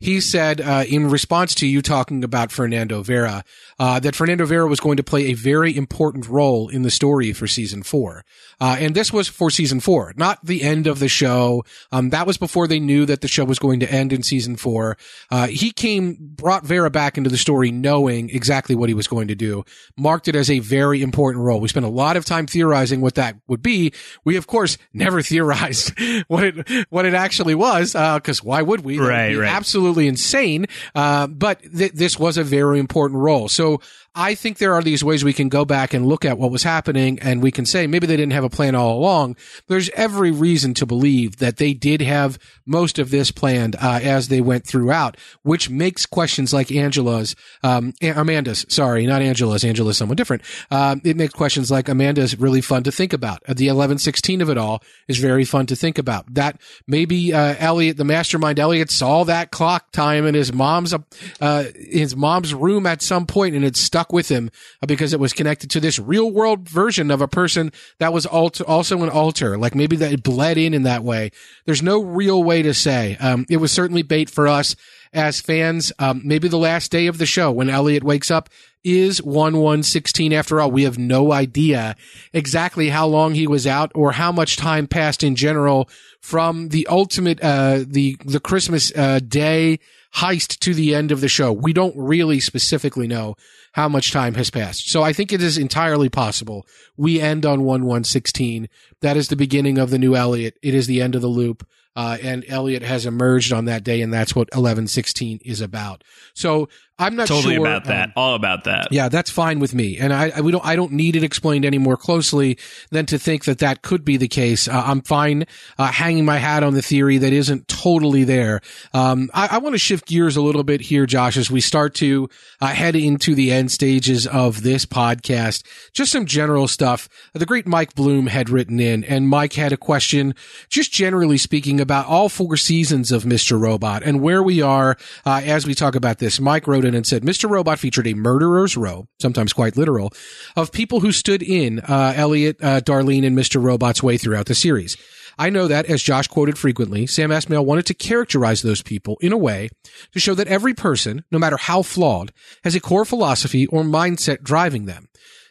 he 0.00 0.20
said 0.22 0.62
uh, 0.62 0.84
in 0.88 1.10
response 1.10 1.54
to 1.56 1.66
you 1.66 1.82
talking 1.82 2.24
about 2.24 2.50
Fernando 2.50 3.02
Vera 3.02 3.44
uh, 3.80 3.98
that 3.98 4.14
Fernando 4.14 4.46
Vera 4.46 4.68
was 4.68 4.78
going 4.78 4.96
to 4.98 5.02
play 5.02 5.26
a 5.26 5.34
very 5.34 5.76
important 5.76 6.28
role 6.28 6.68
in 6.68 6.82
the 6.82 6.90
story 6.90 7.32
for 7.32 7.48
season 7.48 7.82
four, 7.82 8.24
uh, 8.60 8.76
and 8.78 8.94
this 8.94 9.12
was 9.12 9.26
for 9.26 9.50
season 9.50 9.80
four, 9.80 10.12
not 10.16 10.38
the 10.44 10.62
end 10.62 10.86
of 10.86 11.00
the 11.00 11.08
show. 11.08 11.64
Um, 11.90 12.10
that 12.10 12.26
was 12.26 12.38
before 12.38 12.68
they 12.68 12.78
knew 12.78 13.04
that 13.06 13.20
the 13.20 13.28
show 13.28 13.44
was 13.44 13.58
going 13.58 13.80
to 13.80 13.90
end 13.90 14.12
in 14.12 14.22
season 14.22 14.54
four. 14.56 14.96
Uh, 15.30 15.48
he 15.48 15.72
came, 15.72 16.16
brought 16.20 16.64
Vera 16.64 16.90
back 16.90 17.18
into 17.18 17.30
the 17.30 17.36
story, 17.36 17.72
knowing 17.72 18.30
exactly 18.30 18.76
what 18.76 18.88
he 18.88 18.94
was 18.94 19.08
going 19.08 19.28
to 19.28 19.34
do, 19.34 19.64
marked 19.96 20.28
it 20.28 20.36
as 20.36 20.50
a 20.50 20.60
very 20.60 21.02
important 21.02 21.44
role. 21.44 21.60
We 21.60 21.68
spent 21.68 21.86
a 21.86 21.90
lot 21.90 22.16
of 22.16 22.24
time 22.24 22.46
theorizing 22.46 23.00
what 23.00 23.16
that 23.16 23.36
would 23.48 23.62
be. 23.62 23.92
We 24.24 24.36
of 24.36 24.46
course 24.46 24.78
never 24.92 25.22
theorized 25.22 25.92
what 26.28 26.44
it 26.44 26.86
what 26.90 27.04
it 27.04 27.14
actually 27.14 27.56
was, 27.56 27.92
because 27.92 28.40
uh, 28.40 28.44
why 28.44 28.62
would 28.62 28.84
we? 28.84 28.98
Right, 28.98 29.34
right. 29.34 29.48
Absolutely 29.48 29.80
absolutely 29.80 30.08
insane. 30.08 30.66
Uh, 30.94 31.26
but 31.26 31.60
th- 31.62 31.92
this 31.92 32.18
was 32.18 32.36
a 32.36 32.44
very 32.44 32.78
important 32.78 33.20
role. 33.20 33.48
So 33.48 33.69
so 33.70 33.80
I 34.14 34.34
think 34.34 34.58
there 34.58 34.74
are 34.74 34.82
these 34.82 35.04
ways 35.04 35.22
we 35.22 35.32
can 35.32 35.48
go 35.48 35.64
back 35.64 35.94
and 35.94 36.04
look 36.04 36.24
at 36.24 36.36
what 36.36 36.50
was 36.50 36.64
happening 36.64 37.20
and 37.20 37.40
we 37.40 37.52
can 37.52 37.64
say 37.64 37.86
maybe 37.86 38.08
they 38.08 38.16
didn't 38.16 38.32
have 38.32 38.42
a 38.42 38.50
plan 38.50 38.74
all 38.74 38.98
along. 38.98 39.36
There's 39.68 39.88
every 39.90 40.32
reason 40.32 40.74
to 40.74 40.86
believe 40.86 41.36
that 41.36 41.58
they 41.58 41.74
did 41.74 42.00
have 42.00 42.36
most 42.66 42.98
of 42.98 43.10
this 43.10 43.30
planned 43.30 43.76
uh, 43.76 44.00
as 44.02 44.26
they 44.26 44.40
went 44.40 44.66
throughout, 44.66 45.16
which 45.42 45.70
makes 45.70 46.06
questions 46.06 46.52
like 46.52 46.72
Angela's, 46.72 47.36
um, 47.62 47.94
Amanda's, 48.02 48.66
sorry, 48.68 49.06
not 49.06 49.22
Angela's, 49.22 49.64
Angela's 49.64 49.98
someone 49.98 50.16
different. 50.16 50.42
Um, 50.72 51.00
it 51.04 51.16
makes 51.16 51.34
questions 51.34 51.70
like 51.70 51.88
Amanda's 51.88 52.38
really 52.38 52.60
fun 52.62 52.82
to 52.84 52.92
think 52.92 53.12
about. 53.12 53.44
The 53.44 53.66
1116 53.68 54.40
of 54.40 54.50
it 54.50 54.58
all 54.58 54.82
is 55.06 55.18
very 55.18 55.44
fun 55.44 55.66
to 55.66 55.76
think 55.76 55.98
about. 55.98 56.34
That 56.34 56.60
maybe 56.88 57.32
uh, 57.32 57.54
Elliot, 57.58 57.96
the 57.96 58.04
mastermind 58.04 58.58
Elliot, 58.58 58.90
saw 58.90 59.22
that 59.24 59.52
clock 59.52 59.92
time 59.92 60.26
in 60.26 60.34
his 60.34 60.52
mom's 60.52 60.94
uh, 61.40 61.64
his 61.76 62.16
mom's 62.16 62.54
room 62.54 62.86
at 62.86 63.02
some 63.02 63.26
point 63.26 63.54
and 63.54 63.64
it 63.64 63.76
stuck 63.76 63.99
stuck 64.00 64.12
with 64.12 64.30
him 64.30 64.50
uh, 64.82 64.86
because 64.86 65.12
it 65.12 65.20
was 65.20 65.34
connected 65.34 65.68
to 65.70 65.80
this 65.80 65.98
real 65.98 66.30
world 66.30 66.66
version 66.66 67.10
of 67.10 67.20
a 67.20 67.28
person 67.28 67.70
that 67.98 68.12
was 68.12 68.24
also 68.24 69.02
an 69.02 69.10
alter. 69.10 69.58
Like 69.58 69.74
maybe 69.74 69.96
that 69.96 70.22
bled 70.22 70.56
in 70.56 70.72
in 70.72 70.84
that 70.84 71.04
way. 71.04 71.30
There's 71.66 71.82
no 71.82 72.02
real 72.02 72.42
way 72.42 72.62
to 72.62 72.72
say. 72.72 73.16
Um, 73.20 73.44
it 73.50 73.58
was 73.58 73.72
certainly 73.72 74.02
bait 74.02 74.30
for 74.30 74.48
us 74.48 74.74
as 75.12 75.40
fans. 75.40 75.92
Um, 75.98 76.22
maybe 76.24 76.48
the 76.48 76.56
last 76.56 76.90
day 76.90 77.08
of 77.08 77.18
the 77.18 77.26
show 77.26 77.50
when 77.50 77.68
Elliot 77.68 78.02
wakes 78.02 78.30
up 78.30 78.48
is 78.82 79.22
1116 79.22 80.32
after 80.32 80.60
all. 80.62 80.70
We 80.70 80.84
have 80.84 80.96
no 80.96 81.32
idea 81.32 81.94
exactly 82.32 82.88
how 82.88 83.06
long 83.06 83.34
he 83.34 83.46
was 83.46 83.66
out 83.66 83.92
or 83.94 84.12
how 84.12 84.32
much 84.32 84.56
time 84.56 84.86
passed 84.86 85.22
in 85.22 85.36
general 85.36 85.90
from 86.22 86.70
the 86.70 86.86
ultimate, 86.86 87.42
uh, 87.42 87.84
the, 87.86 88.16
the 88.24 88.40
Christmas, 88.40 88.90
uh, 88.96 89.20
day 89.20 89.78
heist 90.14 90.58
to 90.60 90.74
the 90.74 90.94
end 90.94 91.12
of 91.12 91.20
the 91.20 91.28
show. 91.28 91.52
We 91.52 91.72
don't 91.72 91.94
really 91.96 92.40
specifically 92.40 93.06
know 93.06 93.36
how 93.72 93.88
much 93.88 94.12
time 94.12 94.34
has 94.34 94.50
passed. 94.50 94.90
So 94.90 95.02
I 95.02 95.12
think 95.12 95.32
it 95.32 95.42
is 95.42 95.58
entirely 95.58 96.08
possible 96.08 96.66
we 96.96 97.20
end 97.20 97.46
on 97.46 97.64
1116. 97.64 98.68
That 99.00 99.16
is 99.16 99.28
the 99.28 99.36
beginning 99.36 99.78
of 99.78 99.90
the 99.90 99.98
new 99.98 100.14
Elliot. 100.14 100.58
It 100.62 100.74
is 100.74 100.86
the 100.86 101.00
end 101.00 101.14
of 101.14 101.22
the 101.22 101.28
loop. 101.28 101.66
Uh, 101.96 102.16
and 102.22 102.44
Elliot 102.46 102.82
has 102.82 103.04
emerged 103.04 103.52
on 103.52 103.64
that 103.64 103.82
day, 103.82 104.00
and 104.00 104.12
that's 104.12 104.34
what 104.34 104.46
1116 104.52 105.40
is 105.44 105.60
about. 105.60 106.04
So 106.34 106.68
I'm 107.00 107.16
not 107.16 107.28
totally 107.28 107.54
sure, 107.54 107.66
about 107.66 107.86
that. 107.86 108.08
Um, 108.08 108.12
All 108.14 108.34
about 108.34 108.64
that. 108.64 108.88
Yeah, 108.92 109.08
that's 109.08 109.30
fine 109.30 109.58
with 109.58 109.74
me, 109.74 109.96
and 109.98 110.12
I, 110.12 110.30
I, 110.36 110.40
we 110.42 110.52
don't 110.52 110.64
I 110.64 110.76
don't 110.76 110.92
need 110.92 111.16
it 111.16 111.24
explained 111.24 111.64
any 111.64 111.78
more 111.78 111.96
closely 111.96 112.58
than 112.90 113.06
to 113.06 113.18
think 113.18 113.44
that 113.46 113.58
that 113.58 113.80
could 113.80 114.04
be 114.04 114.18
the 114.18 114.28
case. 114.28 114.68
Uh, 114.68 114.82
I'm 114.84 115.00
fine 115.00 115.46
uh, 115.78 115.86
hanging 115.86 116.26
my 116.26 116.36
hat 116.36 116.62
on 116.62 116.74
the 116.74 116.82
theory 116.82 117.16
that 117.18 117.32
isn't 117.32 117.68
totally 117.68 118.24
there. 118.24 118.60
Um, 118.92 119.30
I, 119.32 119.48
I 119.52 119.58
want 119.58 119.74
to 119.74 119.78
shift 119.78 120.06
gears 120.06 120.36
a 120.36 120.42
little 120.42 120.62
bit 120.62 120.82
here, 120.82 121.06
Josh, 121.06 121.38
as 121.38 121.50
we 121.50 121.62
start 121.62 121.94
to 121.96 122.28
uh, 122.60 122.66
head 122.66 122.94
into 122.94 123.34
the 123.34 123.50
end 123.60 123.70
stages 123.70 124.26
of 124.26 124.62
this 124.62 124.86
podcast. 124.86 125.62
Just 125.92 126.10
some 126.10 126.26
general 126.26 126.66
stuff. 126.66 127.08
The 127.34 127.46
great 127.46 127.66
Mike 127.66 127.94
Bloom 127.94 128.26
had 128.26 128.48
written 128.50 128.80
in, 128.80 129.04
and 129.04 129.28
Mike 129.28 129.52
had 129.52 129.72
a 129.72 129.76
question, 129.76 130.34
just 130.68 130.92
generally 130.92 131.38
speaking, 131.38 131.80
about 131.80 132.06
all 132.06 132.28
four 132.28 132.56
seasons 132.56 133.12
of 133.12 133.24
Mr. 133.24 133.60
Robot 133.60 134.02
and 134.02 134.20
where 134.20 134.42
we 134.42 134.62
are 134.62 134.96
uh, 135.24 135.42
as 135.44 135.66
we 135.66 135.74
talk 135.74 135.94
about 135.94 136.18
this. 136.18 136.40
Mike 136.40 136.66
wrote 136.66 136.84
in 136.84 136.94
and 136.94 137.06
said, 137.06 137.22
Mr. 137.22 137.48
Robot 137.48 137.78
featured 137.78 138.06
a 138.06 138.14
murderer's 138.14 138.76
row, 138.76 139.06
sometimes 139.20 139.52
quite 139.52 139.76
literal, 139.76 140.10
of 140.56 140.72
people 140.72 141.00
who 141.00 141.12
stood 141.12 141.42
in 141.42 141.80
uh, 141.80 142.14
Elliot, 142.16 142.56
uh, 142.62 142.80
Darlene, 142.80 143.26
and 143.26 143.36
Mr. 143.36 143.62
Robot's 143.62 144.02
way 144.02 144.16
throughout 144.16 144.46
the 144.46 144.54
series. 144.54 144.96
I 145.40 145.48
know 145.48 145.68
that, 145.68 145.86
as 145.86 146.02
Josh 146.02 146.28
quoted 146.28 146.58
frequently, 146.58 147.06
Sam 147.06 147.30
Esmail 147.30 147.64
wanted 147.64 147.86
to 147.86 147.94
characterize 147.94 148.60
those 148.60 148.82
people 148.82 149.16
in 149.22 149.32
a 149.32 149.38
way 149.38 149.70
to 150.12 150.20
show 150.20 150.34
that 150.34 150.48
every 150.48 150.74
person, 150.74 151.24
no 151.30 151.38
matter 151.38 151.56
how 151.56 151.80
flawed, 151.80 152.30
has 152.62 152.74
a 152.74 152.80
core 152.80 153.06
philosophy 153.06 153.66
or 153.68 153.82
mindset 153.82 154.42
driving 154.42 154.84
them. 154.84 155.08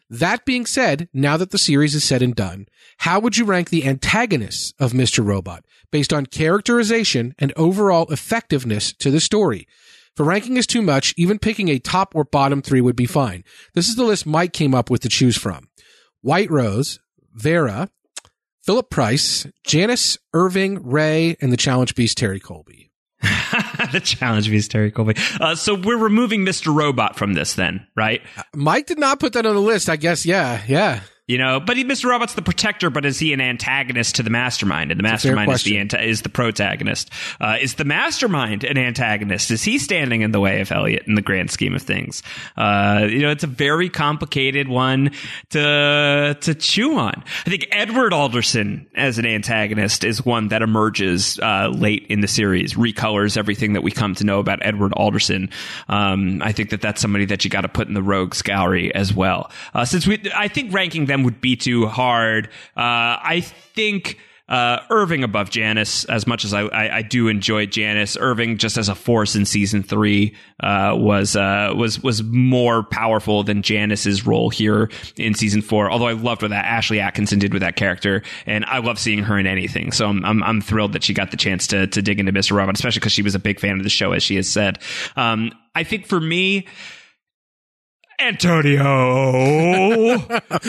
That 0.07 0.45
being 0.45 0.67
said, 0.67 1.09
now 1.11 1.37
that 1.37 1.49
the 1.49 1.57
series 1.57 1.95
is 1.95 2.03
said 2.03 2.21
and 2.21 2.35
done, 2.35 2.67
how 2.99 3.19
would 3.19 3.35
you 3.35 3.45
rank 3.45 3.71
the 3.71 3.87
antagonists 3.87 4.75
of 4.77 4.93
Mr. 4.93 5.25
Robot 5.25 5.65
based 5.91 6.13
on 6.13 6.27
characterization 6.27 7.33
and 7.39 7.51
overall 7.55 8.05
effectiveness 8.11 8.93
to 8.93 9.09
the 9.09 9.19
story? 9.19 9.67
If 10.15 10.23
ranking 10.23 10.57
is 10.57 10.67
too 10.67 10.83
much, 10.83 11.15
even 11.17 11.39
picking 11.39 11.69
a 11.69 11.79
top 11.79 12.13
or 12.13 12.25
bottom 12.25 12.61
three 12.61 12.81
would 12.81 12.95
be 12.95 13.07
fine. 13.07 13.43
This 13.73 13.89
is 13.89 13.95
the 13.95 14.03
list 14.03 14.27
Mike 14.27 14.53
came 14.53 14.75
up 14.75 14.91
with 14.91 15.01
to 15.01 15.09
choose 15.09 15.35
from. 15.35 15.67
White 16.21 16.51
Rose, 16.51 16.99
Vera, 17.33 17.89
Philip 18.70 18.91
Price, 18.91 19.47
Janice, 19.63 20.15
Irving, 20.32 20.88
Ray, 20.88 21.36
and 21.41 21.51
the 21.51 21.57
Challenge 21.57 21.95
Beast 21.95 22.20
Terry 22.20 22.39
Colby. 22.39 22.91
the 23.91 23.99
challenge 23.99 24.47
beast 24.47 24.70
Terry 24.70 24.91
Colby. 24.91 25.15
Uh, 25.41 25.55
so 25.55 25.74
we're 25.74 25.97
removing 25.97 26.45
Mr. 26.45 26.72
Robot 26.72 27.17
from 27.17 27.34
this 27.34 27.55
then, 27.55 27.88
right? 27.95 28.22
Mike 28.53 28.86
did 28.86 28.99
not 28.99 29.20
put 29.20 29.34
that 29.34 29.47
on 29.47 29.55
the 29.55 29.59
list. 29.59 29.89
I 29.89 29.95
guess. 29.95 30.24
Yeah. 30.24 30.61
Yeah. 30.67 31.01
You 31.30 31.38
know, 31.38 31.59
but 31.59 31.77
he, 31.77 31.86
Mr. 31.86 32.09
Robot's 32.09 32.34
the 32.34 32.41
protector, 32.41 32.89
but 32.89 33.05
is 33.05 33.19
he 33.19 33.34
an 33.34 33.39
antagonist 33.39 34.15
to 34.15 34.23
the 34.23 34.32
mastermind? 34.32 34.89
And 34.89 34.99
the 34.99 35.03
mastermind 35.03 35.51
is 35.51 35.61
the 35.61 35.77
anti- 35.77 36.01
is 36.01 36.23
the 36.23 36.30
protagonist. 36.30 37.11
Uh, 37.39 37.57
is 37.61 37.75
the 37.75 37.86
mastermind 37.86 38.63
an 38.63 38.80
antagonist? 38.80 39.51
Is 39.51 39.61
he 39.61 39.77
standing 39.77 40.21
in 40.21 40.32
the 40.32 40.39
way 40.39 40.59
of 40.59 40.71
Elliot 40.71 41.03
in 41.05 41.13
the 41.13 41.21
grand 41.21 41.51
scheme 41.51 41.75
of 41.75 41.84
things? 41.84 42.23
Uh, 42.57 43.05
you 43.07 43.19
know, 43.19 43.30
it's 43.30 43.43
a 43.43 43.47
very 43.47 43.89
complicated 43.89 44.67
one 44.67 45.11
to 45.51 46.36
to 46.41 46.55
chew 46.55 46.97
on. 46.97 47.23
I 47.45 47.49
think 47.51 47.67
Edward 47.71 48.11
Alderson 48.11 48.88
as 48.95 49.19
an 49.19 49.27
antagonist 49.27 50.03
is 50.03 50.25
one 50.25 50.47
that 50.47 50.63
emerges 50.63 51.39
uh, 51.43 51.67
late 51.67 52.07
in 52.09 52.21
the 52.21 52.27
series, 52.27 52.73
recolors 52.73 53.38
everything 53.38 53.73
that 53.73 53.84
we 53.84 53.91
come 53.91 54.15
to 54.15 54.23
know 54.23 54.39
about 54.39 54.65
Edward 54.65 54.93
Alderson. 54.93 55.51
Um, 55.89 56.41
I 56.41 56.53
think 56.53 56.71
that 56.71 56.82
that's 56.82 56.99
somebody 56.99 57.25
that 57.25 57.43
you 57.43 57.51
got 57.51 57.61
to 57.61 57.69
put 57.69 57.88
in 57.88 57.93
the 57.93 58.01
rogues 58.01 58.41
gallery 58.41 58.91
as 58.95 59.13
well. 59.13 59.51
Uh, 59.75 59.86
since 59.86 60.07
we, 60.07 60.19
I 60.36 60.47
think 60.47 60.73
ranking 60.73 61.05
them 61.05 61.18
would 61.24 61.41
be 61.41 61.55
too 61.55 61.88
hard. 61.88 62.47
Uh, 62.76 63.17
I 63.22 63.41
think 63.41 64.17
uh, 64.49 64.82
Irving 64.89 65.24
above 65.24 65.51
Janice 65.51 66.05
as 66.05 66.26
much 66.26 66.43
as 66.43 66.55
I, 66.55 66.61
I, 66.61 66.97
I, 66.97 67.01
do 67.03 67.28
enjoy 67.28 67.67
Janice. 67.67 68.17
Irving 68.20 68.57
just 68.57 68.78
as 68.78 68.89
a 68.89 68.95
force 68.95 69.36
in 69.36 69.45
season 69.45 69.84
three 69.84 70.36
uh, 70.59 70.95
was 70.97 71.36
uh, 71.36 71.72
was 71.76 72.01
was 72.01 72.24
more 72.24 72.82
powerful 72.82 73.43
than 73.43 73.61
Janice's 73.61 74.26
role 74.26 74.49
here 74.49 74.89
in 75.17 75.36
season 75.36 75.61
four. 75.61 75.91
Although 75.91 76.07
I 76.07 76.13
loved 76.13 76.41
what 76.41 76.49
that 76.49 76.65
Ashlie 76.65 76.99
Atkinson 76.99 77.38
did 77.38 77.53
with 77.53 77.61
that 77.61 77.76
character, 77.76 78.24
and 78.47 78.65
I 78.65 78.80
love 78.80 78.97
seeing 78.97 79.24
her 79.24 79.38
in 79.38 79.45
anything. 79.45 79.91
So 79.91 80.07
I'm 80.07 80.26
I'm, 80.26 80.41
I'm 80.41 80.61
thrilled 80.61 80.93
that 80.93 81.03
she 81.03 81.13
got 81.13 81.30
the 81.30 81.38
chance 81.38 81.67
to 81.67 81.86
to 81.86 82.01
dig 82.01 82.20
into 82.20 82.34
Mr. 82.34 82.53
Robot, 82.53 82.74
especially 82.74 83.01
because 83.01 83.13
she 83.13 83.22
was 83.22 83.36
a 83.36 83.39
big 83.39 83.59
fan 83.59 83.78
of 83.78 83.84
the 83.84 83.89
show, 83.89 84.13
as 84.13 84.24
she 84.24 84.36
has 84.38 84.49
said. 84.49 84.80
Um, 85.15 85.51
I 85.76 85.84
think 85.84 86.07
for 86.07 86.20
me. 86.20 86.65
Antonio. 88.22 90.17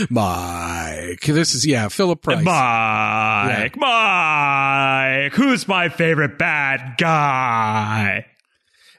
Mike. 0.09 1.20
This 1.22 1.55
is, 1.55 1.66
yeah, 1.66 1.88
Philip 1.88 2.22
Price. 2.22 2.44
Mike. 2.44 3.76
Yeah. 3.76 5.22
Mike. 5.24 5.34
Who's 5.34 5.66
my 5.68 5.88
favorite 5.88 6.38
bad 6.38 6.96
guy? 6.98 8.26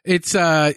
It's 0.03 0.33
uh 0.33 0.73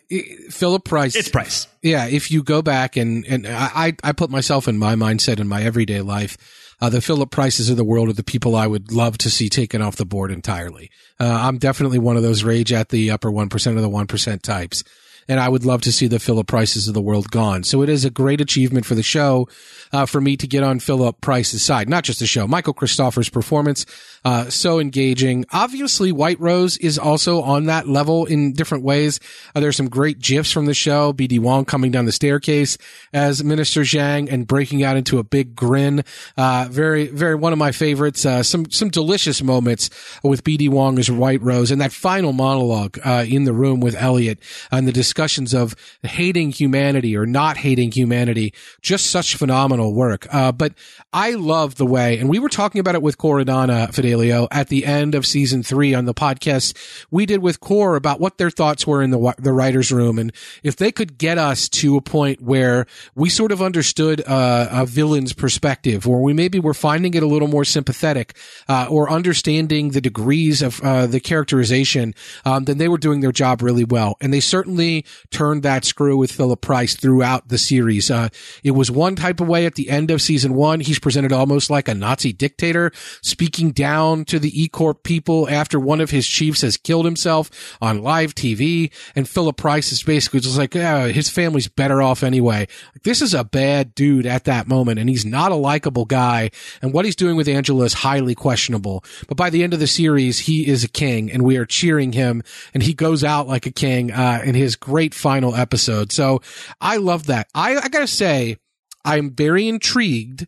Philip 0.51 0.85
Price. 0.85 1.17
It's 1.17 1.31
Price. 1.31 1.67
Yeah, 1.83 2.07
if 2.07 2.31
you 2.31 2.43
go 2.43 2.61
back 2.61 2.97
and 2.97 3.25
and 3.27 3.47
I 3.47 3.95
I 4.03 4.13
put 4.13 4.29
myself 4.31 4.69
in 4.69 4.77
my 4.79 4.97
mindset 4.97 5.41
in 5.41 5.49
my 5.49 5.63
everyday 5.63 6.03
life, 6.03 6.37
uh, 6.81 6.91
the 6.91 7.01
Philip 7.01 7.31
Prices 7.31 7.71
of 7.71 7.79
the 7.79 7.85
world 7.85 8.11
are 8.11 8.15
the 8.15 8.23
people 8.23 8.55
I 8.55 8.67
would 8.67 8.93
love 8.93 9.17
to 9.19 9.31
see 9.31 9.49
taken 9.49 9.81
off 9.81 9.97
the 9.97 10.05
board 10.05 10.31
entirely. 10.31 10.91
Uh, 11.19 11.25
I'm 11.25 11.57
definitely 11.57 11.99
one 11.99 12.19
of 12.19 12.23
those 12.23 12.45
rage 12.45 12.71
at 12.71 12.91
the 12.91 13.11
upper 13.11 13.31
one 13.31 13.49
percent 13.49 13.77
of 13.77 13.83
the 13.83 13.89
one 13.89 14.07
percent 14.07 14.43
types 14.43 14.85
and 15.29 15.41
I 15.41 15.49
would 15.49 15.65
love 15.65 15.83
to 15.83 15.93
see 15.93 16.07
the 16.07 16.19
Philip 16.19 16.47
Prices 16.47 16.89
of 16.89 16.95
the 16.95 17.01
world 17.01 17.31
gone. 17.31 17.65
So 17.65 17.83
it 17.83 17.89
is 17.89 18.05
a 18.05 18.11
great 18.11 18.41
achievement 18.41 18.87
for 18.87 18.95
the 18.95 19.03
show, 19.03 19.49
uh, 19.93 20.07
for 20.07 20.21
me 20.21 20.37
to 20.37 20.47
get 20.47 20.63
on 20.63 20.81
Philip 20.81 21.21
Price's 21.21 21.63
side, 21.63 21.89
not 21.89 22.05
just 22.05 22.21
the 22.21 22.27
show. 22.27 22.47
Michael 22.47 22.75
Cristofer's 22.75 23.29
performance, 23.29 23.87
uh, 24.25 24.49
so 24.51 24.79
engaging. 24.79 25.45
Obviously, 25.53 26.13
White 26.13 26.41
Rose 26.41 26.77
is 26.79 26.99
also 26.99 27.43
on 27.43 27.67
that 27.67 27.89
level 27.89 28.25
in 28.25 28.53
different 28.53 28.85
ways. 28.85 29.21
Uh, 29.55 29.61
there's 29.61 29.77
some 29.77 29.89
great 29.89 30.19
gifs 30.19 30.51
from 30.51 30.67
the 30.67 30.75
show. 30.75 31.13
BD 31.13 31.39
Wong 31.39 31.65
coming 31.65 31.91
down 31.91 32.05
the 32.05 32.13
staircase 32.13 32.79
as 33.13 33.45
Minister 33.45 33.83
Zhang 33.83 34.33
and 34.33 34.47
breaking 34.47 34.83
out 34.83 34.97
into 34.97 35.19
a 35.19 35.25
big 35.25 35.55
grin. 35.55 36.05
Uh, 36.37 36.67
very, 36.71 37.07
very 37.09 37.35
one 37.35 37.53
of 37.53 37.59
my 37.59 37.73
favorites. 37.73 38.25
Uh, 38.25 38.43
some 38.43 38.71
some 38.71 38.89
delicious 38.89 39.43
moments 39.43 39.91
with 40.23 40.45
BD 40.45 40.69
Wong 40.69 40.99
as 40.99 41.11
White 41.11 41.43
Rose 41.43 41.71
and 41.71 41.81
that 41.81 41.93
final 41.93 42.33
monologue 42.33 42.99
uh, 43.05 43.25
in 43.29 43.45
the 43.45 43.53
room 43.53 43.81
with 43.81 43.95
Elliot 43.95 44.39
and 44.71 44.89
the 44.89 44.93
discussions 45.15 45.55
of 45.55 45.77
hating 46.03 46.51
humanity 46.51 47.17
or 47.17 47.25
not 47.25 47.57
hating 47.57 47.93
humanity. 47.93 48.53
Just 48.83 49.07
such 49.07 49.37
phenomenal 49.37 49.95
work. 49.95 50.27
Uh, 50.35 50.51
but 50.51 50.75
I 51.13 51.35
love 51.35 51.77
the 51.77 51.87
way, 51.87 52.19
and 52.19 52.29
we 52.29 52.41
were 52.41 52.49
talking 52.49 52.81
about 52.81 52.97
it 52.97 53.03
with 53.03 53.17
Kor 53.17 53.39
Adana 53.39 53.93
Fidelio 53.93 54.49
at 54.51 54.67
the 54.69 54.85
end 54.85 55.15
of 55.15 55.25
season 55.25 55.63
three 55.63 55.95
on 55.95 56.07
the 56.07 56.15
podcast 56.15 56.77
we 57.13 57.27
did 57.27 57.41
with 57.41 57.61
Kor 57.61 57.95
about 57.95 58.19
what 58.19 58.39
their 58.39 58.51
thoughts 58.51 58.89
were 58.89 59.03
in 59.05 59.11
the 59.11 59.35
the 59.39 59.53
writers' 59.53 59.93
room, 59.93 60.19
and 60.19 60.33
if 60.65 60.75
they 60.75 60.91
could 60.91 61.17
get 61.17 61.39
us 61.39 61.69
to 61.69 61.97
a 61.97 62.01
point 62.01 62.41
where 62.41 62.87
we 63.15 63.31
sort 63.31 63.53
of 63.53 63.63
understood 63.63 64.21
uh, 64.27 64.67
a 64.73 64.85
villain's 64.85 65.33
perspective, 65.33 66.09
or 66.09 66.23
we 66.23 66.33
maybe 66.33 66.59
were 66.59 66.75
finding 66.75 67.15
it 67.15 67.23
a 67.23 67.27
little 67.27 67.47
more 67.47 67.65
sympathetic, 67.65 68.37
uh, 68.69 68.89
or 68.91 69.09
understanding 69.09 69.91
the 69.91 70.01
degrees 70.01 70.61
of 70.61 70.81
uh, 70.81 71.07
the 71.07 71.21
characterization, 71.21 72.15
um, 72.45 72.65
then 72.65 72.79
they 72.79 72.89
were 72.89 72.99
doing 72.99 73.21
their 73.21 73.31
job 73.31 73.63
really 73.63 73.85
well, 73.85 74.17
and 74.21 74.35
they 74.35 74.41
certainly 74.41 75.04
turned 75.31 75.63
that 75.63 75.85
screw 75.85 76.17
with 76.17 76.33
Philip 76.33 76.61
Price 76.61 76.95
throughout 76.95 77.49
the 77.49 77.59
series. 77.59 78.11
Uh, 78.11 78.29
it 78.63 78.73
was 78.73 78.91
one 78.91 79.17
type 79.17 79.41
of 79.41 79.49
way 79.49 79.67
at 79.67 79.75
the 79.75 79.91
end 79.91 80.11
of 80.11 80.23
season 80.23 80.55
one. 80.55 80.81
He's 80.81 80.99
presented 80.99 81.33
almost 81.33 81.71
like 81.71 81.89
a 81.89 81.95
Nazi 81.95 82.33
dictator, 82.33 82.93
speaking 83.23 83.73
down 83.73 84.25
to 84.27 84.39
the 84.39 84.63
E 84.63 84.69
Corp 84.69 85.03
people 85.03 85.49
after 85.49 85.79
one 85.79 86.01
of 86.01 86.11
his 86.11 86.27
chiefs 86.27 86.63
has 86.63 86.77
killed 86.77 87.05
himself 87.05 87.51
on 87.81 88.03
live 88.03 88.35
TV. 88.35 88.91
And 89.15 89.29
Philip 89.29 89.57
Price 89.57 89.93
is 89.93 90.03
basically 90.03 90.41
just 90.41 90.59
like, 90.59 90.75
yeah, 90.75 91.09
his 91.09 91.29
family's 91.29 91.69
better 91.69 92.03
off 92.03 92.23
anyway. 92.23 92.69
This 93.03 93.23
is 93.23 93.35
a 93.35 93.45
bad 93.45 93.95
dude 93.95 94.27
at 94.27 94.45
that 94.45 94.69
moment, 94.69 94.99
and 94.99 95.09
he's 95.09 95.25
not 95.25 95.53
a 95.53 95.57
likable 95.57 96.05
guy. 96.05 96.51
And 96.83 96.93
what 96.93 97.05
he's 97.05 97.17
doing 97.17 97.37
with 97.37 97.49
Angela 97.49 97.85
is 97.85 97.95
highly 97.95 98.35
questionable. 98.35 99.05
But 99.29 99.37
by 99.37 99.51
the 99.51 99.63
end 99.63 99.75
of 99.75 99.81
the 99.81 99.87
series, 99.87 100.41
he 100.41 100.67
is 100.67 100.85
a 100.85 100.89
king, 100.89 101.31
and 101.31 101.43
we 101.43 101.57
are 101.57 101.67
cheering 101.67 102.13
him, 102.13 102.43
and 102.73 102.83
he 102.83 102.95
goes 102.95 103.25
out 103.25 103.47
like 103.47 103.67
a 103.67 103.71
king 103.71 104.13
uh, 104.13 104.43
in 104.45 104.55
his 104.55 104.77
great 104.95 105.13
final 105.13 105.57
episode. 105.57 106.13
So 106.13 106.41
I 106.81 106.99
love 106.99 107.27
that. 107.27 107.49
I, 107.53 107.75
I 107.75 107.89
gotta 107.89 108.07
say, 108.07 108.59
I'm 109.05 109.33
very 109.33 109.67
intrigued 109.67 110.47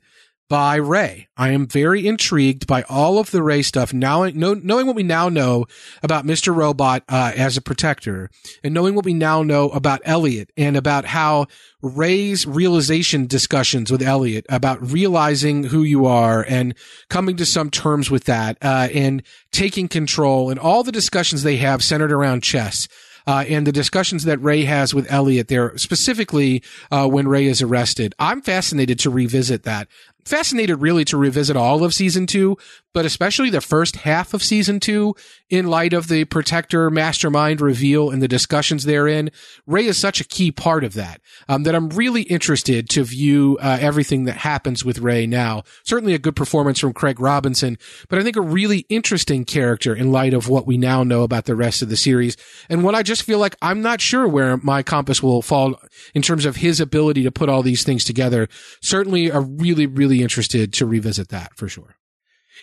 by 0.49 0.77
Ray. 0.77 1.27
I 1.37 1.49
am 1.49 1.67
very 1.67 2.07
intrigued 2.07 2.65
by 2.69 2.85
all 2.89 3.19
of 3.19 3.33
the 3.33 3.43
Ray 3.43 3.63
stuff 3.63 3.93
now, 3.93 4.23
knowing 4.29 4.87
what 4.87 4.95
we 4.95 5.03
now 5.03 5.29
know 5.29 5.67
about 6.01 6.25
Mr. 6.25 6.55
Robot 6.55 7.03
uh, 7.09 7.33
as 7.35 7.57
a 7.57 7.61
protector 7.61 8.31
and 8.63 8.73
knowing 8.73 8.95
what 8.95 9.05
we 9.05 9.15
now 9.15 9.43
know 9.43 9.69
about 9.71 10.01
Elliot 10.05 10.53
and 10.57 10.77
about 10.77 11.07
how 11.07 11.47
Ray's 11.83 12.47
realization 12.47 13.27
discussions 13.27 13.91
with 13.91 14.01
Elliot 14.01 14.47
about 14.49 14.81
realizing 14.81 15.65
who 15.65 15.83
you 15.83 16.07
are 16.07 16.47
and 16.49 16.73
coming 17.11 17.37
to 17.39 17.47
some 17.47 17.69
terms 17.69 18.13
with 18.13 18.25
that 18.27 18.59
uh, 18.63 18.87
and 18.95 19.25
taking 19.51 19.89
control 19.89 20.51
and 20.51 20.61
all 20.61 20.85
the 20.85 20.93
discussions 20.93 21.43
they 21.43 21.57
have 21.57 21.83
centered 21.83 22.13
around 22.13 22.45
chess 22.45 22.87
uh, 23.27 23.45
and 23.49 23.67
the 23.67 23.73
discussions 23.73 24.25
that 24.25 24.41
Ray 24.43 24.65
has 24.65 24.95
with 24.95 25.11
Elliot 25.11 25.49
there, 25.49 25.77
specifically 25.79 26.63
uh, 26.91 27.09
when 27.09 27.29
Ray 27.29 27.47
is 27.47 27.63
arrested. 27.63 28.15
I'm 28.19 28.43
fascinated 28.43 28.99
to 29.01 29.11
revisit 29.11 29.65
that 29.65 29.89
fascinated 30.27 30.81
really 30.81 31.05
to 31.07 31.17
revisit 31.17 31.57
all 31.57 31.85
of 31.85 31.95
season 31.95 32.27
two, 32.27 32.59
but 32.97 33.05
especially 33.05 33.51
the 33.51 33.61
first 33.61 33.97
half 33.97 34.33
of 34.33 34.43
season 34.43 34.81
two 34.81 35.15
in 35.51 35.67
light 35.67 35.93
of 35.93 36.09
the 36.09 36.25
protector 36.25 36.89
mastermind 36.89 37.61
reveal 37.61 38.09
and 38.09 38.23
the 38.23 38.27
discussions 38.27 38.85
therein. 38.85 39.31
Ray 39.67 39.85
is 39.85 39.99
such 39.99 40.19
a 40.19 40.25
key 40.25 40.51
part 40.51 40.83
of 40.83 40.95
that, 40.95 41.21
um, 41.47 41.65
that 41.65 41.75
I'm 41.75 41.91
really 41.91 42.23
interested 42.23 42.89
to 42.89 43.05
view 43.05 43.59
uh, 43.61 43.77
everything 43.79 44.25
that 44.25 44.39
happens 44.39 44.83
with 44.83 45.01
Ray 45.01 45.27
now. 45.27 45.63
Certainly 45.85 46.15
a 46.15 46.19
good 46.19 46.35
performance 46.35 46.79
from 46.79 46.95
Craig 46.95 47.21
Robinson, 47.21 47.77
but 48.09 48.19
I 48.19 48.23
think 48.23 48.37
a 48.37 48.41
really 48.41 48.87
interesting 48.89 49.45
character 49.45 49.95
in 49.95 50.11
light 50.11 50.33
of 50.33 50.49
what 50.49 50.67
we 50.67 50.79
now 50.79 51.03
know 51.03 51.23
about 51.23 51.45
the 51.45 51.55
rest 51.55 51.83
of 51.83 51.91
the 51.91 51.99
series. 51.99 52.39
And 52.71 52.83
what 52.83 52.95
I 52.95 53.03
just 53.03 53.25
feel 53.25 53.39
like 53.39 53.57
I'm 53.61 53.83
not 53.83 54.01
sure 54.01 54.27
where 54.27 54.57
my 54.57 54.83
compass 54.83 55.23
will 55.23 55.43
fall 55.43 55.79
in 56.15 56.23
terms 56.23 56.47
of 56.47 56.57
his 56.57 56.81
ability 56.81 57.25
to 57.25 57.31
put 57.31 57.51
all 57.51 57.63
these 57.63 57.85
things 57.85 58.05
together. 58.05 58.49
Certainly 58.81 59.29
a 59.29 59.41
really, 59.41 59.87
really 59.87 59.87
really 59.87 60.23
interested 60.23 60.73
to 60.73 60.87
revisit 60.87 61.29
that 61.29 61.55
for 61.57 61.69
sure. 61.69 61.97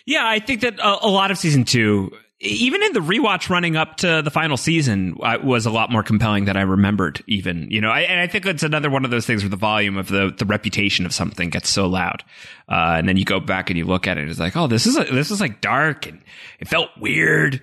Yeah, 0.06 0.26
I 0.26 0.38
think 0.38 0.60
that 0.62 0.78
a, 0.78 1.06
a 1.06 1.08
lot 1.08 1.30
of 1.30 1.38
season 1.38 1.64
two, 1.64 2.10
even 2.40 2.82
in 2.82 2.92
the 2.92 3.00
rewatch 3.00 3.48
running 3.48 3.76
up 3.76 3.96
to 3.98 4.22
the 4.22 4.30
final 4.30 4.56
season, 4.56 5.16
uh, 5.22 5.38
was 5.42 5.66
a 5.66 5.70
lot 5.70 5.90
more 5.90 6.02
compelling 6.02 6.44
than 6.44 6.56
I 6.56 6.62
remembered. 6.62 7.22
Even 7.26 7.70
you 7.70 7.80
know, 7.80 7.90
I, 7.90 8.00
and 8.00 8.20
I 8.20 8.26
think 8.26 8.46
it's 8.46 8.62
another 8.62 8.90
one 8.90 9.04
of 9.04 9.10
those 9.10 9.26
things 9.26 9.42
where 9.42 9.50
the 9.50 9.56
volume 9.56 9.96
of 9.96 10.08
the 10.08 10.34
the 10.36 10.44
reputation 10.44 11.06
of 11.06 11.14
something 11.14 11.50
gets 11.50 11.70
so 11.70 11.86
loud, 11.86 12.22
uh, 12.68 12.96
and 12.98 13.08
then 13.08 13.16
you 13.16 13.24
go 13.24 13.40
back 13.40 13.70
and 13.70 13.78
you 13.78 13.84
look 13.84 14.06
at 14.06 14.18
it, 14.18 14.22
and 14.22 14.30
it's 14.30 14.40
like, 14.40 14.56
oh, 14.56 14.66
this 14.66 14.86
is 14.86 14.98
a, 14.98 15.04
this 15.04 15.30
is 15.30 15.40
like 15.40 15.60
dark, 15.60 16.06
and 16.06 16.22
it 16.60 16.68
felt 16.68 16.90
weird 17.00 17.60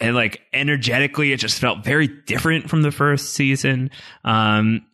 and 0.00 0.16
like 0.16 0.40
energetically 0.52 1.32
it 1.32 1.36
just 1.38 1.60
felt 1.60 1.84
very 1.84 2.08
different 2.08 2.68
from 2.68 2.82
the 2.82 2.90
first 2.90 3.34
season 3.34 3.90
um 4.24 4.84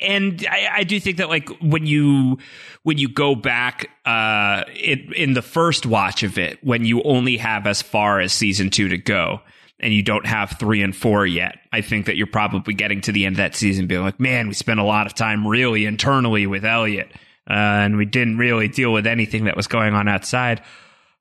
and 0.00 0.46
I, 0.50 0.68
I, 0.78 0.84
do 0.84 1.00
think 1.00 1.16
that 1.18 1.28
like 1.28 1.48
when 1.60 1.86
you 1.86 2.38
when 2.82 2.98
you 2.98 3.08
go 3.08 3.34
back 3.34 3.90
uh 4.04 4.64
in, 4.74 5.12
in 5.14 5.32
the 5.32 5.42
first 5.42 5.86
watch 5.86 6.22
of 6.22 6.38
it 6.38 6.62
when 6.62 6.84
you 6.84 7.02
only 7.02 7.36
have 7.38 7.66
as 7.66 7.82
far 7.82 8.20
as 8.20 8.32
season 8.32 8.70
two 8.70 8.88
to 8.88 8.98
go 8.98 9.40
and 9.80 9.92
you 9.92 10.02
don't 10.02 10.26
have 10.26 10.56
three 10.58 10.82
and 10.82 10.94
four 10.94 11.26
yet 11.26 11.58
i 11.72 11.80
think 11.80 12.06
that 12.06 12.16
you're 12.16 12.26
probably 12.26 12.74
getting 12.74 13.00
to 13.00 13.12
the 13.12 13.24
end 13.24 13.34
of 13.34 13.38
that 13.38 13.54
season 13.54 13.86
being 13.86 14.02
like 14.02 14.20
man 14.20 14.48
we 14.48 14.54
spent 14.54 14.80
a 14.80 14.84
lot 14.84 15.06
of 15.06 15.14
time 15.14 15.46
really 15.46 15.86
internally 15.86 16.46
with 16.46 16.64
elliot 16.64 17.10
uh, 17.48 17.52
and 17.52 17.96
we 17.96 18.04
didn't 18.04 18.38
really 18.38 18.68
deal 18.68 18.92
with 18.92 19.06
anything 19.06 19.44
that 19.44 19.56
was 19.56 19.68
going 19.68 19.94
on 19.94 20.08
outside. 20.08 20.60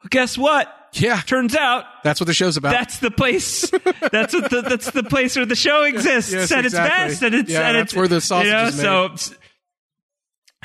Well, 0.01 0.09
guess 0.09 0.37
what 0.37 0.84
yeah. 1.01 1.21
Turns 1.21 1.55
out 1.55 1.85
that's 2.03 2.19
what 2.19 2.27
the 2.27 2.33
show's 2.33 2.57
about. 2.57 2.71
That's 2.71 2.99
the 2.99 3.11
place. 3.11 3.69
that's 3.69 4.33
what 4.33 4.49
the, 4.49 4.63
that's 4.67 4.91
the 4.91 5.03
place 5.03 5.35
where 5.35 5.45
the 5.45 5.55
show 5.55 5.83
exists 5.85 6.31
yes, 6.31 6.51
at 6.51 6.65
exactly. 6.65 7.05
its 7.05 7.19
best. 7.19 7.23
And 7.23 7.35
it's, 7.35 7.51
yeah, 7.51 7.67
and 7.67 7.77
that's 7.77 7.93
it's, 7.93 7.97
where 7.97 8.07
the 8.07 8.21
sausage 8.21 8.47
you 8.47 8.53
know, 8.53 8.65
is 8.65 8.77
made. 8.77 9.19
So, 9.19 9.35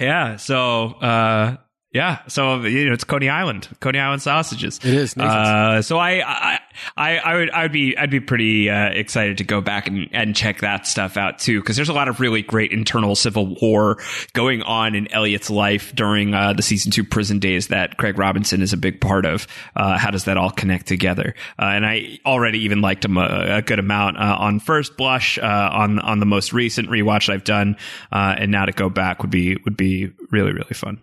yeah. 0.01 0.37
So, 0.37 0.85
uh, 0.95 1.57
yeah, 1.93 2.21
so 2.29 2.63
you 2.63 2.87
know 2.87 2.93
it's 2.93 3.03
Coney 3.03 3.29
Island, 3.29 3.69
Coney 3.81 3.99
Island 3.99 4.23
sausages. 4.23 4.79
It 4.85 4.95
is. 4.95 5.17
Uh, 5.17 5.83
so 5.83 5.99
I, 5.99 6.23
I, 6.25 6.59
I, 6.97 7.19
I 7.19 7.35
would, 7.37 7.51
I 7.51 7.63
would 7.63 7.73
be, 7.73 7.99
I'd 7.99 8.11
be 8.11 8.21
pretty 8.21 8.71
uh, 8.71 8.91
excited 8.91 9.39
to 9.39 9.45
go 9.45 9.61
back 9.61 9.89
and, 9.89 10.09
and 10.13 10.37
check 10.37 10.61
that 10.61 10.87
stuff 10.87 11.17
out 11.17 11.41
too, 11.41 11.61
because 11.61 11.75
there's 11.75 11.89
a 11.89 11.93
lot 11.93 12.07
of 12.07 12.21
really 12.21 12.43
great 12.43 12.71
internal 12.71 13.17
civil 13.17 13.57
war 13.61 13.99
going 14.35 14.63
on 14.63 14.95
in 14.95 15.11
Elliot's 15.13 15.51
life 15.51 15.93
during 15.97 16.33
uh, 16.33 16.53
the 16.53 16.63
season 16.63 16.93
two 16.93 17.03
prison 17.03 17.41
days 17.41 17.69
that 17.69 17.97
Craig 17.97 18.19
Robinson 18.19 18.63
is 18.63 18.73
a 18.73 18.77
big 18.77 19.01
part 19.01 19.27
of. 19.27 19.49
Uh, 19.75 19.99
how 19.99 20.13
does 20.13 20.25
that 20.25 20.37
all 20.37 20.51
connect 20.51 20.87
together? 20.87 21.35
Uh, 21.59 21.65
and 21.65 21.85
I 21.85 22.19
already 22.25 22.61
even 22.61 22.83
liked 22.83 23.05
him 23.05 23.17
a, 23.17 23.57
a 23.57 23.63
good 23.63 23.81
amount 23.81 24.17
uh, 24.17 24.37
on 24.39 24.61
first 24.61 24.97
blush, 24.97 25.39
on 25.39 25.99
on 25.99 26.21
the 26.21 26.27
most 26.27 26.53
recent 26.53 26.89
rewatch 26.89 27.33
I've 27.33 27.45
done, 27.45 27.77
and 28.13 28.53
now 28.53 28.67
to 28.67 28.73
go 28.73 28.89
back 28.89 29.23
would 29.23 29.31
be 29.31 29.57
would 29.65 29.77
be 29.77 30.13
really 30.31 30.53
really 30.53 30.75
fun. 30.75 31.01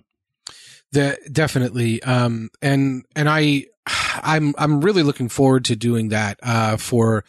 The, 0.92 1.18
definitely. 1.32 2.02
Um, 2.04 2.50
and, 2.62 3.06
and 3.16 3.30
I, 3.30 3.66
I'm 4.24 4.54
I'm 4.58 4.82
really 4.82 5.04
looking 5.04 5.30
forward 5.30 5.66
to 5.66 5.76
doing 5.76 6.10
that 6.10 6.40
uh, 6.44 6.78
for 6.78 7.24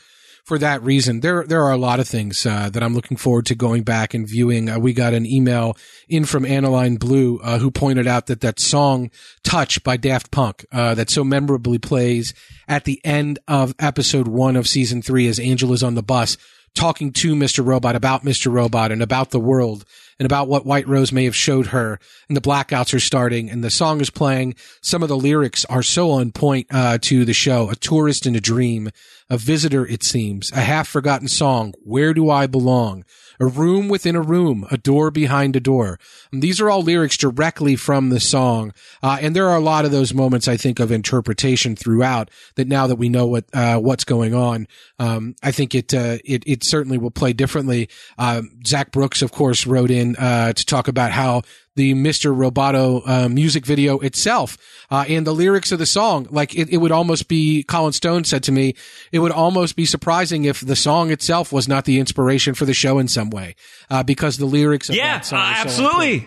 for 0.45 0.59
that 0.59 0.83
reason. 0.83 1.21
There 1.21 1.45
there 1.45 1.63
are 1.63 1.73
a 1.73 1.79
lot 1.79 2.01
of 2.01 2.09
things 2.09 2.45
uh, 2.47 2.71
that 2.71 2.83
I'm 2.83 2.95
looking 2.95 3.17
forward 3.17 3.47
to 3.47 3.55
going 3.55 3.83
back 3.83 4.15
and 4.15 4.27
viewing. 4.27 4.69
Uh, 4.69 4.79
we 4.79 4.93
got 4.93 5.15
an 5.15 5.27
email 5.27 5.77
in 6.09 6.25
from 6.25 6.45
Annaline 6.45 6.99
Blue 6.99 7.39
uh, 7.43 7.59
who 7.59 7.71
pointed 7.71 8.07
out 8.07 8.27
that 8.27 8.41
that 8.41 8.59
song 8.59 9.11
"Touch" 9.45 9.83
by 9.85 9.97
Daft 9.97 10.31
Punk 10.31 10.65
uh, 10.73 10.95
that 10.95 11.11
so 11.11 11.23
memorably 11.23 11.79
plays 11.79 12.35
at 12.67 12.85
the 12.85 13.01
end 13.05 13.39
of 13.47 13.75
episode 13.79 14.29
one 14.29 14.57
of 14.57 14.67
season 14.67 15.03
three 15.03 15.29
as 15.29 15.39
Angel 15.39 15.73
is 15.73 15.83
on 15.83 15.95
the 15.95 16.03
bus 16.03 16.37
talking 16.75 17.13
to 17.13 17.35
Mr. 17.35 17.65
Robot 17.65 17.97
about 17.97 18.25
Mr. 18.25 18.53
Robot 18.53 18.93
and 18.93 19.03
about 19.03 19.31
the 19.31 19.41
world 19.41 19.85
and 20.19 20.27
about 20.27 20.49
what 20.49 20.67
White 20.67 20.89
Rose 20.89 21.13
may 21.13 21.25
have 21.25 21.37
showed 21.37 21.69
her. 21.69 21.99
And 22.29 22.37
the 22.37 22.41
blackouts 22.41 22.93
are 22.95 23.01
starting 23.01 23.51
and 23.51 23.63
the 23.63 23.71
song 23.71 24.01
is 24.01 24.11
playing. 24.11 24.55
Some 24.81 25.03
of 25.03 25.09
the 25.09 25.17
lyrics 25.17 25.65
are 25.67 25.83
so 25.83 26.11
on 26.11 26.33
point 26.33 26.67
uh, 26.71 26.99
to 27.03 27.25
the 27.25 27.33
show. 27.33 27.71
A 27.71 27.77
tourist 27.77 28.27
in 28.27 28.35
a 28.35 28.41
dream, 28.41 28.91
a 29.31 29.37
visitor, 29.37 29.87
it 29.87 30.03
seems, 30.03 30.51
a 30.53 30.61
half 30.61 30.89
forgotten 30.89 31.29
song. 31.29 31.75
Where 31.83 32.15
do 32.15 32.31
I 32.31 32.47
belong? 32.47 33.05
a 33.41 33.47
room 33.47 33.89
within 33.89 34.17
a 34.17 34.21
room, 34.21 34.67
a 34.71 34.77
door 34.77 35.11
behind 35.11 35.55
a 35.57 35.61
door. 35.61 35.99
And 36.33 36.43
these 36.43 36.61
are 36.61 36.69
all 36.69 36.83
lyrics 36.83 37.17
directly 37.17 37.77
from 37.77 38.11
the 38.11 38.21
song. 38.21 38.73
Uh, 39.03 39.19
and 39.21 39.35
there 39.35 39.49
are 39.49 39.57
a 39.57 39.61
lot 39.61 39.85
of 39.85 39.91
those 39.91 40.13
moments, 40.13 40.49
I 40.49 40.57
think, 40.57 40.81
of 40.81 40.91
interpretation 40.91 41.77
throughout 41.77 42.31
that 42.57 42.69
now 42.69 42.87
that 42.87 42.97
we 42.97 43.09
know 43.09 43.27
what, 43.27 43.45
uh, 43.53 43.79
what's 43.79 44.05
going 44.05 44.35
on, 44.35 44.67
um, 44.99 45.37
I 45.43 45.53
think 45.53 45.75
it, 45.75 45.95
uh, 45.95 46.19
it, 46.25 46.43
it 46.47 46.65
certainly 46.65 46.99
will 46.99 47.11
play 47.11 47.33
differently. 47.33 47.89
Um, 48.19 48.51
Zach 48.67 48.91
Brooks, 48.91 49.23
of 49.23 49.33
course, 49.33 49.67
wrote 49.67 49.91
in, 49.91 50.17
uh, 50.17 50.53
to 50.53 50.67
talk 50.67 50.89
about 50.89 51.13
how 51.13 51.43
the 51.79 51.95
Mr. 51.95 52.35
Roboto 52.37 53.09
uh, 53.09 53.29
music 53.29 53.65
video 53.65 54.01
itself 54.01 54.59
uh, 54.91 55.05
and 55.09 55.25
the 55.25 55.33
lyrics 55.33 55.71
of 55.71 55.79
the 55.79 55.87
song. 55.87 56.27
Like 56.29 56.57
it, 56.57 56.69
it 56.71 56.79
would 56.79 56.91
almost 56.91 57.29
be, 57.29 57.63
Colin 57.63 57.93
Stone 57.93 58.25
said 58.25 58.43
to 58.43 58.53
me, 58.53 58.75
it 59.13 59.21
would 59.21 59.31
almost 59.31 59.77
be 59.77 59.87
surprising 59.87 60.45
if 60.45 60.61
the 60.61 60.75
song 60.75 61.13
itself 61.13 61.53
was 61.53 61.69
not 61.69 61.85
the 61.85 62.01
inspiration 62.01 62.55
for 62.55 62.65
the 62.65 62.75
show 62.75 62.99
in 62.99 63.07
some 63.07 63.31
way, 63.31 63.55
uh, 63.89 64.03
because 64.03 64.39
the 64.39 64.45
lyrics 64.45 64.89
of 64.89 64.97
yeah, 64.97 65.19
that 65.19 65.27
song. 65.27 65.39
uh, 65.39 65.55
absolutely. 65.57 66.21
So 66.21 66.27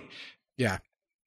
yeah. 0.57 0.77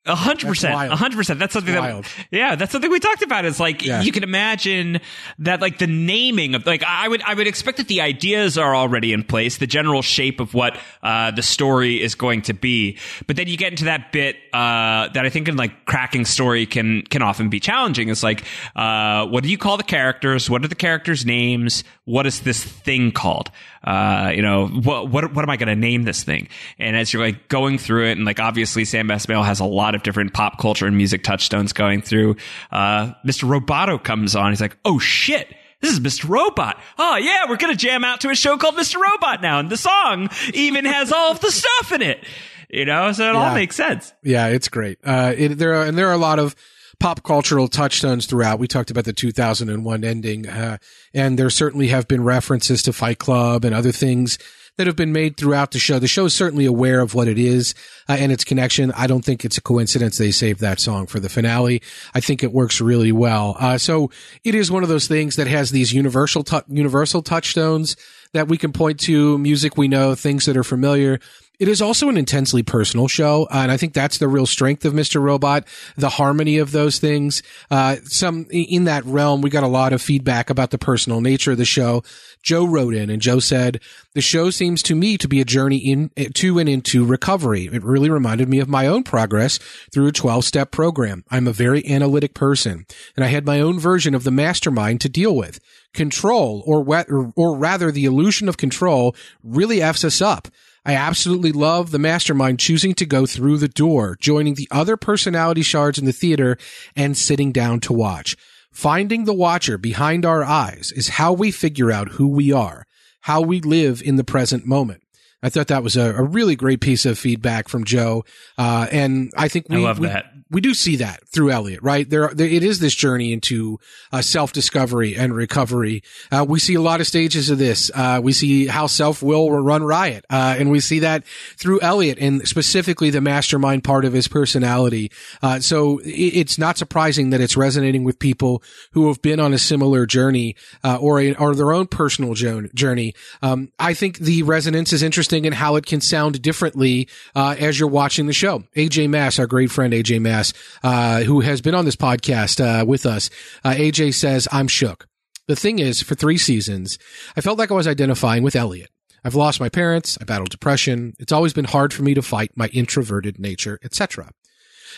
A 0.07 0.15
hundred 0.15 0.49
percent, 0.49 0.75
a 0.75 0.97
hundred 0.97 1.17
percent. 1.17 1.39
That's 1.39 1.55
something 1.55 1.75
Wild. 1.75 2.05
that, 2.05 2.27
yeah, 2.31 2.57
that's 2.57 2.73
something 2.73 2.91
we 2.91 3.01
talked 3.01 3.23
about. 3.23 3.47
It's 3.47 3.59
like 3.59 3.83
Yeah. 3.83 4.03
you 4.03 4.13
can 4.13 4.23
imagine 4.23 5.01
that, 5.39 5.63
like 5.63 5.79
the 5.79 5.87
naming 5.87 6.55
of, 6.55 6.67
like 6.67 6.83
I 6.83 7.09
would, 7.09 7.23
I 7.23 7.33
would 7.33 7.47
expect 7.47 7.79
that 7.79 7.89
the 7.89 8.03
ideas 8.03 8.59
are 8.59 8.77
already 8.77 9.15
in 9.15 9.25
place, 9.25 9.57
the 9.57 9.67
general 9.67 10.03
shape 10.03 10.41
of 10.41 10.53
what 10.53 10.77
uh, 11.03 11.31
the 11.31 11.41
story 11.43 12.03
is 12.03 12.15
going 12.15 12.43
to 12.43 12.53
be. 12.53 12.99
But 13.27 13.37
then 13.37 13.49
you 13.49 13.57
get 13.57 13.71
into 13.73 13.87
that 13.87 14.13
bit 14.13 14.37
uh, 14.53 15.09
that 15.09 15.25
I 15.25 15.31
think 15.31 15.49
in 15.49 15.57
like 15.57 15.87
cracking 15.87 16.27
story 16.27 16.67
can 16.67 17.01
can 17.03 17.23
often 17.23 17.49
be 17.49 17.59
challenging. 17.59 18.11
It's 18.11 18.23
like, 18.23 18.45
uh, 18.77 19.27
what 19.29 19.43
do 19.43 19.49
you 19.49 19.57
call 19.57 19.79
the 19.79 19.85
characters? 19.85 20.51
What 20.51 20.63
are 20.65 20.69
the 20.69 20.75
characters' 20.75 21.25
names? 21.25 21.83
What 22.05 22.27
is 22.27 22.41
this 22.41 22.63
thing 22.63 23.11
called? 23.11 23.51
Uh, 23.85 24.32
you 24.35 24.43
know, 24.43 24.66
what 24.66 25.11
what 25.11 25.35
what 25.35 25.43
am 25.43 25.51
I 25.51 25.56
going 25.56 25.69
to 25.69 25.77
name 25.77 26.05
this 26.05 26.24
thing? 26.24 26.48
And 26.78 26.97
as 26.97 27.12
you're 27.12 27.23
like 27.23 27.48
going 27.48 27.78
through 27.78 28.06
it, 28.09 28.12
and 28.12 28.24
like 28.24 28.40
obviously 28.40 28.85
Sam 28.85 29.09
Esmail 29.09 29.44
has 29.44 29.61
a 29.61 29.65
lot 29.65 29.94
of 29.94 30.02
different 30.02 30.32
pop 30.32 30.59
culture 30.59 30.86
and 30.86 30.97
music 30.97 31.23
touchstones 31.23 31.73
going 31.73 32.02
through. 32.02 32.36
Uh, 32.73 33.12
Mr. 33.27 33.48
Roboto 33.48 34.02
comes 34.02 34.35
on. 34.35 34.52
He's 34.52 34.61
like, 34.61 34.77
oh 34.85 34.98
shit. 34.98 35.55
This 35.81 35.93
is 35.93 36.01
Mr. 36.01 36.31
Robot. 36.31 36.81
Oh 36.98 37.16
yeah, 37.16 37.44
we're 37.47 37.59
gonna 37.59 37.74
jam 37.77 38.05
out 38.05 38.23
to 38.23 38.31
a 38.31 38.35
show 38.35 38.56
called 38.56 38.74
Mr. 38.77 38.97
Robot 38.97 39.43
now, 39.43 39.59
and 39.59 39.69
the 39.69 39.77
song 39.77 40.31
even 40.55 40.86
has 40.86 41.12
all 41.12 41.32
of 41.32 41.40
the 41.40 41.51
stuff 41.51 41.93
in 41.93 42.01
it. 42.01 42.24
You 42.70 42.86
know, 42.86 43.12
so 43.12 43.28
it 43.28 43.36
all 43.36 43.55
makes 43.55 43.77
sense. 43.77 44.15
Yeah, 44.23 44.47
it's 44.47 44.69
great. 44.69 44.98
Uh, 45.05 45.35
it, 45.36 45.59
there 45.59 45.74
are, 45.74 45.85
and 45.85 45.97
there 45.97 46.09
are 46.09 46.15
a 46.15 46.19
lot 46.19 46.39
of 46.39 46.56
pop 46.99 47.23
cultural 47.23 47.69
touchstones 47.69 48.27
throughout. 48.27 48.59
We 48.59 48.69
talked 48.69 48.91
about 48.91 49.05
the 49.05 49.12
2001 49.12 50.05
ending, 50.05 50.49
uh, 50.49 50.79
and 51.12 51.39
there 51.39 51.51
certainly 51.51 51.89
have 51.89 52.09
been 52.09 52.23
references 52.23 52.83
to 52.83 52.93
Fight 52.93 53.19
Club 53.19 53.65
and 53.65 53.75
other 53.75 53.93
things 53.93 54.39
that 54.77 54.87
have 54.87 54.97
been 54.97 55.12
made 55.12 55.37
throughout 55.37 55.71
the 55.71 55.79
show. 55.79 55.99
The 55.99 56.09
show 56.09 56.25
is 56.25 56.35
certainly 56.35 56.65
aware 56.65 57.01
of 57.01 57.15
what 57.15 57.29
it 57.29 57.39
is 57.39 57.75
uh, 58.09 58.16
and 58.19 58.33
its 58.33 58.45
connection. 58.45 58.93
I 58.93 59.07
don't 59.07 59.25
think 59.25 59.45
it's 59.45 59.57
a 59.57 59.62
coincidence 59.62 60.19
they 60.19 60.33
saved 60.33 60.61
that 60.61 60.81
song 60.81 61.07
for 61.07 61.21
the 61.21 61.29
finale. 61.29 61.81
I 62.15 62.21
think 62.21 62.43
it 62.43 62.53
works 62.53 62.81
really 62.81 63.12
well. 63.12 63.57
Uh, 63.59 63.79
so 63.79 64.11
it 64.43 64.55
is 64.55 64.71
one 64.71 64.83
of 64.83 64.89
those 64.89 65.07
things 65.07 65.37
that 65.37 65.47
has 65.47 65.71
these 65.71 65.93
universal, 65.93 66.43
tou 66.43 66.62
universal 66.69 67.23
touchstones 67.23 67.97
that 68.33 68.49
we 68.49 68.59
can 68.59 68.73
point 68.73 68.99
to, 69.01 69.39
music 69.39 69.77
we 69.77 69.87
know, 69.87 70.15
things 70.16 70.47
that 70.47 70.57
are 70.57 70.65
familiar. 70.65 71.21
It 71.61 71.69
is 71.69 71.81
also 71.81 72.09
an 72.09 72.17
intensely 72.17 72.65
personal 72.65 73.07
show, 73.07 73.45
uh, 73.45 73.59
and 73.59 73.71
I 73.71 73.77
think 73.77 73.95
that's 73.95 74.19
the 74.19 74.27
real 74.27 74.47
strength 74.47 74.85
of 74.85 74.93
Mr. 74.93 75.23
Robot, 75.23 75.65
the 75.97 76.09
harmony 76.09 76.59
of 76.59 76.73
those 76.73 76.99
things. 76.99 77.43
Uh, 77.71 77.97
some 78.05 78.47
in 78.51 78.85
that 78.85 79.05
realm, 79.05 79.41
we 79.41 79.51
got 79.51 79.63
a 79.63 79.69
lot 79.69 79.93
of 79.93 80.03
feedback 80.03 80.51
about 80.51 80.71
the 80.71 80.79
personal 80.79 81.21
nature 81.21 81.53
of 81.53 81.59
the 81.59 81.65
show. 81.65 82.03
Joe 82.43 82.67
wrote 82.67 82.95
in 82.95 83.09
and 83.09 83.23
Joe 83.23 83.39
said, 83.39 83.81
the 84.13 84.21
show 84.21 84.51
seems 84.51 84.83
to 84.85 84.95
me 84.95 85.17
to 85.17 85.27
be 85.27 85.41
a 85.41 85.45
journey 85.45 85.79
in 85.79 86.11
to 86.35 86.59
and 86.59 86.69
into 86.69 87.05
recovery. 87.05 87.71
It 87.73 87.83
really 87.83 88.11
reminded 88.11 88.49
me 88.49 88.61
of 88.61 88.69
my 88.69 88.87
own 88.87 89.03
progress 89.03 89.59
through 89.91 90.09
a 90.09 90.13
12 90.13 90.45
step 90.45 90.71
program. 90.71 91.25
I'm 91.31 91.49
a 91.49 91.53
very 91.53 91.87
analytic 91.87 92.35
person 92.35 92.85
and 93.17 93.25
I 93.25 93.29
had 93.29 93.47
my 93.47 93.61
own 93.61 93.79
version 93.79 94.15
of 94.15 94.25
the 94.25 94.31
mastermind 94.31 95.01
to 95.01 95.09
deal 95.09 95.35
with. 95.35 95.59
Control 95.95 96.63
or, 96.67 97.33
or 97.35 97.57
rather 97.57 97.91
the 97.91 98.05
illusion 98.05 98.49
of 98.49 98.57
control 98.57 99.17
really 99.43 99.81
F's 99.81 100.05
us 100.05 100.21
up. 100.21 100.49
I 100.85 100.94
absolutely 100.94 101.52
love 101.52 101.90
the 101.90 101.98
mastermind 101.98 102.59
choosing 102.59 102.94
to 102.94 103.06
go 103.06 103.24
through 103.24 103.59
the 103.59 103.69
door, 103.69 104.16
joining 104.20 104.55
the 104.55 104.69
other 104.70 104.97
personality 104.97 105.62
shards 105.62 105.98
in 105.98 106.05
the 106.05 106.12
theater 106.12 106.59
and 106.94 107.16
sitting 107.16 107.52
down 107.52 107.81
to 107.81 107.93
watch. 107.93 108.36
Finding 108.70 109.24
the 109.24 109.32
watcher 109.32 109.78
behind 109.78 110.27
our 110.27 110.44
eyes 110.44 110.93
is 110.94 111.09
how 111.09 111.32
we 111.32 111.51
figure 111.51 111.90
out 111.90 112.09
who 112.09 112.28
we 112.28 112.52
are, 112.52 112.85
how 113.20 113.40
we 113.40 113.61
live 113.61 114.02
in 114.02 114.16
the 114.16 114.24
present 114.24 114.66
moment. 114.66 115.01
I 115.43 115.48
thought 115.48 115.69
that 115.69 115.82
was 115.82 115.97
a, 115.97 116.15
a 116.15 116.23
really 116.23 116.56
great 116.56 116.81
piece 116.81 117.06
of 117.06 117.19
feedback 117.19 117.69
from 117.69 117.85
Joe. 117.85 118.24
Uh, 118.59 118.86
and 118.90 119.31
I 119.36 119.48
think 119.48 119.69
we, 119.69 119.77
I 119.77 119.81
love 119.81 119.98
we, 119.98 120.09
that. 120.09 120.27
We 120.55 120.61
do 120.61 120.73
see 120.73 120.97
that 120.97 121.27
through 121.29 121.51
Elliot, 121.51 121.83
right? 121.83 122.09
There, 122.09 122.31
there 122.33 122.47
it 122.47 122.63
is 122.63 122.79
this 122.79 122.95
journey 122.95 123.33
into 123.33 123.81
uh, 124.13 124.23
self 124.23 124.53
discovery 124.53 125.17
and 125.17 125.35
recovery. 125.35 126.05
Uh, 126.31 126.47
we 126.49 126.61
see 126.61 126.75
a 126.75 126.81
lot 126.81 127.01
of 127.01 127.09
stages 127.09 127.51
of 127.51 127.59
this. 127.59 127.91
Uh, 127.93 128.21
we 128.23 128.33
see 128.33 128.67
how 128.69 128.87
self 128.87 129.21
will 129.21 129.51
run 129.51 129.83
riot, 129.83 130.25
uh, 130.31 130.55
and 130.57 130.71
we 130.71 130.79
see 130.79 131.01
that 131.01 131.25
through 131.57 131.81
Elliot 131.81 132.19
and 132.21 132.47
specifically 132.47 133.11
the 133.11 133.21
mastermind 133.21 133.83
part 133.83 134.05
of 134.05 134.13
his 134.13 134.29
personality. 134.29 135.11
Uh, 135.43 135.59
so 135.59 135.99
it, 135.99 136.11
it's 136.11 136.57
not 136.57 136.79
surprising 136.79 137.31
that 137.31 137.41
it's 137.41 137.57
resonating 137.57 138.05
with 138.05 138.19
people 138.21 138.63
who 138.93 139.09
have 139.09 139.21
been 139.23 139.41
on 139.41 139.53
a 139.53 139.59
similar 139.59 140.07
journey 140.07 140.55
uh, 140.85 140.97
or 141.01 141.21
a, 141.21 141.35
or 141.35 141.57
their 141.57 141.73
own 141.73 141.89
personal 141.89 142.35
jo- 142.35 142.69
journey. 142.75 143.13
Um, 143.43 143.73
I 143.81 143.95
think 143.95 144.19
the 144.19 144.45
resonance 144.45 144.93
is 144.93 145.03
interesting 145.03 145.47
in 145.47 145.53
how 145.53 145.75
it 145.75 145.85
can 145.85 146.01
sound 146.01 146.41
differently 146.43 147.09
uh, 147.35 147.57
as 147.59 147.81
you're 147.81 147.89
watching 147.89 148.27
the 148.27 148.33
show. 148.33 148.63
AJ 148.77 149.11
Mass, 149.11 149.41
our 149.41 149.49
great 149.49 149.73
friend 149.73 149.93
AJ 149.93 150.21
Mass, 150.21 150.44
uh, 150.83 151.23
who 151.23 151.41
has 151.41 151.61
been 151.61 151.75
on 151.75 151.85
this 151.85 151.97
podcast 151.97 152.61
uh, 152.61 152.85
with 152.85 153.07
us, 153.07 153.31
uh, 153.65 153.71
AJ 153.71 154.15
says, 154.15 154.49
"I'm 154.53 154.69
shook." 154.69 155.07
The 155.47 155.57
thing 155.57 155.79
is, 155.79 156.03
for 156.03 156.15
three 156.15 156.39
seasons, 156.39 156.99
I 157.37 157.41
felt 157.41 157.59
like 157.59 157.71
I 157.71 157.75
was 157.75 157.87
identifying 157.87 158.43
with 158.43 158.57
Elliot. 158.57 158.91
I've 159.25 159.35
lost 159.35 159.61
my 159.61 159.69
parents. 159.69 160.19
I 160.21 160.25
battled 160.25 160.51
depression. 160.51 161.15
It's 161.19 161.33
always 161.33 161.53
been 161.55 161.65
hard 161.65 161.95
for 161.95 162.03
me 162.03 162.15
to 162.15 162.23
fight 162.23 162.51
my 162.57 162.69
introverted 162.69 163.39
nature, 163.39 163.79
etc. 163.83 164.31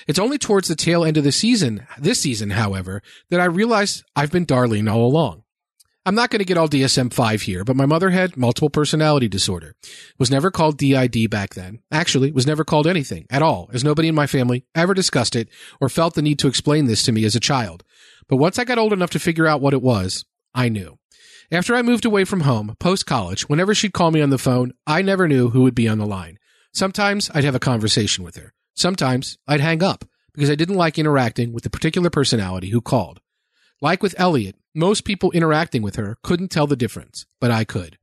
It's 0.06 0.18
only 0.18 0.38
towards 0.38 0.68
the 0.68 0.76
tail 0.76 1.04
end 1.04 1.16
of 1.16 1.24
the 1.24 1.32
season, 1.32 1.86
this 1.98 2.20
season, 2.20 2.50
however, 2.50 3.02
that 3.30 3.40
I 3.40 3.44
realized 3.44 4.04
I've 4.14 4.32
been 4.32 4.46
Darlene 4.46 4.92
all 4.92 5.06
along. 5.06 5.42
I'm 6.06 6.14
not 6.14 6.30
going 6.30 6.38
to 6.38 6.44
get 6.44 6.56
all 6.56 6.68
DSM 6.68 7.12
5 7.12 7.42
here, 7.42 7.64
but 7.64 7.74
my 7.74 7.84
mother 7.84 8.10
had 8.10 8.36
multiple 8.36 8.70
personality 8.70 9.26
disorder. 9.26 9.74
Was 10.20 10.30
never 10.30 10.52
called 10.52 10.78
DID 10.78 11.28
back 11.28 11.54
then. 11.54 11.80
Actually, 11.90 12.30
was 12.30 12.46
never 12.46 12.62
called 12.62 12.86
anything 12.86 13.26
at 13.28 13.42
all, 13.42 13.68
as 13.72 13.82
nobody 13.82 14.06
in 14.06 14.14
my 14.14 14.28
family 14.28 14.64
ever 14.72 14.94
discussed 14.94 15.34
it 15.34 15.48
or 15.80 15.88
felt 15.88 16.14
the 16.14 16.22
need 16.22 16.38
to 16.38 16.46
explain 16.46 16.86
this 16.86 17.02
to 17.02 17.10
me 17.10 17.24
as 17.24 17.34
a 17.34 17.40
child. 17.40 17.82
But 18.28 18.36
once 18.36 18.56
I 18.56 18.62
got 18.62 18.78
old 18.78 18.92
enough 18.92 19.10
to 19.10 19.18
figure 19.18 19.48
out 19.48 19.60
what 19.60 19.74
it 19.74 19.82
was, 19.82 20.24
I 20.54 20.68
knew. 20.68 20.96
After 21.50 21.74
I 21.74 21.82
moved 21.82 22.04
away 22.04 22.24
from 22.24 22.42
home, 22.42 22.76
post 22.78 23.04
college, 23.04 23.48
whenever 23.48 23.74
she'd 23.74 23.92
call 23.92 24.12
me 24.12 24.22
on 24.22 24.30
the 24.30 24.38
phone, 24.38 24.74
I 24.86 25.02
never 25.02 25.26
knew 25.26 25.50
who 25.50 25.62
would 25.62 25.74
be 25.74 25.88
on 25.88 25.98
the 25.98 26.06
line. 26.06 26.38
Sometimes 26.72 27.32
I'd 27.34 27.42
have 27.42 27.56
a 27.56 27.58
conversation 27.58 28.22
with 28.22 28.36
her. 28.36 28.54
Sometimes 28.74 29.38
I'd 29.48 29.60
hang 29.60 29.82
up 29.82 30.04
because 30.32 30.50
I 30.50 30.54
didn't 30.54 30.76
like 30.76 31.00
interacting 31.00 31.52
with 31.52 31.64
the 31.64 31.70
particular 31.70 32.10
personality 32.10 32.70
who 32.70 32.80
called. 32.80 33.20
Like 33.82 34.02
with 34.02 34.14
Elliot, 34.18 34.54
most 34.76 35.04
people 35.04 35.32
interacting 35.32 35.82
with 35.82 35.96
her 35.96 36.16
couldn't 36.22 36.50
tell 36.52 36.66
the 36.68 36.76
difference, 36.76 37.26
but 37.40 37.50
I 37.50 37.64
could. 37.64 37.98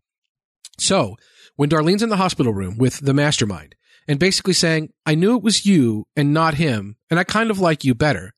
So, 0.78 1.16
when 1.56 1.70
Darlene's 1.70 2.02
in 2.02 2.10
the 2.10 2.18
hospital 2.18 2.54
room 2.54 2.78
with 2.78 3.00
the 3.00 3.14
mastermind 3.14 3.76
and 4.08 4.20
basically 4.20 4.54
saying, 4.54 4.92
I 5.06 5.16
knew 5.16 5.38
it 5.38 5.44
was 5.44 5.66
you 5.66 6.06
and 6.16 6.34
not 6.34 6.56
him, 6.56 6.98
and 7.10 7.20
I 7.20 7.24
kind 7.24 7.52
of 7.52 7.60
like 7.60 7.84
you 7.84 7.94
better, 7.94 8.34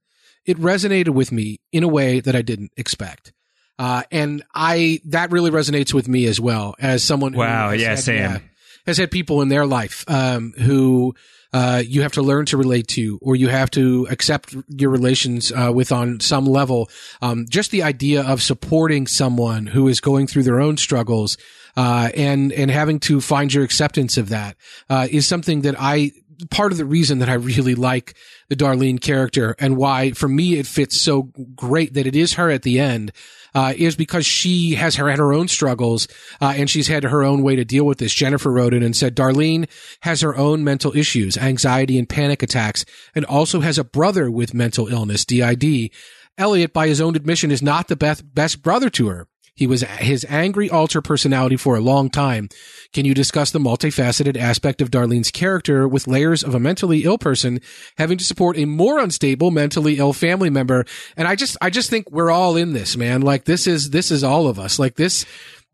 it 0.45 0.57
resonated 0.60 1.10
with 1.10 1.32
me 1.32 1.57
in 1.72 1.84
a 1.84 1.88
way 1.88 2.20
that 2.20 2.36
I 2.36 2.41
didn't 2.41 2.72
expect. 2.78 3.32
Uh, 3.80 4.03
and 4.12 4.44
I, 4.53 4.99
that 5.06 5.32
really 5.32 5.49
resonates 5.52 5.94
with 5.94 6.07
me 6.07 6.26
as 6.26 6.40
well 6.40 6.76
as 6.80 7.03
someone 7.03 7.34
who 7.34 7.40
Wow, 7.40 7.72
has 7.72 7.82
yeah, 7.82 7.90
had- 7.90 7.99
Sam. 7.99 8.49
has 8.86 8.98
had 8.98 9.12
people 9.12 9.41
in 9.41 9.48
their 9.49 9.66
life, 9.66 10.03
um, 10.07 10.53
who, 10.57 11.16
uh, 11.56 11.82
you 11.88 12.02
have 12.02 12.11
to 12.11 12.22
learn 12.22 12.45
to 12.45 12.57
relate 12.57 12.86
to, 12.86 13.18
or 13.22 13.34
you 13.34 13.48
have 13.48 13.72
to 13.72 14.06
accept 14.11 14.53
your 14.68 14.90
relations 14.90 15.53
uh, 15.53 15.72
with 15.73 15.90
on 15.90 16.19
some 16.19 16.45
level. 16.45 16.90
Um, 17.22 17.45
just 17.49 17.72
the 17.72 17.82
idea 17.82 18.23
of 18.23 18.41
supporting 18.41 19.07
someone 19.07 19.65
who 19.65 19.88
is 19.88 20.02
going 20.02 20.27
through 20.27 20.44
their 20.44 20.60
own 20.60 20.76
struggles 20.76 21.38
uh, 21.77 22.10
and 22.14 22.52
and 22.52 22.69
having 22.69 22.99
to 22.99 23.22
find 23.22 23.53
your 23.53 23.64
acceptance 23.64 24.18
of 24.18 24.27
that 24.30 24.57
uh, 24.90 25.07
is 25.10 25.26
something 25.26 25.61
that 25.61 25.76
I 25.80 26.11
part 26.49 26.73
of 26.73 26.77
the 26.77 26.84
reason 26.84 27.19
that 27.19 27.30
I 27.30 27.36
really 27.36 27.76
like 27.76 28.18
the 28.49 28.57
Darlene 28.57 28.99
character 28.99 29.56
and 29.57 29.77
why 29.77 30.11
for 30.11 30.27
me 30.27 30.56
it 30.56 30.68
fits 30.68 30.99
so 30.99 31.32
great 31.56 31.94
that 31.94 32.06
it 32.06 32.18
is 32.18 32.34
her 32.34 32.49
at 32.49 32.64
the 32.64 32.82
end. 32.82 33.14
Uh, 33.56 33.73
is 33.77 33.95
because 33.95 34.26
she 34.26 34.76
has 34.76 34.95
her, 34.95 35.10
had 35.10 35.18
her 35.18 35.32
own 35.32 35.48
struggles, 35.48 36.10
uh, 36.41 36.53
and 36.57 36.69
she's 36.69 36.90
had 36.90 37.06
her 37.06 37.23
own 37.23 37.41
way 37.41 37.56
to 37.56 37.64
deal 37.64 37.86
with 37.86 37.99
this. 37.99 38.14
Jennifer 38.14 38.52
wrote 38.52 38.73
it 38.73 38.84
and 38.84 38.94
said, 38.94 39.15
Darlene 39.15 39.69
has 40.02 40.19
her 40.19 40.36
own 40.36 40.61
mental 40.64 40.95
issues, 40.95 41.38
anxiety 41.38 41.98
and 41.98 42.10
panic 42.10 42.44
attacks, 42.44 42.84
and 43.15 43.23
also 43.23 43.61
has 43.61 43.77
a 43.77 43.86
brother 43.86 44.30
with 44.30 44.53
mental 44.53 44.90
illness, 44.90 45.23
DID. 45.23 45.90
Elliot, 46.38 46.73
by 46.73 46.88
his 46.90 46.99
own 46.99 47.15
admission, 47.15 47.49
is 47.49 47.61
not 47.61 47.88
the 47.88 47.95
best, 47.95 48.36
best 48.36 48.61
brother 48.61 48.90
to 48.90 49.07
her. 49.07 49.27
He 49.56 49.68
was 49.68 49.84
his 49.84 50.26
angry 50.27 50.69
alter 50.69 51.02
personality 51.02 51.56
for 51.56 51.77
a 51.77 51.82
long 51.82 52.10
time. 52.10 52.49
Can 52.91 53.06
you 53.06 53.14
discuss 53.14 53.52
the 53.52 53.60
multifaceted 53.60 54.36
aspect 54.36 54.82
of 54.82 54.91
Darlene's 54.91 55.32
character 55.32 55.88
with 55.88 56.07
layers 56.07 56.44
of 56.44 56.53
a 56.53 56.60
mentally 56.60 57.06
ill 57.06 57.18
person 57.18 57.61
having 57.98 58.18
to 58.18 58.26
support 58.26 58.57
a 58.57 58.65
more 58.65 58.99
unstable 58.99 59.52
mentally 59.52 59.98
ill 59.98 60.11
family 60.11 60.49
member? 60.49 60.86
And 61.15 61.26
I 61.26 61.36
just, 61.36 61.56
I 61.61 61.69
just 61.69 61.90
think 61.90 62.11
we're 62.11 62.32
all 62.32 62.57
in 62.57 62.73
this, 62.73 62.98
man. 62.98 63.22
Like 63.22 63.45
this 63.45 63.65
is, 63.65 63.91
this 63.91 64.11
is 64.11 64.26
all 64.26 64.49
of 64.49 64.60
us. 64.60 64.77
Like 64.77 64.95
this, 64.95 65.26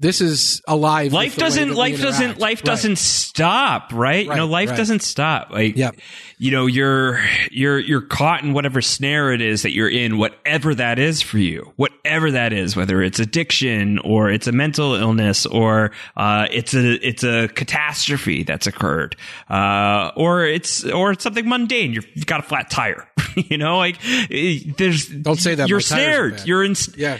this 0.01 0.19
is 0.19 0.63
alive. 0.67 1.13
Life 1.13 1.35
doesn't, 1.35 1.75
life 1.75 2.01
doesn't, 2.01 2.39
life 2.39 2.59
right. 2.59 2.65
doesn't 2.65 2.97
stop, 2.97 3.93
right? 3.93 4.27
right 4.27 4.29
you 4.29 4.35
know, 4.35 4.47
life 4.47 4.69
right. 4.69 4.77
doesn't 4.77 5.03
stop. 5.03 5.51
Like, 5.51 5.77
yep. 5.77 5.95
you 6.39 6.49
know, 6.49 6.65
you're, 6.65 7.23
you're, 7.51 7.77
you're 7.77 8.01
caught 8.01 8.43
in 8.43 8.53
whatever 8.53 8.81
snare 8.81 9.31
it 9.31 9.41
is 9.41 9.61
that 9.61 9.73
you're 9.73 9.89
in, 9.89 10.17
whatever 10.17 10.73
that 10.73 10.97
is 10.97 11.21
for 11.21 11.37
you, 11.37 11.71
whatever 11.75 12.31
that 12.31 12.51
is, 12.51 12.75
whether 12.75 13.03
it's 13.03 13.19
addiction 13.19 13.99
or 13.99 14.31
it's 14.31 14.47
a 14.47 14.51
mental 14.51 14.95
illness 14.95 15.45
or, 15.45 15.91
uh, 16.17 16.47
it's 16.49 16.73
a, 16.73 17.07
it's 17.07 17.23
a 17.23 17.47
catastrophe 17.49 18.41
that's 18.41 18.65
occurred, 18.65 19.15
uh, 19.51 20.09
or 20.15 20.45
it's, 20.45 20.83
or 20.83 21.11
it's 21.11 21.23
something 21.23 21.47
mundane. 21.47 21.93
you 21.93 22.01
have 22.15 22.25
got 22.25 22.39
a 22.39 22.43
flat 22.43 22.71
tire, 22.71 23.07
you 23.35 23.59
know, 23.59 23.77
like 23.77 23.99
there's, 24.31 25.07
don't 25.07 25.39
say 25.39 25.53
that. 25.53 25.69
You're 25.69 25.79
snared. 25.79 26.41
You're 26.43 26.63
in, 26.63 26.73
yeah 26.97 27.19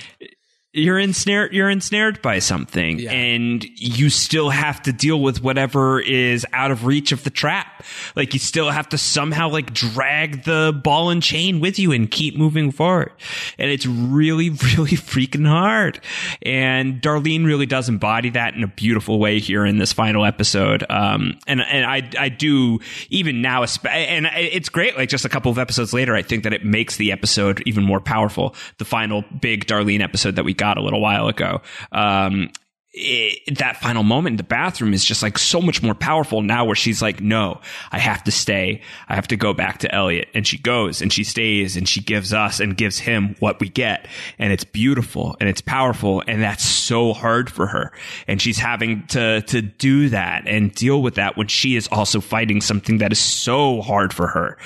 you're 0.74 1.00
ensnared 1.00 1.52
you're 1.52 1.70
ensnared 1.70 2.22
by 2.22 2.40
something 2.40 3.00
yeah. 3.00 3.12
and 3.12 3.66
you 3.78 4.10
still 4.10 4.50
have 4.50 4.82
to 4.82 4.94
deal 4.94 5.20
with 5.20 5.44
whatever 5.44 6.00
is 6.00 6.46
out 6.54 6.72
of 6.72 6.86
reach 6.86 7.12
of 7.12 7.26
the 7.26 7.30
trap. 7.30 7.84
Like 8.16 8.34
you 8.34 8.40
still 8.40 8.70
have 8.70 8.88
to 8.90 8.98
somehow 8.98 9.50
like 9.50 9.74
drag 9.74 10.46
the 10.46 10.80
ball 10.82 11.10
and 11.10 11.22
chain 11.22 11.60
with 11.60 11.78
you 11.78 11.92
and 11.92 12.10
keep 12.10 12.38
moving 12.38 12.72
forward. 12.72 13.12
And 13.58 13.70
it's 13.70 13.86
really 13.86 14.50
really 14.50 14.92
freaking 14.92 15.46
hard. 15.46 16.00
And 16.42 17.02
darlene 17.02 17.46
really 17.46 17.66
does 17.66 17.90
embody 17.90 18.30
that 18.30 18.54
in 18.54 18.64
a 18.64 18.68
beautiful 18.68 19.20
way 19.20 19.40
here 19.40 19.66
in 19.66 19.78
this 19.78 19.92
final 19.92 20.24
episode. 20.24 20.86
Um 20.90 21.38
and 21.48 21.60
and 21.62 21.86
i 21.86 22.10
i 22.18 22.30
do 22.30 22.80
even 23.10 23.42
now 23.42 23.64
and 23.90 24.28
it's 24.36 24.70
great 24.70 24.96
like 24.96 25.10
just 25.10 25.26
a 25.26 25.30
couple 25.30 25.52
of 25.52 25.58
episodes 25.58 25.94
later 25.94 26.16
i 26.16 26.22
think 26.22 26.44
that 26.44 26.54
it 26.54 26.64
makes 26.64 26.96
the 26.96 27.12
episode 27.12 27.62
even 27.66 27.84
more 27.84 28.00
powerful. 28.00 28.56
The 28.78 28.86
final 28.86 29.26
big 29.42 29.66
darlene 29.66 30.02
episode 30.02 30.38
that 30.38 30.46
we 30.46 30.54
got 30.62 30.78
a 30.78 30.82
little 30.82 31.02
while 31.02 31.28
ago. 31.28 31.60
Um, 31.92 32.52
it, 32.94 33.58
that 33.58 33.78
final 33.78 34.04
moment 34.04 34.34
in 34.34 34.38
the 34.38 34.44
bathroom 34.44 34.94
is 34.94 35.04
just 35.04 35.24
like 35.24 35.40
so 35.40 35.60
much 35.60 35.82
more 35.82 35.96
powerful 35.96 36.44
now 36.44 36.66
where 36.66 36.76
she's 36.76 37.02
like, 37.02 37.20
no, 37.20 37.62
I 37.92 37.98
have 37.98 38.24
to 38.26 38.32
stay. 38.32 38.82
I 39.10 39.16
have 39.16 39.28
to 39.30 39.38
go 39.38 39.56
back 39.56 39.80
to 39.80 39.96
Elliot. 39.96 40.28
And 40.36 40.46
she 40.46 40.60
goes 40.60 41.02
and 41.02 41.12
she 41.12 41.24
stays 41.24 41.78
and 41.78 41.90
she 41.90 42.00
gives 42.00 42.32
us 42.32 42.60
and 42.60 42.78
gives 42.78 43.00
him 43.00 43.36
what 43.40 43.60
we 43.60 43.70
get. 43.70 44.08
And 44.38 44.54
it's 44.54 44.66
beautiful 44.66 45.36
and 45.40 45.48
it's 45.50 45.62
powerful. 45.62 46.22
And 46.28 46.44
that's 46.44 46.64
so 46.64 47.14
hard 47.14 47.50
for 47.50 47.66
her. 47.66 47.92
And 48.28 48.40
she's 48.40 48.60
having 48.60 49.08
to, 49.08 49.42
to 49.42 49.64
do 49.64 50.10
that 50.10 50.44
and 50.46 50.72
deal 50.76 51.02
with 51.02 51.16
that 51.16 51.38
when 51.38 51.48
she 51.48 51.76
is 51.78 51.88
also 51.88 52.22
fighting 52.22 52.62
something 52.62 53.00
that 53.00 53.12
is 53.12 53.20
so 53.20 53.82
hard 53.82 54.14
for 54.14 54.28
her. 54.28 54.60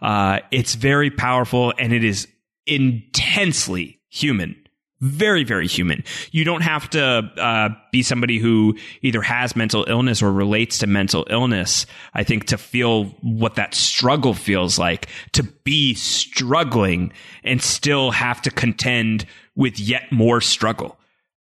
Uh, 0.00 0.38
it's 0.50 0.76
very 0.76 1.10
powerful 1.10 1.74
and 1.78 1.92
it 1.92 2.04
is 2.04 2.26
intensely 2.66 4.00
human 4.08 4.61
very, 5.02 5.42
very 5.42 5.66
human. 5.66 6.04
You 6.30 6.44
don't 6.44 6.62
have 6.62 6.88
to 6.90 7.02
uh, 7.36 7.70
be 7.90 8.04
somebody 8.04 8.38
who 8.38 8.78
either 9.02 9.20
has 9.20 9.56
mental 9.56 9.84
illness 9.88 10.22
or 10.22 10.32
relates 10.32 10.78
to 10.78 10.86
mental 10.86 11.26
illness, 11.28 11.86
I 12.14 12.22
think, 12.22 12.46
to 12.46 12.56
feel 12.56 13.06
what 13.20 13.56
that 13.56 13.74
struggle 13.74 14.32
feels 14.32 14.78
like, 14.78 15.08
to 15.32 15.42
be 15.42 15.94
struggling 15.94 17.12
and 17.42 17.60
still 17.60 18.12
have 18.12 18.40
to 18.42 18.50
contend 18.50 19.26
with 19.56 19.80
yet 19.80 20.12
more 20.12 20.40
struggle. 20.40 20.96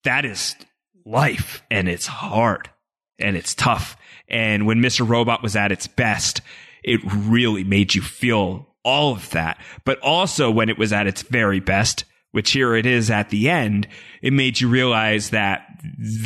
That 0.03 0.23
is 0.23 0.55
life 1.03 1.63
and 1.71 1.89
it's 1.89 2.05
hard 2.05 2.69
and 3.17 3.35
it's 3.35 3.55
tough. 3.55 3.97
And 4.29 4.67
when 4.67 4.81
Mr. 4.81 5.07
Robot 5.07 5.41
was 5.41 5.55
at 5.55 5.71
its 5.71 5.87
best, 5.87 6.41
it 6.83 7.01
really 7.03 7.63
made 7.63 7.95
you 7.95 8.03
feel 8.03 8.67
all 8.83 9.13
of 9.13 9.31
that. 9.31 9.59
But 9.83 9.99
also 9.99 10.51
when 10.51 10.69
it 10.69 10.77
was 10.77 10.93
at 10.93 11.07
its 11.07 11.23
very 11.23 11.59
best, 11.59 12.05
which 12.37 12.51
here 12.51 12.75
it 12.75 12.85
is 12.85 13.09
at 13.09 13.31
the 13.31 13.49
end, 13.49 13.87
it 14.21 14.31
made 14.31 14.61
you 14.61 14.67
realize 14.67 15.31
that 15.31 15.65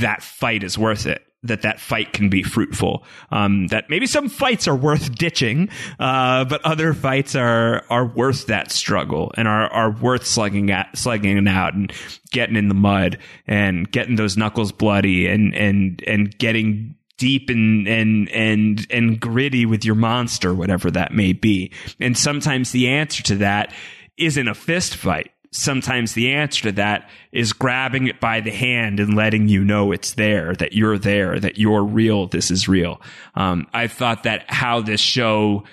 that 0.02 0.22
fight 0.22 0.62
is 0.62 0.78
worth 0.78 1.06
it. 1.06 1.26
That 1.44 1.62
that 1.62 1.80
fight 1.80 2.12
can 2.12 2.28
be 2.28 2.44
fruitful. 2.44 3.06
Um, 3.32 3.68
that 3.68 3.90
maybe 3.90 4.08
some 4.08 4.28
fights 4.28 4.68
are 4.68 4.76
worth 4.76 5.16
ditching, 5.16 5.70
uh, 6.02 6.44
but 6.44 6.60
other 6.66 6.94
fights 6.94 7.34
are 7.34 7.86
are 7.90 8.06
worth 8.06 8.48
that 8.48 8.72
struggle 8.72 9.32
and 9.38 9.48
are 9.48 9.72
are 9.72 9.90
worth 9.90 10.26
slugging 10.26 10.70
at 10.70 10.98
slugging 10.98 11.38
it 11.38 11.48
out 11.48 11.76
and 11.76 11.94
getting 12.32 12.58
in 12.58 12.68
the 12.68 12.76
mud 12.76 13.18
and 13.48 13.90
getting 13.90 14.18
those 14.18 14.36
knuckles 14.36 14.74
bloody 14.74 15.28
and 15.28 15.56
and 15.56 16.04
and 16.06 16.38
getting 16.38 16.96
deep 17.16 17.50
and 17.50 17.88
and 17.88 18.28
and 18.32 18.86
and 18.90 19.18
gritty 19.18 19.66
with 19.66 19.86
your 19.86 19.96
monster, 19.96 20.54
whatever 20.54 20.92
that 20.92 21.14
may 21.14 21.32
be. 21.32 21.72
And 22.02 22.18
sometimes 22.18 22.74
the 22.74 22.90
answer 22.90 23.24
to 23.24 23.38
that 23.38 23.74
isn't 24.18 24.50
a 24.50 24.54
fist 24.54 24.98
fight 24.98 25.32
sometimes 25.52 26.14
the 26.14 26.32
answer 26.32 26.64
to 26.64 26.72
that 26.74 27.10
is 27.32 27.54
grabbing 27.54 28.08
it 28.08 28.20
by 28.20 28.40
the 28.40 28.52
hand 28.52 29.00
and 29.00 29.16
letting 29.16 29.48
you 29.48 29.64
know 29.64 29.92
it's 29.92 30.14
there, 30.14 30.56
that 30.56 30.74
you're 30.74 30.98
there, 30.98 31.40
that 31.40 31.58
you're 31.58 31.84
real, 31.84 32.28
this 32.28 32.50
is 32.50 32.68
real. 32.68 33.02
Um, 33.36 33.68
I 33.74 33.88
thought 33.88 34.24
that 34.24 34.46
how 34.48 34.82
this 34.82 35.02
show 35.02 35.64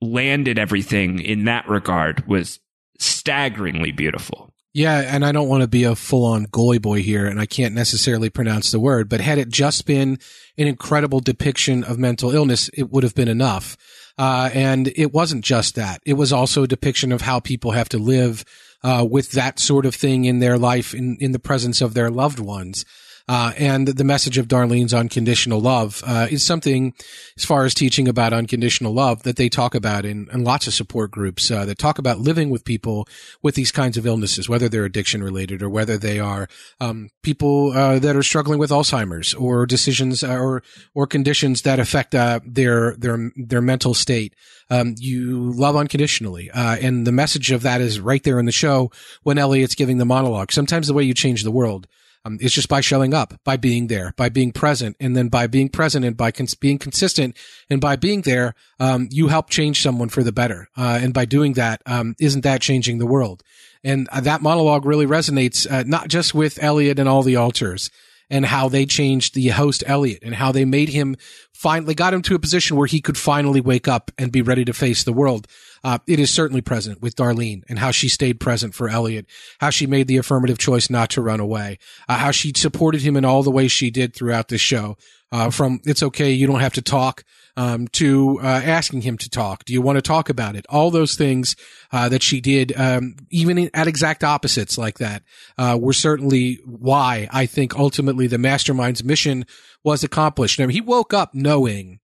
landed 0.00 0.58
everything 0.58 1.20
in 1.20 1.44
that 1.44 1.68
regard 1.68 2.26
was 2.26 2.60
staggeringly 2.98 3.92
beautiful. 3.92 4.52
Yeah, 4.72 5.00
and 5.00 5.24
I 5.24 5.32
don't 5.32 5.48
want 5.48 5.62
to 5.62 5.68
be 5.68 5.82
a 5.82 5.96
full 5.96 6.24
on 6.24 6.44
goy 6.44 6.78
boy 6.78 7.02
here, 7.02 7.26
and 7.26 7.40
I 7.40 7.46
can't 7.46 7.74
necessarily 7.74 8.30
pronounce 8.30 8.70
the 8.70 8.78
word, 8.78 9.08
but 9.08 9.20
had 9.20 9.36
it 9.36 9.48
just 9.48 9.84
been 9.84 10.18
an 10.56 10.68
incredible 10.68 11.18
depiction 11.18 11.82
of 11.82 11.98
mental 11.98 12.30
illness, 12.30 12.70
it 12.74 12.90
would 12.90 13.02
have 13.02 13.14
been 13.14 13.28
enough. 13.28 13.76
Uh, 14.16 14.50
and 14.54 14.92
it 14.96 15.12
wasn't 15.12 15.44
just 15.44 15.74
that. 15.74 16.00
It 16.06 16.12
was 16.12 16.32
also 16.32 16.62
a 16.62 16.68
depiction 16.68 17.10
of 17.10 17.22
how 17.22 17.40
people 17.40 17.72
have 17.72 17.88
to 17.88 17.98
live 17.98 18.44
uh, 18.82 19.06
with 19.08 19.32
that 19.32 19.58
sort 19.58 19.86
of 19.86 19.94
thing 19.94 20.24
in 20.24 20.38
their 20.38 20.58
life 20.58 20.94
in, 20.94 21.16
in 21.20 21.32
the 21.32 21.38
presence 21.38 21.80
of 21.80 21.94
their 21.94 22.10
loved 22.10 22.38
ones. 22.38 22.84
Uh, 23.30 23.52
and 23.56 23.86
the 23.86 24.02
message 24.02 24.38
of 24.38 24.48
Darlene's 24.48 24.92
unconditional 24.92 25.60
love 25.60 26.02
uh, 26.04 26.26
is 26.32 26.44
something, 26.44 26.92
as 27.36 27.44
far 27.44 27.64
as 27.64 27.74
teaching 27.74 28.08
about 28.08 28.32
unconditional 28.32 28.92
love, 28.92 29.22
that 29.22 29.36
they 29.36 29.48
talk 29.48 29.76
about 29.76 30.04
in, 30.04 30.28
in 30.32 30.42
lots 30.42 30.66
of 30.66 30.74
support 30.74 31.12
groups 31.12 31.48
uh, 31.48 31.64
that 31.64 31.78
talk 31.78 32.00
about 32.00 32.18
living 32.18 32.50
with 32.50 32.64
people 32.64 33.06
with 33.40 33.54
these 33.54 33.70
kinds 33.70 33.96
of 33.96 34.04
illnesses, 34.04 34.48
whether 34.48 34.68
they're 34.68 34.84
addiction 34.84 35.22
related 35.22 35.62
or 35.62 35.70
whether 35.70 35.96
they 35.96 36.18
are 36.18 36.48
um, 36.80 37.08
people 37.22 37.70
uh, 37.70 38.00
that 38.00 38.16
are 38.16 38.22
struggling 38.24 38.58
with 38.58 38.70
Alzheimer's 38.70 39.32
or 39.34 39.64
decisions 39.64 40.24
uh, 40.24 40.36
or 40.36 40.64
or 40.96 41.06
conditions 41.06 41.62
that 41.62 41.78
affect 41.78 42.16
uh, 42.16 42.40
their 42.44 42.96
their 42.96 43.30
their 43.36 43.62
mental 43.62 43.94
state. 43.94 44.34
Um, 44.70 44.96
you 44.98 45.52
love 45.52 45.76
unconditionally, 45.76 46.50
and 46.52 47.06
the 47.06 47.12
message 47.12 47.52
of 47.52 47.62
that 47.62 47.80
is 47.80 48.00
right 48.00 48.24
there 48.24 48.40
in 48.40 48.46
the 48.46 48.52
show 48.52 48.90
when 49.22 49.38
Elliot's 49.38 49.76
giving 49.76 49.98
the 49.98 50.04
monologue. 50.04 50.50
Sometimes 50.50 50.88
the 50.88 50.94
way 50.94 51.04
you 51.04 51.14
change 51.14 51.44
the 51.44 51.52
world 51.52 51.86
um, 52.24 52.38
it's 52.40 52.54
just 52.54 52.68
by 52.68 52.80
showing 52.80 53.14
up, 53.14 53.34
by 53.44 53.56
being 53.56 53.86
there, 53.86 54.12
by 54.16 54.28
being 54.28 54.52
present, 54.52 54.96
and 55.00 55.16
then 55.16 55.28
by 55.28 55.46
being 55.46 55.68
present 55.68 56.04
and 56.04 56.16
by 56.16 56.30
cons- 56.30 56.54
being 56.54 56.78
consistent, 56.78 57.36
and 57.70 57.80
by 57.80 57.96
being 57.96 58.22
there, 58.22 58.54
um, 58.78 59.08
you 59.10 59.28
help 59.28 59.48
change 59.48 59.82
someone 59.82 60.08
for 60.08 60.22
the 60.22 60.32
better. 60.32 60.68
Uh, 60.76 60.98
and 61.00 61.14
by 61.14 61.24
doing 61.24 61.54
that, 61.54 61.80
um, 61.86 62.14
not 62.18 62.42
that 62.42 62.60
changing 62.60 62.98
the 62.98 63.06
world? 63.06 63.42
And 63.82 64.08
uh, 64.10 64.20
that 64.20 64.42
monologue 64.42 64.84
really 64.84 65.06
resonates 65.06 65.70
uh, 65.70 65.84
not 65.86 66.08
just 66.08 66.34
with 66.34 66.62
Elliot 66.62 66.98
and 66.98 67.08
all 67.08 67.22
the 67.22 67.36
alters, 67.36 67.90
and 68.30 68.46
how 68.46 68.68
they 68.68 68.86
changed 68.86 69.34
the 69.34 69.48
host 69.48 69.82
Elliot 69.86 70.20
and 70.22 70.34
how 70.34 70.52
they 70.52 70.64
made 70.64 70.88
him 70.88 71.16
finally 71.52 71.94
got 71.94 72.14
him 72.14 72.22
to 72.22 72.34
a 72.34 72.38
position 72.38 72.76
where 72.76 72.86
he 72.86 73.00
could 73.00 73.18
finally 73.18 73.60
wake 73.60 73.88
up 73.88 74.10
and 74.16 74.30
be 74.30 74.40
ready 74.40 74.64
to 74.64 74.72
face 74.72 75.02
the 75.02 75.12
world. 75.12 75.48
Uh, 75.82 75.98
it 76.06 76.18
is 76.18 76.30
certainly 76.30 76.60
present 76.60 77.00
with 77.00 77.16
Darlene 77.16 77.62
and 77.68 77.78
how 77.78 77.90
she 77.90 78.08
stayed 78.08 78.38
present 78.38 78.74
for 78.74 78.88
Elliot, 78.88 79.26
how 79.60 79.70
she 79.70 79.86
made 79.86 80.08
the 80.08 80.18
affirmative 80.18 80.58
choice 80.58 80.90
not 80.90 81.10
to 81.10 81.22
run 81.22 81.40
away, 81.40 81.78
uh, 82.08 82.16
how 82.16 82.30
she 82.30 82.52
supported 82.54 83.02
him 83.02 83.16
in 83.16 83.24
all 83.24 83.42
the 83.42 83.50
ways 83.50 83.72
she 83.72 83.90
did 83.90 84.14
throughout 84.14 84.48
this 84.48 84.60
show. 84.60 84.96
uh, 85.32 85.50
from 85.50 85.80
it's 85.84 86.02
okay, 86.02 86.30
you 86.32 86.46
don't 86.46 86.60
have 86.60 86.72
to 86.72 86.82
talk, 86.82 87.24
um, 87.56 87.86
to 87.88 88.38
uh, 88.42 88.46
asking 88.46 89.02
him 89.02 89.16
to 89.18 89.30
talk. 89.30 89.64
Do 89.64 89.72
you 89.72 89.82
want 89.82 89.96
to 89.96 90.02
talk 90.02 90.28
about 90.28 90.56
it? 90.56 90.66
All 90.68 90.90
those 90.90 91.14
things 91.14 91.56
uh, 91.92 92.08
that 92.08 92.22
she 92.22 92.40
did, 92.40 92.72
um, 92.76 93.16
even 93.30 93.70
at 93.74 93.86
exact 93.86 94.24
opposites 94.24 94.76
like 94.76 94.98
that, 94.98 95.22
uh, 95.58 95.78
were 95.80 95.92
certainly 95.92 96.58
why 96.64 97.28
I 97.32 97.46
think 97.46 97.76
ultimately 97.76 98.26
the 98.26 98.38
mastermind's 98.38 99.04
mission 99.04 99.46
was 99.84 100.02
accomplished. 100.04 100.60
I 100.60 100.66
mean, 100.66 100.74
he 100.74 100.80
woke 100.80 101.14
up 101.14 101.34
knowing 101.34 102.00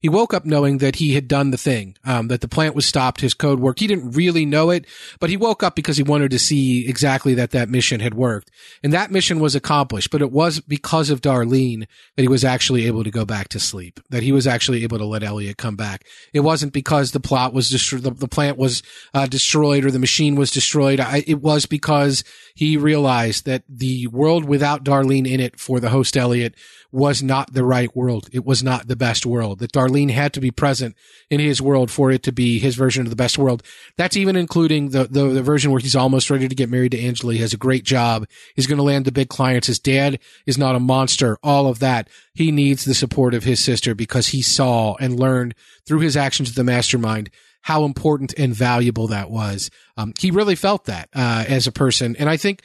he 0.00 0.08
woke 0.08 0.32
up 0.32 0.46
knowing 0.46 0.78
that 0.78 0.96
he 0.96 1.14
had 1.14 1.28
done 1.28 1.50
the 1.50 1.58
thing, 1.58 1.94
um, 2.04 2.28
that 2.28 2.40
the 2.40 2.48
plant 2.48 2.74
was 2.74 2.86
stopped, 2.86 3.20
his 3.20 3.34
code 3.34 3.60
worked. 3.60 3.80
He 3.80 3.86
didn't 3.86 4.12
really 4.12 4.46
know 4.46 4.70
it, 4.70 4.86
but 5.20 5.28
he 5.28 5.36
woke 5.36 5.62
up 5.62 5.74
because 5.74 5.98
he 5.98 6.02
wanted 6.02 6.30
to 6.30 6.38
see 6.38 6.88
exactly 6.88 7.34
that 7.34 7.50
that 7.50 7.68
mission 7.68 8.00
had 8.00 8.14
worked. 8.14 8.50
And 8.82 8.94
that 8.94 9.10
mission 9.10 9.40
was 9.40 9.54
accomplished, 9.54 10.10
but 10.10 10.22
it 10.22 10.32
was 10.32 10.60
because 10.60 11.10
of 11.10 11.20
Darlene 11.20 11.86
that 12.16 12.22
he 12.22 12.28
was 12.28 12.44
actually 12.44 12.86
able 12.86 13.04
to 13.04 13.10
go 13.10 13.26
back 13.26 13.48
to 13.48 13.60
sleep, 13.60 14.00
that 14.08 14.22
he 14.22 14.32
was 14.32 14.46
actually 14.46 14.82
able 14.84 14.96
to 14.98 15.04
let 15.04 15.22
Elliot 15.22 15.58
come 15.58 15.76
back. 15.76 16.06
It 16.32 16.40
wasn't 16.40 16.72
because 16.72 17.12
the 17.12 17.20
plot 17.20 17.52
was 17.52 17.68
destroyed, 17.68 18.02
the, 18.02 18.10
the, 18.10 18.28
plant 18.28 18.56
was 18.56 18.82
uh, 19.12 19.26
destroyed 19.26 19.84
or 19.84 19.90
the 19.90 19.98
machine 19.98 20.34
was 20.34 20.50
destroyed. 20.50 20.98
I, 20.98 21.24
it 21.26 21.42
was 21.42 21.66
because 21.66 22.24
he 22.54 22.78
realized 22.78 23.44
that 23.44 23.64
the 23.68 24.06
world 24.06 24.44
without 24.44 24.82
Darlene 24.82 25.30
in 25.30 25.40
it 25.40 25.60
for 25.60 25.78
the 25.78 25.90
host 25.90 26.16
Elliot 26.16 26.54
was 26.92 27.22
not 27.22 27.52
the 27.52 27.64
right 27.64 27.94
world. 27.94 28.28
It 28.32 28.44
was 28.44 28.62
not 28.62 28.88
the 28.88 28.96
best 28.96 29.24
world. 29.24 29.60
That 29.60 29.72
Darlene 29.72 30.10
had 30.10 30.32
to 30.34 30.40
be 30.40 30.50
present 30.50 30.96
in 31.28 31.40
his 31.40 31.62
world 31.62 31.90
for 31.90 32.10
it 32.10 32.22
to 32.24 32.32
be 32.32 32.58
his 32.58 32.74
version 32.74 33.04
of 33.06 33.10
the 33.10 33.16
best 33.16 33.38
world. 33.38 33.62
That's 33.96 34.16
even 34.16 34.36
including 34.36 34.90
the, 34.90 35.04
the, 35.04 35.28
the 35.28 35.42
version 35.42 35.70
where 35.70 35.80
he's 35.80 35.96
almost 35.96 36.30
ready 36.30 36.48
to 36.48 36.54
get 36.54 36.70
married 36.70 36.92
to 36.92 37.00
Angela. 37.00 37.34
He 37.34 37.40
has 37.40 37.54
a 37.54 37.58
great 37.58 37.84
job. 37.84 38.26
He's 38.56 38.66
going 38.66 38.78
to 38.78 38.82
land 38.82 39.04
the 39.04 39.12
big 39.12 39.28
clients. 39.28 39.68
His 39.68 39.78
dad 39.78 40.18
is 40.46 40.58
not 40.58 40.76
a 40.76 40.80
monster. 40.80 41.38
All 41.42 41.66
of 41.66 41.78
that. 41.78 42.08
He 42.34 42.50
needs 42.50 42.84
the 42.84 42.94
support 42.94 43.34
of 43.34 43.44
his 43.44 43.62
sister 43.62 43.94
because 43.94 44.28
he 44.28 44.42
saw 44.42 44.96
and 44.96 45.18
learned 45.18 45.54
through 45.86 46.00
his 46.00 46.16
actions 46.16 46.50
of 46.50 46.54
the 46.54 46.64
mastermind 46.64 47.30
how 47.62 47.84
important 47.84 48.32
and 48.38 48.54
valuable 48.54 49.08
that 49.08 49.30
was. 49.30 49.70
Um, 49.96 50.14
he 50.18 50.30
really 50.30 50.54
felt 50.54 50.86
that 50.86 51.08
uh, 51.14 51.44
as 51.46 51.66
a 51.66 51.72
person, 51.72 52.16
and 52.16 52.28
I 52.28 52.36
think 52.36 52.62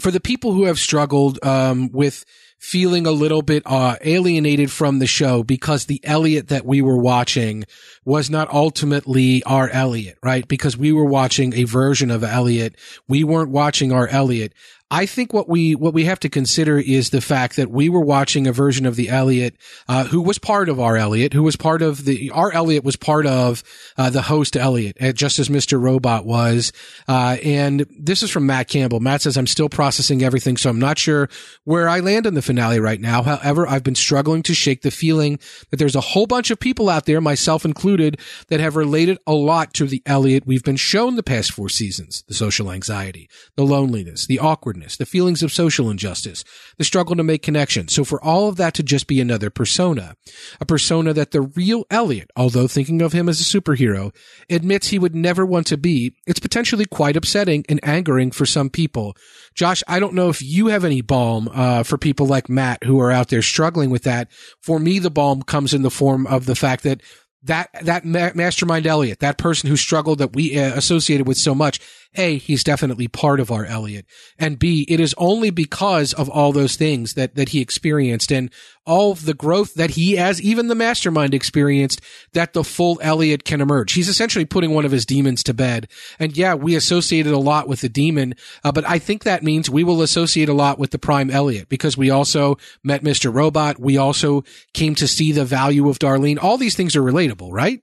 for 0.00 0.10
the 0.10 0.20
people 0.20 0.52
who 0.52 0.64
have 0.64 0.78
struggled 0.78 1.44
um, 1.44 1.90
with 1.92 2.24
feeling 2.58 3.06
a 3.06 3.12
little 3.12 3.42
bit 3.42 3.62
uh, 3.66 3.96
alienated 4.02 4.70
from 4.70 4.98
the 4.98 5.06
show 5.06 5.42
because 5.42 5.86
the 5.86 6.00
Elliot 6.04 6.48
that 6.48 6.66
we 6.66 6.82
were 6.82 6.96
watching 6.96 7.64
was 8.04 8.28
not 8.28 8.52
ultimately 8.52 9.42
our 9.44 9.68
Elliot, 9.70 10.18
right? 10.22 10.46
Because 10.48 10.76
we 10.76 10.92
were 10.92 11.04
watching 11.04 11.54
a 11.54 11.64
version 11.64 12.10
of 12.10 12.24
Elliot. 12.24 12.74
We 13.06 13.22
weren't 13.22 13.50
watching 13.50 13.92
our 13.92 14.08
Elliot. 14.08 14.52
I 14.90 15.04
think 15.04 15.34
what 15.34 15.48
we 15.48 15.74
what 15.74 15.92
we 15.92 16.04
have 16.04 16.20
to 16.20 16.30
consider 16.30 16.78
is 16.78 17.10
the 17.10 17.20
fact 17.20 17.56
that 17.56 17.70
we 17.70 17.90
were 17.90 18.00
watching 18.00 18.46
a 18.46 18.52
version 18.52 18.86
of 18.86 18.96
the 18.96 19.10
Elliot 19.10 19.54
uh, 19.86 20.04
who 20.04 20.22
was 20.22 20.38
part 20.38 20.70
of 20.70 20.80
our 20.80 20.96
Elliot, 20.96 21.34
who 21.34 21.42
was 21.42 21.56
part 21.56 21.82
of 21.82 22.06
the 22.06 22.30
our 22.30 22.50
Elliot 22.52 22.84
was 22.84 22.96
part 22.96 23.26
of 23.26 23.62
uh, 23.98 24.08
the 24.08 24.22
host 24.22 24.56
Elliot, 24.56 24.96
uh, 24.98 25.12
just 25.12 25.38
as 25.38 25.50
Mr. 25.50 25.78
Robot 25.78 26.24
was. 26.24 26.72
Uh, 27.06 27.36
and 27.44 27.84
this 27.98 28.22
is 28.22 28.30
from 28.30 28.46
Matt 28.46 28.68
Campbell. 28.68 29.00
Matt 29.00 29.20
says, 29.20 29.36
"I'm 29.36 29.46
still 29.46 29.68
processing 29.68 30.22
everything, 30.22 30.56
so 30.56 30.70
I'm 30.70 30.78
not 30.78 30.98
sure 30.98 31.28
where 31.64 31.86
I 31.86 32.00
land 32.00 32.24
in 32.24 32.32
the 32.32 32.40
finale 32.40 32.80
right 32.80 33.00
now. 33.00 33.22
However, 33.22 33.66
I've 33.66 33.84
been 33.84 33.94
struggling 33.94 34.42
to 34.44 34.54
shake 34.54 34.80
the 34.80 34.90
feeling 34.90 35.38
that 35.68 35.76
there's 35.76 35.96
a 35.96 36.00
whole 36.00 36.26
bunch 36.26 36.50
of 36.50 36.58
people 36.58 36.88
out 36.88 37.04
there, 37.04 37.20
myself 37.20 37.66
included, 37.66 38.18
that 38.48 38.60
have 38.60 38.74
related 38.74 39.18
a 39.26 39.34
lot 39.34 39.74
to 39.74 39.86
the 39.86 40.02
Elliot 40.06 40.46
we've 40.46 40.64
been 40.64 40.76
shown 40.76 41.16
the 41.16 41.22
past 41.22 41.52
four 41.52 41.68
seasons: 41.68 42.24
the 42.26 42.32
social 42.32 42.72
anxiety, 42.72 43.28
the 43.54 43.66
loneliness, 43.66 44.24
the 44.24 44.38
awkwardness." 44.38 44.77
The 44.96 45.06
feelings 45.06 45.42
of 45.42 45.52
social 45.52 45.90
injustice, 45.90 46.44
the 46.76 46.84
struggle 46.84 47.16
to 47.16 47.22
make 47.22 47.42
connections. 47.42 47.94
So 47.94 48.04
for 48.04 48.22
all 48.22 48.48
of 48.48 48.56
that 48.56 48.74
to 48.74 48.82
just 48.82 49.06
be 49.06 49.20
another 49.20 49.50
persona, 49.50 50.14
a 50.60 50.66
persona 50.66 51.12
that 51.12 51.30
the 51.30 51.42
real 51.42 51.84
Elliot, 51.90 52.30
although 52.36 52.66
thinking 52.66 53.02
of 53.02 53.12
him 53.12 53.28
as 53.28 53.40
a 53.40 53.44
superhero, 53.44 54.14
admits 54.48 54.88
he 54.88 54.98
would 54.98 55.14
never 55.14 55.44
want 55.44 55.66
to 55.68 55.76
be, 55.76 56.14
it's 56.26 56.40
potentially 56.40 56.84
quite 56.84 57.16
upsetting 57.16 57.64
and 57.68 57.80
angering 57.82 58.30
for 58.30 58.46
some 58.46 58.70
people. 58.70 59.16
Josh, 59.54 59.82
I 59.88 60.00
don't 60.00 60.14
know 60.14 60.28
if 60.28 60.42
you 60.42 60.68
have 60.68 60.84
any 60.84 61.00
balm 61.00 61.48
uh, 61.52 61.82
for 61.82 61.98
people 61.98 62.26
like 62.26 62.48
Matt 62.48 62.84
who 62.84 63.00
are 63.00 63.10
out 63.10 63.28
there 63.28 63.42
struggling 63.42 63.90
with 63.90 64.04
that. 64.04 64.30
For 64.62 64.78
me, 64.78 64.98
the 64.98 65.10
balm 65.10 65.42
comes 65.42 65.74
in 65.74 65.82
the 65.82 65.90
form 65.90 66.26
of 66.26 66.46
the 66.46 66.54
fact 66.54 66.82
that 66.84 67.02
that 67.44 67.70
that 67.82 68.04
ma- 68.04 68.32
mastermind 68.34 68.86
Elliot, 68.86 69.20
that 69.20 69.38
person 69.38 69.68
who 69.68 69.76
struggled 69.76 70.18
that 70.18 70.34
we 70.34 70.58
uh, 70.58 70.74
associated 70.74 71.26
with 71.26 71.36
so 71.36 71.54
much, 71.54 71.80
a, 72.16 72.38
he's 72.38 72.64
definitely 72.64 73.06
part 73.06 73.38
of 73.38 73.50
our 73.50 73.64
Elliot. 73.64 74.06
And 74.38 74.58
B, 74.58 74.84
it 74.88 74.98
is 74.98 75.14
only 75.18 75.50
because 75.50 76.12
of 76.14 76.28
all 76.28 76.52
those 76.52 76.76
things 76.76 77.14
that, 77.14 77.34
that 77.34 77.50
he 77.50 77.60
experienced 77.60 78.32
and 78.32 78.50
all 78.86 79.14
the 79.14 79.34
growth 79.34 79.74
that 79.74 79.90
he, 79.90 80.16
as 80.16 80.40
even 80.40 80.68
the 80.68 80.74
mastermind 80.74 81.34
experienced, 81.34 82.00
that 82.32 82.54
the 82.54 82.64
full 82.64 82.98
Elliot 83.02 83.44
can 83.44 83.60
emerge. 83.60 83.92
He's 83.92 84.08
essentially 84.08 84.46
putting 84.46 84.72
one 84.72 84.86
of 84.86 84.92
his 84.92 85.04
demons 85.04 85.42
to 85.44 85.54
bed. 85.54 85.88
And 86.18 86.36
yeah, 86.36 86.54
we 86.54 86.74
associated 86.74 87.32
a 87.32 87.38
lot 87.38 87.68
with 87.68 87.82
the 87.82 87.90
demon, 87.90 88.34
uh, 88.64 88.72
but 88.72 88.88
I 88.88 88.98
think 88.98 89.24
that 89.24 89.42
means 89.42 89.68
we 89.68 89.84
will 89.84 90.00
associate 90.00 90.48
a 90.48 90.54
lot 90.54 90.78
with 90.78 90.90
the 90.90 90.98
prime 90.98 91.30
Elliot 91.30 91.68
because 91.68 91.98
we 91.98 92.08
also 92.08 92.56
met 92.82 93.02
Mr. 93.02 93.32
Robot. 93.32 93.78
We 93.78 93.98
also 93.98 94.44
came 94.72 94.94
to 94.96 95.06
see 95.06 95.32
the 95.32 95.44
value 95.44 95.88
of 95.88 95.98
Darlene. 95.98 96.42
All 96.42 96.56
these 96.56 96.74
things 96.74 96.96
are 96.96 97.02
relatable, 97.02 97.52
right? 97.52 97.82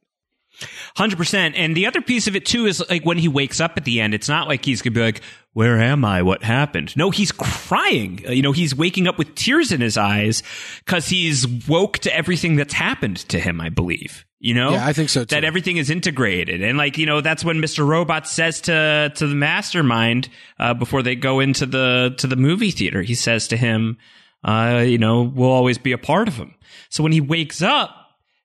Hundred 0.95 1.17
percent. 1.17 1.55
And 1.55 1.75
the 1.75 1.87
other 1.87 2.01
piece 2.01 2.27
of 2.27 2.35
it 2.35 2.45
too 2.45 2.65
is 2.65 2.83
like 2.89 3.05
when 3.05 3.17
he 3.17 3.27
wakes 3.27 3.59
up 3.59 3.73
at 3.77 3.85
the 3.85 4.01
end, 4.01 4.13
it's 4.13 4.29
not 4.29 4.47
like 4.47 4.63
he's 4.63 4.81
gonna 4.81 4.93
be 4.93 5.01
like, 5.01 5.21
"Where 5.53 5.79
am 5.79 6.05
I? 6.05 6.21
What 6.21 6.43
happened?" 6.43 6.95
No, 6.95 7.11
he's 7.11 7.31
crying. 7.31 8.23
You 8.27 8.41
know, 8.41 8.51
he's 8.51 8.75
waking 8.75 9.07
up 9.07 9.17
with 9.17 9.35
tears 9.35 9.71
in 9.71 9.81
his 9.81 9.97
eyes 9.97 10.43
because 10.85 11.07
he's 11.07 11.47
woke 11.67 11.99
to 11.99 12.15
everything 12.15 12.55
that's 12.55 12.73
happened 12.73 13.17
to 13.29 13.39
him. 13.39 13.59
I 13.59 13.69
believe. 13.69 14.25
You 14.39 14.53
know, 14.53 14.71
yeah, 14.71 14.85
I 14.85 14.93
think 14.93 15.09
so 15.09 15.21
too. 15.21 15.35
That 15.35 15.43
everything 15.43 15.77
is 15.77 15.89
integrated, 15.89 16.61
and 16.61 16.77
like 16.77 16.97
you 16.97 17.05
know, 17.05 17.19
that's 17.21 17.43
when 17.43 17.59
Mister 17.59 17.83
Robot 17.83 18.27
says 18.27 18.61
to 18.61 19.11
to 19.15 19.27
the 19.27 19.35
Mastermind 19.35 20.29
uh, 20.59 20.73
before 20.73 21.01
they 21.03 21.15
go 21.15 21.39
into 21.39 21.65
the 21.65 22.13
to 22.19 22.27
the 22.27 22.35
movie 22.35 22.71
theater. 22.71 23.01
He 23.01 23.15
says 23.15 23.47
to 23.47 23.57
him, 23.57 23.97
uh, 24.43 24.83
"You 24.85 24.99
know, 24.99 25.23
we'll 25.23 25.49
always 25.49 25.77
be 25.77 25.93
a 25.93 25.97
part 25.97 26.27
of 26.27 26.35
him." 26.35 26.53
So 26.89 27.01
when 27.01 27.11
he 27.11 27.21
wakes 27.21 27.61
up, 27.61 27.89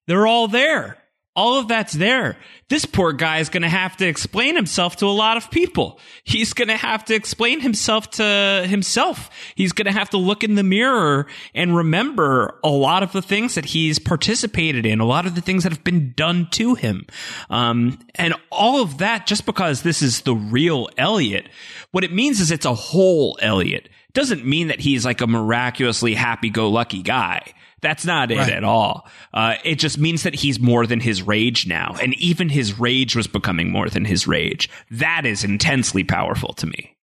they're 0.06 0.26
all 0.26 0.48
there 0.48 0.99
all 1.36 1.58
of 1.58 1.68
that's 1.68 1.92
there. 1.92 2.36
This 2.68 2.84
poor 2.84 3.12
guy 3.12 3.38
is 3.38 3.48
going 3.48 3.62
to 3.62 3.68
have 3.68 3.96
to 3.98 4.06
explain 4.06 4.56
himself 4.56 4.96
to 4.96 5.06
a 5.06 5.08
lot 5.08 5.36
of 5.36 5.50
people. 5.50 6.00
He's 6.24 6.52
going 6.52 6.68
to 6.68 6.76
have 6.76 7.04
to 7.06 7.14
explain 7.14 7.60
himself 7.60 8.10
to 8.12 8.66
himself. 8.68 9.30
He's 9.54 9.72
going 9.72 9.86
to 9.86 9.92
have 9.92 10.10
to 10.10 10.16
look 10.16 10.42
in 10.42 10.56
the 10.56 10.64
mirror 10.64 11.26
and 11.54 11.76
remember 11.76 12.58
a 12.64 12.68
lot 12.68 13.02
of 13.02 13.12
the 13.12 13.22
things 13.22 13.54
that 13.54 13.66
he's 13.66 13.98
participated 13.98 14.84
in, 14.84 14.98
a 14.98 15.06
lot 15.06 15.24
of 15.24 15.36
the 15.36 15.40
things 15.40 15.62
that 15.62 15.72
have 15.72 15.84
been 15.84 16.12
done 16.16 16.48
to 16.52 16.74
him. 16.74 17.06
Um, 17.48 17.98
and 18.16 18.34
all 18.50 18.82
of 18.82 18.98
that 18.98 19.26
just 19.26 19.46
because 19.46 19.82
this 19.82 20.02
is 20.02 20.22
the 20.22 20.34
real 20.34 20.88
Elliot. 20.98 21.48
What 21.92 22.04
it 22.04 22.12
means 22.12 22.40
is 22.40 22.50
it's 22.50 22.66
a 22.66 22.74
whole 22.74 23.38
Elliot. 23.40 23.84
It 23.84 24.14
doesn't 24.14 24.44
mean 24.44 24.68
that 24.68 24.80
he's 24.80 25.04
like 25.04 25.20
a 25.20 25.26
miraculously 25.28 26.14
happy 26.14 26.50
go 26.50 26.68
lucky 26.68 27.02
guy. 27.02 27.54
That's 27.80 28.04
not 28.04 28.30
it 28.30 28.38
right. 28.38 28.50
at 28.50 28.64
all. 28.64 29.08
Uh, 29.32 29.54
it 29.64 29.76
just 29.76 29.98
means 29.98 30.22
that 30.22 30.34
he's 30.34 30.60
more 30.60 30.86
than 30.86 31.00
his 31.00 31.22
rage 31.22 31.66
now. 31.66 31.96
And 32.02 32.14
even 32.14 32.48
his 32.48 32.78
rage 32.78 33.16
was 33.16 33.26
becoming 33.26 33.70
more 33.70 33.88
than 33.88 34.04
his 34.04 34.26
rage. 34.26 34.68
That 34.90 35.26
is 35.26 35.44
intensely 35.44 36.04
powerful 36.04 36.52
to 36.54 36.66
me. 36.66 36.96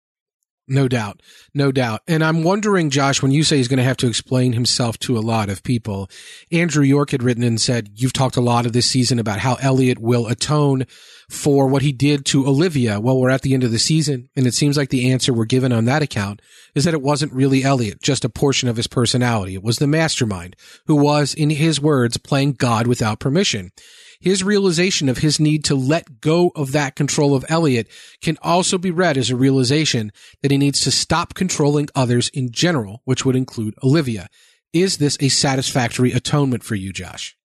No 0.69 0.89
doubt. 0.89 1.21
No 1.53 1.71
doubt. 1.71 2.01
And 2.07 2.21
I'm 2.21 2.43
wondering, 2.43 2.89
Josh, 2.89 3.21
when 3.21 3.31
you 3.31 3.45
say 3.45 3.55
he's 3.55 3.69
going 3.69 3.77
to 3.77 3.83
have 3.83 3.97
to 3.97 4.07
explain 4.07 4.51
himself 4.51 4.99
to 4.99 5.17
a 5.17 5.21
lot 5.21 5.49
of 5.49 5.63
people, 5.63 6.09
Andrew 6.51 6.83
York 6.83 7.11
had 7.11 7.23
written 7.23 7.43
and 7.43 7.59
said, 7.59 7.89
you've 7.95 8.11
talked 8.11 8.35
a 8.35 8.41
lot 8.41 8.65
of 8.65 8.73
this 8.73 8.85
season 8.85 9.17
about 9.17 9.39
how 9.39 9.55
Elliot 9.55 9.99
will 9.99 10.27
atone 10.27 10.85
for 11.29 11.67
what 11.67 11.83
he 11.83 11.93
did 11.93 12.25
to 12.25 12.45
Olivia. 12.45 12.99
Well, 12.99 13.17
we're 13.17 13.29
at 13.29 13.43
the 13.43 13.53
end 13.53 13.63
of 13.63 13.71
the 13.71 13.79
season 13.79 14.27
and 14.35 14.45
it 14.45 14.53
seems 14.53 14.75
like 14.75 14.89
the 14.89 15.09
answer 15.09 15.33
we're 15.33 15.45
given 15.45 15.71
on 15.71 15.85
that 15.85 16.01
account 16.01 16.41
is 16.75 16.83
that 16.83 16.93
it 16.93 17.01
wasn't 17.01 17.33
really 17.33 17.63
Elliot, 17.63 18.01
just 18.01 18.25
a 18.25 18.29
portion 18.29 18.67
of 18.67 18.75
his 18.75 18.87
personality. 18.87 19.53
It 19.53 19.63
was 19.63 19.77
the 19.77 19.87
mastermind 19.87 20.57
who 20.85 20.95
was, 20.95 21.33
in 21.33 21.49
his 21.49 21.79
words, 21.79 22.17
playing 22.17 22.53
God 22.53 22.87
without 22.87 23.19
permission 23.19 23.71
his 24.19 24.43
realization 24.43 25.09
of 25.09 25.19
his 25.19 25.39
need 25.39 25.63
to 25.65 25.75
let 25.75 26.21
go 26.21 26.51
of 26.55 26.71
that 26.71 26.95
control 26.95 27.35
of 27.35 27.45
Elliot 27.49 27.87
can 28.21 28.37
also 28.41 28.77
be 28.77 28.91
read 28.91 29.17
as 29.17 29.29
a 29.29 29.35
realization 29.35 30.11
that 30.41 30.51
he 30.51 30.57
needs 30.57 30.81
to 30.81 30.91
stop 30.91 31.33
controlling 31.33 31.87
others 31.95 32.29
in 32.29 32.51
general, 32.51 33.01
which 33.05 33.25
would 33.25 33.35
include 33.35 33.75
Olivia. 33.83 34.27
Is 34.73 34.97
this 34.97 35.17
a 35.19 35.29
satisfactory 35.29 36.11
atonement 36.11 36.63
for 36.63 36.75
you, 36.75 36.91
Josh? 36.91 37.37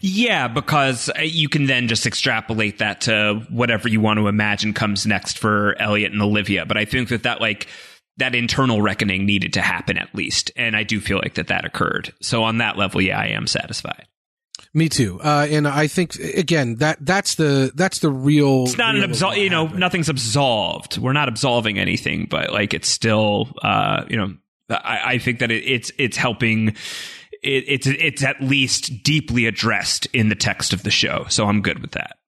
Yeah, 0.00 0.48
because 0.48 1.08
uh, 1.08 1.22
you 1.22 1.48
can 1.48 1.66
then 1.66 1.88
just 1.88 2.06
extrapolate 2.06 2.78
that 2.78 3.02
to 3.02 3.46
whatever 3.50 3.88
you 3.88 4.00
want 4.00 4.18
to 4.18 4.28
imagine 4.28 4.74
comes 4.74 5.06
next 5.06 5.38
for 5.38 5.80
Elliot 5.80 6.12
and 6.12 6.22
Olivia. 6.22 6.66
But 6.66 6.76
I 6.76 6.84
think 6.84 7.08
that 7.08 7.22
that 7.22 7.40
like 7.40 7.66
that 8.18 8.34
internal 8.34 8.82
reckoning 8.82 9.24
needed 9.24 9.54
to 9.54 9.62
happen 9.62 9.96
at 9.96 10.14
least, 10.14 10.50
and 10.54 10.76
I 10.76 10.82
do 10.82 11.00
feel 11.00 11.18
like 11.18 11.34
that 11.34 11.48
that 11.48 11.64
occurred. 11.64 12.12
So 12.20 12.44
on 12.44 12.58
that 12.58 12.76
level, 12.76 13.00
yeah, 13.00 13.18
I 13.18 13.28
am 13.28 13.46
satisfied. 13.46 14.06
Me 14.72 14.88
too. 14.88 15.20
Uh, 15.20 15.48
and 15.50 15.66
I 15.66 15.88
think 15.88 16.14
again 16.14 16.76
that 16.76 16.98
that's 17.00 17.34
the 17.34 17.72
that's 17.74 17.98
the 17.98 18.10
real. 18.10 18.64
It's 18.64 18.78
not 18.78 18.94
real 18.94 19.04
an 19.04 19.10
absol. 19.10 19.42
You 19.42 19.50
know, 19.50 19.66
nothing's 19.66 20.08
absolved. 20.08 20.98
We're 20.98 21.12
not 21.12 21.28
absolving 21.28 21.78
anything, 21.78 22.26
but 22.30 22.52
like 22.52 22.72
it's 22.72 22.88
still. 22.88 23.48
Uh, 23.62 24.04
you 24.08 24.16
know, 24.16 24.34
I, 24.68 25.00
I 25.04 25.18
think 25.18 25.40
that 25.40 25.50
it, 25.50 25.64
it's 25.64 25.90
it's 25.98 26.16
helping 26.16 26.68
it, 27.42 27.64
it's 27.66 27.86
it's 27.86 28.22
at 28.22 28.40
least 28.40 29.02
deeply 29.02 29.46
addressed 29.46 30.06
in 30.12 30.28
the 30.28 30.36
text 30.36 30.72
of 30.72 30.84
the 30.84 30.90
show. 30.90 31.26
So 31.28 31.46
I'm 31.46 31.62
good 31.62 31.80
with 31.80 31.92
that. 31.92 32.18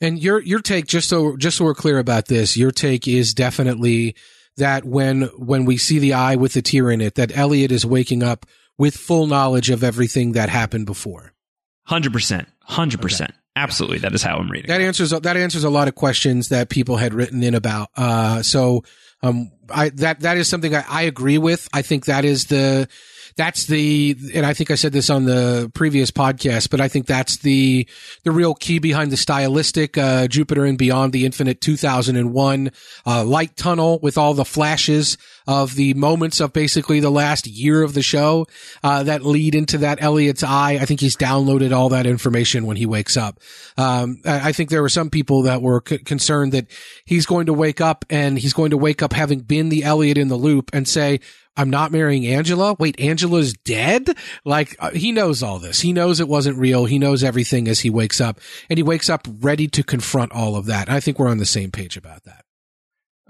And 0.00 0.18
your 0.18 0.40
your 0.40 0.60
take, 0.60 0.86
just 0.86 1.08
so 1.08 1.36
just 1.36 1.58
so 1.58 1.64
we're 1.64 1.74
clear 1.74 1.98
about 1.98 2.26
this, 2.26 2.56
your 2.56 2.72
take 2.72 3.06
is 3.06 3.32
definitely 3.34 4.16
that 4.56 4.84
when 4.84 5.22
when 5.36 5.66
we 5.66 5.76
see 5.76 5.98
the 6.00 6.14
eye 6.14 6.36
with 6.36 6.54
the 6.54 6.62
tear 6.62 6.90
in 6.90 7.00
it, 7.00 7.14
that 7.14 7.36
Elliot 7.36 7.70
is 7.70 7.86
waking 7.86 8.22
up 8.22 8.46
with 8.78 8.96
full 8.96 9.26
knowledge 9.26 9.70
of 9.70 9.84
everything 9.84 10.32
that 10.32 10.48
happened 10.48 10.86
before. 10.86 11.32
Hundred 11.90 12.12
percent, 12.12 12.46
hundred 12.62 13.02
percent. 13.02 13.34
Absolutely, 13.56 13.98
that 13.98 14.14
is 14.14 14.22
how 14.22 14.36
I'm 14.36 14.48
reading. 14.48 14.68
That 14.68 14.80
answers 14.80 15.10
that 15.10 15.36
answers 15.36 15.64
a 15.64 15.70
lot 15.70 15.88
of 15.88 15.96
questions 15.96 16.50
that 16.50 16.68
people 16.68 16.96
had 16.98 17.12
written 17.12 17.42
in 17.42 17.56
about. 17.56 17.88
Uh, 17.96 18.44
so 18.44 18.84
um, 19.24 19.50
I 19.68 19.88
that 19.88 20.20
that 20.20 20.36
is 20.36 20.48
something 20.48 20.72
I, 20.72 20.84
I 20.88 21.02
agree 21.02 21.36
with. 21.36 21.68
I 21.72 21.82
think 21.82 22.04
that 22.04 22.24
is 22.24 22.44
the 22.44 22.88
that's 23.36 23.66
the, 23.66 24.16
and 24.34 24.44
I 24.44 24.54
think 24.54 24.70
I 24.70 24.74
said 24.74 24.92
this 24.92 25.08
on 25.08 25.24
the 25.24 25.70
previous 25.74 26.10
podcast, 26.10 26.70
but 26.70 26.80
I 26.80 26.88
think 26.88 27.06
that's 27.06 27.38
the, 27.38 27.88
the 28.24 28.32
real 28.32 28.54
key 28.54 28.78
behind 28.78 29.10
the 29.10 29.16
stylistic, 29.16 29.96
uh, 29.96 30.28
Jupiter 30.28 30.64
and 30.64 30.76
Beyond 30.76 31.12
the 31.12 31.24
Infinite 31.24 31.60
2001, 31.60 32.70
uh, 33.06 33.24
light 33.24 33.56
tunnel 33.56 33.98
with 34.02 34.18
all 34.18 34.34
the 34.34 34.44
flashes 34.44 35.16
of 35.46 35.74
the 35.74 35.94
moments 35.94 36.40
of 36.40 36.52
basically 36.52 37.00
the 37.00 37.10
last 37.10 37.46
year 37.46 37.82
of 37.82 37.94
the 37.94 38.02
show, 38.02 38.46
uh, 38.82 39.02
that 39.04 39.24
lead 39.24 39.54
into 39.54 39.78
that 39.78 40.02
Elliot's 40.02 40.42
eye. 40.42 40.78
I 40.80 40.84
think 40.84 41.00
he's 41.00 41.16
downloaded 41.16 41.72
all 41.72 41.90
that 41.90 42.06
information 42.06 42.66
when 42.66 42.76
he 42.76 42.86
wakes 42.86 43.16
up. 43.16 43.38
Um, 43.76 44.20
I 44.24 44.52
think 44.52 44.70
there 44.70 44.82
were 44.82 44.88
some 44.88 45.10
people 45.10 45.42
that 45.42 45.62
were 45.62 45.82
c- 45.86 45.98
concerned 45.98 46.52
that 46.52 46.66
he's 47.04 47.26
going 47.26 47.46
to 47.46 47.52
wake 47.52 47.80
up 47.80 48.04
and 48.10 48.38
he's 48.38 48.52
going 48.52 48.70
to 48.70 48.76
wake 48.76 49.02
up 49.02 49.12
having 49.12 49.40
been 49.40 49.68
the 49.68 49.84
Elliot 49.84 50.18
in 50.18 50.28
the 50.28 50.36
loop 50.36 50.70
and 50.72 50.86
say, 50.86 51.20
I'm 51.56 51.70
not 51.70 51.92
marrying 51.92 52.26
Angela. 52.26 52.74
Wait, 52.78 52.98
Angela's 53.00 53.52
dead? 53.52 54.16
Like, 54.44 54.76
uh, 54.78 54.90
he 54.90 55.12
knows 55.12 55.42
all 55.42 55.58
this. 55.58 55.80
He 55.80 55.92
knows 55.92 56.20
it 56.20 56.28
wasn't 56.28 56.58
real. 56.58 56.86
He 56.86 56.98
knows 56.98 57.24
everything 57.24 57.68
as 57.68 57.80
he 57.80 57.90
wakes 57.90 58.20
up 58.20 58.40
and 58.68 58.78
he 58.78 58.82
wakes 58.82 59.10
up 59.10 59.26
ready 59.40 59.68
to 59.68 59.82
confront 59.82 60.32
all 60.32 60.56
of 60.56 60.66
that. 60.66 60.88
I 60.88 61.00
think 61.00 61.18
we're 61.18 61.28
on 61.28 61.38
the 61.38 61.46
same 61.46 61.70
page 61.70 61.96
about 61.96 62.24
that. 62.24 62.44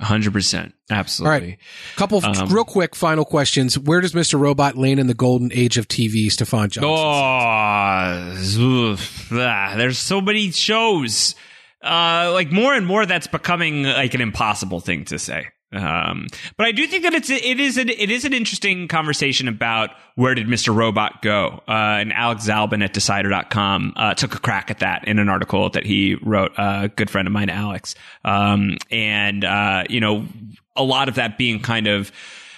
100%. 0.00 0.72
Absolutely. 0.90 1.34
All 1.34 1.40
right. 1.40 1.58
Couple 1.96 2.24
um, 2.24 2.48
real 2.48 2.64
quick 2.64 2.96
final 2.96 3.24
questions. 3.24 3.78
Where 3.78 4.00
does 4.00 4.12
Mr. 4.12 4.38
Robot 4.38 4.76
land 4.76 4.98
in 4.98 5.06
the 5.06 5.14
golden 5.14 5.52
age 5.52 5.78
of 5.78 5.88
TV, 5.88 6.30
Stefan 6.30 6.70
Johnson? 6.70 6.90
Oh, 6.90 8.96
ah, 9.38 9.74
there's 9.76 9.98
so 9.98 10.20
many 10.20 10.50
shows. 10.52 11.34
Uh, 11.82 12.30
like 12.32 12.52
more 12.52 12.74
and 12.74 12.86
more 12.86 13.06
that's 13.06 13.26
becoming 13.26 13.84
like 13.84 14.14
an 14.14 14.20
impossible 14.20 14.80
thing 14.80 15.04
to 15.06 15.18
say. 15.18 15.46
Um, 15.72 16.26
but 16.56 16.66
I 16.66 16.72
do 16.72 16.86
think 16.86 17.04
that 17.04 17.14
it's 17.14 17.30
it 17.30 17.60
is 17.60 17.76
an 17.76 17.88
it 17.88 18.10
is 18.10 18.24
an 18.24 18.32
interesting 18.32 18.88
conversation 18.88 19.46
about 19.46 19.90
where 20.16 20.34
did 20.34 20.48
Mr. 20.48 20.74
Robot 20.74 21.22
go? 21.22 21.62
Uh, 21.68 21.98
and 22.00 22.12
Alex 22.12 22.46
Zalben 22.46 22.82
at 22.82 22.92
Decider.com 22.92 23.92
uh, 23.94 24.14
took 24.14 24.34
a 24.34 24.40
crack 24.40 24.70
at 24.70 24.80
that 24.80 25.06
in 25.06 25.18
an 25.18 25.28
article 25.28 25.70
that 25.70 25.86
he 25.86 26.16
wrote. 26.22 26.52
A 26.58 26.62
uh, 26.62 26.88
good 26.88 27.08
friend 27.08 27.28
of 27.28 27.32
mine, 27.32 27.50
Alex, 27.50 27.94
um, 28.24 28.78
and 28.90 29.44
uh, 29.44 29.84
you 29.88 30.00
know, 30.00 30.26
a 30.74 30.82
lot 30.82 31.08
of 31.08 31.14
that 31.16 31.38
being 31.38 31.60
kind 31.60 31.86
of 31.86 32.10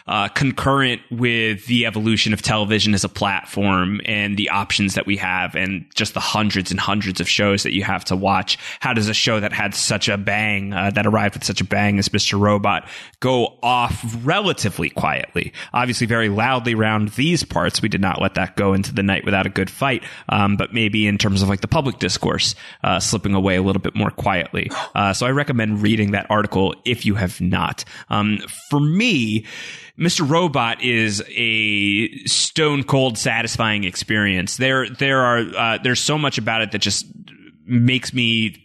uh, 0.06 0.28
concurrent 0.28 1.00
with 1.10 1.66
the 1.66 1.86
evolution 1.86 2.32
of 2.32 2.42
television 2.42 2.94
as 2.94 3.04
a 3.04 3.08
platform 3.08 4.00
and 4.04 4.36
the 4.36 4.48
options 4.50 4.94
that 4.94 5.06
we 5.06 5.16
have 5.16 5.54
and 5.54 5.86
just 5.94 6.14
the 6.14 6.20
hundreds 6.20 6.70
and 6.70 6.80
hundreds 6.80 7.20
of 7.20 7.28
shows 7.28 7.62
that 7.62 7.72
you 7.72 7.82
have 7.82 8.04
to 8.04 8.16
watch. 8.16 8.58
How 8.80 8.92
does 8.92 9.08
a 9.08 9.14
show 9.14 9.40
that 9.40 9.52
had 9.52 9.74
such 9.74 10.08
a 10.08 10.16
bang, 10.16 10.72
uh, 10.72 10.90
that 10.90 11.06
arrived 11.06 11.34
with 11.34 11.44
such 11.44 11.60
a 11.60 11.64
bang 11.64 11.98
as 11.98 12.08
Mr. 12.08 12.38
Robot 12.38 12.88
go 13.20 13.58
off 13.62 14.04
relatively 14.24 14.90
quietly? 14.90 15.52
Obviously 15.72 16.06
very 16.06 16.28
loudly 16.28 16.74
around 16.74 17.08
these 17.10 17.44
parts. 17.44 17.82
We 17.82 17.88
did 17.88 18.00
not 18.00 18.20
let 18.20 18.34
that 18.34 18.56
go 18.56 18.74
into 18.74 18.92
the 18.94 19.02
night 19.02 19.24
without 19.24 19.46
a 19.46 19.50
good 19.50 19.70
fight. 19.70 20.02
Um, 20.28 20.56
but 20.56 20.72
maybe 20.72 21.06
in 21.06 21.18
terms 21.18 21.42
of 21.42 21.48
like 21.48 21.60
the 21.60 21.68
public 21.68 21.98
discourse, 21.98 22.54
uh, 22.84 23.00
slipping 23.00 23.34
away 23.34 23.56
a 23.56 23.62
little 23.62 23.82
bit 23.82 23.94
more 23.94 24.10
quietly. 24.10 24.70
Uh, 24.94 25.12
so 25.12 25.26
I 25.26 25.30
recommend 25.30 25.82
reading 25.82 26.12
that 26.12 26.26
article 26.30 26.74
if 26.84 27.06
you 27.06 27.14
have 27.14 27.40
not. 27.40 27.84
Um, 28.10 28.38
for 28.68 28.80
me, 28.80 29.46
Mr. 29.98 30.28
Robot 30.28 30.82
is 30.82 31.22
a 31.28 32.24
stone 32.24 32.82
cold 32.82 33.18
satisfying 33.18 33.84
experience. 33.84 34.56
There, 34.56 34.88
there 34.88 35.20
are, 35.20 35.38
uh, 35.56 35.78
there's 35.82 36.00
so 36.00 36.16
much 36.16 36.38
about 36.38 36.62
it 36.62 36.72
that 36.72 36.78
just 36.78 37.06
makes 37.64 38.12
me 38.12 38.60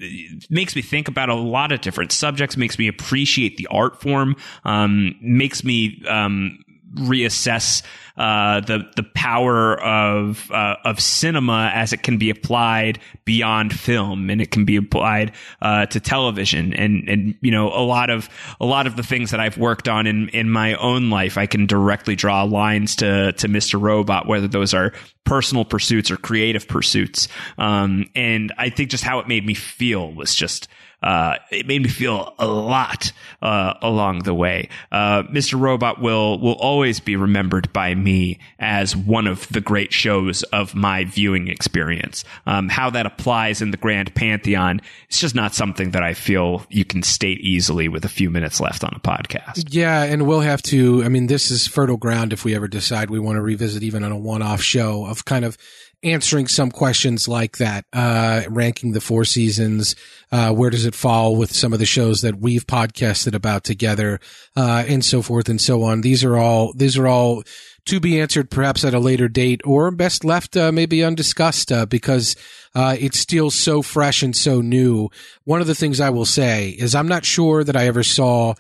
makes 0.50 0.76
me 0.76 0.82
think 0.82 1.08
about 1.08 1.30
a 1.30 1.36
lot 1.36 1.72
of 1.72 1.82
different 1.82 2.12
subjects 2.12 2.58
makes 2.58 2.80
me 2.80 2.88
appreciate 2.88 3.56
the 3.58 3.68
art 3.68 4.02
form 4.02 4.36
um, 4.66 5.16
makes 5.22 5.64
me 5.64 6.02
um, 6.08 6.58
reassess 6.94 7.84
uh, 8.18 8.62
the 8.62 8.90
the 8.96 9.04
power 9.04 9.80
of 9.80 10.50
uh, 10.52 10.76
of 10.84 11.00
cinema 11.00 11.72
as 11.74 11.94
it 11.94 12.02
can 12.02 12.18
be 12.18 12.30
applied 12.30 13.00
beyond 13.26 13.78
film 13.78 14.30
and 14.30 14.42
it 14.42 14.50
can 14.50 14.66
be 14.66 14.76
applied 14.76 15.34
uh, 15.62 15.86
to 15.86 16.00
television 16.00 16.74
and 16.74 17.08
and 17.08 17.36
you 17.42 17.52
know 17.52 17.68
a 17.68 17.84
lot 17.84 18.10
of 18.10 18.30
a 18.60 18.66
lot 18.66 18.88
of 18.88 18.96
the 18.96 19.04
things 19.04 19.32
that 19.32 19.40
I've 19.40 19.58
worked 19.58 19.88
on 19.88 20.08
in 20.08 20.30
in 20.30 20.50
my 20.50 20.74
own 20.76 21.10
life 21.10 21.38
I 21.38 21.46
can 21.46 21.68
directly 21.68 22.16
draw 22.16 22.44
lines 22.44 22.96
to 22.98 23.34
to 23.34 23.48
Mr. 23.48 23.80
Robot 23.80 24.28
whether 24.28 24.48
those 24.48 24.74
are 24.74 24.94
personal 25.24 25.66
pursuits 25.66 26.10
or 26.10 26.18
creative 26.18 26.68
pursuits 26.68 27.28
um, 27.58 28.06
and 28.16 28.54
I 28.58 28.70
think 28.70 28.90
just 28.90 29.04
how 29.04 29.20
it 29.20 29.28
made 29.28 29.46
me 29.46 29.54
feel 29.54 30.12
was 30.12 30.34
just 30.34 30.68
uh, 31.04 31.36
it 31.52 31.68
made 31.68 31.84
me 31.84 31.90
feel 31.90 32.34
a 32.40 32.48
lot 32.48 33.12
uh, 33.42 33.76
along 33.82 34.24
the 34.24 34.34
way. 34.34 34.70
Uh, 34.92 35.24
Mr. 35.24 35.60
Robot 35.60 36.02
will 36.02 36.40
will 36.40 36.56
always 36.56 37.00
be 37.00 37.16
remembered 37.16 37.72
by 37.72 37.94
me 37.94 38.40
as 38.60 38.96
one 38.96 39.28
of 39.28 39.48
the 39.50 39.62
great 39.62 39.94
shows 39.94 40.44
of 40.44 40.74
my 40.74 41.04
viewing 41.06 41.48
experience. 41.48 42.24
Um, 42.46 42.68
how 42.68 42.90
that 42.90 43.06
applies 43.06 43.62
in 43.62 43.72
the 43.72 43.78
grand 43.78 44.14
pantheon, 44.16 44.82
it's 45.08 45.20
just 45.20 45.36
not 45.36 45.54
something 45.54 45.92
that 45.92 46.04
I 46.04 46.14
feel 46.14 46.66
you 46.70 46.84
can 46.84 47.04
state 47.04 47.40
easily 47.42 47.88
with 47.88 48.04
a 48.04 48.10
few 48.10 48.30
minutes 48.32 48.60
left 48.60 48.84
on 48.84 48.94
a 48.96 49.00
podcast. 49.00 49.68
Yeah, 49.70 50.04
and 50.04 50.28
we'll 50.28 50.42
have 50.42 50.62
to. 50.64 51.04
I 51.04 51.10
mean, 51.10 51.28
this 51.28 51.52
is 51.52 51.68
fertile 51.68 51.98
ground 51.98 52.34
if 52.34 52.44
we 52.44 52.56
ever 52.56 52.68
decide 52.68 53.10
we 53.10 53.20
want 53.20 53.36
to 53.36 53.42
revisit 53.42 53.84
even 53.84 54.04
on 54.04 54.12
a 54.12 54.18
one 54.18 54.42
off 54.42 54.62
show 54.62 55.06
of 55.06 55.26
kind 55.26 55.46
of 55.46 55.58
answering 56.04 56.48
some 56.48 56.70
questions 56.70 57.28
like 57.28 57.58
that, 57.58 57.86
uh, 57.92 58.44
ranking 58.50 58.92
the 58.92 59.02
four 59.02 59.26
seasons, 59.26 59.96
uh, 60.32 60.52
where 60.52 60.70
does 60.70 60.86
it 60.86 60.94
fall 60.94 61.36
with 61.36 61.52
some 61.52 61.74
of 61.74 61.80
the 61.80 61.86
shows 61.86 62.22
that 62.22 62.40
we've 62.40 62.68
podcasted 62.68 63.34
about 63.34 63.64
together, 63.64 64.20
uh, 64.56 64.84
and 64.88 65.04
so 65.04 65.22
forth 65.22 65.50
and 65.50 65.60
so 65.60 65.84
on. 65.84 66.02
These 66.02 66.24
are 66.24 66.38
all, 66.38 66.72
these 66.74 66.98
are 66.98 67.08
all 67.08 67.44
to 67.86 68.00
be 68.00 68.20
answered 68.20 68.52
perhaps 68.52 68.84
at 68.84 68.94
a 68.94 69.00
later 69.00 69.28
date 69.28 69.62
or 69.64 69.90
best 69.92 70.24
left, 70.24 70.56
uh, 70.56 70.72
maybe 70.72 71.04
undiscussed, 71.04 71.72
uh, 71.72 71.86
because, 71.86 72.36
uh, 72.76 72.96
it's 73.00 73.18
still 73.18 73.50
so 73.50 73.82
fresh 73.82 74.22
and 74.22 74.36
so 74.36 74.62
new. 74.62 75.10
One 75.46 75.62
of 75.62 75.68
the 75.68 75.76
things 75.76 76.00
I 76.00 76.12
will 76.12 76.26
say 76.26 76.70
is 76.70 76.94
I'm 76.94 77.08
not 77.08 77.26
sure 77.26 77.64
that 77.64 77.76
I 77.76 77.88
ever 77.88 78.04
saw 78.04 78.54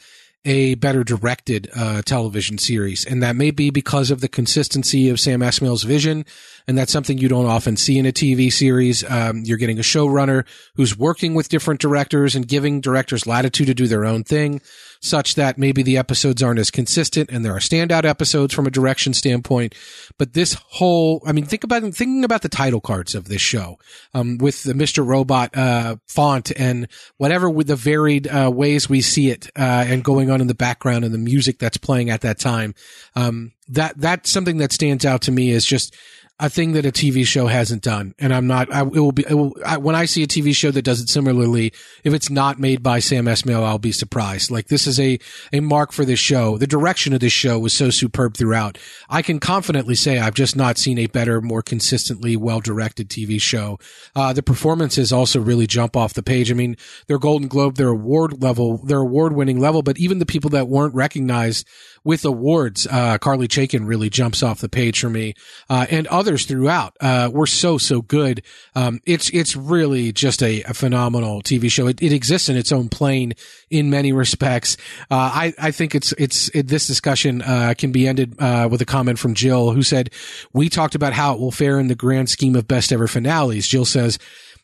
a 0.46 0.76
better 0.76 1.04
directed 1.04 1.70
uh, 1.76 2.02
television 2.04 2.58
series. 2.58 3.06
And 3.06 3.22
that 3.22 3.36
may 3.36 3.52
be 3.52 3.70
because 3.70 4.10
of 4.10 4.22
the 4.22 4.30
consistency 4.30 5.10
of 5.10 5.20
Sam 5.20 5.42
Esmail's 5.42 5.84
vision. 5.84 6.26
And 6.68 6.78
that's 6.78 6.92
something 6.92 7.18
you 7.18 7.30
don't 7.30 7.46
often 7.46 7.78
see 7.78 7.98
in 7.98 8.06
a 8.06 8.12
TV 8.12 8.52
series. 8.52 9.10
Um, 9.10 9.44
you're 9.46 9.58
getting 9.58 9.80
a 9.80 9.84
showrunner 9.84 10.46
who's 10.76 10.98
working 10.98 11.34
with 11.34 11.48
different 11.48 11.80
directors 11.80 12.36
and 12.36 12.46
giving 12.46 12.82
directors 12.82 13.26
latitude 13.26 13.68
to 13.68 13.74
do 13.74 13.88
their 13.88 14.06
own 14.06 14.24
thing 14.24 14.62
such 15.02 15.36
that 15.36 15.58
maybe 15.58 15.84
the 15.84 15.98
episodes 15.98 16.44
aren't 16.44 16.60
as 16.60 16.72
consistent 16.72 17.30
and 17.32 17.44
there 17.44 17.56
are 17.56 17.60
standout 17.60 18.06
episodes 18.06 18.54
from 18.54 18.68
a 18.68 18.72
direction 18.72 19.14
standpoint. 19.14 19.76
But 20.18 20.34
this 20.34 20.54
whole, 20.54 21.22
I 21.26 21.32
mean, 21.32 21.46
think 21.46 21.64
about, 21.64 21.82
thinking 21.94 22.24
about 22.24 22.42
the 22.42 22.50
title 22.50 22.82
cards 22.82 23.16
of 23.16 23.28
this 23.28 23.42
show, 23.42 23.78
um, 24.14 24.38
with 24.38 24.64
the 24.64 24.74
Mr. 24.74 25.06
Robot, 25.06 25.56
uh, 25.56 25.98
font 26.08 26.52
and 26.58 26.88
whatever 27.18 27.50
with 27.50 27.68
the 27.68 27.76
varied, 27.76 28.28
uh, 28.28 28.52
ways 28.54 28.90
we 28.90 29.02
see 29.02 29.30
it, 29.30 29.50
uh, 29.58 29.86
and 29.88 30.04
going 30.04 30.30
on 30.30 30.42
in 30.42 30.48
the 30.48 30.56
background 30.56 31.06
and 31.06 31.14
the 31.14 31.20
music 31.20 31.60
that's 31.60 31.78
playing 31.78 32.10
at 32.10 32.22
that 32.22 32.40
time. 32.40 32.74
Um, 33.16 33.52
that, 33.70 33.98
that's 33.98 34.30
something 34.30 34.58
that 34.58 34.72
stands 34.72 35.06
out 35.06 35.22
to 35.24 35.32
me 35.32 35.52
is 35.52 35.66
just, 35.66 35.96
a 36.40 36.50
thing 36.50 36.74
that 36.74 36.86
a 36.86 36.92
TV 36.92 37.26
show 37.26 37.48
hasn't 37.48 37.82
done. 37.82 38.14
And 38.20 38.32
I'm 38.32 38.46
not, 38.46 38.72
I, 38.72 38.82
it 38.82 38.92
will 38.94 39.12
be, 39.12 39.26
it 39.28 39.34
will, 39.34 39.56
I, 39.66 39.78
when 39.78 39.96
I 39.96 40.06
see 40.06 40.22
a 40.22 40.28
TV 40.28 40.56
show 40.56 40.70
that 40.70 40.84
does 40.84 41.02
it 41.02 41.10
similarly, 41.10 41.74
if 42.04 42.14
it's 42.14 42.30
not 42.30 42.60
made 42.60 42.84
by 42.84 43.00
Sam 43.00 43.26
Esmail, 43.26 43.64
I'll 43.64 43.80
be 43.80 43.92
surprised. 43.92 44.52
Like 44.52 44.68
this 44.68 44.86
is 44.86 45.00
a, 45.00 45.18
a 45.52 45.62
mark 45.62 45.92
for 45.92 46.06
this 46.06 46.20
show. 46.20 46.60
The 46.60 46.68
direction 46.68 47.14
of 47.14 47.22
this 47.22 47.34
show 47.34 47.58
was 47.58 47.74
so 47.74 47.90
superb 47.90 48.38
throughout. 48.38 48.78
I 49.10 49.24
can 49.24 49.40
confidently 49.40 49.96
say 49.96 50.20
I've 50.20 50.36
just 50.36 50.56
not 50.56 50.78
seen 50.78 51.00
a 51.00 51.08
better, 51.08 51.42
more 51.42 51.64
consistently 51.64 52.38
well 52.38 52.60
directed 52.60 53.10
TV 53.10 53.42
show. 53.42 53.80
Uh, 54.16 54.32
the 54.32 54.44
performances 54.44 55.12
also 55.12 55.40
really 55.40 55.66
jump 55.66 55.98
off 55.98 56.14
the 56.14 56.22
page. 56.22 56.52
I 56.52 56.54
mean, 56.54 56.78
their 57.08 57.18
Golden 57.18 57.48
Globe, 57.48 57.78
their 57.78 57.90
award 57.90 58.44
level, 58.44 58.78
their 58.86 59.00
award 59.00 59.34
winning 59.34 59.60
level, 59.60 59.82
but 59.82 59.98
even 59.98 60.20
the 60.20 60.26
people 60.26 60.52
that 60.52 60.68
weren't 60.68 60.94
recognized 60.94 61.68
with 62.04 62.26
awards, 62.26 62.88
uh, 62.88 63.18
Carly 63.18 63.48
Chaikin 63.48 63.88
really 63.88 64.10
jumps 64.10 64.44
off 64.44 64.60
the 64.60 64.70
page 64.70 65.00
for 65.00 65.10
me, 65.10 65.34
uh, 65.70 65.86
and 65.90 66.08
others 66.08 66.46
throughout, 66.46 66.96
uh, 67.02 67.30
were 67.32 67.48
so, 67.48 67.78
so 67.78 68.02
good. 68.02 68.44
Um, 68.76 69.00
it's, 69.06 69.30
it's 69.30 69.56
really 69.56 70.12
just 70.12 70.42
a, 70.42 70.64
a 70.64 70.74
phenomenal 70.74 71.42
TV 71.42 71.72
show. 71.72 71.88
It, 71.88 72.02
it, 72.02 72.14
exists 72.14 72.50
in 72.50 72.58
its 72.58 72.72
own 72.72 72.90
plane 72.90 73.34
in 73.70 73.90
many 73.90 74.12
respects. 74.12 74.78
Uh, 75.12 75.32
I, 75.34 75.54
I 75.60 75.72
think 75.72 75.94
it's, 75.94 76.14
it's, 76.14 76.50
it, 76.56 76.68
this 76.68 76.88
discussion, 76.88 77.42
uh, 77.42 77.74
can 77.78 77.92
be 77.92 78.08
ended, 78.08 78.36
uh, 78.40 78.68
with 78.72 78.82
a 78.82 78.86
comment 78.86 79.20
from 79.20 79.34
Jill 79.34 79.72
who 79.72 79.84
said, 79.84 80.12
we 80.54 80.70
talked 80.70 80.96
about 80.96 81.14
how 81.14 81.34
it 81.34 81.40
will 81.40 81.52
fare 81.52 81.80
in 81.80 81.88
the 81.88 81.96
grand 81.96 82.30
scheme 82.30 82.56
of 82.56 82.68
best 82.68 82.92
ever 82.92 83.08
finales. 83.08 83.68
Jill 83.68 83.86
says, 83.86 84.18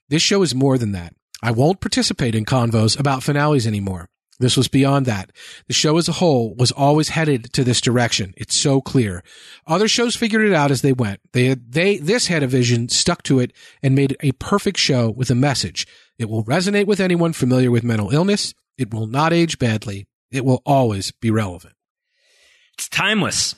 this 0.09 0.21
show 0.21 0.41
is 0.41 0.55
more 0.55 0.77
than 0.77 0.91
that. 0.93 1.13
I 1.41 1.51
won't 1.51 1.81
participate 1.81 2.35
in 2.35 2.45
convos 2.45 2.97
about 2.97 3.21
finales 3.21 3.67
anymore. 3.67 4.07
This 4.43 4.57
was 4.57 4.67
beyond 4.67 5.05
that. 5.05 5.31
The 5.67 5.73
show 5.73 5.97
as 5.97 6.09
a 6.09 6.13
whole 6.13 6.53
was 6.55 6.73
always 6.73 7.07
headed 7.07 7.53
to 7.53 7.63
this 7.63 7.79
direction. 7.79 8.33
It's 8.35 8.57
so 8.57 8.81
clear. 8.81 9.23
Other 9.65 9.87
shows 9.87 10.17
figured 10.17 10.45
it 10.45 10.53
out 10.53 10.69
as 10.69 10.81
they 10.81 10.91
went. 10.91 11.21
They, 11.31 11.53
they, 11.53 11.97
this 11.97 12.27
had 12.27 12.43
a 12.43 12.47
vision, 12.47 12.89
stuck 12.89 13.23
to 13.23 13.39
it, 13.39 13.53
and 13.81 13.95
made 13.95 14.17
a 14.19 14.33
perfect 14.33 14.77
show 14.77 15.09
with 15.09 15.31
a 15.31 15.35
message. 15.35 15.87
It 16.19 16.29
will 16.29 16.43
resonate 16.43 16.87
with 16.87 16.99
anyone 16.99 17.31
familiar 17.31 17.71
with 17.71 17.85
mental 17.85 18.09
illness. 18.09 18.53
It 18.77 18.93
will 18.93 19.07
not 19.07 19.31
age 19.31 19.59
badly. 19.59 20.07
It 20.29 20.43
will 20.43 20.61
always 20.65 21.11
be 21.11 21.31
relevant. 21.31 21.75
It's 22.73 22.89
timeless. 22.89 23.55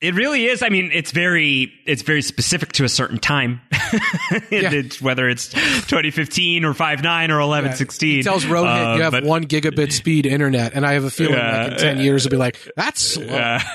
It 0.00 0.14
really 0.14 0.46
is. 0.46 0.62
I 0.62 0.68
mean, 0.68 0.90
it's 0.92 1.10
very 1.10 1.72
it's 1.84 2.02
very 2.02 2.22
specific 2.22 2.70
to 2.74 2.84
a 2.84 2.88
certain 2.88 3.18
time. 3.18 3.60
yeah. 3.72 4.70
it's, 4.70 5.02
whether 5.02 5.28
it's 5.28 5.48
2015 5.48 6.64
or 6.64 6.72
59 6.72 7.30
or 7.32 7.38
1116. 7.38 8.08
Yeah. 8.08 8.20
It 8.20 8.22
tells 8.22 8.44
Rohit 8.44 8.92
uh, 8.92 8.96
you 8.96 9.02
have 9.02 9.10
but, 9.10 9.24
one 9.24 9.46
gigabit 9.46 9.90
speed 9.90 10.24
internet, 10.24 10.74
and 10.74 10.86
I 10.86 10.92
have 10.92 11.02
a 11.02 11.10
feeling 11.10 11.34
uh, 11.34 11.70
like 11.70 11.72
in 11.72 11.96
10 11.96 11.98
years 11.98 12.26
it'll 12.26 12.36
be 12.36 12.38
like 12.38 12.58
that's 12.76 13.00
slow. 13.00 13.26
Uh, 13.26 13.58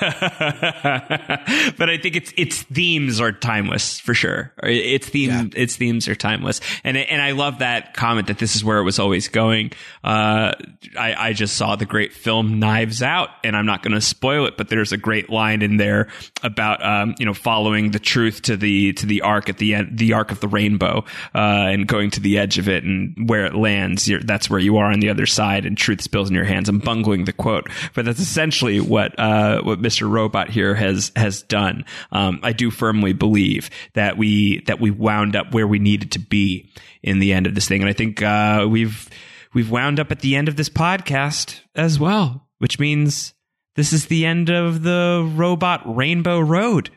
but 1.76 1.90
I 1.90 1.98
think 2.00 2.16
its 2.16 2.32
its 2.38 2.62
themes 2.62 3.20
are 3.20 3.32
timeless 3.32 4.00
for 4.00 4.14
sure. 4.14 4.50
Its 4.62 5.06
theme 5.06 5.28
yeah. 5.28 5.44
its 5.54 5.76
themes 5.76 6.08
are 6.08 6.14
timeless, 6.14 6.62
and 6.84 6.96
and 6.96 7.20
I 7.20 7.32
love 7.32 7.58
that 7.58 7.92
comment 7.92 8.28
that 8.28 8.38
this 8.38 8.56
is 8.56 8.64
where 8.64 8.78
it 8.78 8.84
was 8.84 8.98
always 8.98 9.28
going. 9.28 9.72
Uh, 10.02 10.52
I 10.98 11.14
I 11.18 11.32
just 11.34 11.58
saw 11.58 11.76
the 11.76 11.84
great 11.84 12.14
film 12.14 12.60
Knives 12.60 13.02
Out, 13.02 13.28
and 13.44 13.54
I'm 13.54 13.66
not 13.66 13.82
going 13.82 13.92
to 13.92 14.00
spoil 14.00 14.46
it, 14.46 14.56
but 14.56 14.70
there's 14.70 14.92
a 14.92 14.96
great 14.96 15.28
line 15.28 15.60
in 15.60 15.76
there 15.76 16.08
about 16.42 16.84
um, 16.84 17.14
you 17.18 17.26
know 17.26 17.34
following 17.34 17.90
the 17.90 17.98
truth 17.98 18.42
to 18.42 18.56
the 18.56 18.92
to 18.94 19.06
the 19.06 19.22
arc 19.22 19.48
at 19.48 19.58
the 19.58 19.74
end, 19.74 19.98
the 19.98 20.12
arc 20.12 20.30
of 20.30 20.40
the 20.40 20.48
rainbow, 20.48 21.04
uh, 21.34 21.68
and 21.68 21.86
going 21.86 22.10
to 22.10 22.20
the 22.20 22.38
edge 22.38 22.58
of 22.58 22.68
it 22.68 22.84
and 22.84 23.28
where 23.28 23.46
it 23.46 23.54
lands. 23.54 24.10
that's 24.24 24.48
where 24.48 24.60
you 24.60 24.76
are 24.76 24.90
on 24.90 25.00
the 25.00 25.10
other 25.10 25.26
side, 25.26 25.66
and 25.66 25.76
truth 25.76 26.00
spills 26.00 26.28
in 26.28 26.34
your 26.34 26.44
hands. 26.44 26.68
I'm 26.68 26.78
bungling 26.78 27.24
the 27.24 27.32
quote, 27.32 27.68
but 27.94 28.04
that's 28.04 28.20
essentially 28.20 28.80
what 28.80 29.18
uh, 29.18 29.62
what 29.62 29.80
Mr. 29.80 30.10
Robot 30.10 30.50
here 30.50 30.74
has 30.74 31.12
has 31.16 31.42
done. 31.42 31.84
Um, 32.12 32.40
I 32.42 32.52
do 32.52 32.70
firmly 32.70 33.12
believe 33.12 33.70
that 33.94 34.16
we 34.16 34.60
that 34.62 34.80
we 34.80 34.90
wound 34.90 35.36
up 35.36 35.52
where 35.52 35.66
we 35.66 35.78
needed 35.78 36.12
to 36.12 36.18
be 36.18 36.70
in 37.02 37.18
the 37.18 37.32
end 37.32 37.46
of 37.46 37.54
this 37.54 37.68
thing, 37.68 37.82
and 37.82 37.88
I 37.88 37.92
think 37.92 38.22
uh, 38.22 38.66
we've 38.68 39.08
we've 39.52 39.70
wound 39.70 40.00
up 40.00 40.10
at 40.10 40.20
the 40.20 40.36
end 40.36 40.48
of 40.48 40.56
this 40.56 40.68
podcast 40.68 41.60
as 41.74 41.98
well, 41.98 42.48
which 42.58 42.78
means 42.78 43.33
this 43.76 43.92
is 43.92 44.06
the 44.06 44.26
end 44.26 44.50
of 44.50 44.82
the 44.82 45.30
robot 45.34 45.82
Rainbow 45.84 46.40
Road. 46.40 46.90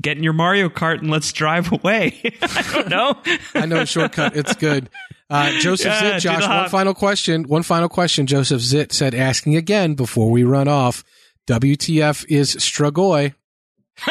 Get 0.00 0.18
in 0.18 0.22
your 0.22 0.34
Mario 0.34 0.68
Kart 0.68 0.98
and 0.98 1.10
let's 1.10 1.32
drive 1.32 1.72
away. 1.72 2.20
I 2.42 2.70
don't 2.72 2.88
know. 2.88 3.16
I 3.54 3.66
know 3.66 3.80
a 3.80 3.86
shortcut. 3.86 4.36
It's 4.36 4.54
good. 4.54 4.90
Uh, 5.30 5.50
Joseph 5.58 5.86
yeah, 5.86 6.18
Zitt, 6.18 6.22
Josh, 6.22 6.46
one 6.46 6.68
final 6.68 6.94
question. 6.94 7.44
One 7.44 7.62
final 7.62 7.88
question. 7.88 8.26
Joseph 8.26 8.60
Zitt 8.60 8.92
said, 8.92 9.14
asking 9.14 9.56
again 9.56 9.94
before 9.94 10.30
we 10.30 10.44
run 10.44 10.68
off, 10.68 11.02
WTF 11.46 12.26
is 12.28 12.54
Strigoi? 12.56 13.34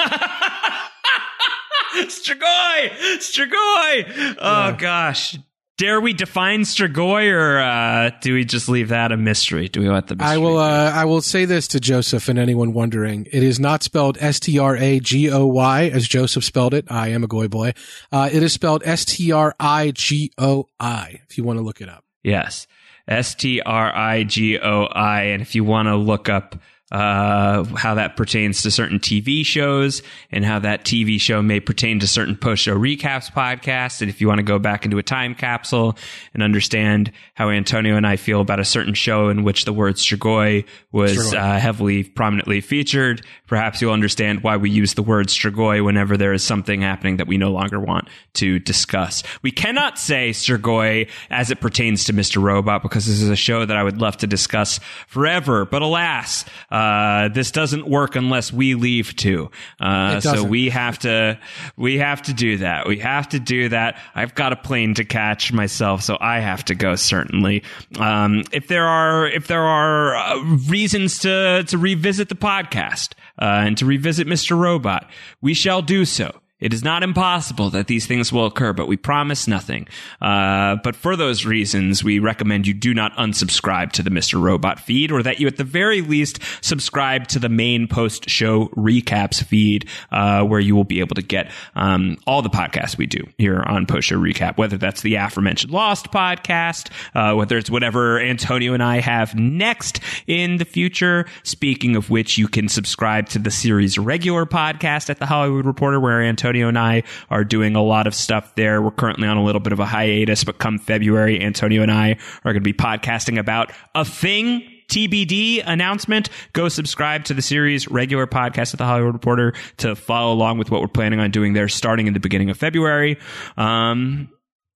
Strigoi! 1.96 2.90
Strigoi! 3.20 4.36
Oh, 4.40 4.70
yeah. 4.70 4.76
gosh. 4.78 5.38
Dare 5.78 6.00
we 6.00 6.14
define 6.14 6.62
Strigoi, 6.62 7.30
or 7.34 7.60
uh, 7.60 8.12
do 8.22 8.34
we 8.34 8.46
just 8.46 8.70
leave 8.70 8.90
that 8.90 9.12
a 9.12 9.18
mystery? 9.18 9.68
Do 9.68 9.82
we 9.82 9.90
let 9.90 10.08
the 10.08 10.16
mystery? 10.16 10.34
I 10.34 10.38
will. 10.38 10.58
Uh, 10.58 10.92
I 10.92 11.04
will 11.04 11.22
say 11.22 11.44
this 11.44 11.68
to 11.70 11.82
Joseph 11.82 12.30
and 12.30 12.40
anyone 12.40 12.72
wondering: 12.72 13.28
it 13.30 13.44
is 13.44 13.60
not 13.60 13.84
spelled 13.84 14.18
S 14.22 14.40
T 14.40 14.58
R 14.58 14.78
A 14.78 15.02
G 15.02 15.30
O 15.30 15.46
Y 15.46 15.90
as 15.90 16.08
Joseph 16.08 16.46
spelled 16.46 16.74
it. 16.74 16.90
I 16.90 17.10
am 17.10 17.26
a 17.26 17.28
goy 17.28 17.50
boy. 17.50 17.74
Uh, 18.10 18.30
it 18.32 18.42
is 18.42 18.54
spelled 18.54 18.84
S 18.86 19.04
T 19.04 19.34
R 19.34 19.54
I 19.60 19.92
G 19.92 20.32
O 20.38 20.68
I. 20.80 21.20
If 21.30 21.38
you 21.38 21.44
want 21.44 21.60
to 21.60 21.64
look 21.64 21.82
it 21.82 21.90
up, 21.90 22.06
yes, 22.24 22.68
S 23.10 23.36
T 23.36 23.60
R 23.60 23.94
I 23.94 24.24
G 24.24 24.58
O 24.58 24.86
I. 24.86 25.24
And 25.24 25.42
if 25.42 25.56
you 25.56 25.66
want 25.66 25.90
to 25.90 25.98
look 25.98 26.30
up 26.30 26.58
uh, 26.92 27.64
how 27.76 27.96
that 27.96 28.16
pertains 28.16 28.62
to 28.62 28.70
certain 28.70 29.00
TV 29.00 29.44
shows 29.44 30.04
and 30.32 30.46
how 30.46 30.60
that 30.60 30.84
TV 30.84 31.20
show 31.20 31.42
may 31.42 31.60
pertain 31.60 32.00
to 32.00 32.08
certain 32.08 32.36
post 32.36 32.62
show 32.62 32.76
recaps 32.76 33.32
podcasts. 33.32 34.02
And 34.02 34.10
if 34.10 34.22
you 34.22 34.28
want 34.28 34.38
to 34.38 34.44
go 34.44 34.60
back 34.60 34.86
into 34.86 35.00
a 35.00 35.04
time 35.04 35.34
capsule 35.34 35.98
and 36.34 36.44
understand 36.44 37.12
how 37.34 37.50
Antonio 37.50 37.98
and 37.98 38.06
I 38.06 38.18
feel 38.18 38.40
about 38.40 38.60
a 38.60 38.66
certain 38.66 38.94
show 38.94 39.30
in 39.30 39.44
which 39.44 39.66
the 39.66 39.74
word 39.74 39.96
Strigoi 39.96 40.66
was 40.92 41.34
uh, 41.34 41.60
heavily 41.60 42.04
prominently 42.04 42.62
featured, 42.62 43.26
perhaps 43.48 43.82
you'll 43.82 43.92
understand 43.92 44.44
why 44.44 44.58
we 44.58 44.70
use 44.70 44.94
the 44.94 45.04
word 45.04 45.28
Strigoi 45.28 45.84
whenever 45.84 46.18
there 46.18 46.34
is 46.34 46.44
something 46.44 46.82
happening 46.82 47.18
that 47.18 47.28
we 47.28 47.38
no 47.38 47.52
longer 47.52 47.80
want 47.80 48.10
to 48.36 48.60
discuss. 48.60 49.24
We 49.42 49.50
cannot 49.50 49.98
say 49.98 50.30
Strigoi 50.30 51.10
as 51.32 51.50
it 51.50 51.60
pertains 51.62 52.04
to 52.06 52.14
Mr. 52.14 52.42
Robot 52.42 52.84
because 52.84 53.08
this 53.08 53.22
is 53.22 53.30
a 53.30 53.36
show 53.36 53.66
that 53.66 53.76
I 53.76 53.82
would 53.82 54.00
love 54.00 54.18
to 54.18 54.28
discuss 54.28 54.80
forever. 55.08 55.66
But 55.66 55.82
alas, 55.82 56.46
uh, 56.76 57.30
this 57.30 57.52
doesn't 57.52 57.88
work 57.88 58.18
unless 58.18 58.52
we 58.52 58.76
leave 58.76 59.16
too. 59.16 59.50
Uh, 59.80 60.20
so 60.20 60.44
we 60.44 60.70
have 60.70 61.00
to, 61.00 61.40
we 61.78 62.00
have 62.00 62.22
to 62.24 62.34
do 62.34 62.58
that. 62.58 62.86
We 62.86 63.00
have 63.00 63.30
to 63.30 63.40
do 63.40 63.70
that. 63.70 63.98
I've 64.14 64.36
got 64.36 64.52
a 64.52 64.58
plane 64.58 64.94
to 64.96 65.06
catch 65.06 65.54
myself, 65.54 66.04
so 66.04 66.18
I 66.20 66.40
have 66.40 66.66
to 66.66 66.76
go 66.76 66.96
certainly. 66.96 67.64
Um, 67.98 68.44
if 68.52 68.68
there 68.68 68.86
are, 68.86 69.26
if 69.26 69.48
there 69.48 69.64
are 69.64 70.16
uh, 70.16 70.44
reasons 70.68 71.20
to, 71.20 71.64
to 71.68 71.78
revisit 71.78 72.28
the 72.28 72.36
podcast, 72.36 73.14
uh, 73.40 73.64
and 73.66 73.78
to 73.78 73.86
revisit 73.86 74.28
Mr. 74.28 74.58
Robot, 74.58 75.10
we 75.42 75.54
shall 75.54 75.82
do 75.82 76.06
so. 76.06 76.42
It 76.62 76.74
is 76.74 76.86
not 76.86 77.04
impossible 77.04 77.70
that 77.72 77.88
these 77.88 78.06
things 78.06 78.32
will 78.32 78.46
occur, 78.46 78.72
but 78.72 78.88
we 78.88 78.96
promise 78.96 79.46
nothing. 79.46 79.90
Uh, 80.22 80.78
but 80.86 80.96
for 80.96 81.18
those 81.18 81.46
reasons, 81.46 82.02
we 82.02 82.20
recommend 82.20 82.66
you 82.66 82.74
do 82.74 82.94
not 82.94 83.14
unsubscribe 83.18 83.92
to 83.92 84.02
the 84.02 84.10
Mr. 84.10 84.42
Robot 84.42 84.80
feed, 84.80 85.12
or 85.12 85.22
that 85.22 85.42
you 85.42 85.48
at 85.48 85.58
the 85.58 85.66
very 85.66 86.00
least 86.00 86.40
subscribe 86.62 87.28
to 87.28 87.40
the 87.40 87.50
main 87.50 87.90
post 87.90 88.30
show 88.30 88.68
recaps 88.70 89.44
feed, 89.44 89.90
uh, 90.14 90.44
where 90.46 90.62
you 90.62 90.78
will 90.78 90.86
be 90.86 91.02
able 91.02 91.16
to 91.16 91.22
get 91.22 91.52
um, 91.76 92.16
all 92.26 92.42
the 92.42 92.50
podcasts 92.50 92.98
we 92.98 93.06
do 93.06 93.22
here 93.38 93.62
on 93.62 93.86
Post 93.86 94.08
Show 94.08 94.18
Recap, 94.18 94.58
whether 94.58 94.78
that's 94.78 95.02
the 95.02 95.16
aforementioned 95.16 95.74
Lost 95.74 96.10
podcast, 96.10 96.90
uh, 97.16 97.36
whether 97.36 97.58
it's 97.58 97.70
whatever 97.70 98.18
Antonio 98.18 98.74
and 98.74 98.82
I 98.82 99.02
have 99.02 99.36
next 99.36 100.00
in 100.26 100.56
the 100.56 100.66
future. 100.66 101.26
Speaking 101.44 101.98
of 101.98 102.10
which, 102.10 102.38
you 102.38 102.48
can 102.48 102.70
subscribe 102.70 103.28
to 103.30 103.40
the 103.40 103.52
series 103.52 103.98
regular 103.98 104.46
podcast 104.46 105.10
at 105.10 105.20
the 105.20 105.26
Hollywood 105.26 105.66
Reporter, 105.66 106.00
where 106.00 106.22
Antonio 106.22 106.45
Antonio 106.46 106.68
and 106.68 106.78
I 106.78 107.02
are 107.32 107.44
doing 107.44 107.76
a 107.76 107.82
lot 107.82 108.06
of 108.06 108.14
stuff 108.14 108.54
there. 108.54 108.80
We're 108.80 108.92
currently 108.92 109.28
on 109.28 109.36
a 109.36 109.44
little 109.44 109.60
bit 109.60 109.74
of 109.74 109.80
a 109.80 109.86
hiatus, 109.86 110.44
but 110.44 110.60
come 110.60 110.78
February, 110.78 111.42
Antonio 111.42 111.82
and 111.82 111.92
I 111.92 112.18
are 112.44 112.54
going 112.54 112.58
to 112.58 112.60
be 112.62 112.72
podcasting 112.72 113.40
about 113.40 113.72
a 113.96 114.06
thing 114.06 114.62
TBD 114.88 115.64
announcement, 115.66 116.30
go 116.54 116.70
subscribe 116.70 117.24
to 117.24 117.34
the 117.34 117.42
series 117.42 117.88
regular 117.88 118.28
podcast 118.28 118.76
at 118.76 118.78
the 118.78 118.86
Hollywood 118.86 119.14
Reporter 119.14 119.54
to 119.78 119.96
follow 119.96 120.32
along 120.32 120.60
with 120.60 120.70
what 120.70 120.82
we're 120.82 120.88
planning 120.88 121.20
on 121.20 121.32
doing 121.32 121.54
there 121.54 121.68
starting 121.68 122.06
in 122.06 122.14
the 122.14 122.20
beginning 122.20 122.52
of 122.52 122.58
February. 122.58 123.18
Um, 123.58 124.30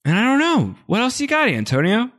and 0.05 0.17
I 0.17 0.23
don't 0.23 0.39
know. 0.39 0.75
What 0.87 1.01
else 1.01 1.21
you 1.21 1.27
got, 1.27 1.49
Antonio? 1.49 2.09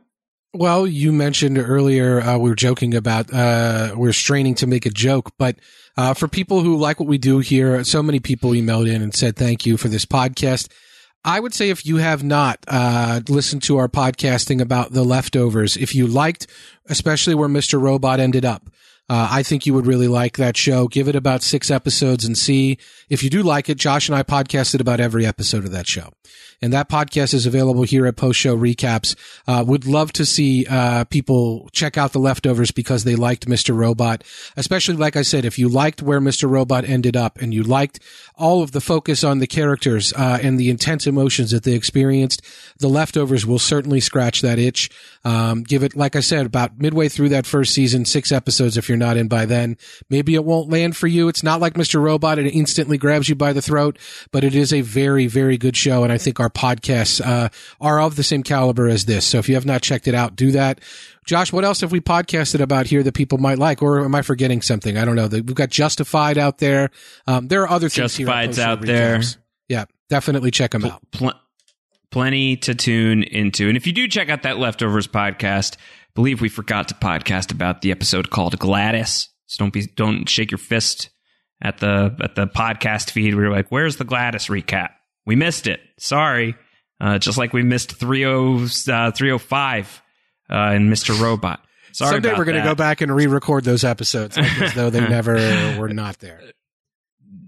Well, 0.53 0.87
you 0.87 1.11
mentioned 1.11 1.57
earlier, 1.57 2.21
uh, 2.21 2.37
we 2.37 2.49
were 2.49 2.55
joking 2.55 2.93
about, 2.93 3.33
uh, 3.33 3.95
we're 3.97 4.13
straining 4.13 4.55
to 4.55 4.67
make 4.67 4.85
a 4.85 4.89
joke, 4.89 5.33
but 5.37 5.57
uh, 6.01 6.13
for 6.15 6.27
people 6.27 6.61
who 6.61 6.77
like 6.77 6.99
what 6.99 7.07
we 7.07 7.19
do 7.19 7.37
here, 7.39 7.83
so 7.83 8.01
many 8.01 8.19
people 8.19 8.51
emailed 8.51 8.89
in 8.91 9.03
and 9.03 9.13
said 9.13 9.35
thank 9.35 9.67
you 9.67 9.77
for 9.77 9.87
this 9.87 10.03
podcast. 10.03 10.67
I 11.23 11.39
would 11.39 11.53
say 11.53 11.69
if 11.69 11.85
you 11.85 11.97
have 11.97 12.23
not 12.23 12.57
uh, 12.67 13.21
listened 13.29 13.61
to 13.63 13.77
our 13.77 13.87
podcasting 13.87 14.61
about 14.61 14.93
the 14.93 15.03
leftovers, 15.03 15.77
if 15.77 15.93
you 15.93 16.07
liked, 16.07 16.47
especially 16.87 17.35
where 17.35 17.47
Mr. 17.47 17.79
Robot 17.79 18.19
ended 18.19 18.43
up, 18.43 18.71
uh, 19.09 19.27
I 19.29 19.43
think 19.43 19.67
you 19.67 19.75
would 19.75 19.85
really 19.85 20.07
like 20.07 20.37
that 20.37 20.57
show. 20.57 20.87
Give 20.87 21.07
it 21.07 21.15
about 21.15 21.43
six 21.43 21.69
episodes 21.69 22.25
and 22.25 22.35
see 22.35 22.79
if 23.07 23.21
you 23.21 23.29
do 23.29 23.43
like 23.43 23.69
it. 23.69 23.77
Josh 23.77 24.09
and 24.09 24.15
I 24.15 24.23
podcasted 24.23 24.79
about 24.79 24.99
every 24.99 25.27
episode 25.27 25.65
of 25.65 25.71
that 25.71 25.85
show. 25.85 26.13
And 26.61 26.73
that 26.73 26.89
podcast 26.89 27.33
is 27.33 27.47
available 27.47 27.83
here 27.83 28.05
at 28.05 28.15
Post 28.15 28.39
Show 28.39 28.55
Recaps. 28.55 29.15
Uh, 29.47 29.63
would 29.65 29.87
love 29.87 30.13
to 30.13 30.25
see 30.25 30.67
uh, 30.69 31.05
people 31.05 31.69
check 31.71 31.97
out 31.97 32.13
the 32.13 32.19
leftovers 32.19 32.69
because 32.69 33.03
they 33.03 33.15
liked 33.15 33.47
Mr. 33.47 33.75
Robot. 33.75 34.23
Especially, 34.55 34.95
like 34.95 35.15
I 35.15 35.23
said, 35.23 35.43
if 35.43 35.57
you 35.57 35.67
liked 35.67 36.03
where 36.03 36.21
Mr. 36.21 36.47
Robot 36.47 36.85
ended 36.85 37.17
up 37.17 37.39
and 37.41 37.51
you 37.51 37.63
liked 37.63 37.99
all 38.35 38.61
of 38.61 38.73
the 38.73 38.81
focus 38.81 39.23
on 39.23 39.39
the 39.39 39.47
characters 39.47 40.13
uh, 40.13 40.37
and 40.41 40.59
the 40.59 40.69
intense 40.69 41.07
emotions 41.07 41.49
that 41.49 41.63
they 41.63 41.73
experienced, 41.73 42.43
the 42.77 42.89
leftovers 42.89 43.43
will 43.45 43.59
certainly 43.59 43.99
scratch 43.99 44.41
that 44.41 44.59
itch. 44.59 44.91
Um, 45.25 45.63
give 45.63 45.81
it, 45.81 45.95
like 45.95 46.15
I 46.15 46.19
said, 46.19 46.45
about 46.45 46.79
midway 46.79 47.09
through 47.09 47.29
that 47.29 47.47
first 47.47 47.73
season, 47.73 48.05
six 48.05 48.31
episodes 48.31 48.77
if 48.77 48.87
you're 48.87 48.97
not 48.99 49.17
in 49.17 49.27
by 49.27 49.45
then. 49.45 49.77
Maybe 50.11 50.35
it 50.35 50.45
won't 50.45 50.69
land 50.69 50.95
for 50.95 51.07
you. 51.07 51.27
It's 51.27 51.43
not 51.43 51.59
like 51.59 51.73
Mr. 51.73 51.99
Robot. 51.99 52.37
It 52.37 52.53
instantly 52.53 52.99
grabs 52.99 53.29
you 53.29 53.35
by 53.35 53.51
the 53.51 53.61
throat, 53.63 53.97
but 54.31 54.43
it 54.43 54.53
is 54.53 54.71
a 54.71 54.81
very, 54.81 55.25
very 55.25 55.57
good 55.57 55.75
show. 55.75 56.03
And 56.03 56.13
I 56.13 56.19
think 56.19 56.39
our 56.39 56.50
podcasts, 56.53 57.25
uh, 57.25 57.49
are 57.79 58.01
of 58.01 58.15
the 58.15 58.23
same 58.23 58.43
caliber 58.43 58.87
as 58.87 59.05
this. 59.05 59.25
So 59.25 59.37
if 59.39 59.49
you 59.49 59.55
have 59.55 59.65
not 59.65 59.81
checked 59.81 60.07
it 60.07 60.15
out, 60.15 60.35
do 60.35 60.51
that. 60.51 60.79
Josh, 61.25 61.53
what 61.53 61.63
else 61.63 61.81
have 61.81 61.91
we 61.91 62.01
podcasted 62.01 62.61
about 62.61 62.87
here 62.87 63.03
that 63.03 63.13
people 63.13 63.37
might 63.37 63.59
like, 63.59 63.81
or 63.81 64.03
am 64.03 64.15
I 64.15 64.21
forgetting 64.21 64.61
something? 64.61 64.97
I 64.97 65.05
don't 65.05 65.15
know. 65.15 65.27
We've 65.27 65.53
got 65.53 65.69
Justified 65.69 66.37
out 66.37 66.57
there. 66.57 66.89
Um, 67.27 67.47
there 67.47 67.61
are 67.61 67.69
other 67.69 67.89
things 67.89 68.15
Justified's 68.15 68.59
out 68.59 68.81
there. 68.81 69.21
Yeah, 69.69 69.85
definitely 70.09 70.51
check 70.51 70.71
them 70.71 70.81
Pl- 70.81 70.91
out. 70.91 71.01
Pl- 71.11 71.33
plenty 72.11 72.57
to 72.57 72.75
tune 72.75 73.23
into, 73.23 73.67
and 73.67 73.77
if 73.77 73.87
you 73.87 73.93
do 73.93 74.07
check 74.07 74.29
out 74.29 74.43
that 74.43 74.57
leftovers 74.57 75.07
podcast, 75.07 75.77
believe 76.15 76.41
we 76.41 76.49
forgot 76.49 76.89
to 76.89 76.95
podcast 76.95 77.51
about 77.51 77.81
the 77.81 77.91
episode 77.91 78.29
called 78.29 78.57
Gladys. 78.59 79.29
So 79.45 79.63
don't 79.63 79.73
be 79.73 79.85
don't 79.95 80.27
shake 80.27 80.51
your 80.51 80.57
fist 80.57 81.09
at 81.61 81.77
the 81.77 82.15
at 82.21 82.35
the 82.35 82.47
podcast 82.47 83.11
feed. 83.11 83.35
We 83.35 83.43
are 83.43 83.51
like, 83.51 83.69
"Where's 83.69 83.97
the 83.97 84.05
Gladys 84.05 84.47
recap?" 84.47 84.89
We 85.25 85.35
missed 85.35 85.67
it. 85.67 85.79
Sorry. 85.97 86.55
Uh, 86.99 87.17
just 87.17 87.37
like 87.37 87.53
we 87.53 87.63
missed 87.63 87.93
30, 87.93 88.25
uh, 88.25 89.11
305 89.11 90.01
uh, 90.49 90.53
and 90.53 90.91
Mr. 90.91 91.19
Robot. 91.19 91.61
Sorry 91.93 92.11
Someday 92.11 92.37
we're 92.37 92.45
going 92.45 92.57
to 92.57 92.63
go 92.63 92.75
back 92.75 93.01
and 93.01 93.13
re-record 93.13 93.63
those 93.63 93.83
episodes 93.83 94.37
like 94.37 94.61
as 94.61 94.73
though 94.75 94.89
they 94.89 95.01
never 95.09 95.33
were 95.79 95.89
not 95.89 96.19
there. 96.19 96.41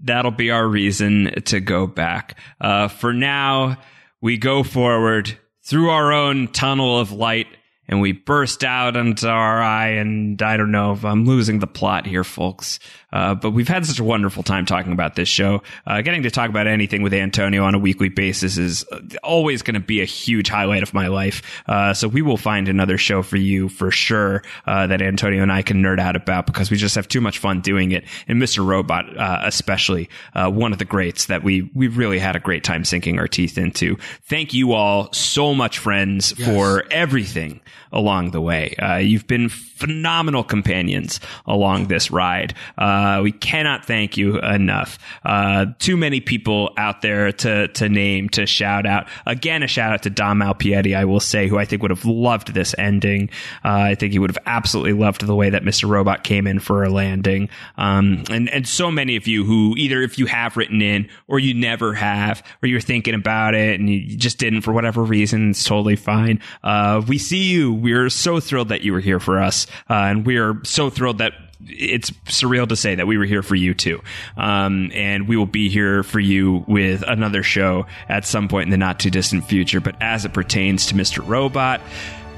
That'll 0.02 0.32
be 0.32 0.50
our 0.50 0.66
reason 0.66 1.32
to 1.46 1.60
go 1.60 1.86
back. 1.86 2.38
Uh, 2.60 2.88
for 2.88 3.14
now, 3.14 3.78
we 4.20 4.36
go 4.36 4.62
forward 4.62 5.38
through 5.62 5.90
our 5.90 6.12
own 6.12 6.48
tunnel 6.48 6.98
of 6.98 7.10
light 7.12 7.46
and 7.88 8.00
we 8.00 8.12
burst 8.12 8.64
out 8.64 8.96
into 8.96 9.28
our 9.28 9.62
eye. 9.62 9.90
And 9.90 10.40
I 10.42 10.56
don't 10.56 10.72
know 10.72 10.92
if 10.92 11.04
I'm 11.04 11.24
losing 11.24 11.58
the 11.58 11.66
plot 11.66 12.06
here, 12.06 12.24
folks. 12.24 12.78
Uh, 13.14 13.34
but 13.34 13.52
we've 13.52 13.68
had 13.68 13.86
such 13.86 14.00
a 14.00 14.04
wonderful 14.04 14.42
time 14.42 14.66
talking 14.66 14.92
about 14.92 15.14
this 15.14 15.28
show. 15.28 15.62
Uh, 15.86 16.02
getting 16.02 16.24
to 16.24 16.30
talk 16.30 16.50
about 16.50 16.66
anything 16.66 17.00
with 17.00 17.14
Antonio 17.14 17.64
on 17.64 17.74
a 17.74 17.78
weekly 17.78 18.08
basis 18.08 18.58
is 18.58 18.84
always 19.22 19.62
going 19.62 19.74
to 19.74 19.80
be 19.80 20.02
a 20.02 20.04
huge 20.04 20.48
highlight 20.48 20.82
of 20.82 20.92
my 20.92 21.06
life. 21.06 21.62
Uh, 21.66 21.94
so 21.94 22.08
we 22.08 22.22
will 22.22 22.36
find 22.36 22.68
another 22.68 22.98
show 22.98 23.22
for 23.22 23.36
you 23.36 23.68
for 23.68 23.92
sure 23.92 24.42
uh, 24.66 24.88
that 24.88 25.00
Antonio 25.00 25.42
and 25.42 25.52
I 25.52 25.62
can 25.62 25.80
nerd 25.80 26.00
out 26.00 26.16
about 26.16 26.46
because 26.46 26.72
we 26.72 26.76
just 26.76 26.96
have 26.96 27.06
too 27.06 27.20
much 27.20 27.38
fun 27.38 27.60
doing 27.60 27.92
it. 27.92 28.04
And 28.26 28.42
Mr. 28.42 28.66
Robot, 28.66 29.16
uh, 29.16 29.42
especially, 29.44 30.10
uh, 30.34 30.50
one 30.50 30.72
of 30.72 30.78
the 30.78 30.84
greats 30.84 31.26
that 31.26 31.44
we 31.44 31.70
we 31.74 31.86
really 31.86 32.18
had 32.18 32.34
a 32.34 32.40
great 32.40 32.64
time 32.64 32.84
sinking 32.84 33.20
our 33.20 33.28
teeth 33.28 33.56
into. 33.56 33.96
Thank 34.24 34.52
you 34.52 34.72
all 34.72 35.12
so 35.12 35.54
much, 35.54 35.78
friends, 35.78 36.34
yes. 36.36 36.48
for 36.48 36.84
everything 36.90 37.60
along 37.92 38.32
the 38.32 38.40
way. 38.40 38.74
you've 39.00 39.28
been 39.28 39.48
phenomenal 39.74 40.44
companions 40.44 41.20
along 41.46 41.88
this 41.88 42.10
ride. 42.10 42.54
Uh, 42.78 43.20
we 43.22 43.32
cannot 43.32 43.84
thank 43.84 44.16
you 44.16 44.38
enough. 44.40 44.98
Uh, 45.24 45.66
too 45.78 45.96
many 45.96 46.20
people 46.20 46.72
out 46.76 47.02
there 47.02 47.32
to 47.32 47.68
to 47.68 47.88
name 47.88 48.28
to 48.30 48.46
shout 48.46 48.86
out. 48.86 49.08
Again, 49.26 49.62
a 49.62 49.66
shout 49.66 49.92
out 49.92 50.02
to 50.04 50.10
Dom 50.10 50.40
Alpietti, 50.40 50.96
I 50.96 51.04
will 51.04 51.20
say, 51.20 51.48
who 51.48 51.58
I 51.58 51.64
think 51.64 51.82
would 51.82 51.90
have 51.90 52.04
loved 52.04 52.54
this 52.54 52.74
ending. 52.78 53.30
Uh, 53.64 53.68
I 53.68 53.94
think 53.94 54.12
he 54.12 54.18
would 54.18 54.30
have 54.30 54.42
absolutely 54.46 54.92
loved 54.92 55.26
the 55.26 55.34
way 55.34 55.50
that 55.50 55.62
Mr. 55.62 55.88
Robot 55.88 56.24
came 56.24 56.46
in 56.46 56.60
for 56.60 56.84
a 56.84 56.90
landing. 56.90 57.48
Um, 57.76 58.24
and 58.30 58.48
and 58.50 58.66
so 58.68 58.90
many 58.90 59.16
of 59.16 59.26
you 59.26 59.44
who 59.44 59.74
either 59.76 60.02
if 60.02 60.18
you 60.18 60.26
have 60.26 60.56
written 60.56 60.82
in 60.82 61.08
or 61.26 61.38
you 61.38 61.54
never 61.54 61.94
have, 61.94 62.42
or 62.62 62.68
you're 62.68 62.80
thinking 62.80 63.14
about 63.14 63.54
it 63.54 63.78
and 63.78 63.88
you 63.88 64.16
just 64.16 64.38
didn't 64.38 64.62
for 64.62 64.72
whatever 64.72 65.02
reason, 65.02 65.50
it's 65.50 65.64
totally 65.64 65.96
fine. 65.96 66.40
Uh, 66.62 67.02
we 67.06 67.18
see 67.18 67.44
you. 67.44 67.72
We're 67.72 68.10
so 68.10 68.40
thrilled 68.40 68.68
that 68.68 68.82
you 68.82 68.92
were 68.92 69.00
here 69.00 69.20
for 69.20 69.40
us, 69.40 69.66
uh, 69.90 69.94
and 69.94 70.26
we 70.26 70.38
are 70.38 70.60
so 70.64 70.90
thrilled 70.90 71.18
that 71.18 71.32
it's 71.66 72.10
surreal 72.26 72.68
to 72.68 72.76
say 72.76 72.94
that 72.94 73.06
we 73.06 73.16
were 73.16 73.24
here 73.24 73.42
for 73.42 73.54
you 73.54 73.74
too. 73.74 74.02
Um, 74.36 74.90
and 74.94 75.28
we 75.28 75.36
will 75.36 75.46
be 75.46 75.68
here 75.68 76.02
for 76.02 76.20
you 76.20 76.64
with 76.66 77.02
another 77.06 77.42
show 77.42 77.86
at 78.08 78.24
some 78.24 78.48
point 78.48 78.66
in 78.66 78.70
the 78.70 78.76
not 78.76 79.00
too 79.00 79.10
distant 79.10 79.44
future. 79.44 79.80
But 79.80 79.96
as 80.00 80.24
it 80.24 80.32
pertains 80.32 80.86
to 80.86 80.94
Mr. 80.94 81.26
Robot, 81.26 81.80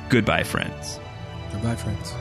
goodbye, 0.09 0.45
friends. 0.45 1.01
Goodbye, 1.53 1.77
friends. 1.77 2.15